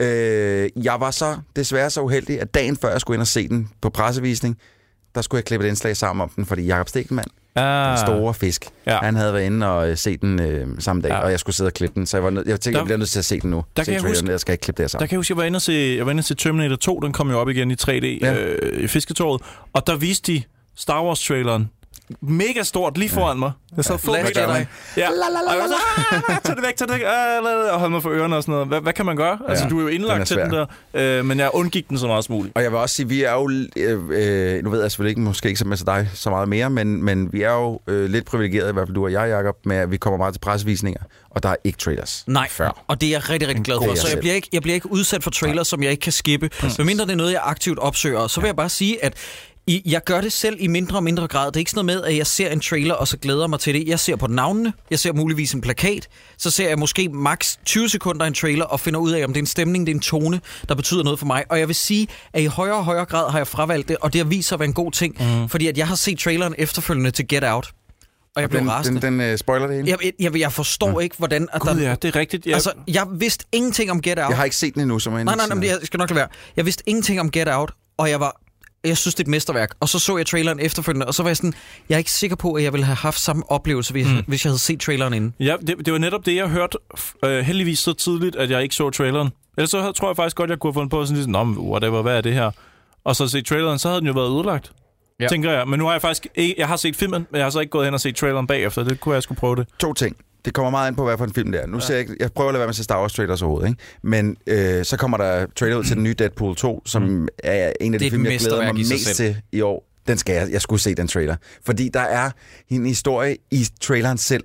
Øh, 0.01 0.69
jeg 0.85 0.99
var 0.99 1.11
så 1.11 1.37
desværre 1.55 1.89
så 1.89 2.01
uheldig, 2.01 2.41
at 2.41 2.53
dagen 2.53 2.77
før 2.77 2.91
jeg 2.91 3.01
skulle 3.01 3.15
ind 3.15 3.21
og 3.21 3.27
se 3.27 3.47
den 3.47 3.69
på 3.81 3.89
pressevisning, 3.89 4.57
der 5.15 5.21
skulle 5.21 5.39
jeg 5.39 5.45
klippe 5.45 5.65
et 5.65 5.69
indslag 5.69 5.97
sammen 5.97 6.23
om 6.23 6.29
den, 6.29 6.45
fordi 6.45 6.61
Jakob 6.65 6.89
Stikkelmann, 6.89 7.27
Ah, 7.55 7.97
den 7.97 8.07
store 8.07 8.33
fisk, 8.33 8.65
Ja. 8.87 8.97
han 8.97 9.15
havde 9.15 9.33
været 9.33 9.43
inde 9.45 9.69
og 9.71 9.89
øh, 9.89 9.97
set 9.97 10.21
den 10.21 10.41
øh, 10.41 10.67
samme 10.79 11.01
dag, 11.01 11.09
Ja. 11.09 11.17
og 11.19 11.31
jeg 11.31 11.39
skulle 11.39 11.55
sidde 11.55 11.67
og 11.67 11.73
klippe 11.73 11.95
den, 11.95 12.05
så 12.05 12.17
jeg, 12.17 12.23
var 12.23 12.29
nød, 12.29 12.43
jeg 12.47 12.61
tænkte, 12.61 12.71
Der- 12.71 12.79
jeg 12.79 12.85
bliver 12.85 12.97
nødt 12.97 13.09
til 13.09 13.19
at 13.19 13.25
se 13.25 13.39
den 13.39 13.49
nu. 13.49 13.63
der 13.77 13.83
se 13.83 13.91
kan 13.91 14.01
jeg 14.03 14.09
huske- 14.09 14.31
jeg 14.31 14.39
skal 14.39 14.51
ikke 14.53 14.61
klippe 14.61 14.77
det 14.77 14.83
her 14.83 14.87
Der 14.87 14.89
sammen. 14.89 15.07
kan 15.07 15.13
jeg 15.15 15.19
huske, 15.19 15.31
jeg 15.31 15.37
var 15.37 15.43
inde 15.43 15.57
og 15.57 15.61
se, 15.61 15.95
jeg 15.97 16.05
var 16.05 16.11
inde 16.11 16.21
og 16.21 16.25
se 16.25 16.35
Terminator 16.35 16.75
2, 16.75 16.99
den 16.99 17.11
kom 17.13 17.29
jo 17.31 17.39
op 17.39 17.49
igen 17.49 17.71
i 17.71 17.75
3D 17.75 17.89
ja. 18.21 18.33
Ja. 18.33 18.33
øh, 18.43 18.83
i 18.83 18.87
Fisketåret, 18.87 19.41
og 19.73 19.87
der 19.87 19.95
viste 19.95 20.33
de 20.33 20.43
Star 20.75 21.03
Wars-traileren 21.03 21.69
mega 22.21 22.63
stort 22.63 22.97
lige 22.97 23.09
foran 23.09 23.39
mig. 23.39 23.51
Jeg 23.77 23.85
sad 23.85 23.99
ja. 24.07 24.11
Last 24.11 24.37
Jedi. 24.37 24.65
Ja, 24.97 25.09
og 25.09 25.55
jeg 25.55 25.61
var 25.61 25.67
så, 25.67 25.75
"Ah, 26.33 26.41
tag 26.43 26.55
det 26.55 26.63
væk, 26.63 26.75
tag 26.75 26.87
det 26.87 26.93
væk, 26.93 27.01
ah, 27.01 27.43
la, 27.43 27.49
la," 27.49 27.71
og 27.71 27.79
hold 27.79 27.91
mig 27.91 28.01
for 28.01 28.09
ørerne 28.09 28.35
og 28.35 28.43
sådan 28.43 28.51
noget. 28.51 28.67
Hvad, 28.67 28.81
hvad 28.81 28.93
kan 28.93 29.05
man 29.05 29.17
gøre? 29.17 29.39
Altså, 29.47 29.67
du 29.69 29.77
er 29.77 29.81
jo 29.81 29.87
den 29.87 29.95
indlagt 29.95 30.21
er 30.21 30.25
til 30.25 30.37
den 30.37 30.51
der, 30.51 30.65
øh, 30.93 31.25
men 31.25 31.39
jeg 31.39 31.49
undgik 31.53 31.89
den 31.89 31.97
så 31.97 32.07
meget 32.07 32.25
som 32.25 32.35
muligt. 32.35 32.55
Og 32.57 32.63
jeg 32.63 32.71
vil 32.71 32.79
også 32.79 32.95
sige, 32.95 33.07
vi 33.09 33.23
er 33.23 33.33
jo, 33.33 33.49
øh, 33.77 33.99
øh, 34.09 34.63
nu 34.63 34.69
ved 34.69 34.81
jeg 34.81 34.91
selvfølgelig 34.91 35.09
ikke, 35.09 35.21
måske 35.21 35.47
ikke 35.47 35.59
så 35.59 35.67
med 35.67 35.77
dig 35.77 36.09
så 36.13 36.29
meget 36.29 36.49
mere, 36.49 36.69
men, 36.69 37.03
men 37.03 37.33
vi 37.33 37.41
er 37.41 37.51
jo 37.53 37.79
øh, 37.87 38.09
lidt 38.09 38.25
privilegerede, 38.25 38.69
i 38.69 38.73
hvert 38.73 38.87
fald 38.87 38.95
du 38.95 39.03
og 39.03 39.11
jeg, 39.11 39.29
Jacob, 39.29 39.55
med 39.65 39.77
at 39.77 39.91
vi 39.91 39.97
kommer 39.97 40.17
meget 40.17 40.33
til 40.33 40.39
pressevisninger, 40.39 41.01
og 41.29 41.43
der 41.43 41.49
er 41.49 41.55
ikke 41.63 41.77
trailers. 41.77 42.23
Nej, 42.27 42.49
Før. 42.49 42.83
og 42.87 43.01
det 43.01 43.07
er 43.07 43.11
jeg 43.11 43.29
rigtig, 43.29 43.49
rigtig 43.49 43.65
glad 43.65 43.77
for. 43.85 43.95
Så 43.95 44.07
jeg 44.09 44.19
bliver, 44.19 44.35
ikke, 44.35 44.49
jeg 44.53 44.61
bliver 44.61 44.75
ikke 44.75 44.91
udsat 44.91 45.23
for 45.23 45.31
trailers, 45.31 45.67
som 45.67 45.83
jeg 45.83 45.91
ikke 45.91 46.01
kan 46.01 46.11
skippe. 46.11 46.49
Medmindre 46.77 47.05
det 47.05 47.11
er 47.11 47.15
noget, 47.15 47.31
jeg 47.31 47.41
aktivt 47.43 47.79
opsøger. 47.79 48.27
Så 48.27 48.41
vil 48.41 48.47
jeg 48.47 48.55
bare 48.55 48.69
sige, 48.69 49.05
at 49.05 49.13
i, 49.67 49.81
jeg 49.85 50.03
gør 50.03 50.21
det 50.21 50.33
selv 50.33 50.57
i 50.59 50.67
mindre 50.67 50.97
og 50.97 51.03
mindre 51.03 51.27
grad. 51.27 51.47
Det 51.47 51.55
er 51.55 51.59
ikke 51.59 51.71
sådan 51.71 51.85
noget 51.85 52.01
med, 52.01 52.09
at 52.11 52.17
jeg 52.17 52.27
ser 52.27 52.49
en 52.49 52.59
trailer, 52.59 52.93
og 52.93 53.07
så 53.07 53.17
glæder 53.17 53.47
mig 53.47 53.59
til 53.59 53.73
det. 53.73 53.87
Jeg 53.87 53.99
ser 53.99 54.15
på 54.15 54.27
navnene, 54.27 54.73
jeg 54.91 54.99
ser 54.99 55.13
muligvis 55.13 55.53
en 55.53 55.61
plakat, 55.61 56.07
så 56.37 56.51
ser 56.51 56.69
jeg 56.69 56.79
måske 56.79 57.09
maks 57.09 57.59
20 57.65 57.89
sekunder 57.89 58.25
en 58.25 58.33
trailer, 58.33 58.65
og 58.65 58.79
finder 58.79 58.99
ud 58.99 59.11
af, 59.11 59.23
om 59.25 59.33
det 59.33 59.39
er 59.39 59.43
en 59.43 59.47
stemning, 59.47 59.87
det 59.87 59.91
er 59.91 59.95
en 59.95 60.01
tone, 60.01 60.41
der 60.69 60.75
betyder 60.75 61.03
noget 61.03 61.19
for 61.19 61.25
mig. 61.25 61.43
Og 61.49 61.59
jeg 61.59 61.67
vil 61.67 61.75
sige, 61.75 62.07
at 62.33 62.41
i 62.41 62.45
højere 62.45 62.75
og 62.75 62.85
højere 62.85 63.05
grad 63.05 63.31
har 63.31 63.39
jeg 63.39 63.47
fravalgt 63.47 63.87
det, 63.87 63.97
og 63.97 64.13
det 64.13 64.19
har 64.19 64.25
vist 64.25 64.47
sig 64.47 64.55
at 64.55 64.59
være 64.59 64.67
en 64.67 64.73
god 64.73 64.91
ting. 64.91 65.15
Mm. 65.19 65.49
Fordi 65.49 65.67
at 65.67 65.77
jeg 65.77 65.87
har 65.87 65.95
set 65.95 66.19
traileren 66.19 66.55
efterfølgende 66.57 67.11
til 67.11 67.27
Get 67.27 67.43
Out, 67.43 67.71
og 68.35 68.41
jeg 68.41 68.49
blev 68.49 68.61
Den, 68.61 68.71
rasende. 68.71 69.01
den, 69.01 69.19
den 69.19 69.21
øh, 69.21 69.37
spoiler 69.37 69.67
det 69.67 69.75
hele. 69.75 69.89
Jeg, 69.89 70.11
jeg, 70.19 70.39
jeg, 70.39 70.51
forstår 70.51 70.99
ikke, 70.99 71.15
hvordan... 71.17 71.47
At 71.53 71.61
Gud 71.61 71.69
der, 71.69 71.89
ja, 71.89 71.95
det 71.95 72.15
er 72.15 72.19
rigtigt. 72.19 72.45
Jeg, 72.45 72.53
Altså, 72.53 72.71
jeg 72.87 73.07
vidste 73.11 73.45
ingenting 73.51 73.91
om 73.91 74.01
Get 74.01 74.19
Out. 74.19 74.29
Jeg 74.29 74.37
har 74.37 74.43
ikke 74.43 74.55
set 74.55 74.73
den 74.73 74.81
endnu, 74.81 74.99
så 74.99 75.09
må 75.09 75.17
jeg 75.17 75.25
Nej, 75.25 75.35
nej, 75.35 75.47
nej, 75.55 75.67
jeg 75.67 75.79
skal 75.83 75.97
nok 75.97 76.09
lade 76.09 76.17
være. 76.17 76.27
Jeg 76.55 76.65
vidste 76.65 76.83
ingenting 76.85 77.19
om 77.19 77.31
Get 77.31 77.47
Out, 77.47 77.71
og 77.97 78.09
jeg 78.09 78.19
var... 78.19 78.42
Jeg 78.83 78.97
synes, 78.97 79.15
det 79.15 79.23
er 79.23 79.27
et 79.27 79.31
mesterværk. 79.31 79.69
Og 79.79 79.89
så 79.89 79.99
så 79.99 80.17
jeg 80.17 80.25
traileren 80.25 80.59
efterfølgende, 80.59 81.05
og 81.05 81.13
så 81.13 81.23
var 81.23 81.29
jeg 81.29 81.37
sådan, 81.37 81.53
jeg 81.89 81.95
er 81.95 81.99
ikke 81.99 82.11
sikker 82.11 82.35
på, 82.35 82.53
at 82.53 82.63
jeg 82.63 82.73
ville 82.73 82.85
have 82.85 82.95
haft 82.95 83.19
samme 83.19 83.51
oplevelse, 83.51 83.91
hvis, 83.91 84.07
mm. 84.07 84.23
hvis 84.27 84.45
jeg 84.45 84.49
havde 84.49 84.59
set 84.59 84.79
traileren 84.79 85.13
inden. 85.13 85.33
Ja, 85.39 85.55
det, 85.67 85.85
det 85.85 85.93
var 85.93 85.99
netop 85.99 86.25
det, 86.25 86.35
jeg 86.35 86.47
hørte 86.49 86.77
øh, 87.25 87.39
heldigvis 87.39 87.79
så 87.79 87.93
tidligt, 87.93 88.35
at 88.35 88.49
jeg 88.49 88.63
ikke 88.63 88.75
så 88.75 88.89
traileren. 88.89 89.29
Ellers 89.57 89.69
så 89.71 89.79
havde- 89.81 89.93
tror 89.93 90.09
jeg 90.09 90.15
faktisk 90.15 90.35
godt, 90.35 90.49
jeg 90.49 90.59
kunne 90.59 90.69
have 90.69 90.73
fundet 90.73 90.91
på 90.91 91.05
sådan 91.05 91.17
lidt, 91.17 91.29
Nå, 91.29 91.43
whatever, 91.43 92.01
hvad 92.01 92.17
er 92.17 92.21
det 92.21 92.33
her? 92.33 92.51
Og 93.03 93.15
så 93.15 93.27
se 93.27 93.41
traileren, 93.41 93.79
så 93.79 93.87
havde 93.87 93.99
den 93.99 94.07
jo 94.07 94.13
været 94.13 94.35
ødelagt. 94.35 94.71
Ja. 95.19 95.27
Tænker 95.27 95.51
jeg. 95.51 95.67
Men 95.67 95.79
nu 95.79 95.85
har 95.85 95.91
jeg 95.91 96.01
faktisk 96.01 96.27
ikke, 96.35 96.55
jeg 96.57 96.67
har 96.67 96.75
set 96.75 96.95
filmen, 96.95 97.27
men 97.31 97.37
jeg 97.37 97.45
har 97.45 97.49
så 97.49 97.59
ikke 97.59 97.69
gået 97.71 97.85
hen 97.85 97.93
og 97.93 98.01
set 98.01 98.15
traileren 98.15 98.47
bagefter. 98.47 98.83
Det 98.83 98.99
kunne 98.99 99.15
jeg 99.15 99.23
skulle 99.23 99.39
prøve 99.39 99.55
det. 99.55 99.67
To 99.79 99.93
ting. 99.93 100.17
Det 100.45 100.53
kommer 100.53 100.69
meget 100.69 100.89
ind 100.89 100.97
på, 100.97 101.03
hvad 101.03 101.17
for 101.17 101.25
en 101.25 101.33
film 101.33 101.51
det 101.51 101.61
er. 101.61 101.67
Nu 101.67 101.79
ser 101.79 101.93
jeg, 101.93 102.01
ikke, 102.01 102.15
jeg 102.19 102.31
prøver 102.31 102.49
at 102.49 102.53
lade 102.53 102.59
være 102.59 102.67
med 102.67 102.71
at 102.71 102.75
se 102.75 102.83
Star 102.83 103.01
Wars 103.01 103.13
trailers 103.13 103.41
overhovedet, 103.41 103.69
ikke? 103.69 103.81
Men 104.01 104.37
øh, 104.47 104.85
så 104.85 104.97
kommer 104.97 105.17
der 105.17 105.45
trailer 105.55 105.77
ud 105.77 105.83
til 105.83 105.95
den 105.95 106.03
nye 106.03 106.13
Deadpool 106.13 106.55
2, 106.55 106.81
som 106.85 107.01
mm. 107.01 107.27
er 107.43 107.73
en 107.81 107.93
af 107.93 107.99
de 107.99 108.09
film, 108.09 108.25
jeg 108.25 108.39
glæder 108.39 108.63
mig 108.63 108.75
mest 108.75 109.05
selv. 109.05 109.15
til 109.15 109.41
i 109.51 109.61
år. 109.61 109.85
Den 110.07 110.17
skal 110.17 110.35
jeg, 110.35 110.51
jeg 110.51 110.61
skulle 110.61 110.81
se 110.81 110.95
den 110.95 111.07
trailer. 111.07 111.35
Fordi 111.65 111.89
der 111.93 111.99
er 111.99 112.29
en 112.69 112.85
historie 112.85 113.37
i 113.51 113.67
traileren 113.81 114.17
selv. 114.17 114.43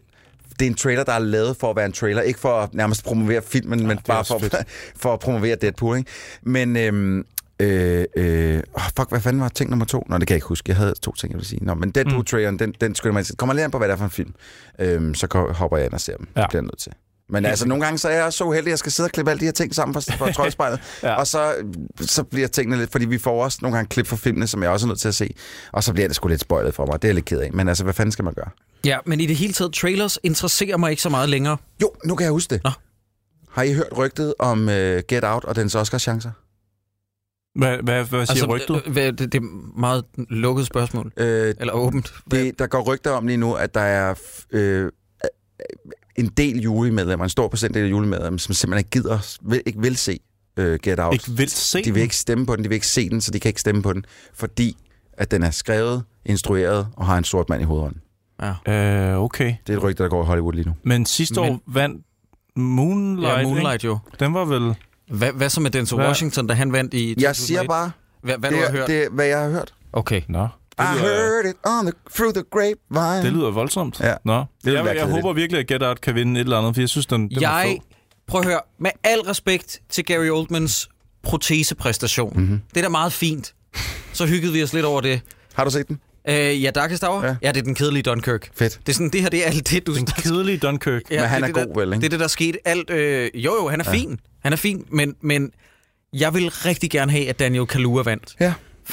Det 0.58 0.66
er 0.66 0.70
en 0.70 0.76
trailer, 0.76 1.04
der 1.04 1.12
er 1.12 1.18
lavet 1.18 1.56
for 1.56 1.70
at 1.70 1.76
være 1.76 1.86
en 1.86 1.92
trailer. 1.92 2.22
Ikke 2.22 2.40
for 2.40 2.60
at 2.60 2.74
nærmest 2.74 3.04
promovere 3.04 3.42
filmen, 3.42 3.86
men 3.86 3.98
bare 4.06 4.24
for, 4.24 4.38
fedt. 4.38 4.54
for 5.02 5.12
at 5.12 5.20
promovere 5.20 5.56
Deadpool, 5.56 5.98
ikke? 5.98 6.10
Men... 6.42 6.76
Øhm, 6.76 7.24
Øh, 7.60 8.04
øh, 8.16 8.62
oh, 8.74 8.82
fuck, 8.96 9.08
hvad 9.08 9.20
fanden 9.20 9.42
var 9.42 9.48
ting 9.48 9.70
nummer 9.70 9.86
to? 9.86 10.06
Nå, 10.08 10.18
det 10.18 10.26
kan 10.26 10.34
jeg 10.34 10.36
ikke 10.36 10.46
huske. 10.46 10.64
Jeg 10.68 10.76
havde 10.76 10.94
to 11.02 11.14
ting, 11.14 11.32
jeg 11.32 11.36
ville 11.36 11.48
sige. 11.48 11.64
Nå, 11.64 11.74
men 11.74 11.90
Deadpool-traileren, 11.90 12.54
mm. 12.54 12.58
den, 12.58 12.74
den 12.80 12.94
skynder 12.94 13.18
ind 13.18 13.24
til. 13.24 13.36
Kommer 13.36 13.54
lidt 13.54 13.64
an 13.64 13.70
på, 13.70 13.78
hvad 13.78 13.88
det 13.88 13.92
er 13.92 13.96
for 13.96 14.04
en 14.04 14.10
film. 14.10 14.34
Øhm, 14.78 15.14
så 15.14 15.52
hopper 15.54 15.76
jeg 15.76 15.86
ind 15.86 15.92
og 15.92 16.00
ser 16.00 16.16
dem. 16.16 16.28
Ja. 16.36 16.40
Det 16.40 16.48
bliver 16.50 16.62
nødt 16.62 16.78
til. 16.78 16.92
Men 17.30 17.44
altså, 17.44 17.68
nogle 17.68 17.84
gange 17.84 17.98
så 17.98 18.08
er 18.08 18.22
jeg 18.22 18.32
så 18.32 18.44
uheldig, 18.44 18.68
at 18.68 18.70
jeg 18.70 18.78
skal 18.78 18.92
sidde 18.92 19.06
og 19.06 19.10
klippe 19.10 19.30
alle 19.30 19.40
de 19.40 19.44
her 19.44 19.52
ting 19.52 19.74
sammen 19.74 19.94
fra, 19.94 20.14
fra 20.16 20.32
troldspejlet. 20.36 20.80
Ja. 21.02 21.08
ja. 21.08 21.14
Og 21.14 21.26
så, 21.26 21.54
så 22.00 22.22
bliver 22.22 22.48
tingene 22.48 22.76
lidt... 22.76 22.92
Fordi 22.92 23.04
vi 23.04 23.18
får 23.18 23.44
også 23.44 23.58
nogle 23.62 23.76
gange 23.76 23.88
klip 23.88 24.06
fra 24.06 24.16
filmene, 24.16 24.46
som 24.46 24.62
jeg 24.62 24.70
også 24.70 24.86
er 24.86 24.88
nødt 24.88 25.00
til 25.00 25.08
at 25.08 25.14
se. 25.14 25.34
Og 25.72 25.84
så 25.84 25.92
bliver 25.92 26.08
det 26.08 26.16
sgu 26.16 26.28
lidt 26.28 26.40
spoilet 26.40 26.74
for 26.74 26.86
mig. 26.86 27.02
Det 27.02 27.04
er 27.04 27.08
jeg 27.08 27.14
lidt 27.14 27.26
ked 27.26 27.40
af. 27.40 27.52
Men 27.52 27.68
altså, 27.68 27.84
hvad 27.84 27.94
fanden 27.94 28.12
skal 28.12 28.24
man 28.24 28.34
gøre? 28.34 28.50
Ja, 28.84 28.98
men 29.06 29.20
i 29.20 29.26
det 29.26 29.36
hele 29.36 29.52
taget, 29.52 29.72
trailers 29.72 30.18
interesserer 30.22 30.76
mig 30.76 30.90
ikke 30.90 31.02
så 31.02 31.08
meget 31.08 31.28
længere. 31.28 31.56
Jo, 31.82 31.90
nu 32.04 32.14
kan 32.14 32.24
jeg 32.24 32.32
huske 32.32 32.54
det. 32.54 32.64
Nå. 32.64 32.70
Har 33.50 33.62
I 33.62 33.72
hørt 33.72 33.96
rygtet 33.96 34.34
om 34.38 34.60
uh, 34.60 34.74
Get 35.08 35.24
Out 35.24 35.44
og 35.44 35.56
dens 35.56 35.74
Oscar-chancer? 35.74 36.30
Hvad, 37.58 37.78
hvad, 37.78 38.04
hvad 38.04 38.26
siger 38.26 38.30
altså, 38.30 38.46
rygtet? 38.46 38.82
øh, 38.86 38.92
hvad- 38.92 39.12
det, 39.12 39.32
det 39.32 39.42
er 39.42 39.78
meget 39.80 40.04
lukket 40.16 40.66
spørgsmål. 40.66 41.12
Øh, 41.16 41.54
Eller 41.60 41.72
åbent. 41.72 42.14
Hvad- 42.26 42.38
det, 42.44 42.58
der 42.58 42.66
går 42.66 42.80
rygter 42.92 43.10
om 43.10 43.26
lige 43.26 43.36
nu, 43.36 43.52
at 43.54 43.74
der 43.74 43.80
er 43.80 44.14
øh, 44.50 44.90
en 46.16 46.26
del 46.26 46.60
julemedlemmer, 46.60 47.24
en 47.24 47.28
stor 47.30 47.48
procentdel 47.48 47.84
af 47.84 47.90
julemedlemmer, 47.90 48.38
som 48.38 48.54
simpelthen 48.54 48.78
ikke 48.78 48.90
gider, 48.90 49.36
vil, 49.50 49.62
ikke 49.66 49.80
vil 49.80 49.96
se 49.96 50.18
øh, 50.56 50.78
Get 50.82 51.00
Out. 51.00 51.14
Ikke 51.14 51.30
vil 51.30 51.48
se 51.50 51.82
De 51.84 51.94
vil 51.94 52.02
ikke 52.02 52.16
stemme 52.16 52.46
på 52.46 52.56
den, 52.56 52.64
de 52.64 52.68
vil 52.68 52.74
ikke 52.76 52.86
se 52.86 53.08
den, 53.10 53.20
så 53.20 53.30
de 53.30 53.40
kan 53.40 53.48
ikke 53.48 53.60
stemme 53.60 53.82
på 53.82 53.92
den, 53.92 54.04
fordi 54.34 54.76
at 55.12 55.30
den 55.30 55.42
er 55.42 55.50
skrevet, 55.50 56.04
instrueret 56.26 56.86
og 56.96 57.06
har 57.06 57.18
en 57.18 57.24
sort 57.24 57.48
mand 57.48 57.62
i 57.62 57.64
hovedånden. 57.64 58.00
Ja. 58.66 59.12
Øh, 59.12 59.22
okay. 59.22 59.54
Det 59.66 59.72
er 59.72 59.76
et 59.76 59.82
rygte, 59.82 60.02
der 60.02 60.08
går 60.08 60.22
i 60.22 60.26
Hollywood 60.26 60.52
lige 60.52 60.64
nu. 60.68 60.74
Men 60.82 61.06
sidste 61.06 61.40
Men- 61.40 61.50
år 61.52 61.60
vandt 61.66 62.04
Moonlight, 62.56 63.38
ja, 63.38 63.42
Moonlight 63.42 63.84
jo. 63.84 63.98
Den 64.20 64.34
var 64.34 64.44
vel... 64.44 64.74
Hvad, 65.10 65.32
hvad 65.32 65.48
så 65.50 65.60
med 65.60 65.70
Denzel 65.70 65.96
Hvad? 65.96 66.06
Washington, 66.06 66.46
da 66.46 66.54
han 66.54 66.72
vandt 66.72 66.94
i 66.94 67.14
Jeg 67.20 67.36
siger 67.36 67.62
bare, 67.64 67.90
Hvad, 68.22 68.38
hvad 68.38 68.50
det, 68.50 68.58
du 68.58 68.62
har 68.64 68.72
hørt? 68.72 68.86
det 68.88 69.04
er, 69.04 69.10
hvad 69.10 69.26
jeg 69.26 69.38
har 69.38 69.48
hørt. 69.50 69.74
Okay. 69.92 70.22
Nå. 70.28 70.44
I 70.44 70.48
Det 70.82 70.86
lyder, 71.02 71.02
heard 71.04 71.44
it 71.44 71.56
on 71.64 71.84
the, 71.86 71.92
through 72.16 72.34
the 72.34 72.42
grapevine. 72.50 73.24
det 73.24 73.32
lyder 73.32 73.50
voldsomt. 73.50 74.00
Ja. 74.00 74.14
Nå. 74.24 74.44
Det 74.64 74.72
jeg, 74.74 74.96
jeg 74.96 75.06
håber 75.06 75.32
virkelig, 75.32 75.60
at 75.60 75.66
Get 75.66 75.82
Out 75.82 76.00
kan 76.00 76.14
vinde 76.14 76.40
et 76.40 76.44
eller 76.44 76.58
andet, 76.58 76.74
for 76.74 76.82
jeg 76.82 76.88
synes, 76.88 77.06
den, 77.06 77.28
den 77.28 77.40
Jeg, 77.40 77.78
prøv 78.28 78.40
at 78.40 78.46
høre, 78.46 78.60
med 78.80 78.90
al 79.04 79.20
respekt 79.20 79.80
til 79.90 80.04
Gary 80.04 80.28
Oldmans 80.28 80.88
protesepræstation. 81.22 82.32
Mhm. 82.34 82.42
Mm-hmm. 82.42 82.60
Det 82.74 82.76
er 82.76 82.82
da 82.82 82.88
meget 82.88 83.12
fint. 83.12 83.54
Så 84.12 84.26
hyggede 84.26 84.52
vi 84.52 84.62
os 84.62 84.72
lidt 84.72 84.84
over 84.84 85.00
det. 85.00 85.20
Har 85.54 85.64
du 85.64 85.70
set 85.70 85.88
den? 85.88 86.00
Øh, 86.28 86.62
ja, 86.62 86.70
Darkest 86.70 87.04
Hour? 87.04 87.22
Ja. 87.22 87.26
Ja. 87.28 87.36
ja, 87.42 87.48
det 87.52 87.56
er 87.60 87.62
den 87.64 87.74
kedelige 87.74 88.02
Dunkirk. 88.02 88.48
Fedt. 88.54 88.80
Det 88.86 88.92
er 88.92 88.94
sådan, 88.94 89.10
det 89.10 89.20
her 89.22 89.28
det 89.28 89.42
er 89.46 89.50
alt 89.50 89.70
det, 89.70 89.86
du... 89.86 89.94
Den 89.94 90.06
kedelige 90.24 90.58
Dunkirk. 90.58 91.02
Ja, 91.10 91.20
Men 91.20 91.28
han 91.28 91.42
det 91.42 91.48
er 91.48 91.52
det, 91.54 91.66
god, 91.66 91.74
der, 91.74 91.80
vel, 91.80 91.88
ikke? 91.92 92.00
Det 92.00 92.06
er 92.06 92.10
det, 92.10 92.20
der 92.20 92.26
skete. 92.26 92.58
Alt, 92.64 92.90
øh, 92.90 93.30
jo, 93.34 93.54
jo, 93.54 93.68
han 93.68 93.80
er 93.80 93.84
ja. 93.86 93.92
fin. 93.92 94.20
Han 94.48 94.52
er 94.52 94.56
fin, 94.56 94.84
men, 94.90 95.14
men 95.20 95.50
jeg 96.12 96.34
vil 96.34 96.50
rigtig 96.50 96.90
gerne 96.90 97.12
have, 97.12 97.28
at 97.28 97.38
Daniel 97.38 97.66
Kaluuya 97.66 98.02
vandt. 98.02 98.34
Ja. 98.40 98.44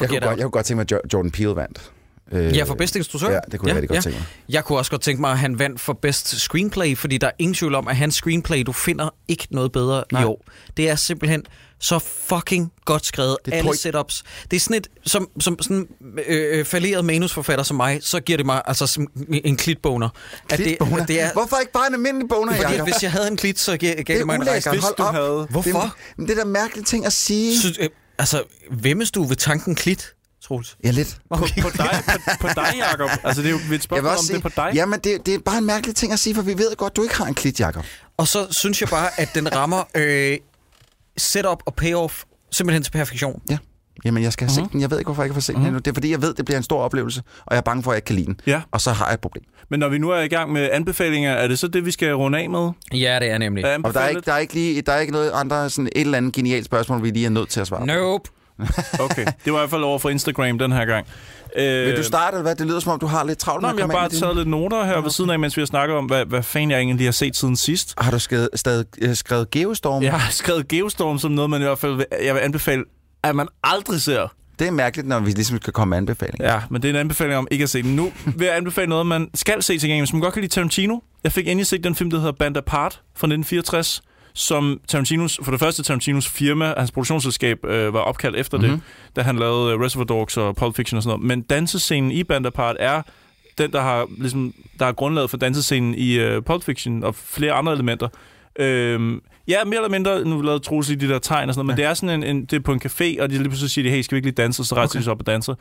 Jeg 0.01 0.09
kunne, 0.09 0.19
godt, 0.19 0.37
jeg 0.37 0.43
kunne 0.43 0.51
godt 0.51 0.65
tænke 0.65 0.75
mig, 0.75 0.81
at 0.83 0.91
Jo- 0.91 0.99
Jordan 1.13 1.31
Peele 1.31 1.55
vandt. 1.55 1.91
Øh, 2.31 2.57
Ja, 2.57 2.63
for 2.63 2.75
bedste 2.75 2.99
instruktør? 2.99 3.29
Ja, 3.31 3.39
det 3.51 3.59
kunne 3.59 3.69
jeg 3.69 3.75
rigtig 3.75 3.89
godt 3.89 4.03
tænke 4.03 4.19
mig. 4.19 4.27
Jeg 4.49 4.63
kunne 4.65 4.77
også 4.77 4.91
godt 4.91 5.01
tænke 5.01 5.21
mig, 5.21 5.31
at 5.31 5.37
han 5.39 5.59
vandt 5.59 5.79
for 5.79 5.93
bedst 5.93 6.27
screenplay, 6.39 6.97
fordi 6.97 7.17
der 7.17 7.27
er 7.27 7.31
ingen 7.39 7.53
tvivl 7.53 7.75
om, 7.75 7.87
at 7.87 7.95
hans 7.95 8.15
screenplay, 8.15 8.63
du 8.65 8.71
finder 8.71 9.09
ikke 9.27 9.47
noget 9.51 9.71
bedre. 9.71 10.03
Nej. 10.11 10.21
i 10.21 10.25
år. 10.25 10.45
Det 10.77 10.89
er 10.89 10.95
simpelthen 10.95 11.43
så 11.79 11.99
fucking 11.99 12.71
godt 12.85 13.05
skrevet. 13.05 13.37
Det 13.45 13.53
Alle 13.53 13.77
setups. 13.77 14.23
Det 14.51 14.55
er 14.57 14.59
sådan 14.61 14.77
et, 14.77 14.87
som, 15.05 15.27
som 15.39 15.61
sådan 15.61 15.87
øh, 16.27 16.59
øh, 16.59 16.65
falderet 16.65 17.05
manusforfatter 17.05 17.63
som 17.63 17.77
mig, 17.77 17.99
så 18.01 18.19
giver 18.19 18.37
det 18.37 18.45
mig 18.45 18.61
altså 18.65 19.07
en 19.43 19.57
klitboner. 19.57 20.09
At 20.49 20.57
det, 20.57 20.65
Klitboner? 20.65 21.01
at 21.01 21.07
det 21.07 21.21
er, 21.21 21.33
Hvorfor 21.33 21.57
ikke 21.57 21.71
bare 21.71 21.87
en 21.87 21.93
almindelig 21.93 22.29
boner, 22.29 22.55
fordi 22.55 22.71
Jacob? 22.71 22.87
hvis 22.87 23.03
jeg 23.03 23.11
havde 23.11 23.27
en 23.27 23.37
klit, 23.37 23.59
så 23.59 23.77
gav, 23.77 23.95
Det 23.97 24.07
det, 24.07 24.19
er 24.21 24.25
mig 24.25 24.35
en 24.35 24.47
rejse. 24.47 24.69
Hold 24.69 24.99
op. 24.99 25.13
havde- 25.13 25.47
Hvorfor? 25.49 25.81
Det, 25.81 25.91
men 26.17 26.27
det 26.27 26.37
er 26.37 26.43
da 26.43 26.49
mærkelige 26.49 26.83
ting 26.85 27.05
at 27.05 27.13
sige. 27.13 27.59
Synes, 27.59 27.77
øh, 27.79 27.89
altså, 28.19 28.43
hvemmes 28.71 29.11
du 29.11 29.23
ved 29.23 29.35
tanken 29.35 29.75
klit, 29.75 30.13
Troels? 30.43 30.77
Ja, 30.83 30.91
lidt. 30.91 31.17
Okay. 31.29 31.61
På 31.61 31.69
dig, 31.77 32.01
på, 32.07 32.31
på 32.41 32.47
dig, 32.55 32.73
Jacob. 32.91 33.09
Altså, 33.23 33.41
det 33.41 33.47
er 33.47 33.51
jo 33.51 33.57
et 33.57 33.71
Jeg 33.71 33.81
spørgsmål 33.81 34.09
om 34.11 34.17
også 34.17 34.33
det 34.33 34.37
er 34.37 34.41
på 34.41 34.49
dig. 34.55 34.71
Jamen, 34.75 34.99
det, 34.99 35.25
det 35.25 35.33
er 35.33 35.39
bare 35.39 35.57
en 35.57 35.65
mærkelig 35.65 35.95
ting 35.95 36.13
at 36.13 36.19
sige, 36.19 36.35
for 36.35 36.41
vi 36.41 36.57
ved 36.57 36.75
godt, 36.75 36.95
du 36.95 37.03
ikke 37.03 37.15
har 37.15 37.25
en 37.25 37.33
klit, 37.35 37.59
Jacob. 37.59 37.85
Og 38.17 38.27
så 38.27 38.47
synes 38.51 38.81
jeg 38.81 38.89
bare, 38.89 39.19
at 39.19 39.29
den 39.35 39.55
rammer 39.55 39.83
øh, 39.95 40.37
setup 41.17 41.63
og 41.65 41.73
payoff 41.75 42.23
simpelthen 42.51 42.83
til 42.83 42.91
perfektion. 42.91 43.41
Ja. 43.49 43.57
Jamen, 44.05 44.23
jeg 44.23 44.33
skal 44.33 44.47
have 44.47 44.59
Mhm. 44.61 44.65
set 44.65 44.73
den. 44.73 44.81
Jeg 44.81 44.91
ved 44.91 44.97
ikke, 44.99 45.07
hvorfor 45.07 45.21
jeg 45.21 45.25
ikke 45.25 45.33
har 45.33 45.35
fået 45.35 45.43
set 45.43 45.55
den 45.55 45.63
endnu. 45.65 45.77
Det 45.79 45.87
er, 45.87 45.93
fordi 45.93 46.11
jeg 46.11 46.21
ved, 46.21 46.33
det 46.33 46.45
bliver 46.45 46.57
en 46.57 46.63
stor 46.63 46.81
oplevelse, 46.81 47.21
og 47.45 47.51
jeg 47.51 47.57
er 47.57 47.61
bange 47.61 47.83
for, 47.83 47.91
at 47.91 47.93
jeg 47.93 47.97
ikke 47.97 48.05
kan 48.05 48.15
lide 48.15 48.25
den. 48.25 48.39
Ja. 48.47 48.61
Og 48.71 48.81
så 48.81 48.91
har 48.91 49.05
jeg 49.05 49.13
et 49.13 49.19
problem. 49.19 49.43
Men 49.69 49.79
når 49.79 49.89
vi 49.89 49.97
nu 49.97 50.09
er 50.09 50.19
i 50.21 50.27
gang 50.27 50.51
med 50.51 50.69
anbefalinger, 50.71 51.31
er 51.31 51.47
det 51.47 51.59
så 51.59 51.67
det, 51.67 51.85
vi 51.85 51.91
skal 51.91 52.13
runde 52.15 52.39
af 52.39 52.49
med? 52.49 52.69
Ja, 52.93 53.17
det 53.19 53.29
er 53.29 53.37
nemlig. 53.37 53.63
Er 53.63 53.77
Og 53.83 53.93
der 53.93 53.99
er 53.99 54.07
ikke, 54.07 54.21
der 54.25 54.33
er 54.33 54.37
ikke, 54.37 54.53
lige, 54.53 54.81
der 54.81 54.91
er 54.91 54.99
ikke 54.99 55.13
noget 55.13 55.31
andre, 55.33 55.69
sådan 55.69 55.89
et 55.95 56.01
eller 56.01 56.17
andet 56.17 56.33
genialt 56.33 56.65
spørgsmål, 56.65 57.03
vi 57.03 57.09
lige 57.09 57.25
er 57.25 57.29
nødt 57.29 57.49
til 57.49 57.59
at 57.59 57.67
svare 57.67 57.79
på. 57.79 57.85
Nope. 57.85 58.29
Okay, 58.99 59.25
det 59.45 59.53
var 59.53 59.59
i 59.59 59.61
hvert 59.61 59.69
fald 59.69 59.83
over 59.83 59.99
for 59.99 60.09
Instagram 60.09 60.59
den 60.59 60.71
her 60.71 60.85
gang. 60.85 61.07
Øh, 61.57 61.85
Vil 61.87 61.97
du 61.97 62.03
starte, 62.03 62.35
eller 62.35 62.41
hvad? 62.41 62.55
Det 62.55 62.67
lyder 62.67 62.79
som 62.79 62.91
om, 62.91 62.99
du 62.99 63.05
har 63.05 63.23
lidt 63.23 63.39
travlt 63.39 63.61
Nå, 63.61 63.67
med 63.67 63.77
jeg 63.77 63.85
har 63.85 63.91
bare 63.93 64.09
taget 64.09 64.35
lidt 64.35 64.47
noter 64.47 64.83
her 64.85 65.01
ved 65.01 65.09
siden 65.09 65.29
af, 65.29 65.39
mens 65.39 65.57
vi 65.57 65.61
har 65.61 65.65
snakket 65.65 65.97
om, 65.97 66.05
hvad, 66.05 66.25
hvad 66.25 66.43
fanden 66.43 66.71
jeg 66.71 66.79
egentlig 66.79 67.07
har 67.07 67.11
set 67.11 67.35
siden 67.35 67.55
sidst. 67.55 67.93
Har 67.97 68.11
du 68.11 68.19
skrevet, 68.19 68.49
stadig 68.55 68.85
øh, 69.01 69.15
skrevet 69.15 69.51
Geostorm? 69.51 70.03
Jeg 70.03 70.13
har 70.13 70.31
skrevet 70.31 70.67
Geostorm 70.67 71.19
som 71.19 71.31
noget, 71.31 71.49
man 71.49 71.61
i 71.61 71.63
hvert 71.63 71.79
fald 71.79 71.95
vil, 71.95 72.05
jeg 72.23 72.33
vil 72.35 72.41
anbefale, 72.41 72.83
at 73.23 73.35
man 73.35 73.47
aldrig 73.63 74.01
ser. 74.01 74.27
Det 74.59 74.67
er 74.67 74.71
mærkeligt, 74.71 75.07
når 75.07 75.19
vi 75.19 75.31
ligesom 75.31 75.57
skal 75.61 75.73
komme 75.73 75.89
med 75.89 75.97
anbefalinger. 75.97 76.53
Ja, 76.53 76.61
men 76.69 76.81
det 76.81 76.89
er 76.89 76.93
en 76.93 76.99
anbefaling 76.99 77.37
om 77.37 77.47
ikke 77.51 77.63
at 77.63 77.69
se 77.69 77.83
den. 77.83 77.95
Nu 77.95 78.11
vil 78.37 78.45
jeg 78.45 78.55
anbefale 78.57 78.87
noget, 78.89 79.05
man 79.05 79.29
skal 79.33 79.63
se 79.63 79.77
til 79.79 79.89
gengæld. 79.89 80.01
Hvis 80.07 80.13
man 80.13 80.21
godt 80.21 80.33
kan 80.33 80.41
lide 80.41 80.53
Tarantino. 80.53 80.99
Jeg 81.23 81.31
fik 81.31 81.47
endelig 81.47 81.67
set 81.67 81.83
den 81.83 81.95
film, 81.95 82.09
der 82.09 82.17
hedder 82.17 82.31
Band 82.31 82.57
Apart 82.57 82.91
fra 82.91 83.27
1964, 83.27 84.01
som 84.35 84.79
Tarantinos, 84.87 85.39
for 85.43 85.51
det 85.51 85.59
første 85.59 85.83
Tarantinos 85.83 86.27
firma, 86.29 86.73
hans 86.77 86.91
produktionsselskab, 86.91 87.65
øh, 87.65 87.93
var 87.93 87.99
opkaldt 87.99 88.37
efter 88.37 88.57
mm-hmm. 88.57 88.71
det, 88.71 88.81
da 89.15 89.21
han 89.21 89.35
lavede 89.35 89.73
øh, 89.73 89.79
Reservoir 89.79 90.05
Dogs 90.05 90.37
og 90.37 90.55
Pulp 90.55 90.75
Fiction 90.75 90.97
og 90.97 91.03
sådan 91.03 91.19
noget. 91.19 91.27
Men 91.27 91.41
dansescenen 91.41 92.11
i 92.11 92.23
Band 92.23 92.47
Apart 92.47 92.75
er 92.79 93.01
den, 93.57 93.71
der 93.71 93.81
har, 93.81 94.07
ligesom, 94.17 94.53
der 94.79 94.85
har 94.85 94.91
grundlaget 94.91 95.29
for 95.29 95.37
dansescenen 95.37 95.95
i 95.95 96.13
øh, 96.13 96.41
Pulp 96.41 96.63
Fiction 96.63 97.03
og 97.03 97.15
flere 97.15 97.53
andre 97.53 97.73
elementer. 97.73 98.07
Øhm, 98.59 99.21
ja, 99.47 99.63
mere 99.63 99.75
eller 99.75 99.89
mindre, 99.89 100.25
nu 100.25 100.41
lavede 100.41 100.59
Troels 100.59 100.89
lige 100.89 101.07
de 101.07 101.13
der 101.13 101.19
tegn 101.19 101.49
og 101.49 101.55
sådan 101.55 101.65
noget, 101.65 101.77
men 101.77 101.77
det 101.77 101.89
er 101.89 101.93
sådan 101.93 102.23
en, 102.23 102.35
en, 102.35 102.45
det 102.45 102.53
er 102.53 102.59
på 102.59 102.73
en 102.73 102.81
café, 102.85 103.21
og 103.21 103.29
de 103.29 103.37
lige 103.37 103.43
pludselig 103.43 103.71
siger, 103.71 103.83
de, 103.83 103.95
hey, 103.95 104.01
skal 104.01 104.15
vi 104.15 104.17
ikke 104.17 104.27
lige 104.27 104.35
danse? 104.35 104.61
Og 104.61 104.65
så 104.65 104.75
rejser 104.75 104.91
okay. 104.91 104.99
de 104.99 105.03
sig 105.03 105.11
op 105.11 105.19
og 105.19 105.27
danser. 105.27 105.55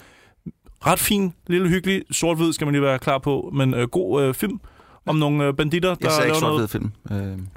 Ret 0.87 0.99
fin, 0.99 1.35
lille 1.47 1.69
hyggelig, 1.69 2.03
sort-hvid 2.11 2.53
skal 2.53 2.65
man 2.65 2.73
lige 2.73 2.83
være 2.83 2.99
klar 2.99 3.19
på, 3.19 3.51
men 3.55 3.75
øh, 3.75 3.89
god 3.89 4.23
øh, 4.23 4.35
film 4.35 4.61
om 5.07 5.17
nogle 5.17 5.45
øh, 5.45 5.55
banditter, 5.57 5.95
der 5.95 6.11
Jeg 6.13 6.27
laver 6.27 6.41
noget. 6.41 6.61
sort 6.61 6.71
film. 6.71 6.93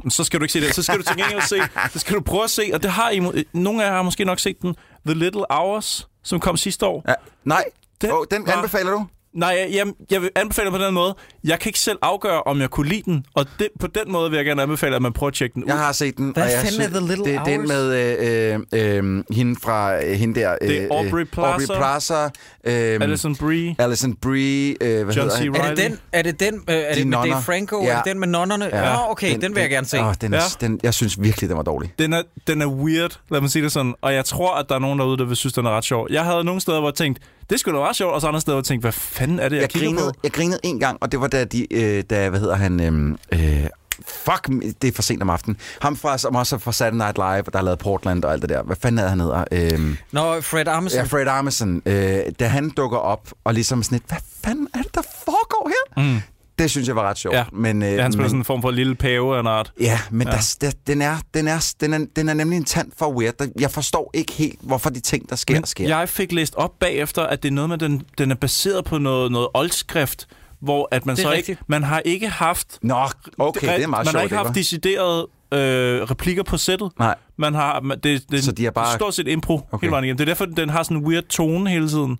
Øh. 0.05 0.11
Så 0.11 0.23
skal 0.23 0.39
du 0.39 0.43
ikke 0.43 0.53
se 0.53 0.61
det. 0.61 0.75
Så 0.75 0.83
skal 0.83 0.97
du 0.97 1.03
til 1.03 1.17
gengæld 1.17 1.41
se. 1.41 1.55
Så 1.93 1.99
skal 1.99 2.15
du 2.15 2.21
prøve 2.21 2.43
at 2.43 2.49
se, 2.49 2.71
og 2.73 2.83
det 2.83 2.91
har 2.91 3.09
I, 3.09 3.43
nogle 3.53 3.83
af 3.83 3.87
jer 3.87 3.95
har 3.95 4.01
måske 4.03 4.25
nok 4.25 4.39
set 4.39 4.61
den, 4.61 4.75
The 5.05 5.13
Little 5.15 5.45
Hours, 5.49 6.07
som 6.23 6.39
kom 6.39 6.57
sidste 6.57 6.85
år. 6.85 7.03
Ja. 7.07 7.13
Nej, 7.45 7.63
Den 8.01 8.11
oh, 8.11 8.25
den 8.31 8.49
anbefaler 8.49 8.91
du? 8.91 9.07
Nej, 9.37 9.67
jeg, 9.71 9.85
jeg, 10.11 10.21
vil 10.21 10.29
anbefale 10.35 10.71
på 10.71 10.77
den 10.77 10.93
måde. 10.93 11.15
Jeg 11.43 11.59
kan 11.59 11.69
ikke 11.69 11.79
selv 11.79 11.97
afgøre, 12.01 12.41
om 12.43 12.61
jeg 12.61 12.69
kunne 12.69 12.87
lide 12.89 13.01
den, 13.05 13.25
og 13.35 13.45
det, 13.59 13.67
på 13.79 13.87
den 13.87 14.11
måde 14.11 14.29
vil 14.29 14.37
jeg 14.37 14.45
gerne 14.45 14.61
anbefale, 14.61 14.95
at 14.95 15.01
man 15.01 15.13
prøver 15.13 15.27
at 15.27 15.33
tjekke 15.33 15.53
den 15.53 15.63
ud. 15.63 15.67
Jeg 15.67 15.77
har 15.77 15.91
set 15.91 16.17
den. 16.17 16.31
Hvad 16.31 16.43
og 16.43 16.49
jeg 16.51 16.59
fanden 16.63 16.81
er 16.81 16.87
The 16.99 17.07
Little 17.07 17.25
Det 17.25 17.35
er 17.35 17.43
den 17.43 17.55
Hours? 17.59 17.67
med 17.69 17.93
øh, 18.19 18.59
øh, 18.73 18.97
øh, 18.97 19.23
hende 19.31 19.55
fra 19.63 20.03
øh, 20.05 20.11
hende 20.11 20.39
der. 20.39 20.55
Øh, 20.61 20.67
Det 20.69 20.83
er 20.83 20.87
Aubrey 20.91 21.19
øh, 21.21 21.25
Plaza. 21.25 21.73
Aubrey 21.73 21.77
Plaza. 21.77 22.23
Øh, 22.63 23.01
Alison 23.01 23.35
Brie. 23.35 23.75
Alison 23.79 24.15
Brie. 24.15 24.75
Øh, 24.81 25.05
hvad 25.05 25.15
John 25.15 25.29
hedder 25.29 25.37
C. 25.37 25.39
han? 25.39 25.55
Reilly. 25.55 25.71
Er 25.71 25.75
det 25.75 25.89
den, 25.91 25.99
er 26.11 26.21
det 26.21 26.39
den 26.39 26.55
øh, 26.55 26.75
er 26.75 26.93
De 26.93 26.99
det 26.99 27.07
med 27.07 27.17
Dave. 27.17 27.41
Franco? 27.41 27.81
Ja. 27.83 27.89
Er 27.89 27.95
det 27.95 28.05
den 28.11 28.19
med 28.19 28.27
nonnerne? 28.27 28.65
Ja. 28.73 28.93
Nå, 28.93 28.99
okay, 29.09 29.37
den, 29.41 29.55
vil 29.55 29.61
jeg 29.61 29.69
gerne 29.69 29.87
se. 29.87 29.99
Åh, 30.01 30.13
den, 30.21 30.33
er, 30.33 30.37
Ja. 30.37 30.67
den, 30.67 30.79
jeg 30.83 30.93
synes 30.93 31.21
virkelig, 31.21 31.49
den 31.49 31.57
var 31.57 31.63
dårlig. 31.63 31.93
Den 31.99 32.13
er, 32.13 32.21
den 32.47 32.61
er 32.61 32.67
weird, 32.67 33.19
lad 33.31 33.41
mig 33.41 33.49
sige 33.49 33.63
det 33.63 33.71
sådan. 33.71 33.93
Og 34.01 34.13
jeg 34.13 34.25
tror, 34.25 34.55
at 34.55 34.65
der 34.69 34.75
er 34.75 34.79
nogen 34.79 34.99
derude, 34.99 35.17
der 35.17 35.25
vil 35.25 35.35
synes, 35.35 35.53
den 35.53 35.65
er 35.65 35.77
ret 35.77 35.83
sjov. 35.83 36.07
Jeg 36.09 36.23
havde 36.25 36.43
nogle 36.43 36.61
steder, 36.61 36.79
hvor 36.79 36.89
jeg 36.89 36.95
tænkte, 36.95 37.21
det 37.49 37.59
skulle 37.59 37.77
da 37.79 37.83
være 37.83 37.93
sjovt, 37.93 38.13
og 38.13 38.21
så 38.21 38.27
andre 38.27 38.41
steder, 38.41 38.57
jeg 38.57 38.63
tænkte, 38.65 38.83
hvad 38.85 38.91
fanden 38.91 39.39
er 39.39 39.49
det, 39.49 39.55
jeg, 39.55 39.61
Jeg 39.61 39.81
grinede, 39.81 40.11
på? 40.13 40.19
jeg 40.23 40.31
grinede 40.31 40.59
en 40.63 40.79
gang, 40.79 40.97
og 41.01 41.11
det 41.11 41.21
var 41.21 41.27
da 41.27 41.43
de, 41.43 41.73
øh, 41.73 42.03
da, 42.09 42.29
hvad 42.29 42.39
hedder 42.39 42.55
han, 42.55 42.79
øhm, 42.79 43.17
øh, 43.33 43.65
fuck, 44.07 44.47
det 44.81 44.87
er 44.87 44.91
for 44.95 45.01
sent 45.01 45.21
om 45.21 45.29
aftenen. 45.29 45.57
Ham 45.81 45.95
fra, 45.97 46.17
som 46.17 46.35
også 46.35 46.55
er 46.55 46.59
fra 46.59 46.71
Saturday 46.71 46.97
Night 46.97 47.17
Live, 47.17 47.25
og 47.47 47.53
der 47.53 47.57
har 47.59 47.63
lavet 47.63 47.79
Portland 47.79 48.23
og 48.23 48.31
alt 48.33 48.41
det 48.41 48.49
der. 48.49 48.63
Hvad 48.63 48.75
fanden 48.75 48.99
er 49.05 49.07
han 49.07 49.19
hedder? 49.19 49.43
Øhm, 49.51 49.97
Nå, 50.11 50.41
Fred 50.41 50.67
Armisen. 50.67 50.99
ja, 50.99 51.03
Fred 51.05 51.27
Armisen. 51.27 51.81
Øh, 51.85 52.19
da 52.39 52.47
han 52.47 52.69
dukker 52.69 52.97
op, 52.97 53.29
og 53.43 53.53
ligesom 53.53 53.83
sådan 53.83 53.95
lidt, 53.95 54.07
hvad 54.07 54.17
fanden 54.43 54.67
er 54.73 54.81
det, 54.81 54.95
der 54.95 55.01
foregår 55.25 55.69
her? 55.97 56.03
Mm. 56.03 56.21
Det 56.59 56.71
synes 56.71 56.87
jeg 56.87 56.95
var 56.95 57.09
ret 57.09 57.17
sjovt. 57.17 57.35
Ja. 57.35 57.45
men, 57.53 57.83
øh, 57.83 57.93
Ja, 57.93 58.01
han 58.01 58.11
spiller 58.11 58.23
men, 58.23 58.29
sådan 58.29 58.39
en 58.41 58.45
form 58.45 58.61
for 58.61 58.71
lille 58.71 58.95
pave 58.95 59.35
af 59.35 59.39
en 59.39 59.47
art. 59.47 59.71
Ja, 59.79 59.99
men 60.11 60.27
Ja. 60.27 60.33
Der, 60.33 60.55
der, 60.61 60.71
den, 60.87 61.01
er, 61.01 61.17
den, 61.33 61.47
er, 61.47 61.73
den, 61.81 61.93
er, 61.93 62.05
den 62.15 62.29
er 62.29 62.33
nemlig 62.33 62.57
en 62.57 62.63
tand 62.65 62.91
for 62.97 63.11
weird. 63.13 63.33
Der- 63.39 63.47
Jeg 63.59 63.71
forstår 63.71 64.11
ikke 64.13 64.33
helt, 64.33 64.59
hvorfor 64.61 64.89
de 64.89 64.99
ting, 64.99 65.29
der 65.29 65.35
sker, 65.35 65.53
Men 65.55 65.65
sker. 65.65 65.87
jeg 65.87 66.09
fik 66.09 66.31
læst 66.31 66.55
op 66.55 66.71
bagefter, 66.79 67.23
at 67.23 67.43
det 67.43 67.49
er 67.49 67.53
noget 67.53 67.69
med, 67.69 67.77
den, 67.77 68.01
den 68.17 68.31
er 68.31 68.35
baseret 68.35 68.85
på 68.85 68.97
noget, 68.97 69.31
noget 69.31 69.47
oldskrift, 69.53 70.27
hvor 70.59 70.87
at 70.91 71.05
man 71.05 71.13
er 71.17 71.21
så 71.21 71.29
rigtigt. 71.29 71.49
ikke, 71.49 71.61
man 71.67 71.83
har 71.83 72.01
ikke 72.05 72.29
haft 72.29 72.79
Nå, 72.81 72.95
okay, 73.37 73.67
det 73.75 73.83
er 73.83 73.87
meget 73.87 74.05
man 74.05 74.05
sjovt. 74.05 74.15
har 74.15 74.21
ikke 74.23 74.35
haft 74.35 74.49
hva'? 74.49 74.53
deciderede 74.53 75.27
øh, 75.53 76.01
replikker 76.01 76.43
på 76.43 76.57
sættet. 76.57 76.91
Nej, 76.99 77.15
Man 77.37 77.53
har, 77.53 77.81
man- 77.81 77.99
det, 78.03 78.23
det, 78.31 78.43
Så 78.43 78.51
de 78.51 78.63
har 78.63 78.71
bare- 78.71 78.95
stort 78.95 79.13
set 79.15 79.27
impro. 79.27 79.53
Okay. 79.71 79.85
hele 79.85 79.91
vejen 79.91 80.03
igennem. 80.05 80.17
Det 80.17 80.23
er 80.23 80.29
derfor, 80.29 80.45
den 80.45 80.69
har 80.69 80.83
sådan 80.83 80.97
en 80.97 81.03
weird 81.07 81.23
tone 81.23 81.69
hele 81.69 81.89
tiden. 81.89 82.17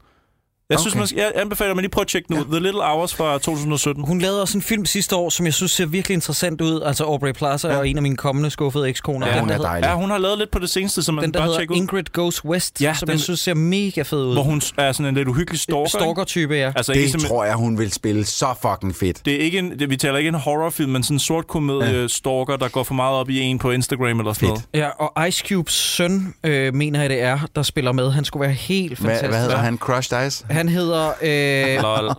Jeg 0.69 0.79
synes, 0.79 0.93
Okay. 0.93 0.99
man 0.99 1.07
skal, 1.07 1.17
jeg 1.19 1.31
anbefaler, 1.35 1.69
at 1.71 1.75
man 1.75 1.81
lige 1.83 1.89
prøver 1.89 2.03
at 2.03 2.07
tjekke 2.07 2.27
den 2.27 2.37
ud. 2.37 2.45
The 2.45 2.59
Little 2.59 2.81
Hours 2.83 3.15
fra 3.15 3.33
2017. 3.39 4.03
Hun 4.05 4.19
lavede 4.19 4.41
også 4.41 4.57
en 4.57 4.61
film 4.61 4.85
sidste 4.85 5.15
år, 5.15 5.29
som 5.29 5.45
jeg 5.45 5.53
synes 5.53 5.71
ser 5.71 5.85
virkelig 5.85 6.15
interessant 6.15 6.61
ud. 6.61 6.81
Altså 6.85 7.03
Aubrey 7.03 7.31
Plaza 7.33 7.67
ja. 7.67 7.73
Ja. 7.73 7.79
og 7.79 7.87
en 7.89 7.95
af 7.95 8.01
mine 8.01 8.17
kommende 8.17 8.49
skuffede 8.49 8.89
ekskoner. 8.89 9.27
Ja, 9.27 9.33
den, 9.33 9.39
hun 9.39 9.47
der 9.49 9.53
er 9.53 9.57
hedder, 9.57 9.69
dejlig. 9.69 9.87
Ja, 9.87 9.95
hun 9.95 10.09
har 10.09 10.17
lavet 10.17 10.37
lidt 10.37 10.51
på 10.51 10.59
det 10.59 10.69
seneste, 10.69 11.03
som 11.03 11.15
man 11.15 11.23
den, 11.23 11.33
der 11.33 11.39
bør 11.39 11.43
hedder 11.45 11.57
tjekke 11.59 11.71
ud. 11.73 11.77
Ingrid 11.77 12.03
Goes 12.13 12.45
West, 12.45 12.81
Ja, 12.81 12.93
som 12.93 13.05
den- 13.07 13.13
jeg 13.13 13.19
synes 13.19 13.39
ser 13.39 13.53
mega 13.53 14.01
fed 14.01 14.25
ud. 14.25 14.33
Hvor 14.33 14.43
hun 14.43 14.61
er 14.77 14.91
sådan 14.91 15.05
en 15.05 15.15
lidt 15.15 15.27
uhyggelig 15.27 15.59
stalker. 15.59 15.79
ikke? 15.79 15.89
Stalker-type, 15.89 16.53
ja. 16.55 16.71
Altså, 16.75 16.91
ikke 16.91 17.03
det 17.03 17.11
som, 17.11 17.29
tror 17.29 17.45
jeg, 17.45 17.55
hun 17.55 17.77
vil 17.79 17.91
spille 17.91 18.25
så 18.25 18.47
fucking 18.61 18.95
fedt. 18.95 19.25
det 19.25 19.33
er 19.35 19.39
ikke 19.39 19.59
en, 19.59 19.79
det, 19.79 19.89
vi 19.89 19.97
taler 19.97 20.17
ikke 20.17 20.27
en 20.27 20.33
horrorfilm, 20.35 20.91
men 20.91 21.03
sådan 21.03 21.15
en 21.15 21.19
sort 21.19 21.47
komedie 21.47 22.01
ja. 22.01 22.07
stalker, 22.07 22.57
der 22.57 22.67
går 22.67 22.83
for 22.83 22.93
meget 22.93 23.15
op 23.15 23.29
i 23.29 23.39
en 23.39 23.59
på 23.59 23.71
Instagram 23.71 24.19
eller 24.19 24.33
sådan 24.33 24.49
Fedt. 24.49 24.65
noget. 24.73 24.85
Ja, 24.85 24.89
og 25.05 25.27
Ice 25.27 25.43
Cubes 25.49 25.73
søn, 25.73 26.33
øh, 26.43 26.73
mener 26.73 27.01
jeg 27.01 27.09
det 27.09 27.21
er, 27.21 27.39
der 27.55 27.63
spiller 27.63 27.91
med. 27.91 28.11
Han 28.11 28.25
skulle 28.25 28.41
være 28.41 28.53
helt 28.53 28.87
Hvad, 28.89 28.97
fantastisk. 28.97 29.29
hvad 29.31 29.39
hedder 29.41 29.55
Ja. 29.57 29.61
han? 29.63 29.77
Crushed 29.77 30.27
Ice? 30.27 30.45
Han 30.57 30.69
hedder... 30.69 31.07
Øh, 31.21 31.81
Lol. 31.83 32.11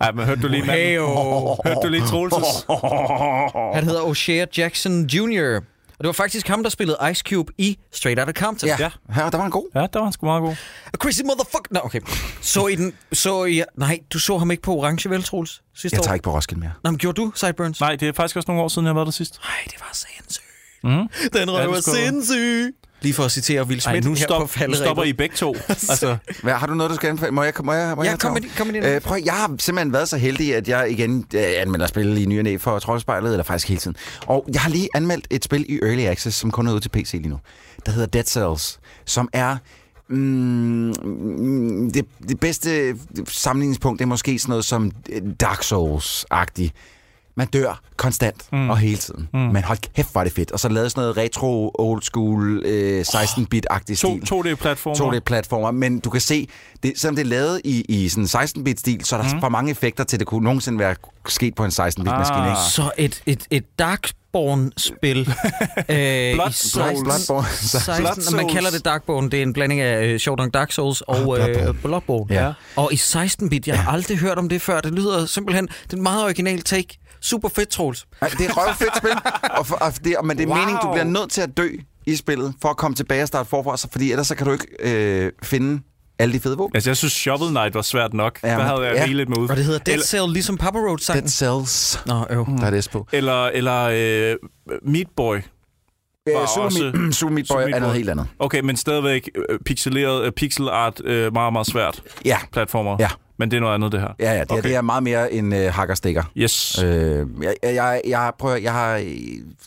Ej, 0.00 0.12
men 0.12 0.24
hørte 0.24 0.42
du 0.42 0.48
lige 0.48 0.62
manden? 0.66 0.84
Heyo. 0.86 1.06
Hørte 1.64 1.80
du 1.82 1.88
lige 1.88 2.06
Troelses? 2.06 2.66
Han 3.76 3.84
hedder 3.84 4.00
O'Shea 4.02 4.46
Jackson 4.58 5.04
Jr. 5.06 5.60
Og 5.98 6.04
det 6.04 6.06
var 6.06 6.12
faktisk 6.12 6.48
ham, 6.48 6.62
der 6.62 6.70
spillede 6.70 6.98
Ice 7.10 7.22
Cube 7.28 7.52
i 7.58 7.78
Straight 7.92 8.20
Outta 8.20 8.32
Compton. 8.40 8.68
Ja, 8.68 8.76
Ja. 8.78 8.90
ja. 9.16 9.28
der 9.30 9.36
var 9.38 9.44
en 9.44 9.50
god. 9.50 9.64
Ja, 9.74 9.80
der 9.80 9.88
var 9.98 10.02
han 10.04 10.12
sgu 10.12 10.26
meget 10.26 10.42
god. 10.42 10.52
A 10.86 10.96
crazy 10.96 11.20
motherfucker. 11.22 11.68
Nå, 11.70 11.80
okay. 11.84 12.00
Så 12.40 12.66
i 12.66 12.74
den... 12.76 12.92
Så 13.12 13.44
i... 13.44 13.62
Nej, 13.76 13.98
du 14.12 14.18
så 14.18 14.38
ham 14.38 14.50
ikke 14.50 14.62
på 14.62 14.74
Orange, 14.76 15.10
vel, 15.10 15.22
Troels? 15.22 15.62
Sidste 15.76 15.94
Jeg 15.94 16.00
år? 16.00 16.02
tager 16.04 16.14
ikke 16.14 16.24
på 16.24 16.34
Roskilde 16.34 16.60
mere. 16.60 16.72
Nå, 16.84 16.90
men 16.90 16.98
gjorde 16.98 17.16
du 17.22 17.32
Sideburns? 17.34 17.80
Nej, 17.80 17.96
det 17.96 18.08
er 18.08 18.12
faktisk 18.12 18.36
også 18.36 18.46
nogle 18.50 18.62
år 18.62 18.68
siden, 18.68 18.86
jeg 18.86 18.94
været 18.94 19.06
der 19.06 19.12
sidst. 19.12 19.40
Nej, 19.44 19.64
det 19.64 19.74
var 19.80 19.90
sindssygt. 19.92 20.44
Mm. 20.84 20.90
Den 20.90 21.48
Ja, 21.48 21.54
røv 21.54 21.62
det 21.62 21.70
var 21.70 21.80
skulle- 21.80 21.96
sindssyg. 22.06 22.74
Lige 23.00 23.14
for 23.14 23.24
at 23.24 23.32
citere 23.32 23.66
Will 23.66 23.82
Ej, 23.86 23.92
Smith 23.92 24.06
nu, 24.06 24.14
her 24.14 24.22
stop, 24.24 24.48
på 24.48 24.66
nu 24.68 24.74
stopper 24.74 25.04
I 25.04 25.12
begge 25.12 25.36
to. 25.36 25.56
Altså, 25.68 26.16
Hvad, 26.42 26.52
har 26.52 26.66
du 26.66 26.74
noget, 26.74 26.90
du 26.90 26.96
skal 26.96 27.08
anbefale? 27.08 27.32
Må 27.32 27.42
jeg, 27.42 27.52
må 27.64 27.72
jeg, 27.72 27.96
må 27.96 28.02
Ja, 28.02 28.10
jeg 28.10 28.18
kom 28.18 28.32
med, 28.32 28.42
kom 28.56 28.66
med 28.66 28.74
din. 28.74 28.84
Øh, 28.84 29.00
prøv, 29.00 29.18
jeg 29.24 29.34
har 29.34 29.54
simpelthen 29.58 29.92
været 29.92 30.08
så 30.08 30.16
heldig, 30.16 30.56
at 30.56 30.68
jeg 30.68 30.90
igen 30.90 31.24
øh, 31.34 31.42
anmelder 31.56 31.86
spil 31.86 32.22
i 32.22 32.24
ny 32.24 32.38
og 32.38 32.44
næ 32.44 32.56
for 32.56 32.78
Troldspejlet, 32.78 33.30
eller 33.30 33.44
faktisk 33.44 33.68
hele 33.68 33.80
tiden. 33.80 33.96
Og 34.26 34.48
jeg 34.52 34.60
har 34.60 34.70
lige 34.70 34.88
anmeldt 34.94 35.26
et 35.30 35.44
spil 35.44 35.64
i 35.68 35.78
Early 35.82 36.02
Access, 36.02 36.36
som 36.36 36.50
kun 36.50 36.66
er 36.66 36.72
ude 36.72 36.80
til 36.80 36.88
PC 36.88 37.12
lige 37.12 37.28
nu. 37.28 37.38
Der 37.86 37.92
hedder 37.92 38.06
Dead 38.06 38.24
Cells, 38.24 38.78
som 39.04 39.28
er... 39.32 39.56
Mm, 40.10 41.90
det, 41.94 42.04
det 42.28 42.40
bedste 42.40 42.96
sammenligningspunkt 43.28 43.98
det 43.98 44.04
er 44.04 44.08
måske 44.08 44.38
sådan 44.38 44.50
noget 44.50 44.64
som 44.64 44.90
Dark 45.40 45.62
Souls-agtigt. 45.62 46.70
Man 47.38 47.46
dør 47.46 47.80
konstant 47.96 48.44
mm. 48.52 48.70
og 48.70 48.78
hele 48.78 48.96
tiden. 48.96 49.28
Mm. 49.32 49.40
Men 49.40 49.64
hold 49.64 49.78
kæft, 49.94 50.14
var 50.14 50.24
det 50.24 50.32
fedt. 50.32 50.52
Og 50.52 50.60
så 50.60 50.68
lavede 50.68 50.90
sådan 50.90 51.00
noget 51.00 51.16
retro, 51.16 51.70
old 51.74 52.02
school, 52.02 52.62
øh, 52.64 53.04
16-bit-agtig 53.08 53.96
to, 53.96 54.18
stil. 54.24 54.34
2D-platformer. 54.34 54.96
2D-platformer, 54.96 55.70
men 55.70 56.00
du 56.00 56.10
kan 56.10 56.20
se, 56.20 56.48
det, 56.82 56.92
selvom 56.96 57.16
det 57.16 57.22
er 57.22 57.28
lavet 57.28 57.60
i, 57.64 57.84
i 57.88 58.08
sådan 58.08 58.24
16-bit-stil, 58.24 59.04
så 59.04 59.16
er 59.16 59.22
der 59.22 59.34
mm. 59.34 59.40
for 59.40 59.48
mange 59.48 59.70
effekter 59.70 60.04
til, 60.04 60.16
at 60.16 60.20
det 60.20 60.26
kunne 60.26 60.44
nogensinde 60.44 60.78
være 60.78 60.94
sket 61.28 61.54
på 61.54 61.64
en 61.64 61.70
16-bit-maskine. 61.70 62.38
Ah. 62.38 62.48
Ikke? 62.48 62.60
Så 62.70 62.90
et, 62.98 63.22
et, 63.26 63.46
et 63.50 63.64
Darkborn-spil. 63.78 65.18
øh, 65.28 66.34
Blood 66.34 66.50
i 66.50 66.52
Souls. 66.52 66.72
16, 66.72 67.04
Bloodborne. 67.04 67.46
16, 67.48 68.02
Blood 68.02 68.36
man 68.36 68.48
kalder 68.48 68.70
det 68.70 68.84
Darkborn. 68.84 69.30
Det 69.30 69.38
er 69.38 69.42
en 69.42 69.52
blanding 69.52 69.80
af 69.80 70.06
øh, 70.06 70.18
sjovt 70.18 70.38
nok 70.38 70.54
Dark 70.54 70.72
Souls 70.72 71.00
og 71.00 71.38
øh, 71.38 71.44
Bloodborne. 71.44 71.74
Bloodborne. 71.74 72.34
Ja. 72.34 72.52
Og 72.76 72.92
i 72.92 72.96
16-bit, 72.96 73.68
jeg 73.68 73.78
har 73.78 73.92
aldrig 73.92 74.18
hørt 74.18 74.38
om 74.38 74.48
det 74.48 74.62
før. 74.62 74.80
Det 74.80 74.92
lyder 74.92 75.26
simpelthen, 75.26 75.66
det 75.66 75.92
er 75.92 75.96
en 75.96 76.02
meget 76.02 76.24
original 76.24 76.62
take. 76.62 76.98
Super 77.20 77.48
fedt, 77.48 77.68
Troels. 77.68 78.06
Det 78.22 78.40
er 78.40 78.44
et 78.48 78.56
røvfedt 78.56 78.96
spil, 78.96 79.10
og 79.50 79.66
for, 79.66 79.74
og 79.76 79.92
det, 80.04 80.16
men 80.24 80.36
det 80.38 80.44
er 80.44 80.48
wow. 80.48 80.56
Meningen, 80.56 80.78
du 80.82 80.90
bliver 80.92 81.04
nødt 81.04 81.30
til 81.30 81.40
at 81.40 81.56
dø 81.56 81.68
i 82.06 82.16
spillet, 82.16 82.54
for 82.62 82.68
at 82.68 82.76
komme 82.76 82.94
tilbage 82.94 83.22
og 83.22 83.28
starte 83.28 83.48
forfra, 83.48 83.76
så, 83.76 83.88
fordi 83.92 84.10
ellers 84.10 84.26
så 84.26 84.34
kan 84.34 84.46
du 84.46 84.52
ikke 84.52 84.66
øh, 84.80 85.32
finde 85.42 85.82
alle 86.18 86.34
de 86.34 86.40
fede 86.40 86.56
våben. 86.56 86.76
Altså, 86.76 86.90
jeg 86.90 86.96
synes, 86.96 87.12
Shovel 87.12 87.48
Knight 87.50 87.74
var 87.74 87.82
svært 87.82 88.14
nok. 88.14 88.38
Ja, 88.42 88.48
der 88.48 88.54
havde 88.62 88.80
jeg 88.80 88.96
ja. 88.96 89.04
rigeligt 89.04 89.28
med 89.28 89.38
ud. 89.38 89.48
Og 89.48 89.56
det 89.56 89.64
hedder 89.64 89.78
Dead 89.78 89.94
Eller- 89.94 90.06
Cell, 90.06 90.32
ligesom 90.32 90.56
Papa 90.56 90.78
Road 90.78 90.98
sangen. 90.98 91.22
Dead 91.22 91.30
Cells, 91.30 92.02
Nå, 92.06 92.26
øv. 92.30 92.46
der 92.60 92.66
er 92.66 92.70
det 92.70 92.84
S 92.84 92.88
på. 92.88 93.06
Eller, 93.12 93.46
eller 93.46 93.82
øh, 93.92 94.36
Meat 94.82 95.06
Boy. 95.16 95.36
Øh, 95.36 95.42
Var 96.34 96.46
Super, 96.54 96.64
også- 96.64 96.92
Meat, 96.94 97.14
Super 97.18 97.32
Meat 97.32 97.46
Boy 97.50 97.54
Super 97.54 97.60
Meat 97.66 97.74
er 97.74 97.80
noget 97.80 97.92
Boy. 97.92 97.96
helt 97.96 98.10
andet. 98.10 98.26
Okay, 98.38 98.60
men 98.60 98.76
stadigvæk 98.76 99.30
øh, 99.50 99.58
pixeleret, 99.66 100.24
øh, 100.24 100.32
pixel 100.32 100.68
art, 100.68 101.00
øh, 101.04 101.32
meget, 101.32 101.52
meget 101.52 101.66
svært 101.66 102.02
Ja, 102.24 102.38
platformer. 102.52 102.96
Ja. 103.00 103.08
Men 103.38 103.50
det 103.50 103.56
er 103.56 103.60
noget 103.60 103.74
andet, 103.74 103.92
det 103.92 104.00
her. 104.00 104.08
ja, 104.18 104.32
ja 104.32 104.40
det, 104.40 104.42
okay. 104.50 104.58
Okay. 104.58 104.68
det 104.68 104.76
er 104.76 104.80
meget 104.80 105.02
mere 105.02 105.32
en 105.32 105.52
øh, 105.52 105.72
hakker-stikker. 105.72 106.22
Yes. 106.36 106.82
Øh, 106.82 107.26
jeg, 107.42 107.54
jeg, 107.62 108.00
jeg, 108.06 108.32
prøver, 108.38 108.56
jeg 108.56 108.72
har 108.72 108.96
øh, 108.96 109.06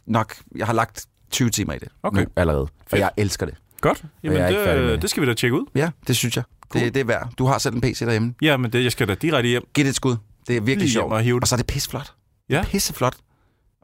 nok 0.05 0.35
jeg 0.55 0.65
har 0.65 0.73
lagt 0.73 1.05
20 1.31 1.49
timer 1.49 1.73
i 1.73 1.79
det 1.79 1.87
Okay. 2.03 2.21
nu 2.21 2.27
allerede, 2.35 2.67
Fedt. 2.87 2.99
jeg 2.99 3.11
elsker 3.17 3.45
det. 3.45 3.55
Godt. 3.81 4.03
Jamen, 4.23 4.37
er 4.37 4.51
med 4.51 4.77
det, 4.83 4.89
det. 4.91 5.01
det 5.01 5.09
skal 5.09 5.21
vi 5.21 5.27
da 5.27 5.33
tjekke 5.33 5.57
ud. 5.57 5.65
Ja, 5.75 5.89
det 6.07 6.15
synes 6.17 6.35
jeg. 6.35 6.43
Cool. 6.69 6.85
Det, 6.85 6.93
det 6.93 6.99
er 6.99 7.03
værd. 7.05 7.29
Du 7.37 7.45
har 7.45 7.57
selv 7.57 7.75
en 7.75 7.81
PC 7.81 7.99
derhjemme. 7.99 8.33
Ja, 8.41 8.57
men 8.57 8.73
det, 8.73 8.83
jeg 8.83 8.91
skal 8.91 9.07
da 9.07 9.15
direkte 9.15 9.47
hjem. 9.47 9.63
Giv 9.73 9.83
det 9.83 9.89
et 9.89 9.95
skud. 9.95 10.15
Det 10.47 10.57
er 10.57 10.61
virkelig 10.61 10.77
Lige 10.77 10.91
sjovt. 10.91 11.13
og 11.13 11.23
det. 11.23 11.33
Og 11.41 11.47
så 11.47 11.55
er 11.55 11.57
det 11.57 11.67
pisseflot. 11.67 12.13
Ja. 12.49 12.63
Pisseflot. 12.63 13.15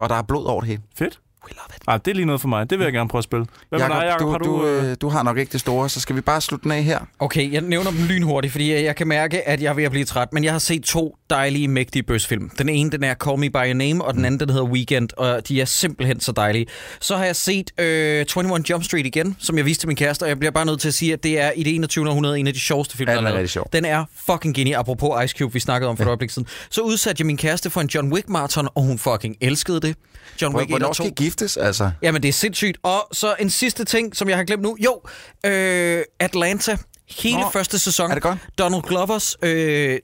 Og 0.01 0.09
der 0.09 0.15
er 0.15 0.21
blod 0.21 0.45
over 0.45 0.61
det 0.61 0.67
hele. 0.67 0.81
Fedt. 0.95 1.19
We 1.45 1.49
love 1.55 1.75
it. 1.77 1.83
Ej, 1.87 1.97
det 1.97 2.11
er 2.11 2.15
lige 2.15 2.25
noget 2.25 2.41
for 2.41 2.47
mig. 2.47 2.69
Det 2.69 2.77
vil 2.79 2.83
jeg 2.85 2.93
gerne 2.93 3.09
prøve 3.09 3.19
at 3.19 3.23
spille. 3.23 3.45
Hvad 3.69 3.79
med 3.79 3.87
dig, 3.87 4.03
Jacob? 4.05 4.19
du, 4.21 4.31
Har 4.31 4.37
du... 4.37 4.45
du, 4.45 4.67
øh, 4.67 4.89
øh, 4.91 4.97
du 5.01 5.09
har 5.09 5.23
nok 5.23 5.37
ikke 5.37 5.51
det 5.51 5.59
store, 5.59 5.89
så 5.89 5.99
skal 5.99 6.15
vi 6.15 6.21
bare 6.21 6.41
slutte 6.41 6.63
den 6.63 6.71
af 6.71 6.83
her. 6.83 6.99
Okay, 7.19 7.51
jeg 7.53 7.61
nævner 7.61 7.91
dem 7.91 7.99
lynhurtigt, 8.07 8.51
fordi 8.51 8.73
jeg 8.73 8.95
kan 8.95 9.07
mærke, 9.07 9.47
at 9.47 9.61
jeg 9.61 9.69
er 9.69 9.73
ved 9.73 9.83
at 9.83 9.91
blive 9.91 10.05
træt. 10.05 10.33
Men 10.33 10.43
jeg 10.43 10.51
har 10.51 10.59
set 10.59 10.83
to 10.83 11.15
dejlige, 11.29 11.67
mægtige 11.67 12.03
bøsfilm. 12.03 12.49
Den 12.49 12.69
ene, 12.69 12.89
den 12.91 13.03
er 13.03 13.13
Call 13.13 13.39
Me 13.39 13.49
By 13.49 13.55
Your 13.55 13.73
Name, 13.73 14.05
og 14.05 14.13
den 14.13 14.25
anden, 14.25 14.39
den 14.39 14.49
hedder 14.49 14.65
Weekend, 14.65 15.09
og 15.17 15.47
de 15.47 15.61
er 15.61 15.65
simpelthen 15.65 16.19
så 16.19 16.31
dejlige. 16.31 16.65
Så 16.99 17.17
har 17.17 17.25
jeg 17.25 17.35
set 17.35 17.71
øh, 17.79 18.21
21 18.37 18.63
Jump 18.69 18.83
Street 18.83 19.05
igen, 19.05 19.35
som 19.39 19.57
jeg 19.57 19.65
viste 19.65 19.81
til 19.81 19.87
min 19.87 19.95
kæreste, 19.97 20.23
og 20.23 20.29
jeg 20.29 20.39
bliver 20.39 20.51
bare 20.51 20.65
nødt 20.65 20.81
til 20.81 20.87
at 20.87 20.93
sige, 20.93 21.13
at 21.13 21.23
det 21.23 21.39
er 21.41 21.51
i 21.51 21.63
det 21.63 21.75
21. 21.75 22.09
århundrede 22.09 22.39
en 22.39 22.47
af 22.47 22.53
de 22.53 22.59
sjoveste 22.59 22.97
film, 22.97 23.09
Ja, 23.09 23.13
der 23.13 23.19
den 23.19 23.25
er 23.27 23.29
lavet. 23.29 23.37
rigtig 23.39 23.51
sjov. 23.51 23.69
Den 23.73 23.85
er 23.85 24.05
fucking 24.31 24.55
genial, 24.55 24.75
apropos 24.79 25.23
Ice 25.23 25.35
Cube, 25.37 25.53
vi 25.53 25.59
snakkede 25.59 25.89
om 25.89 25.97
for 25.97 26.03
et 26.03 26.07
øjeblik 26.07 26.29
siden. 26.29 26.47
Så 26.69 26.81
udsatte 26.81 27.21
jeg 27.21 27.25
min 27.25 27.37
kæreste 27.37 27.69
for 27.69 27.81
en 27.81 27.87
John 27.87 28.13
Wick-marathon, 28.13 28.67
og 28.75 28.83
hun 28.83 28.99
fucking 28.99 29.35
elskede 29.41 29.79
det. 29.79 29.95
John 30.41 30.55
Wick 30.55 30.69
1 30.69 30.71
Hvornår 30.71 30.87
og 30.87 30.95
2. 30.95 31.03
skal 31.03 31.15
giftes, 31.15 31.57
altså? 31.57 31.91
Jamen, 32.01 32.23
det 32.23 32.29
er 32.29 32.33
sindssygt. 32.33 32.77
Og 32.83 33.07
så 33.11 33.35
en 33.39 33.49
sidste 33.49 33.85
ting, 33.85 34.15
som 34.15 34.29
jeg 34.29 34.37
har 34.37 34.43
glemt 34.43 34.63
nu. 34.63 34.77
Jo, 34.79 35.01
øh, 35.45 36.03
Atlanta. 36.19 36.77
Hele 37.09 37.39
Nå, 37.39 37.49
første 37.53 37.79
sæson. 37.79 38.09
er 38.09 38.13
det 38.13 38.23
godt? 38.23 38.37
Donald 38.57 38.81
Glovers 38.81 39.37
øh, 39.41 39.99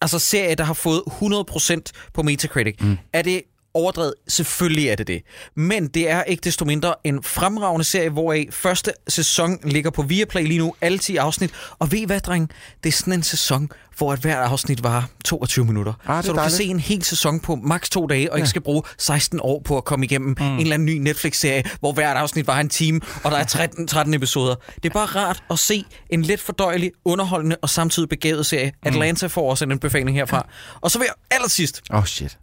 altså 0.00 0.18
serie, 0.18 0.54
der 0.54 0.64
har 0.64 0.74
fået 0.74 1.02
100% 1.06 1.80
på 2.14 2.22
Metacritic. 2.22 2.74
Mm. 2.80 2.98
Er 3.12 3.22
det 3.22 3.42
overdrevet? 3.74 4.14
Selvfølgelig 4.28 4.88
er 4.88 4.96
det 4.96 5.06
det. 5.06 5.22
Men 5.54 5.88
det 5.88 6.10
er 6.10 6.22
ikke 6.22 6.40
desto 6.40 6.64
mindre 6.64 6.94
en 7.04 7.22
fremragende 7.22 7.84
serie, 7.84 8.10
hvoraf 8.10 8.48
første 8.50 8.92
sæson 9.08 9.58
ligger 9.64 9.90
på 9.90 10.02
Viaplay 10.02 10.46
lige 10.46 10.58
nu, 10.58 10.74
alle 10.80 10.98
10 10.98 11.16
afsnit. 11.16 11.50
Og 11.78 11.92
ved 11.92 11.98
I 11.98 12.04
hvad, 12.04 12.20
dreng? 12.20 12.50
Det 12.84 12.88
er 12.88 12.92
sådan 12.92 13.12
en 13.12 13.22
sæson, 13.22 13.70
hvor 13.96 14.12
at 14.12 14.18
hver 14.18 14.36
afsnit 14.36 14.82
var 14.82 15.08
22 15.24 15.64
minutter. 15.64 15.92
Ah, 16.06 16.24
så 16.24 16.32
du 16.32 16.36
dejligt. 16.36 16.52
kan 16.52 16.56
se 16.56 16.64
en 16.64 16.80
hel 16.80 17.02
sæson 17.02 17.40
på 17.40 17.54
maks 17.54 17.90
to 17.90 18.06
dage, 18.06 18.32
og 18.32 18.38
ikke 18.38 18.48
skal 18.48 18.62
bruge 18.62 18.82
16 18.98 19.40
år 19.42 19.62
på 19.64 19.76
at 19.76 19.84
komme 19.84 20.04
igennem 20.04 20.36
mm. 20.38 20.44
en 20.46 20.60
eller 20.60 20.74
anden 20.74 20.86
ny 20.86 20.98
Netflix-serie, 20.98 21.64
hvor 21.80 21.92
hvert 21.92 22.16
afsnit 22.16 22.46
var 22.46 22.60
en 22.60 22.68
time, 22.68 23.00
og 23.24 23.30
der 23.30 23.36
er 23.36 23.44
13, 23.44 23.86
13 23.86 24.14
episoder. 24.14 24.54
Det 24.82 24.88
er 24.88 24.92
bare 24.92 25.06
rart 25.06 25.42
at 25.50 25.58
se 25.58 25.84
en 26.10 26.22
let 26.22 26.40
fordøjelig, 26.40 26.92
underholdende 27.04 27.56
og 27.62 27.70
samtidig 27.70 28.08
begavet 28.08 28.46
serie. 28.46 28.72
Atlanta 28.82 29.26
får 29.26 29.50
også 29.50 29.64
en 29.64 29.78
befaling 29.78 30.16
herfra. 30.16 30.46
Og 30.80 30.90
så 30.90 30.98
vil 30.98 31.04
jeg 31.04 31.36
allersidst 31.36 31.82
oh, 31.90 32.04
shit. 32.04 32.38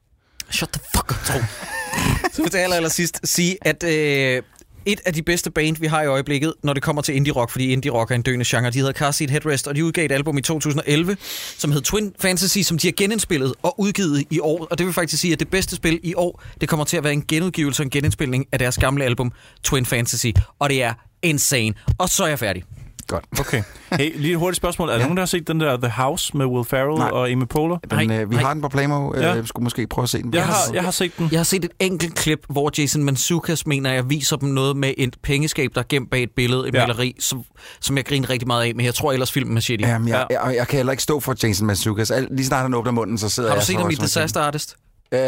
Shut 0.49 0.69
the 0.69 0.81
fuck 0.95 1.11
up, 1.11 1.17
Tro. 1.25 1.39
Så 2.33 2.43
vil 2.43 2.49
jeg 2.53 2.63
aller, 2.63 2.75
aller 2.75 2.89
sidst 2.89 3.19
sige, 3.23 3.57
at 3.61 3.83
øh, 3.83 4.43
et 4.87 5.01
af 5.05 5.13
de 5.13 5.21
bedste 5.21 5.51
band, 5.51 5.77
vi 5.79 5.87
har 5.87 6.01
i 6.01 6.05
øjeblikket, 6.05 6.53
når 6.63 6.73
det 6.73 6.83
kommer 6.83 7.01
til 7.01 7.15
indie 7.15 7.33
rock, 7.33 7.51
fordi 7.51 7.71
indie 7.71 7.91
rock 7.91 8.11
er 8.11 8.15
en 8.15 8.21
døende 8.21 8.45
genre, 8.47 8.71
de 8.71 8.77
hedder 8.77 8.93
Car 8.93 9.11
Seat 9.11 9.29
Headrest, 9.29 9.67
og 9.67 9.75
de 9.75 9.85
udgav 9.85 10.05
et 10.05 10.11
album 10.11 10.37
i 10.37 10.41
2011, 10.41 11.17
som 11.57 11.71
hed 11.71 11.81
Twin 11.81 12.13
Fantasy, 12.19 12.59
som 12.59 12.77
de 12.77 12.87
har 12.87 12.93
genindspillet 12.97 13.53
og 13.61 13.79
udgivet 13.79 14.25
i 14.29 14.39
år. 14.39 14.67
Og 14.71 14.77
det 14.77 14.85
vil 14.85 14.93
faktisk 14.93 15.21
sige, 15.21 15.33
at 15.33 15.39
det 15.39 15.49
bedste 15.49 15.75
spil 15.75 15.99
i 16.03 16.13
år, 16.15 16.43
det 16.61 16.69
kommer 16.69 16.85
til 16.85 16.97
at 16.97 17.03
være 17.03 17.13
en 17.13 17.25
genudgivelse 17.27 17.81
og 17.81 17.85
en 17.85 17.89
genindspilning 17.89 18.45
af 18.51 18.59
deres 18.59 18.77
gamle 18.77 19.05
album, 19.05 19.31
Twin 19.63 19.85
Fantasy. 19.85 20.27
Og 20.59 20.69
det 20.69 20.83
er 20.83 20.93
insane. 21.21 21.73
Og 21.97 22.09
så 22.09 22.23
er 22.23 22.27
jeg 22.27 22.39
færdig. 22.39 22.63
Godt. 23.07 23.25
Okay. 23.39 23.63
Hey, 23.91 24.11
lige 24.15 24.31
et 24.31 24.37
hurtigt 24.39 24.57
spørgsmål. 24.57 24.87
Er 24.89 24.93
der 24.93 24.99
Ja. 24.99 25.03
nogen, 25.05 25.17
der 25.17 25.21
har 25.21 25.25
set 25.27 25.47
den 25.47 25.59
der 25.59 25.77
The 25.77 25.89
House 25.89 26.37
med 26.37 26.45
Will 26.45 26.65
Ferrell 26.65 26.97
Nej. 26.99 27.09
og 27.09 27.29
Amy 27.29 27.43
Poehler? 27.49 27.77
Men 27.95 28.07
Nej, 28.07 28.19
øh, 28.21 28.29
vi 28.29 28.35
nej. 28.35 28.43
har 28.43 28.53
den 28.53 28.61
på 28.61 28.67
Playmo. 28.69 29.13
Øh, 29.13 29.21
Ja. 29.23 29.39
Vi 29.39 29.47
skulle 29.47 29.63
måske 29.63 29.87
prøve 29.87 30.03
at 30.03 30.09
se 30.09 30.21
den. 30.23 30.33
Jeg 30.33 30.45
har, 30.45 30.55
jeg 30.73 30.83
har 30.83 30.91
set 30.91 31.11
den. 31.17 31.27
Jeg 31.31 31.39
har 31.39 31.43
set 31.43 31.65
et 31.65 31.71
enkelt 31.79 32.15
klip, 32.15 32.39
hvor 32.49 32.71
Jason 32.77 33.03
Mantzoukas 33.03 33.67
mener, 33.67 33.91
jeg 33.93 34.09
viser 34.09 34.35
dem 34.35 34.49
noget 34.49 34.77
med 34.77 34.93
et 34.97 35.15
pengeskab, 35.23 35.71
der 35.75 35.81
er 35.81 35.85
gemt 35.89 36.11
bag 36.11 36.23
et 36.23 36.31
billede, 36.35 36.67
et 36.67 36.73
Ja. 36.73 36.87
maleri, 36.87 37.15
som, 37.19 37.43
som 37.81 37.97
jeg 37.97 38.05
griner 38.05 38.29
rigtig 38.29 38.47
meget 38.47 38.63
af, 38.63 38.75
men 38.75 38.85
jeg 38.85 38.93
tror 38.95 39.11
ellers 39.11 39.31
filmen 39.31 39.57
er 39.57 39.61
shitty. 39.61 39.85
Jamen, 39.85 40.07
jeg, 40.07 40.25
Ja. 40.31 40.45
jeg, 40.47 40.55
jeg, 40.55 40.67
kan 40.67 40.77
heller 40.77 40.91
ikke 40.91 41.03
stå 41.03 41.19
for 41.19 41.35
Jason 41.43 41.67
Mantzoukas. 41.67 42.11
Al- 42.11 42.27
Lige 42.31 42.45
snart 42.45 42.61
han 42.61 42.73
åbner 42.73 42.91
munden, 42.91 43.17
så 43.17 43.29
sidder 43.29 43.49
Har 43.49 43.55
du 43.55 43.59
jeg 43.59 43.65
set 43.65 43.77
ham 43.77 43.89
i 43.89 43.95
Disaster 43.95 44.41
Artist? 44.41 44.75
Øh, 45.11 45.19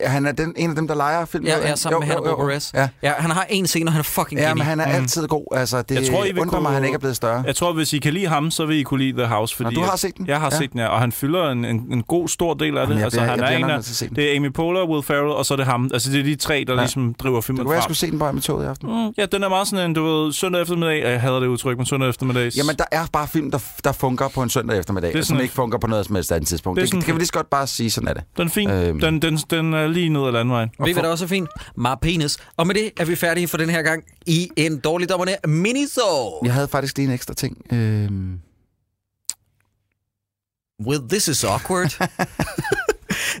han 0.00 0.26
er 0.26 0.32
den, 0.32 0.52
en 0.56 0.70
af 0.70 0.76
dem, 0.76 0.88
der 0.88 0.94
leger 0.94 1.24
filmen. 1.24 1.48
Ja, 1.48 1.68
ja 1.68 1.76
sammen 1.76 2.00
med 2.00 2.08
Hannibal 2.08 2.34
Buress. 2.34 2.72
Ja. 2.74 2.88
ja, 3.02 3.12
han 3.18 3.30
har 3.30 3.46
en 3.50 3.66
scene, 3.66 3.88
og 3.88 3.92
han 3.92 3.98
er 4.00 4.02
fucking 4.04 4.40
Ja, 4.40 4.54
men 4.54 4.62
han 4.62 4.80
er 4.80 4.84
altid 4.84 5.26
god. 5.28 5.44
Altså, 5.56 5.82
det 5.82 5.94
Jeg 5.94 6.06
tror, 6.06 6.24
I 6.24 6.30
undrer 6.30 6.44
mig, 6.44 6.52
kunne- 6.52 6.68
at 6.68 6.74
han 6.74 6.84
ikke 6.84 6.94
er 6.94 6.98
blevet 6.98 7.16
større. 7.16 7.42
Jeg 7.46 7.56
tror, 7.56 7.72
hvis 7.72 7.92
I 7.92 7.98
kan 7.98 8.12
lide 8.14 8.26
ham, 8.26 8.50
så 8.50 8.66
vil 8.66 8.76
I 8.76 8.82
kunne 8.82 9.00
lide 9.04 9.16
The 9.18 9.26
House. 9.26 9.56
Fordi 9.56 9.74
du 9.74 9.80
har 9.80 9.96
set 9.96 10.16
den? 10.16 10.26
Jeg 10.26 10.40
har 10.40 10.48
Ja. 10.52 10.58
set 10.58 10.72
den, 10.72 10.80
ja. 10.80 10.86
Og 10.86 11.00
han 11.00 11.12
fylder 11.12 11.50
en, 11.50 11.64
en, 11.64 11.86
en 11.92 12.02
god 12.02 12.28
stor 12.28 12.54
del 12.54 12.66
af 12.66 12.72
det. 12.72 12.80
Jamen, 12.80 12.96
jeg 12.96 13.04
altså, 13.04 13.20
bliver- 13.20 13.30
han 13.30 13.40
jeg 13.40 13.52
er 13.54 13.58
en 13.58 13.70
af, 13.70 13.82
det 14.16 14.32
er 14.32 14.36
Amy 14.36 14.52
Poehler, 14.52 14.84
Will 14.88 15.02
Ferrell, 15.02 15.30
og 15.32 15.46
så 15.46 15.54
er 15.54 15.56
det 15.56 15.66
ham. 15.66 15.90
Altså, 15.92 16.10
det 16.12 16.20
er 16.20 16.24
de 16.24 16.34
tre, 16.36 16.64
der 16.66 16.74
Ja. 16.74 16.80
ligesom 16.80 17.14
driver 17.14 17.36
Det 17.36 17.44
filmen 17.44 17.58
kunne 17.64 17.70
være, 17.70 17.74
jeg 17.76 17.82
frem. 17.82 17.94
skulle 17.94 17.96
se 18.08 18.10
den 18.10 18.18
bare 18.18 18.32
med 18.32 18.42
toget 18.42 18.64
i 18.64 18.68
aften. 18.68 18.88
Mm, 18.88 19.12
ja, 19.18 19.26
den 19.26 19.42
er 19.42 19.48
meget 19.48 19.68
sådan 19.68 19.90
en, 19.90 19.94
du 19.94 20.04
ved, 20.04 20.32
søndag 20.32 20.62
eftermiddag. 20.62 21.02
Jeg 21.02 21.20
hader 21.20 21.40
det 21.40 21.46
udtryk, 21.46 21.76
men 21.76 21.86
søndag 21.86 22.08
eftermiddag. 22.08 22.50
Jamen, 22.56 22.76
der 22.76 22.84
er 22.92 23.06
bare 23.12 23.28
film, 23.28 23.50
der, 23.50 23.58
der 23.84 23.92
fungerer 23.92 24.28
på 24.28 24.42
en 24.42 24.50
søndag 24.50 24.78
eftermiddag, 24.78 25.12
Det 25.12 25.26
som 25.26 25.40
ikke 25.40 25.54
fungerer 25.54 25.80
på 25.80 25.86
noget 25.86 26.06
som 26.06 26.14
helst 26.14 26.32
andet 26.32 26.48
tidspunkt. 26.48 26.80
Det 26.80 26.88
Det, 26.88 26.96
det, 26.96 27.04
kan 27.04 27.14
vi 27.14 27.18
lige 27.18 27.26
så 27.26 27.32
godt 27.32 27.50
bare 27.50 27.66
sige, 27.66 27.90
sådan 27.90 28.08
er 28.08 28.12
det. 28.14 28.22
Den 28.36 28.46
er 28.46 28.50
fin. 28.50 28.68
Den, 29.00 29.22
den, 29.22 29.36
den 29.36 29.74
er 29.74 29.86
lige 29.88 30.08
ned 30.08 30.26
ad 30.26 30.32
landvejen. 30.32 30.70
Ved 30.78 30.88
I, 30.88 30.92
hvad 30.92 31.02
der 31.02 31.08
også 31.08 31.24
er 31.24 31.28
fint? 31.28 31.48
Mar 31.76 31.94
penis. 31.94 32.38
Og 32.56 32.66
med 32.66 32.74
det 32.74 32.90
er 32.96 33.04
vi 33.04 33.16
færdige 33.16 33.48
for 33.48 33.56
den 33.56 33.70
her 33.70 33.82
gang 33.82 34.04
i 34.26 34.50
en 34.56 34.78
dårlig 34.80 35.08
dommerne 35.08 35.36
miniso. 35.46 36.40
Jeg 36.44 36.54
havde 36.54 36.68
faktisk 36.68 36.96
lige 36.96 37.08
en 37.08 37.14
ekstra 37.14 37.34
ting. 37.34 37.56
Øhm, 37.72 38.40
Well, 40.86 41.00
this 41.08 41.28
is 41.28 41.44
awkward. 41.44 41.90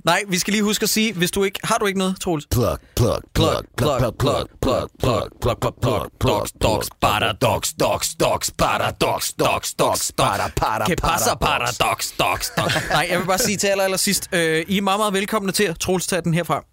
Nej, 0.06 0.22
vi 0.28 0.38
skal 0.38 0.52
lige 0.52 0.62
huske 0.62 0.82
at 0.82 0.88
sige, 0.88 1.12
hvis 1.12 1.30
du 1.30 1.44
ikke... 1.44 1.60
Har 1.64 1.78
du 1.78 1.86
ikke 1.86 1.98
noget, 1.98 2.20
Troels? 2.20 2.46
plug, 2.50 2.78
plug, 2.96 3.22
Plug, 3.34 3.64
plug, 3.76 3.98
plug, 4.00 4.14
plug, 4.18 4.48
plug, 4.62 4.88
plug, 5.00 5.28
plug, 5.40 5.58
plug, 5.60 5.76
plug, 5.82 6.10
dogs, 6.22 6.52
dogs, 6.52 6.88
para, 7.00 7.32
dogs, 7.32 7.72
dogs, 7.72 8.14
dogs, 8.14 8.50
para, 8.50 8.90
dogs, 8.90 9.34
dogs, 9.34 10.12
para, 10.16 10.48
para, 10.56 10.84
Que 10.86 10.96
pasa, 10.96 11.34
para, 11.34 11.66
dogs, 11.80 12.12
dogs, 12.18 12.52
dogs. 12.56 12.74
Nej, 12.90 13.06
jeg 13.10 13.18
vil 13.18 13.26
bare 13.26 13.38
sige 13.38 13.56
til 13.56 13.66
aller, 13.66 13.84
aller 13.84 13.96
sidst, 13.96 14.28
øh, 14.32 14.64
I 14.68 14.76
er 14.78 14.82
meget, 14.82 15.00
meget 15.00 15.12
velkomne 15.12 15.52
til 15.52 15.64
at 15.64 15.78
Troels 15.80 16.06
tage 16.06 16.22
den 16.22 16.34
herfra. 16.34 16.64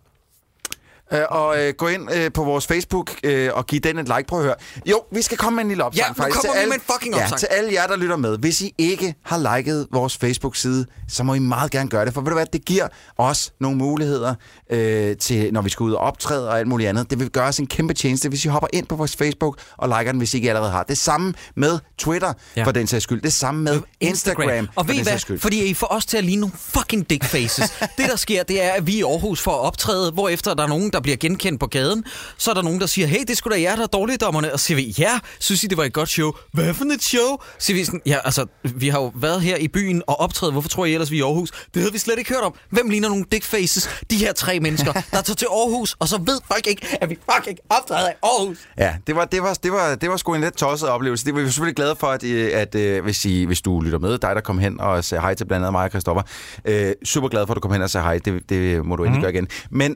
Øh, 1.14 1.22
og 1.30 1.60
øh, 1.64 1.74
gå 1.78 1.88
ind 1.88 2.14
øh, 2.16 2.32
på 2.32 2.44
vores 2.44 2.68
Facebook 2.68 3.12
øh, 3.24 3.50
og 3.54 3.66
giv 3.68 3.80
den 3.80 4.00
et 4.00 4.06
like. 4.08 4.24
Prøv 4.28 4.40
at 4.40 4.46
høre. 4.46 4.56
Jo, 4.86 5.02
vi 5.12 5.22
skal 5.22 5.38
komme 5.38 5.56
med 5.56 5.64
en 5.64 5.68
lille 5.70 5.84
opsang. 5.84 6.04
Ja, 6.04 6.10
nu 6.10 6.14
faktisk, 6.14 6.36
kommer 6.42 6.54
til 6.54 6.58
vi 6.58 6.60
alle, 6.62 6.70
med 6.70 6.76
en 6.78 6.84
fucking 6.94 7.16
Ja, 7.16 7.22
opsang. 7.24 7.40
til 7.40 7.48
alle 7.52 7.74
jer, 7.74 7.88
der 7.88 7.96
lytter 7.96 8.16
med. 8.16 8.38
Hvis 8.38 8.62
I 8.62 8.74
ikke 8.78 9.16
har 9.26 9.56
liket 9.58 9.88
vores 9.92 10.18
Facebook-side, 10.18 10.86
så 11.10 11.24
må 11.24 11.34
I 11.34 11.40
meget 11.40 11.72
gerne 11.72 11.90
gøre 11.90 12.06
det. 12.06 12.14
For 12.14 12.22
ved 12.22 12.30
du 12.30 12.36
hvad, 12.36 12.46
det 12.54 12.66
giver 12.66 12.88
os 13.18 13.54
nogle 13.60 13.78
muligheder 13.78 14.36
øh, 14.70 15.18
til, 15.18 15.54
når 15.54 15.62
vi 15.62 15.70
skal 15.70 15.84
ud 15.84 15.94
og 15.94 16.00
optræde 16.00 16.50
og 16.50 16.60
alt 16.60 16.68
muligt 16.68 16.90
andet. 16.90 17.10
Det 17.10 17.20
vil 17.20 17.30
gøre 17.30 17.48
os 17.48 17.58
en 17.60 17.68
kæmpe 17.68 17.94
tjeneste, 17.94 18.30
hvis 18.30 18.46
I 18.46 18.48
hopper 18.48 18.68
ind 18.74 18.88
på 18.88 18.96
vores 18.96 19.16
Facebook 19.16 19.58
og 19.78 19.88
liker 19.90 20.12
den, 20.12 20.18
hvis 20.18 20.34
I 20.34 20.38
ikke 20.38 20.50
allerede 20.50 20.72
har. 20.72 20.84
Det 20.84 20.98
samme 20.98 21.34
med 21.56 21.80
Twitter, 21.98 22.34
Ja. 22.56 22.62
ja. 22.62 22.66
for 22.68 22.72
den 22.72 22.88
sags 22.88 23.04
skyld. 23.04 23.22
Det 23.22 23.34
samme 23.34 23.64
med 23.64 23.82
Instagram, 24.00 24.68
Og 24.76 24.86
for 24.86 24.94
ved 24.94 25.00
I 25.00 25.04
hvad? 25.04 25.18
skyld. 25.20 25.40
Fordi 25.40 25.64
I 25.66 25.74
får 25.74 25.88
os 25.88 26.06
til 26.06 26.18
at 26.18 26.24
ligne 26.24 26.40
nogle 26.40 26.56
fucking 26.58 27.10
dick 27.10 27.24
faces. 27.26 27.70
det, 27.98 28.10
der 28.10 28.16
sker, 28.16 28.44
det 28.44 28.64
er, 28.64 28.72
at 28.72 28.88
vi 28.88 28.96
er 28.96 29.00
i 29.00 29.02
Aarhus 29.12 29.42
for 29.42 29.52
at 29.52 29.60
optræde, 29.60 30.12
hvor 30.12 30.30
efter 30.30 30.54
der 30.54 30.64
er 30.64 30.68
nogen, 30.68 30.90
der 30.94 31.00
bliver 31.04 31.18
genkendt 31.18 31.60
på 31.60 31.68
gaden. 31.68 32.04
Så 32.38 32.50
er 32.52 32.56
der 32.56 32.62
nogen, 32.62 32.80
der 32.80 32.86
siger, 32.86 33.08
hey, 33.08 33.20
det 33.28 33.38
skulle 33.38 33.58
da 33.58 33.62
jer, 33.62 33.76
der 33.76 33.84
er 33.84 33.88
dårligdommerne. 33.88 34.54
Og 34.54 34.60
så 34.60 34.66
siger 34.66 34.76
vi, 34.76 34.96
ja, 35.00 35.20
synes 35.40 35.64
I, 35.64 35.68
det 35.68 35.78
var 35.78 35.84
et 35.84 35.94
godt 35.94 36.10
show? 36.10 36.32
Hvad 36.54 36.74
for 36.74 36.86
et 36.86 37.04
show? 37.04 37.38
Så 37.60 37.66
siger 37.66 37.78
vi 37.78 37.86
sådan, 37.86 38.02
ja, 38.06 38.18
altså, 38.26 38.46
vi 38.64 38.90
har 38.90 39.00
jo 39.00 39.12
været 39.16 39.42
her 39.42 39.58
i 39.58 39.68
byen 39.68 40.02
og 40.08 40.20
optrædet. 40.20 40.54
Hvorfor 40.54 40.70
tror 40.70 40.86
I 40.86 40.94
ellers, 40.94 41.12
vi 41.12 41.16
er 41.20 41.20
i 41.20 41.24
Aarhus? 41.24 41.52
Det 41.52 41.82
havde 41.82 41.92
vi 41.94 41.98
slet 42.00 42.18
ikke 42.18 42.34
hørt 42.34 42.44
om. 42.44 42.54
Hvem 42.70 42.90
ligner 42.90 43.10
nogle 43.10 43.26
dick 43.32 43.44
faces? 43.44 43.90
De 44.12 44.18
her 44.18 44.34
tre 44.34 44.60
mennesker, 44.60 44.94
der 45.12 45.22
tager 45.22 45.36
til 45.36 45.46
Aarhus, 45.52 45.96
og 46.00 46.08
så 46.08 46.18
ved 46.18 46.40
folk 46.48 46.68
ikke, 46.68 46.98
at 47.02 47.10
vi 47.10 47.18
fucking 47.36 47.58
optræder 47.70 48.10
i 48.10 48.14
Aarhus. 48.24 48.58
Ja, 48.78 48.96
det 49.08 49.16
var, 49.16 49.26
det, 49.26 49.42
var, 49.42 49.54
det, 49.54 49.72
var, 49.72 49.96
det 49.96 50.10
var 50.10 50.18
sgu 50.18 50.34
en 50.34 50.42
lidt 50.42 50.58
tosset 50.58 50.90
oplevelse. 50.90 51.26
Det 51.26 51.36
var 51.36 51.40
vi 51.42 51.46
selvfølgelig 51.48 51.76
glade 51.76 51.96
for, 51.96 52.08
at, 52.08 52.24
øh, 52.24 52.52
at 52.54 52.76
øh, 52.76 53.04
hvis, 53.04 53.26
I, 53.26 53.44
hvis 53.44 53.62
du 53.62 53.82
lytter 53.82 54.00
med, 54.00 54.18
dig 54.18 54.36
der 54.36 54.42
kom 54.42 54.58
hen 54.60 54.80
og 54.82 55.04
sagde 55.04 55.22
hej 55.22 55.34
til 55.34 55.46
blandt 55.46 55.66
andet 55.66 55.72
mig 55.74 55.84
og 55.84 55.90
Christoffer. 55.90 56.24
Øh, 56.66 56.92
super 57.06 57.28
glad 57.28 57.48
for, 57.48 57.54
at 57.54 57.56
du 57.56 57.60
kom 57.62 57.72
hen 57.72 57.82
og 57.82 57.90
sagde 57.90 58.04
hej. 58.04 58.18
Det, 58.26 58.50
det 58.50 58.86
må 58.86 58.96
du 58.96 59.04
endelig 59.04 59.14
Mhm. 59.18 59.22
gøre 59.22 59.34
igen. 59.34 59.48
Men 59.70 59.96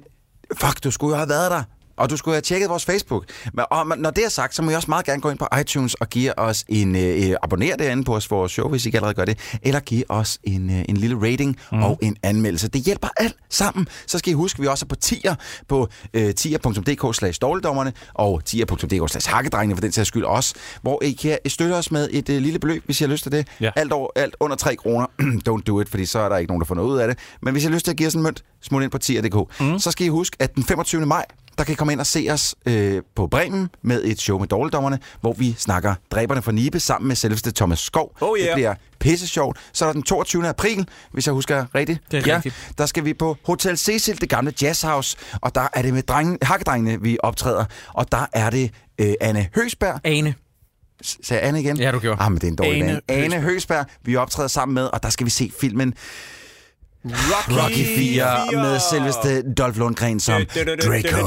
fuck, 0.54 0.84
du 0.84 0.92
skulle 0.92 1.12
jo 1.12 1.18
have 1.18 1.30
været 1.30 1.52
der. 1.52 1.64
Og 1.98 2.10
du 2.10 2.18
skulle 2.18 2.36
have 2.36 2.42
tjekket 2.42 2.70
vores 2.70 2.86
Facebook. 2.86 3.26
Og 3.72 3.98
når 3.98 4.10
det 4.10 4.26
er 4.26 4.30
sagt, 4.30 4.56
så 4.56 4.62
må 4.62 4.72
I 4.72 4.76
også 4.76 4.92
meget 4.92 5.06
gerne 5.06 5.22
gå 5.22 5.30
ind 5.30 5.40
på 5.40 5.48
iTunes 5.60 5.94
og 5.94 6.10
give 6.10 6.40
os 6.40 6.66
en... 6.68 6.96
Øh, 6.96 7.36
abonnere 7.44 7.78
derinde 7.78 8.04
på 8.04 8.16
os, 8.16 8.32
vores 8.32 8.52
show, 8.52 8.70
hvis 8.70 8.86
I 8.86 8.88
ikke 8.88 8.98
allerede 8.98 9.14
gør 9.14 9.26
det. 9.26 9.40
Eller 9.62 9.80
give 9.80 10.12
os 10.12 10.40
en, 10.44 10.70
øh, 10.70 10.86
en 10.90 10.98
lille 10.98 11.18
rating 11.22 11.58
mm. 11.72 11.84
og 11.84 12.00
en 12.02 12.18
anmeldelse. 12.24 12.68
Det 12.68 12.82
hjælper 12.82 13.08
alt 13.18 13.36
sammen. 13.50 13.88
Så 14.08 14.18
skal 14.18 14.32
I 14.32 14.34
huske, 14.34 14.58
at 14.58 14.62
vi 14.62 14.68
også 14.68 14.86
er 14.86 14.88
på 14.88 14.96
tier 14.96 15.36
på 15.68 15.88
øh, 16.14 16.34
tier.dk 16.34 17.16
slash 17.16 17.42
dårligdommerne 17.42 17.94
og 18.14 18.46
tier.dk 18.46 19.12
slash 19.12 19.30
hakkedrengene 19.30 19.76
for 19.76 19.82
den 19.82 19.92
sags 19.92 20.08
skyld 20.08 20.24
også, 20.24 20.56
hvor 20.82 21.04
I 21.04 21.12
kan 21.12 21.38
støtte 21.48 21.74
os 21.74 21.92
med 21.92 22.10
et 22.12 22.30
øh, 22.30 22.42
lille 22.42 22.60
beløb, 22.60 22.86
hvis 22.86 23.02
I 23.02 23.04
har 23.04 23.12
lyst 23.12 23.24
til 23.24 23.32
det. 23.32 23.48
Ja. 23.62 23.72
Alt, 23.76 23.92
over, 23.92 24.10
alt 24.16 24.36
under 24.40 24.56
3 24.56 24.76
kroner. 24.76 25.06
Don't 25.50 25.64
do 25.68 25.82
it, 25.82 25.90
fordi 25.90 26.06
så 26.06 26.20
er 26.20 26.30
der 26.30 26.38
ikke 26.38 26.50
nogen, 26.50 26.62
der 26.62 26.68
får 26.68 26.76
noget 26.76 26.90
ud 26.90 26.98
af 26.98 27.08
det. 27.08 27.18
Men 27.42 27.52
hvis 27.52 27.64
I 27.64 27.68
har 27.68 27.74
lyst 27.74 27.86
til 27.86 27.92
at 27.92 27.98
give 27.98 28.08
os 28.08 28.14
en 28.14 28.22
mønt, 28.22 28.44
smut 28.62 28.84
ind 28.84 28.92
på 28.92 28.98
tier.dk. 28.98 29.60
Mm. 29.62 29.80
Så 29.80 29.92
skal 29.92 30.06
I 30.06 30.10
huske, 30.10 30.38
at 30.40 30.56
den 30.56 30.64
25. 30.64 31.06
maj, 31.06 31.26
der 31.58 31.64
kan 31.64 31.74
I 31.74 31.76
komme 31.76 31.94
ind 31.94 32.00
og 32.00 32.06
se 32.06 32.28
os 32.32 32.56
øh, 32.66 33.02
på 33.16 33.28
Bremen 33.28 33.70
med 33.82 34.04
et 34.04 34.22
show 34.22 34.40
med 34.40 34.48
dårligdommerne, 34.48 35.00
hvor 35.22 35.34
vi 35.34 35.56
snakker 35.58 35.96
Dræberne 36.12 36.42
for 36.42 36.52
Nibe 36.52 36.80
sammen 36.80 37.08
med 37.08 37.16
selveste 37.16 37.52
Thomas 37.52 37.80
Skov. 37.80 38.18
Oh, 38.22 38.38
yeah. 38.38 38.48
Det 38.48 38.56
bliver 38.56 38.76
pisse 39.00 39.28
sjovt. 39.28 39.58
Så 39.74 39.86
er 39.86 39.90
der 39.90 39.94
den 39.94 40.04
22. 40.04 40.48
april, 40.48 40.88
hvis 41.12 41.26
jeg 41.28 41.34
husker 41.34 41.66
rigtigt. 41.76 42.00
Det 42.12 42.28
er 42.28 42.36
rigtigt. 42.36 42.74
Der 42.78 42.86
skal 42.86 43.06
vi 43.06 43.14
på 43.14 43.38
Hotel 43.46 43.78
Cecil, 43.78 44.22
det 44.22 44.30
gamle 44.30 44.54
jazzhouse, 44.62 45.18
og 45.42 45.56
der 45.56 45.68
er 45.74 45.82
det 45.82 45.94
med 45.94 46.04
drenge, 46.04 46.38
hakkedrengene, 46.42 47.02
vi 47.02 47.18
optræder. 47.24 47.66
Og 47.94 48.12
der 48.12 48.26
er 48.34 48.50
det 48.50 48.72
øh, 49.00 49.14
Anne 49.22 49.50
Høsberg, 49.56 50.00
Ane. 50.04 50.36
Sagde 51.02 51.42
Anne 51.42 51.60
igen? 51.60 51.78
Ja, 51.78 51.92
du 51.92 52.00
gjorde. 52.00 52.22
Ah, 52.22 52.32
men 52.32 52.42
det 52.42 52.44
er 52.44 52.52
en 52.52 52.56
dårlig 52.56 52.84
Ane 52.84 53.02
Ane, 53.08 53.24
Ane 53.24 53.42
Høsberg, 53.42 53.86
vi 54.04 54.16
optræder 54.16 54.48
sammen 54.48 54.74
med, 54.74 54.84
og 54.84 55.04
der 55.04 55.10
skal 55.10 55.26
vi 55.26 55.32
se 55.32 55.52
filmen 55.62 55.94
Rocky, 57.08 57.54
Rocky 57.62 57.86
4 57.96 58.52
med 58.52 58.80
selveste 58.92 59.54
Dolph 59.54 59.78
Lundgren 59.80 60.20
som 60.20 60.42
Draco. 60.56 61.18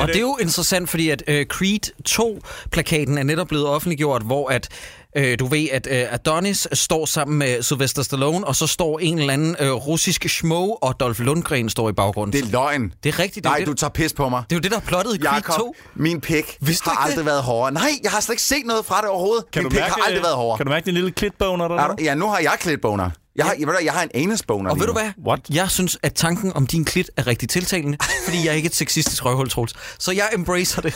Og 0.00 0.06
det 0.08 0.16
er 0.16 0.20
jo 0.20 0.36
interessant, 0.40 0.90
fordi 0.90 1.10
at 1.10 1.22
uh, 1.28 1.34
Creed 1.48 1.92
2-plakaten 2.08 3.18
er 3.18 3.22
netop 3.22 3.48
blevet 3.48 3.66
offentliggjort, 3.66 4.22
hvor 4.22 4.48
at 4.48 4.68
øh, 5.16 5.38
du 5.38 5.46
ved, 5.46 5.68
at 5.72 5.88
øh, 5.90 6.12
Adonis 6.14 6.68
står 6.72 7.06
sammen 7.06 7.38
med 7.38 7.62
Sylvester 7.62 8.02
Stallone, 8.02 8.46
og 8.46 8.56
så 8.56 8.66
står 8.66 8.98
en 8.98 9.18
eller 9.18 9.32
anden 9.32 9.56
øh, 9.60 9.72
russisk 9.72 10.28
schmo, 10.28 10.68
og 10.82 11.00
Dolph 11.00 11.20
Lundgren 11.20 11.68
står 11.70 11.88
i 11.88 11.92
baggrunden. 11.92 12.32
Det 12.42 12.46
er 12.48 12.50
løgn. 12.52 12.92
det 13.04 13.14
er 13.14 13.18
rigtigt. 13.18 13.44
Det 13.44 13.50
er, 13.50 13.54
Nej, 13.56 13.64
du 13.64 13.70
det, 13.70 13.78
tager 13.78 13.90
pis 13.90 14.12
på 14.12 14.28
mig. 14.28 14.42
det 14.50 14.56
er 14.56 14.58
jo 14.58 14.60
det, 14.60 14.70
der 14.70 14.76
er 14.76 14.80
plottet 14.80 15.14
i 15.14 15.18
Creed 15.18 15.34
Jakob, 15.34 15.54
2. 15.58 15.74
min 15.94 16.20
pik 16.20 16.56
Vidste 16.60 16.84
du 16.84 16.90
har 16.90 16.96
aldrig 17.04 17.16
det? 17.18 17.26
været 17.26 17.42
hårdere. 17.42 17.72
Nej, 17.74 17.90
jeg 18.02 18.10
har 18.10 18.20
slet 18.20 18.32
ikke 18.32 18.42
set 18.42 18.66
noget 18.66 18.86
fra 18.86 19.00
det 19.00 19.08
overhovedet. 19.08 19.44
Kan 19.52 19.62
min 19.62 19.70
du 19.70 19.74
pik 19.74 19.80
mærke, 19.80 19.94
har 19.94 20.06
aldrig 20.06 20.22
været 20.22 20.36
hårdere. 20.36 20.56
Kan 20.56 20.66
du 20.66 20.70
mærke 20.72 20.84
din 20.86 20.94
lille 20.94 21.10
klitboner 21.10 21.68
der? 21.68 21.76
Er 21.76 21.86
du- 21.88 21.94
Ja, 22.04 22.14
nu 22.14 22.28
har 22.28 22.38
jeg 22.38 22.56
klædt 22.60 22.80
boner. 22.80 23.10
Jeg 23.36 23.44
har, 23.46 23.54
jeg, 23.58 23.66
ved 23.66 23.74
du, 23.74 23.80
jeg 23.84 23.92
har 23.92 24.02
en 24.02 24.10
anusboner 24.14 24.70
Og 24.70 24.76
lige 24.76 24.80
ved 24.80 24.86
du 24.86 24.92
hvad? 25.00 25.10
What? 25.26 25.40
Jeg 25.50 25.70
synes, 25.70 25.98
at 26.02 26.14
tanken 26.14 26.52
om 26.56 26.66
din 26.66 26.84
klit 26.84 27.10
er 27.16 27.26
rigtig 27.26 27.48
tiltalende, 27.48 27.98
fordi 28.24 28.38
jeg 28.44 28.46
er 28.50 28.52
ikke 28.56 28.66
et 28.66 28.74
sexistisk 28.74 29.24
røvhul, 29.24 29.50
Troels. 29.50 29.74
Så 29.98 30.12
jeg 30.12 30.28
embracer 30.34 30.82
det. 30.82 30.94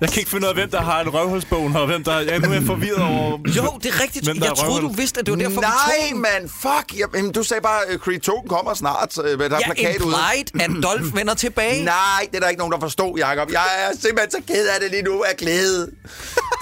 Jeg 0.00 0.08
kan 0.08 0.18
ikke 0.18 0.30
finde 0.30 0.44
ud 0.46 0.48
af, 0.48 0.54
hvem 0.54 0.70
der 0.70 0.80
har 0.82 1.00
en 1.00 1.08
røvhulsbone, 1.14 1.80
og 1.80 1.86
hvem 1.86 2.04
der... 2.04 2.18
Ja, 2.20 2.38
nu 2.38 2.48
er 2.48 2.54
jeg 2.54 2.62
forvirret 2.62 3.02
over... 3.02 3.30
Jo, 3.56 3.78
det 3.82 3.94
er 3.94 4.00
rigtigt. 4.02 4.24
Hvem 4.24 4.38
der 4.38 4.46
Jeg 4.46 4.56
troede, 4.56 4.80
du 4.82 4.88
vidste, 4.92 5.20
at 5.20 5.26
det 5.26 5.32
var 5.32 5.38
derfor, 5.38 5.60
vi 5.60 5.66
Nej, 5.66 6.12
mand, 6.32 6.48
fuck. 6.48 6.98
Jeg, 6.98 7.06
jamen, 7.16 7.32
du 7.32 7.42
sagde 7.42 7.60
bare, 7.62 7.80
at 7.88 8.00
Creed 8.00 8.20
2 8.20 8.44
kommer 8.48 8.74
snart. 8.74 9.18
øh, 9.24 9.38
Der 9.38 9.44
er 9.44 9.48
Jeg 9.50 9.60
plakat 9.64 10.00
ude. 10.02 10.14
implied, 10.52 10.78
at 10.78 10.82
Dolph 10.82 11.16
vender 11.16 11.34
tilbage. 11.34 11.84
Nej, 11.84 12.26
det 12.30 12.36
er 12.36 12.40
der 12.40 12.48
ikke 12.48 12.58
nogen, 12.58 12.72
der 12.72 12.80
forstod, 12.80 13.18
Jacob. 13.18 13.52
Jeg 13.52 13.64
er 13.78 13.92
simpelthen 14.00 14.30
så 14.30 14.38
ked 14.52 14.66
af 14.68 14.80
det 14.80 14.90
lige 14.90 15.02
nu 15.02 15.22
af 15.30 15.36
glæde. 15.36 15.90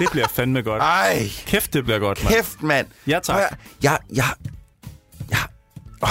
Det 0.01 0.09
bliver 0.11 0.29
fandme 0.29 0.62
godt. 0.62 0.83
Ej, 0.83 1.31
Kæft, 1.47 1.73
det 1.73 1.85
bliver 1.85 1.99
godt, 1.99 2.25
mand. 2.25 2.35
kæft, 2.35 2.62
mand. 2.62 2.87
Ja, 3.07 3.19
tak. 3.23 3.41
At- 3.43 3.57
Jeg, 3.83 3.99
jeg, 4.14 4.25
jeg, 5.31 5.39
øj, 6.03 6.09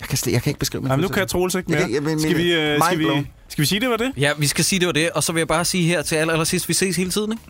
jeg, 0.00 0.08
kan, 0.08 0.18
slet, 0.18 0.32
jeg 0.32 0.42
kan 0.42 0.50
ikke 0.50 0.60
beskrive 0.60 0.82
min 0.82 0.90
Jamen, 0.90 1.02
nu 1.02 1.08
kan 1.08 1.18
jeg 1.18 1.28
Troels 1.28 1.54
ikke 1.54 1.70
Jeg 1.72 1.78
mere. 1.78 1.86
kan- 1.86 1.94
jeg- 1.94 2.02
men- 2.02 2.20
skal, 2.20 2.36
vi, 2.36 2.52
øh, 2.54 2.80
skal, 2.84 2.98
vi. 2.98 3.26
Skal 3.48 3.62
vi 3.62 3.66
sige, 3.66 3.80
det 3.80 3.90
var 3.90 3.96
det? 3.96 4.12
Ja, 4.16 4.32
vi 4.38 4.46
skal 4.46 4.64
sige, 4.64 4.78
det 4.78 4.86
var 4.86 4.92
det. 4.92 5.10
Og 5.10 5.22
så 5.22 5.32
vil 5.32 5.40
jeg 5.40 5.48
bare 5.48 5.64
sige 5.64 5.84
her 5.88 6.02
til 6.02 6.16
aller, 6.16 6.32
allersidst, 6.32 6.68
vi 6.68 6.74
ses 6.74 6.96
hele 6.96 7.10
tiden, 7.10 7.32
ikke? 7.32 7.44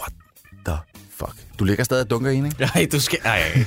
What 0.00 0.12
the 0.66 0.76
fuck? 1.10 1.34
Du 1.58 1.64
ligger 1.64 1.84
stadig 1.84 2.04
og 2.04 2.10
dunker 2.10 2.30
i, 2.30 2.36
ikke? 2.36 2.56
Nej, 2.74 2.88
du 2.92 3.00
skal... 3.00 3.18
Ej. 3.24 3.64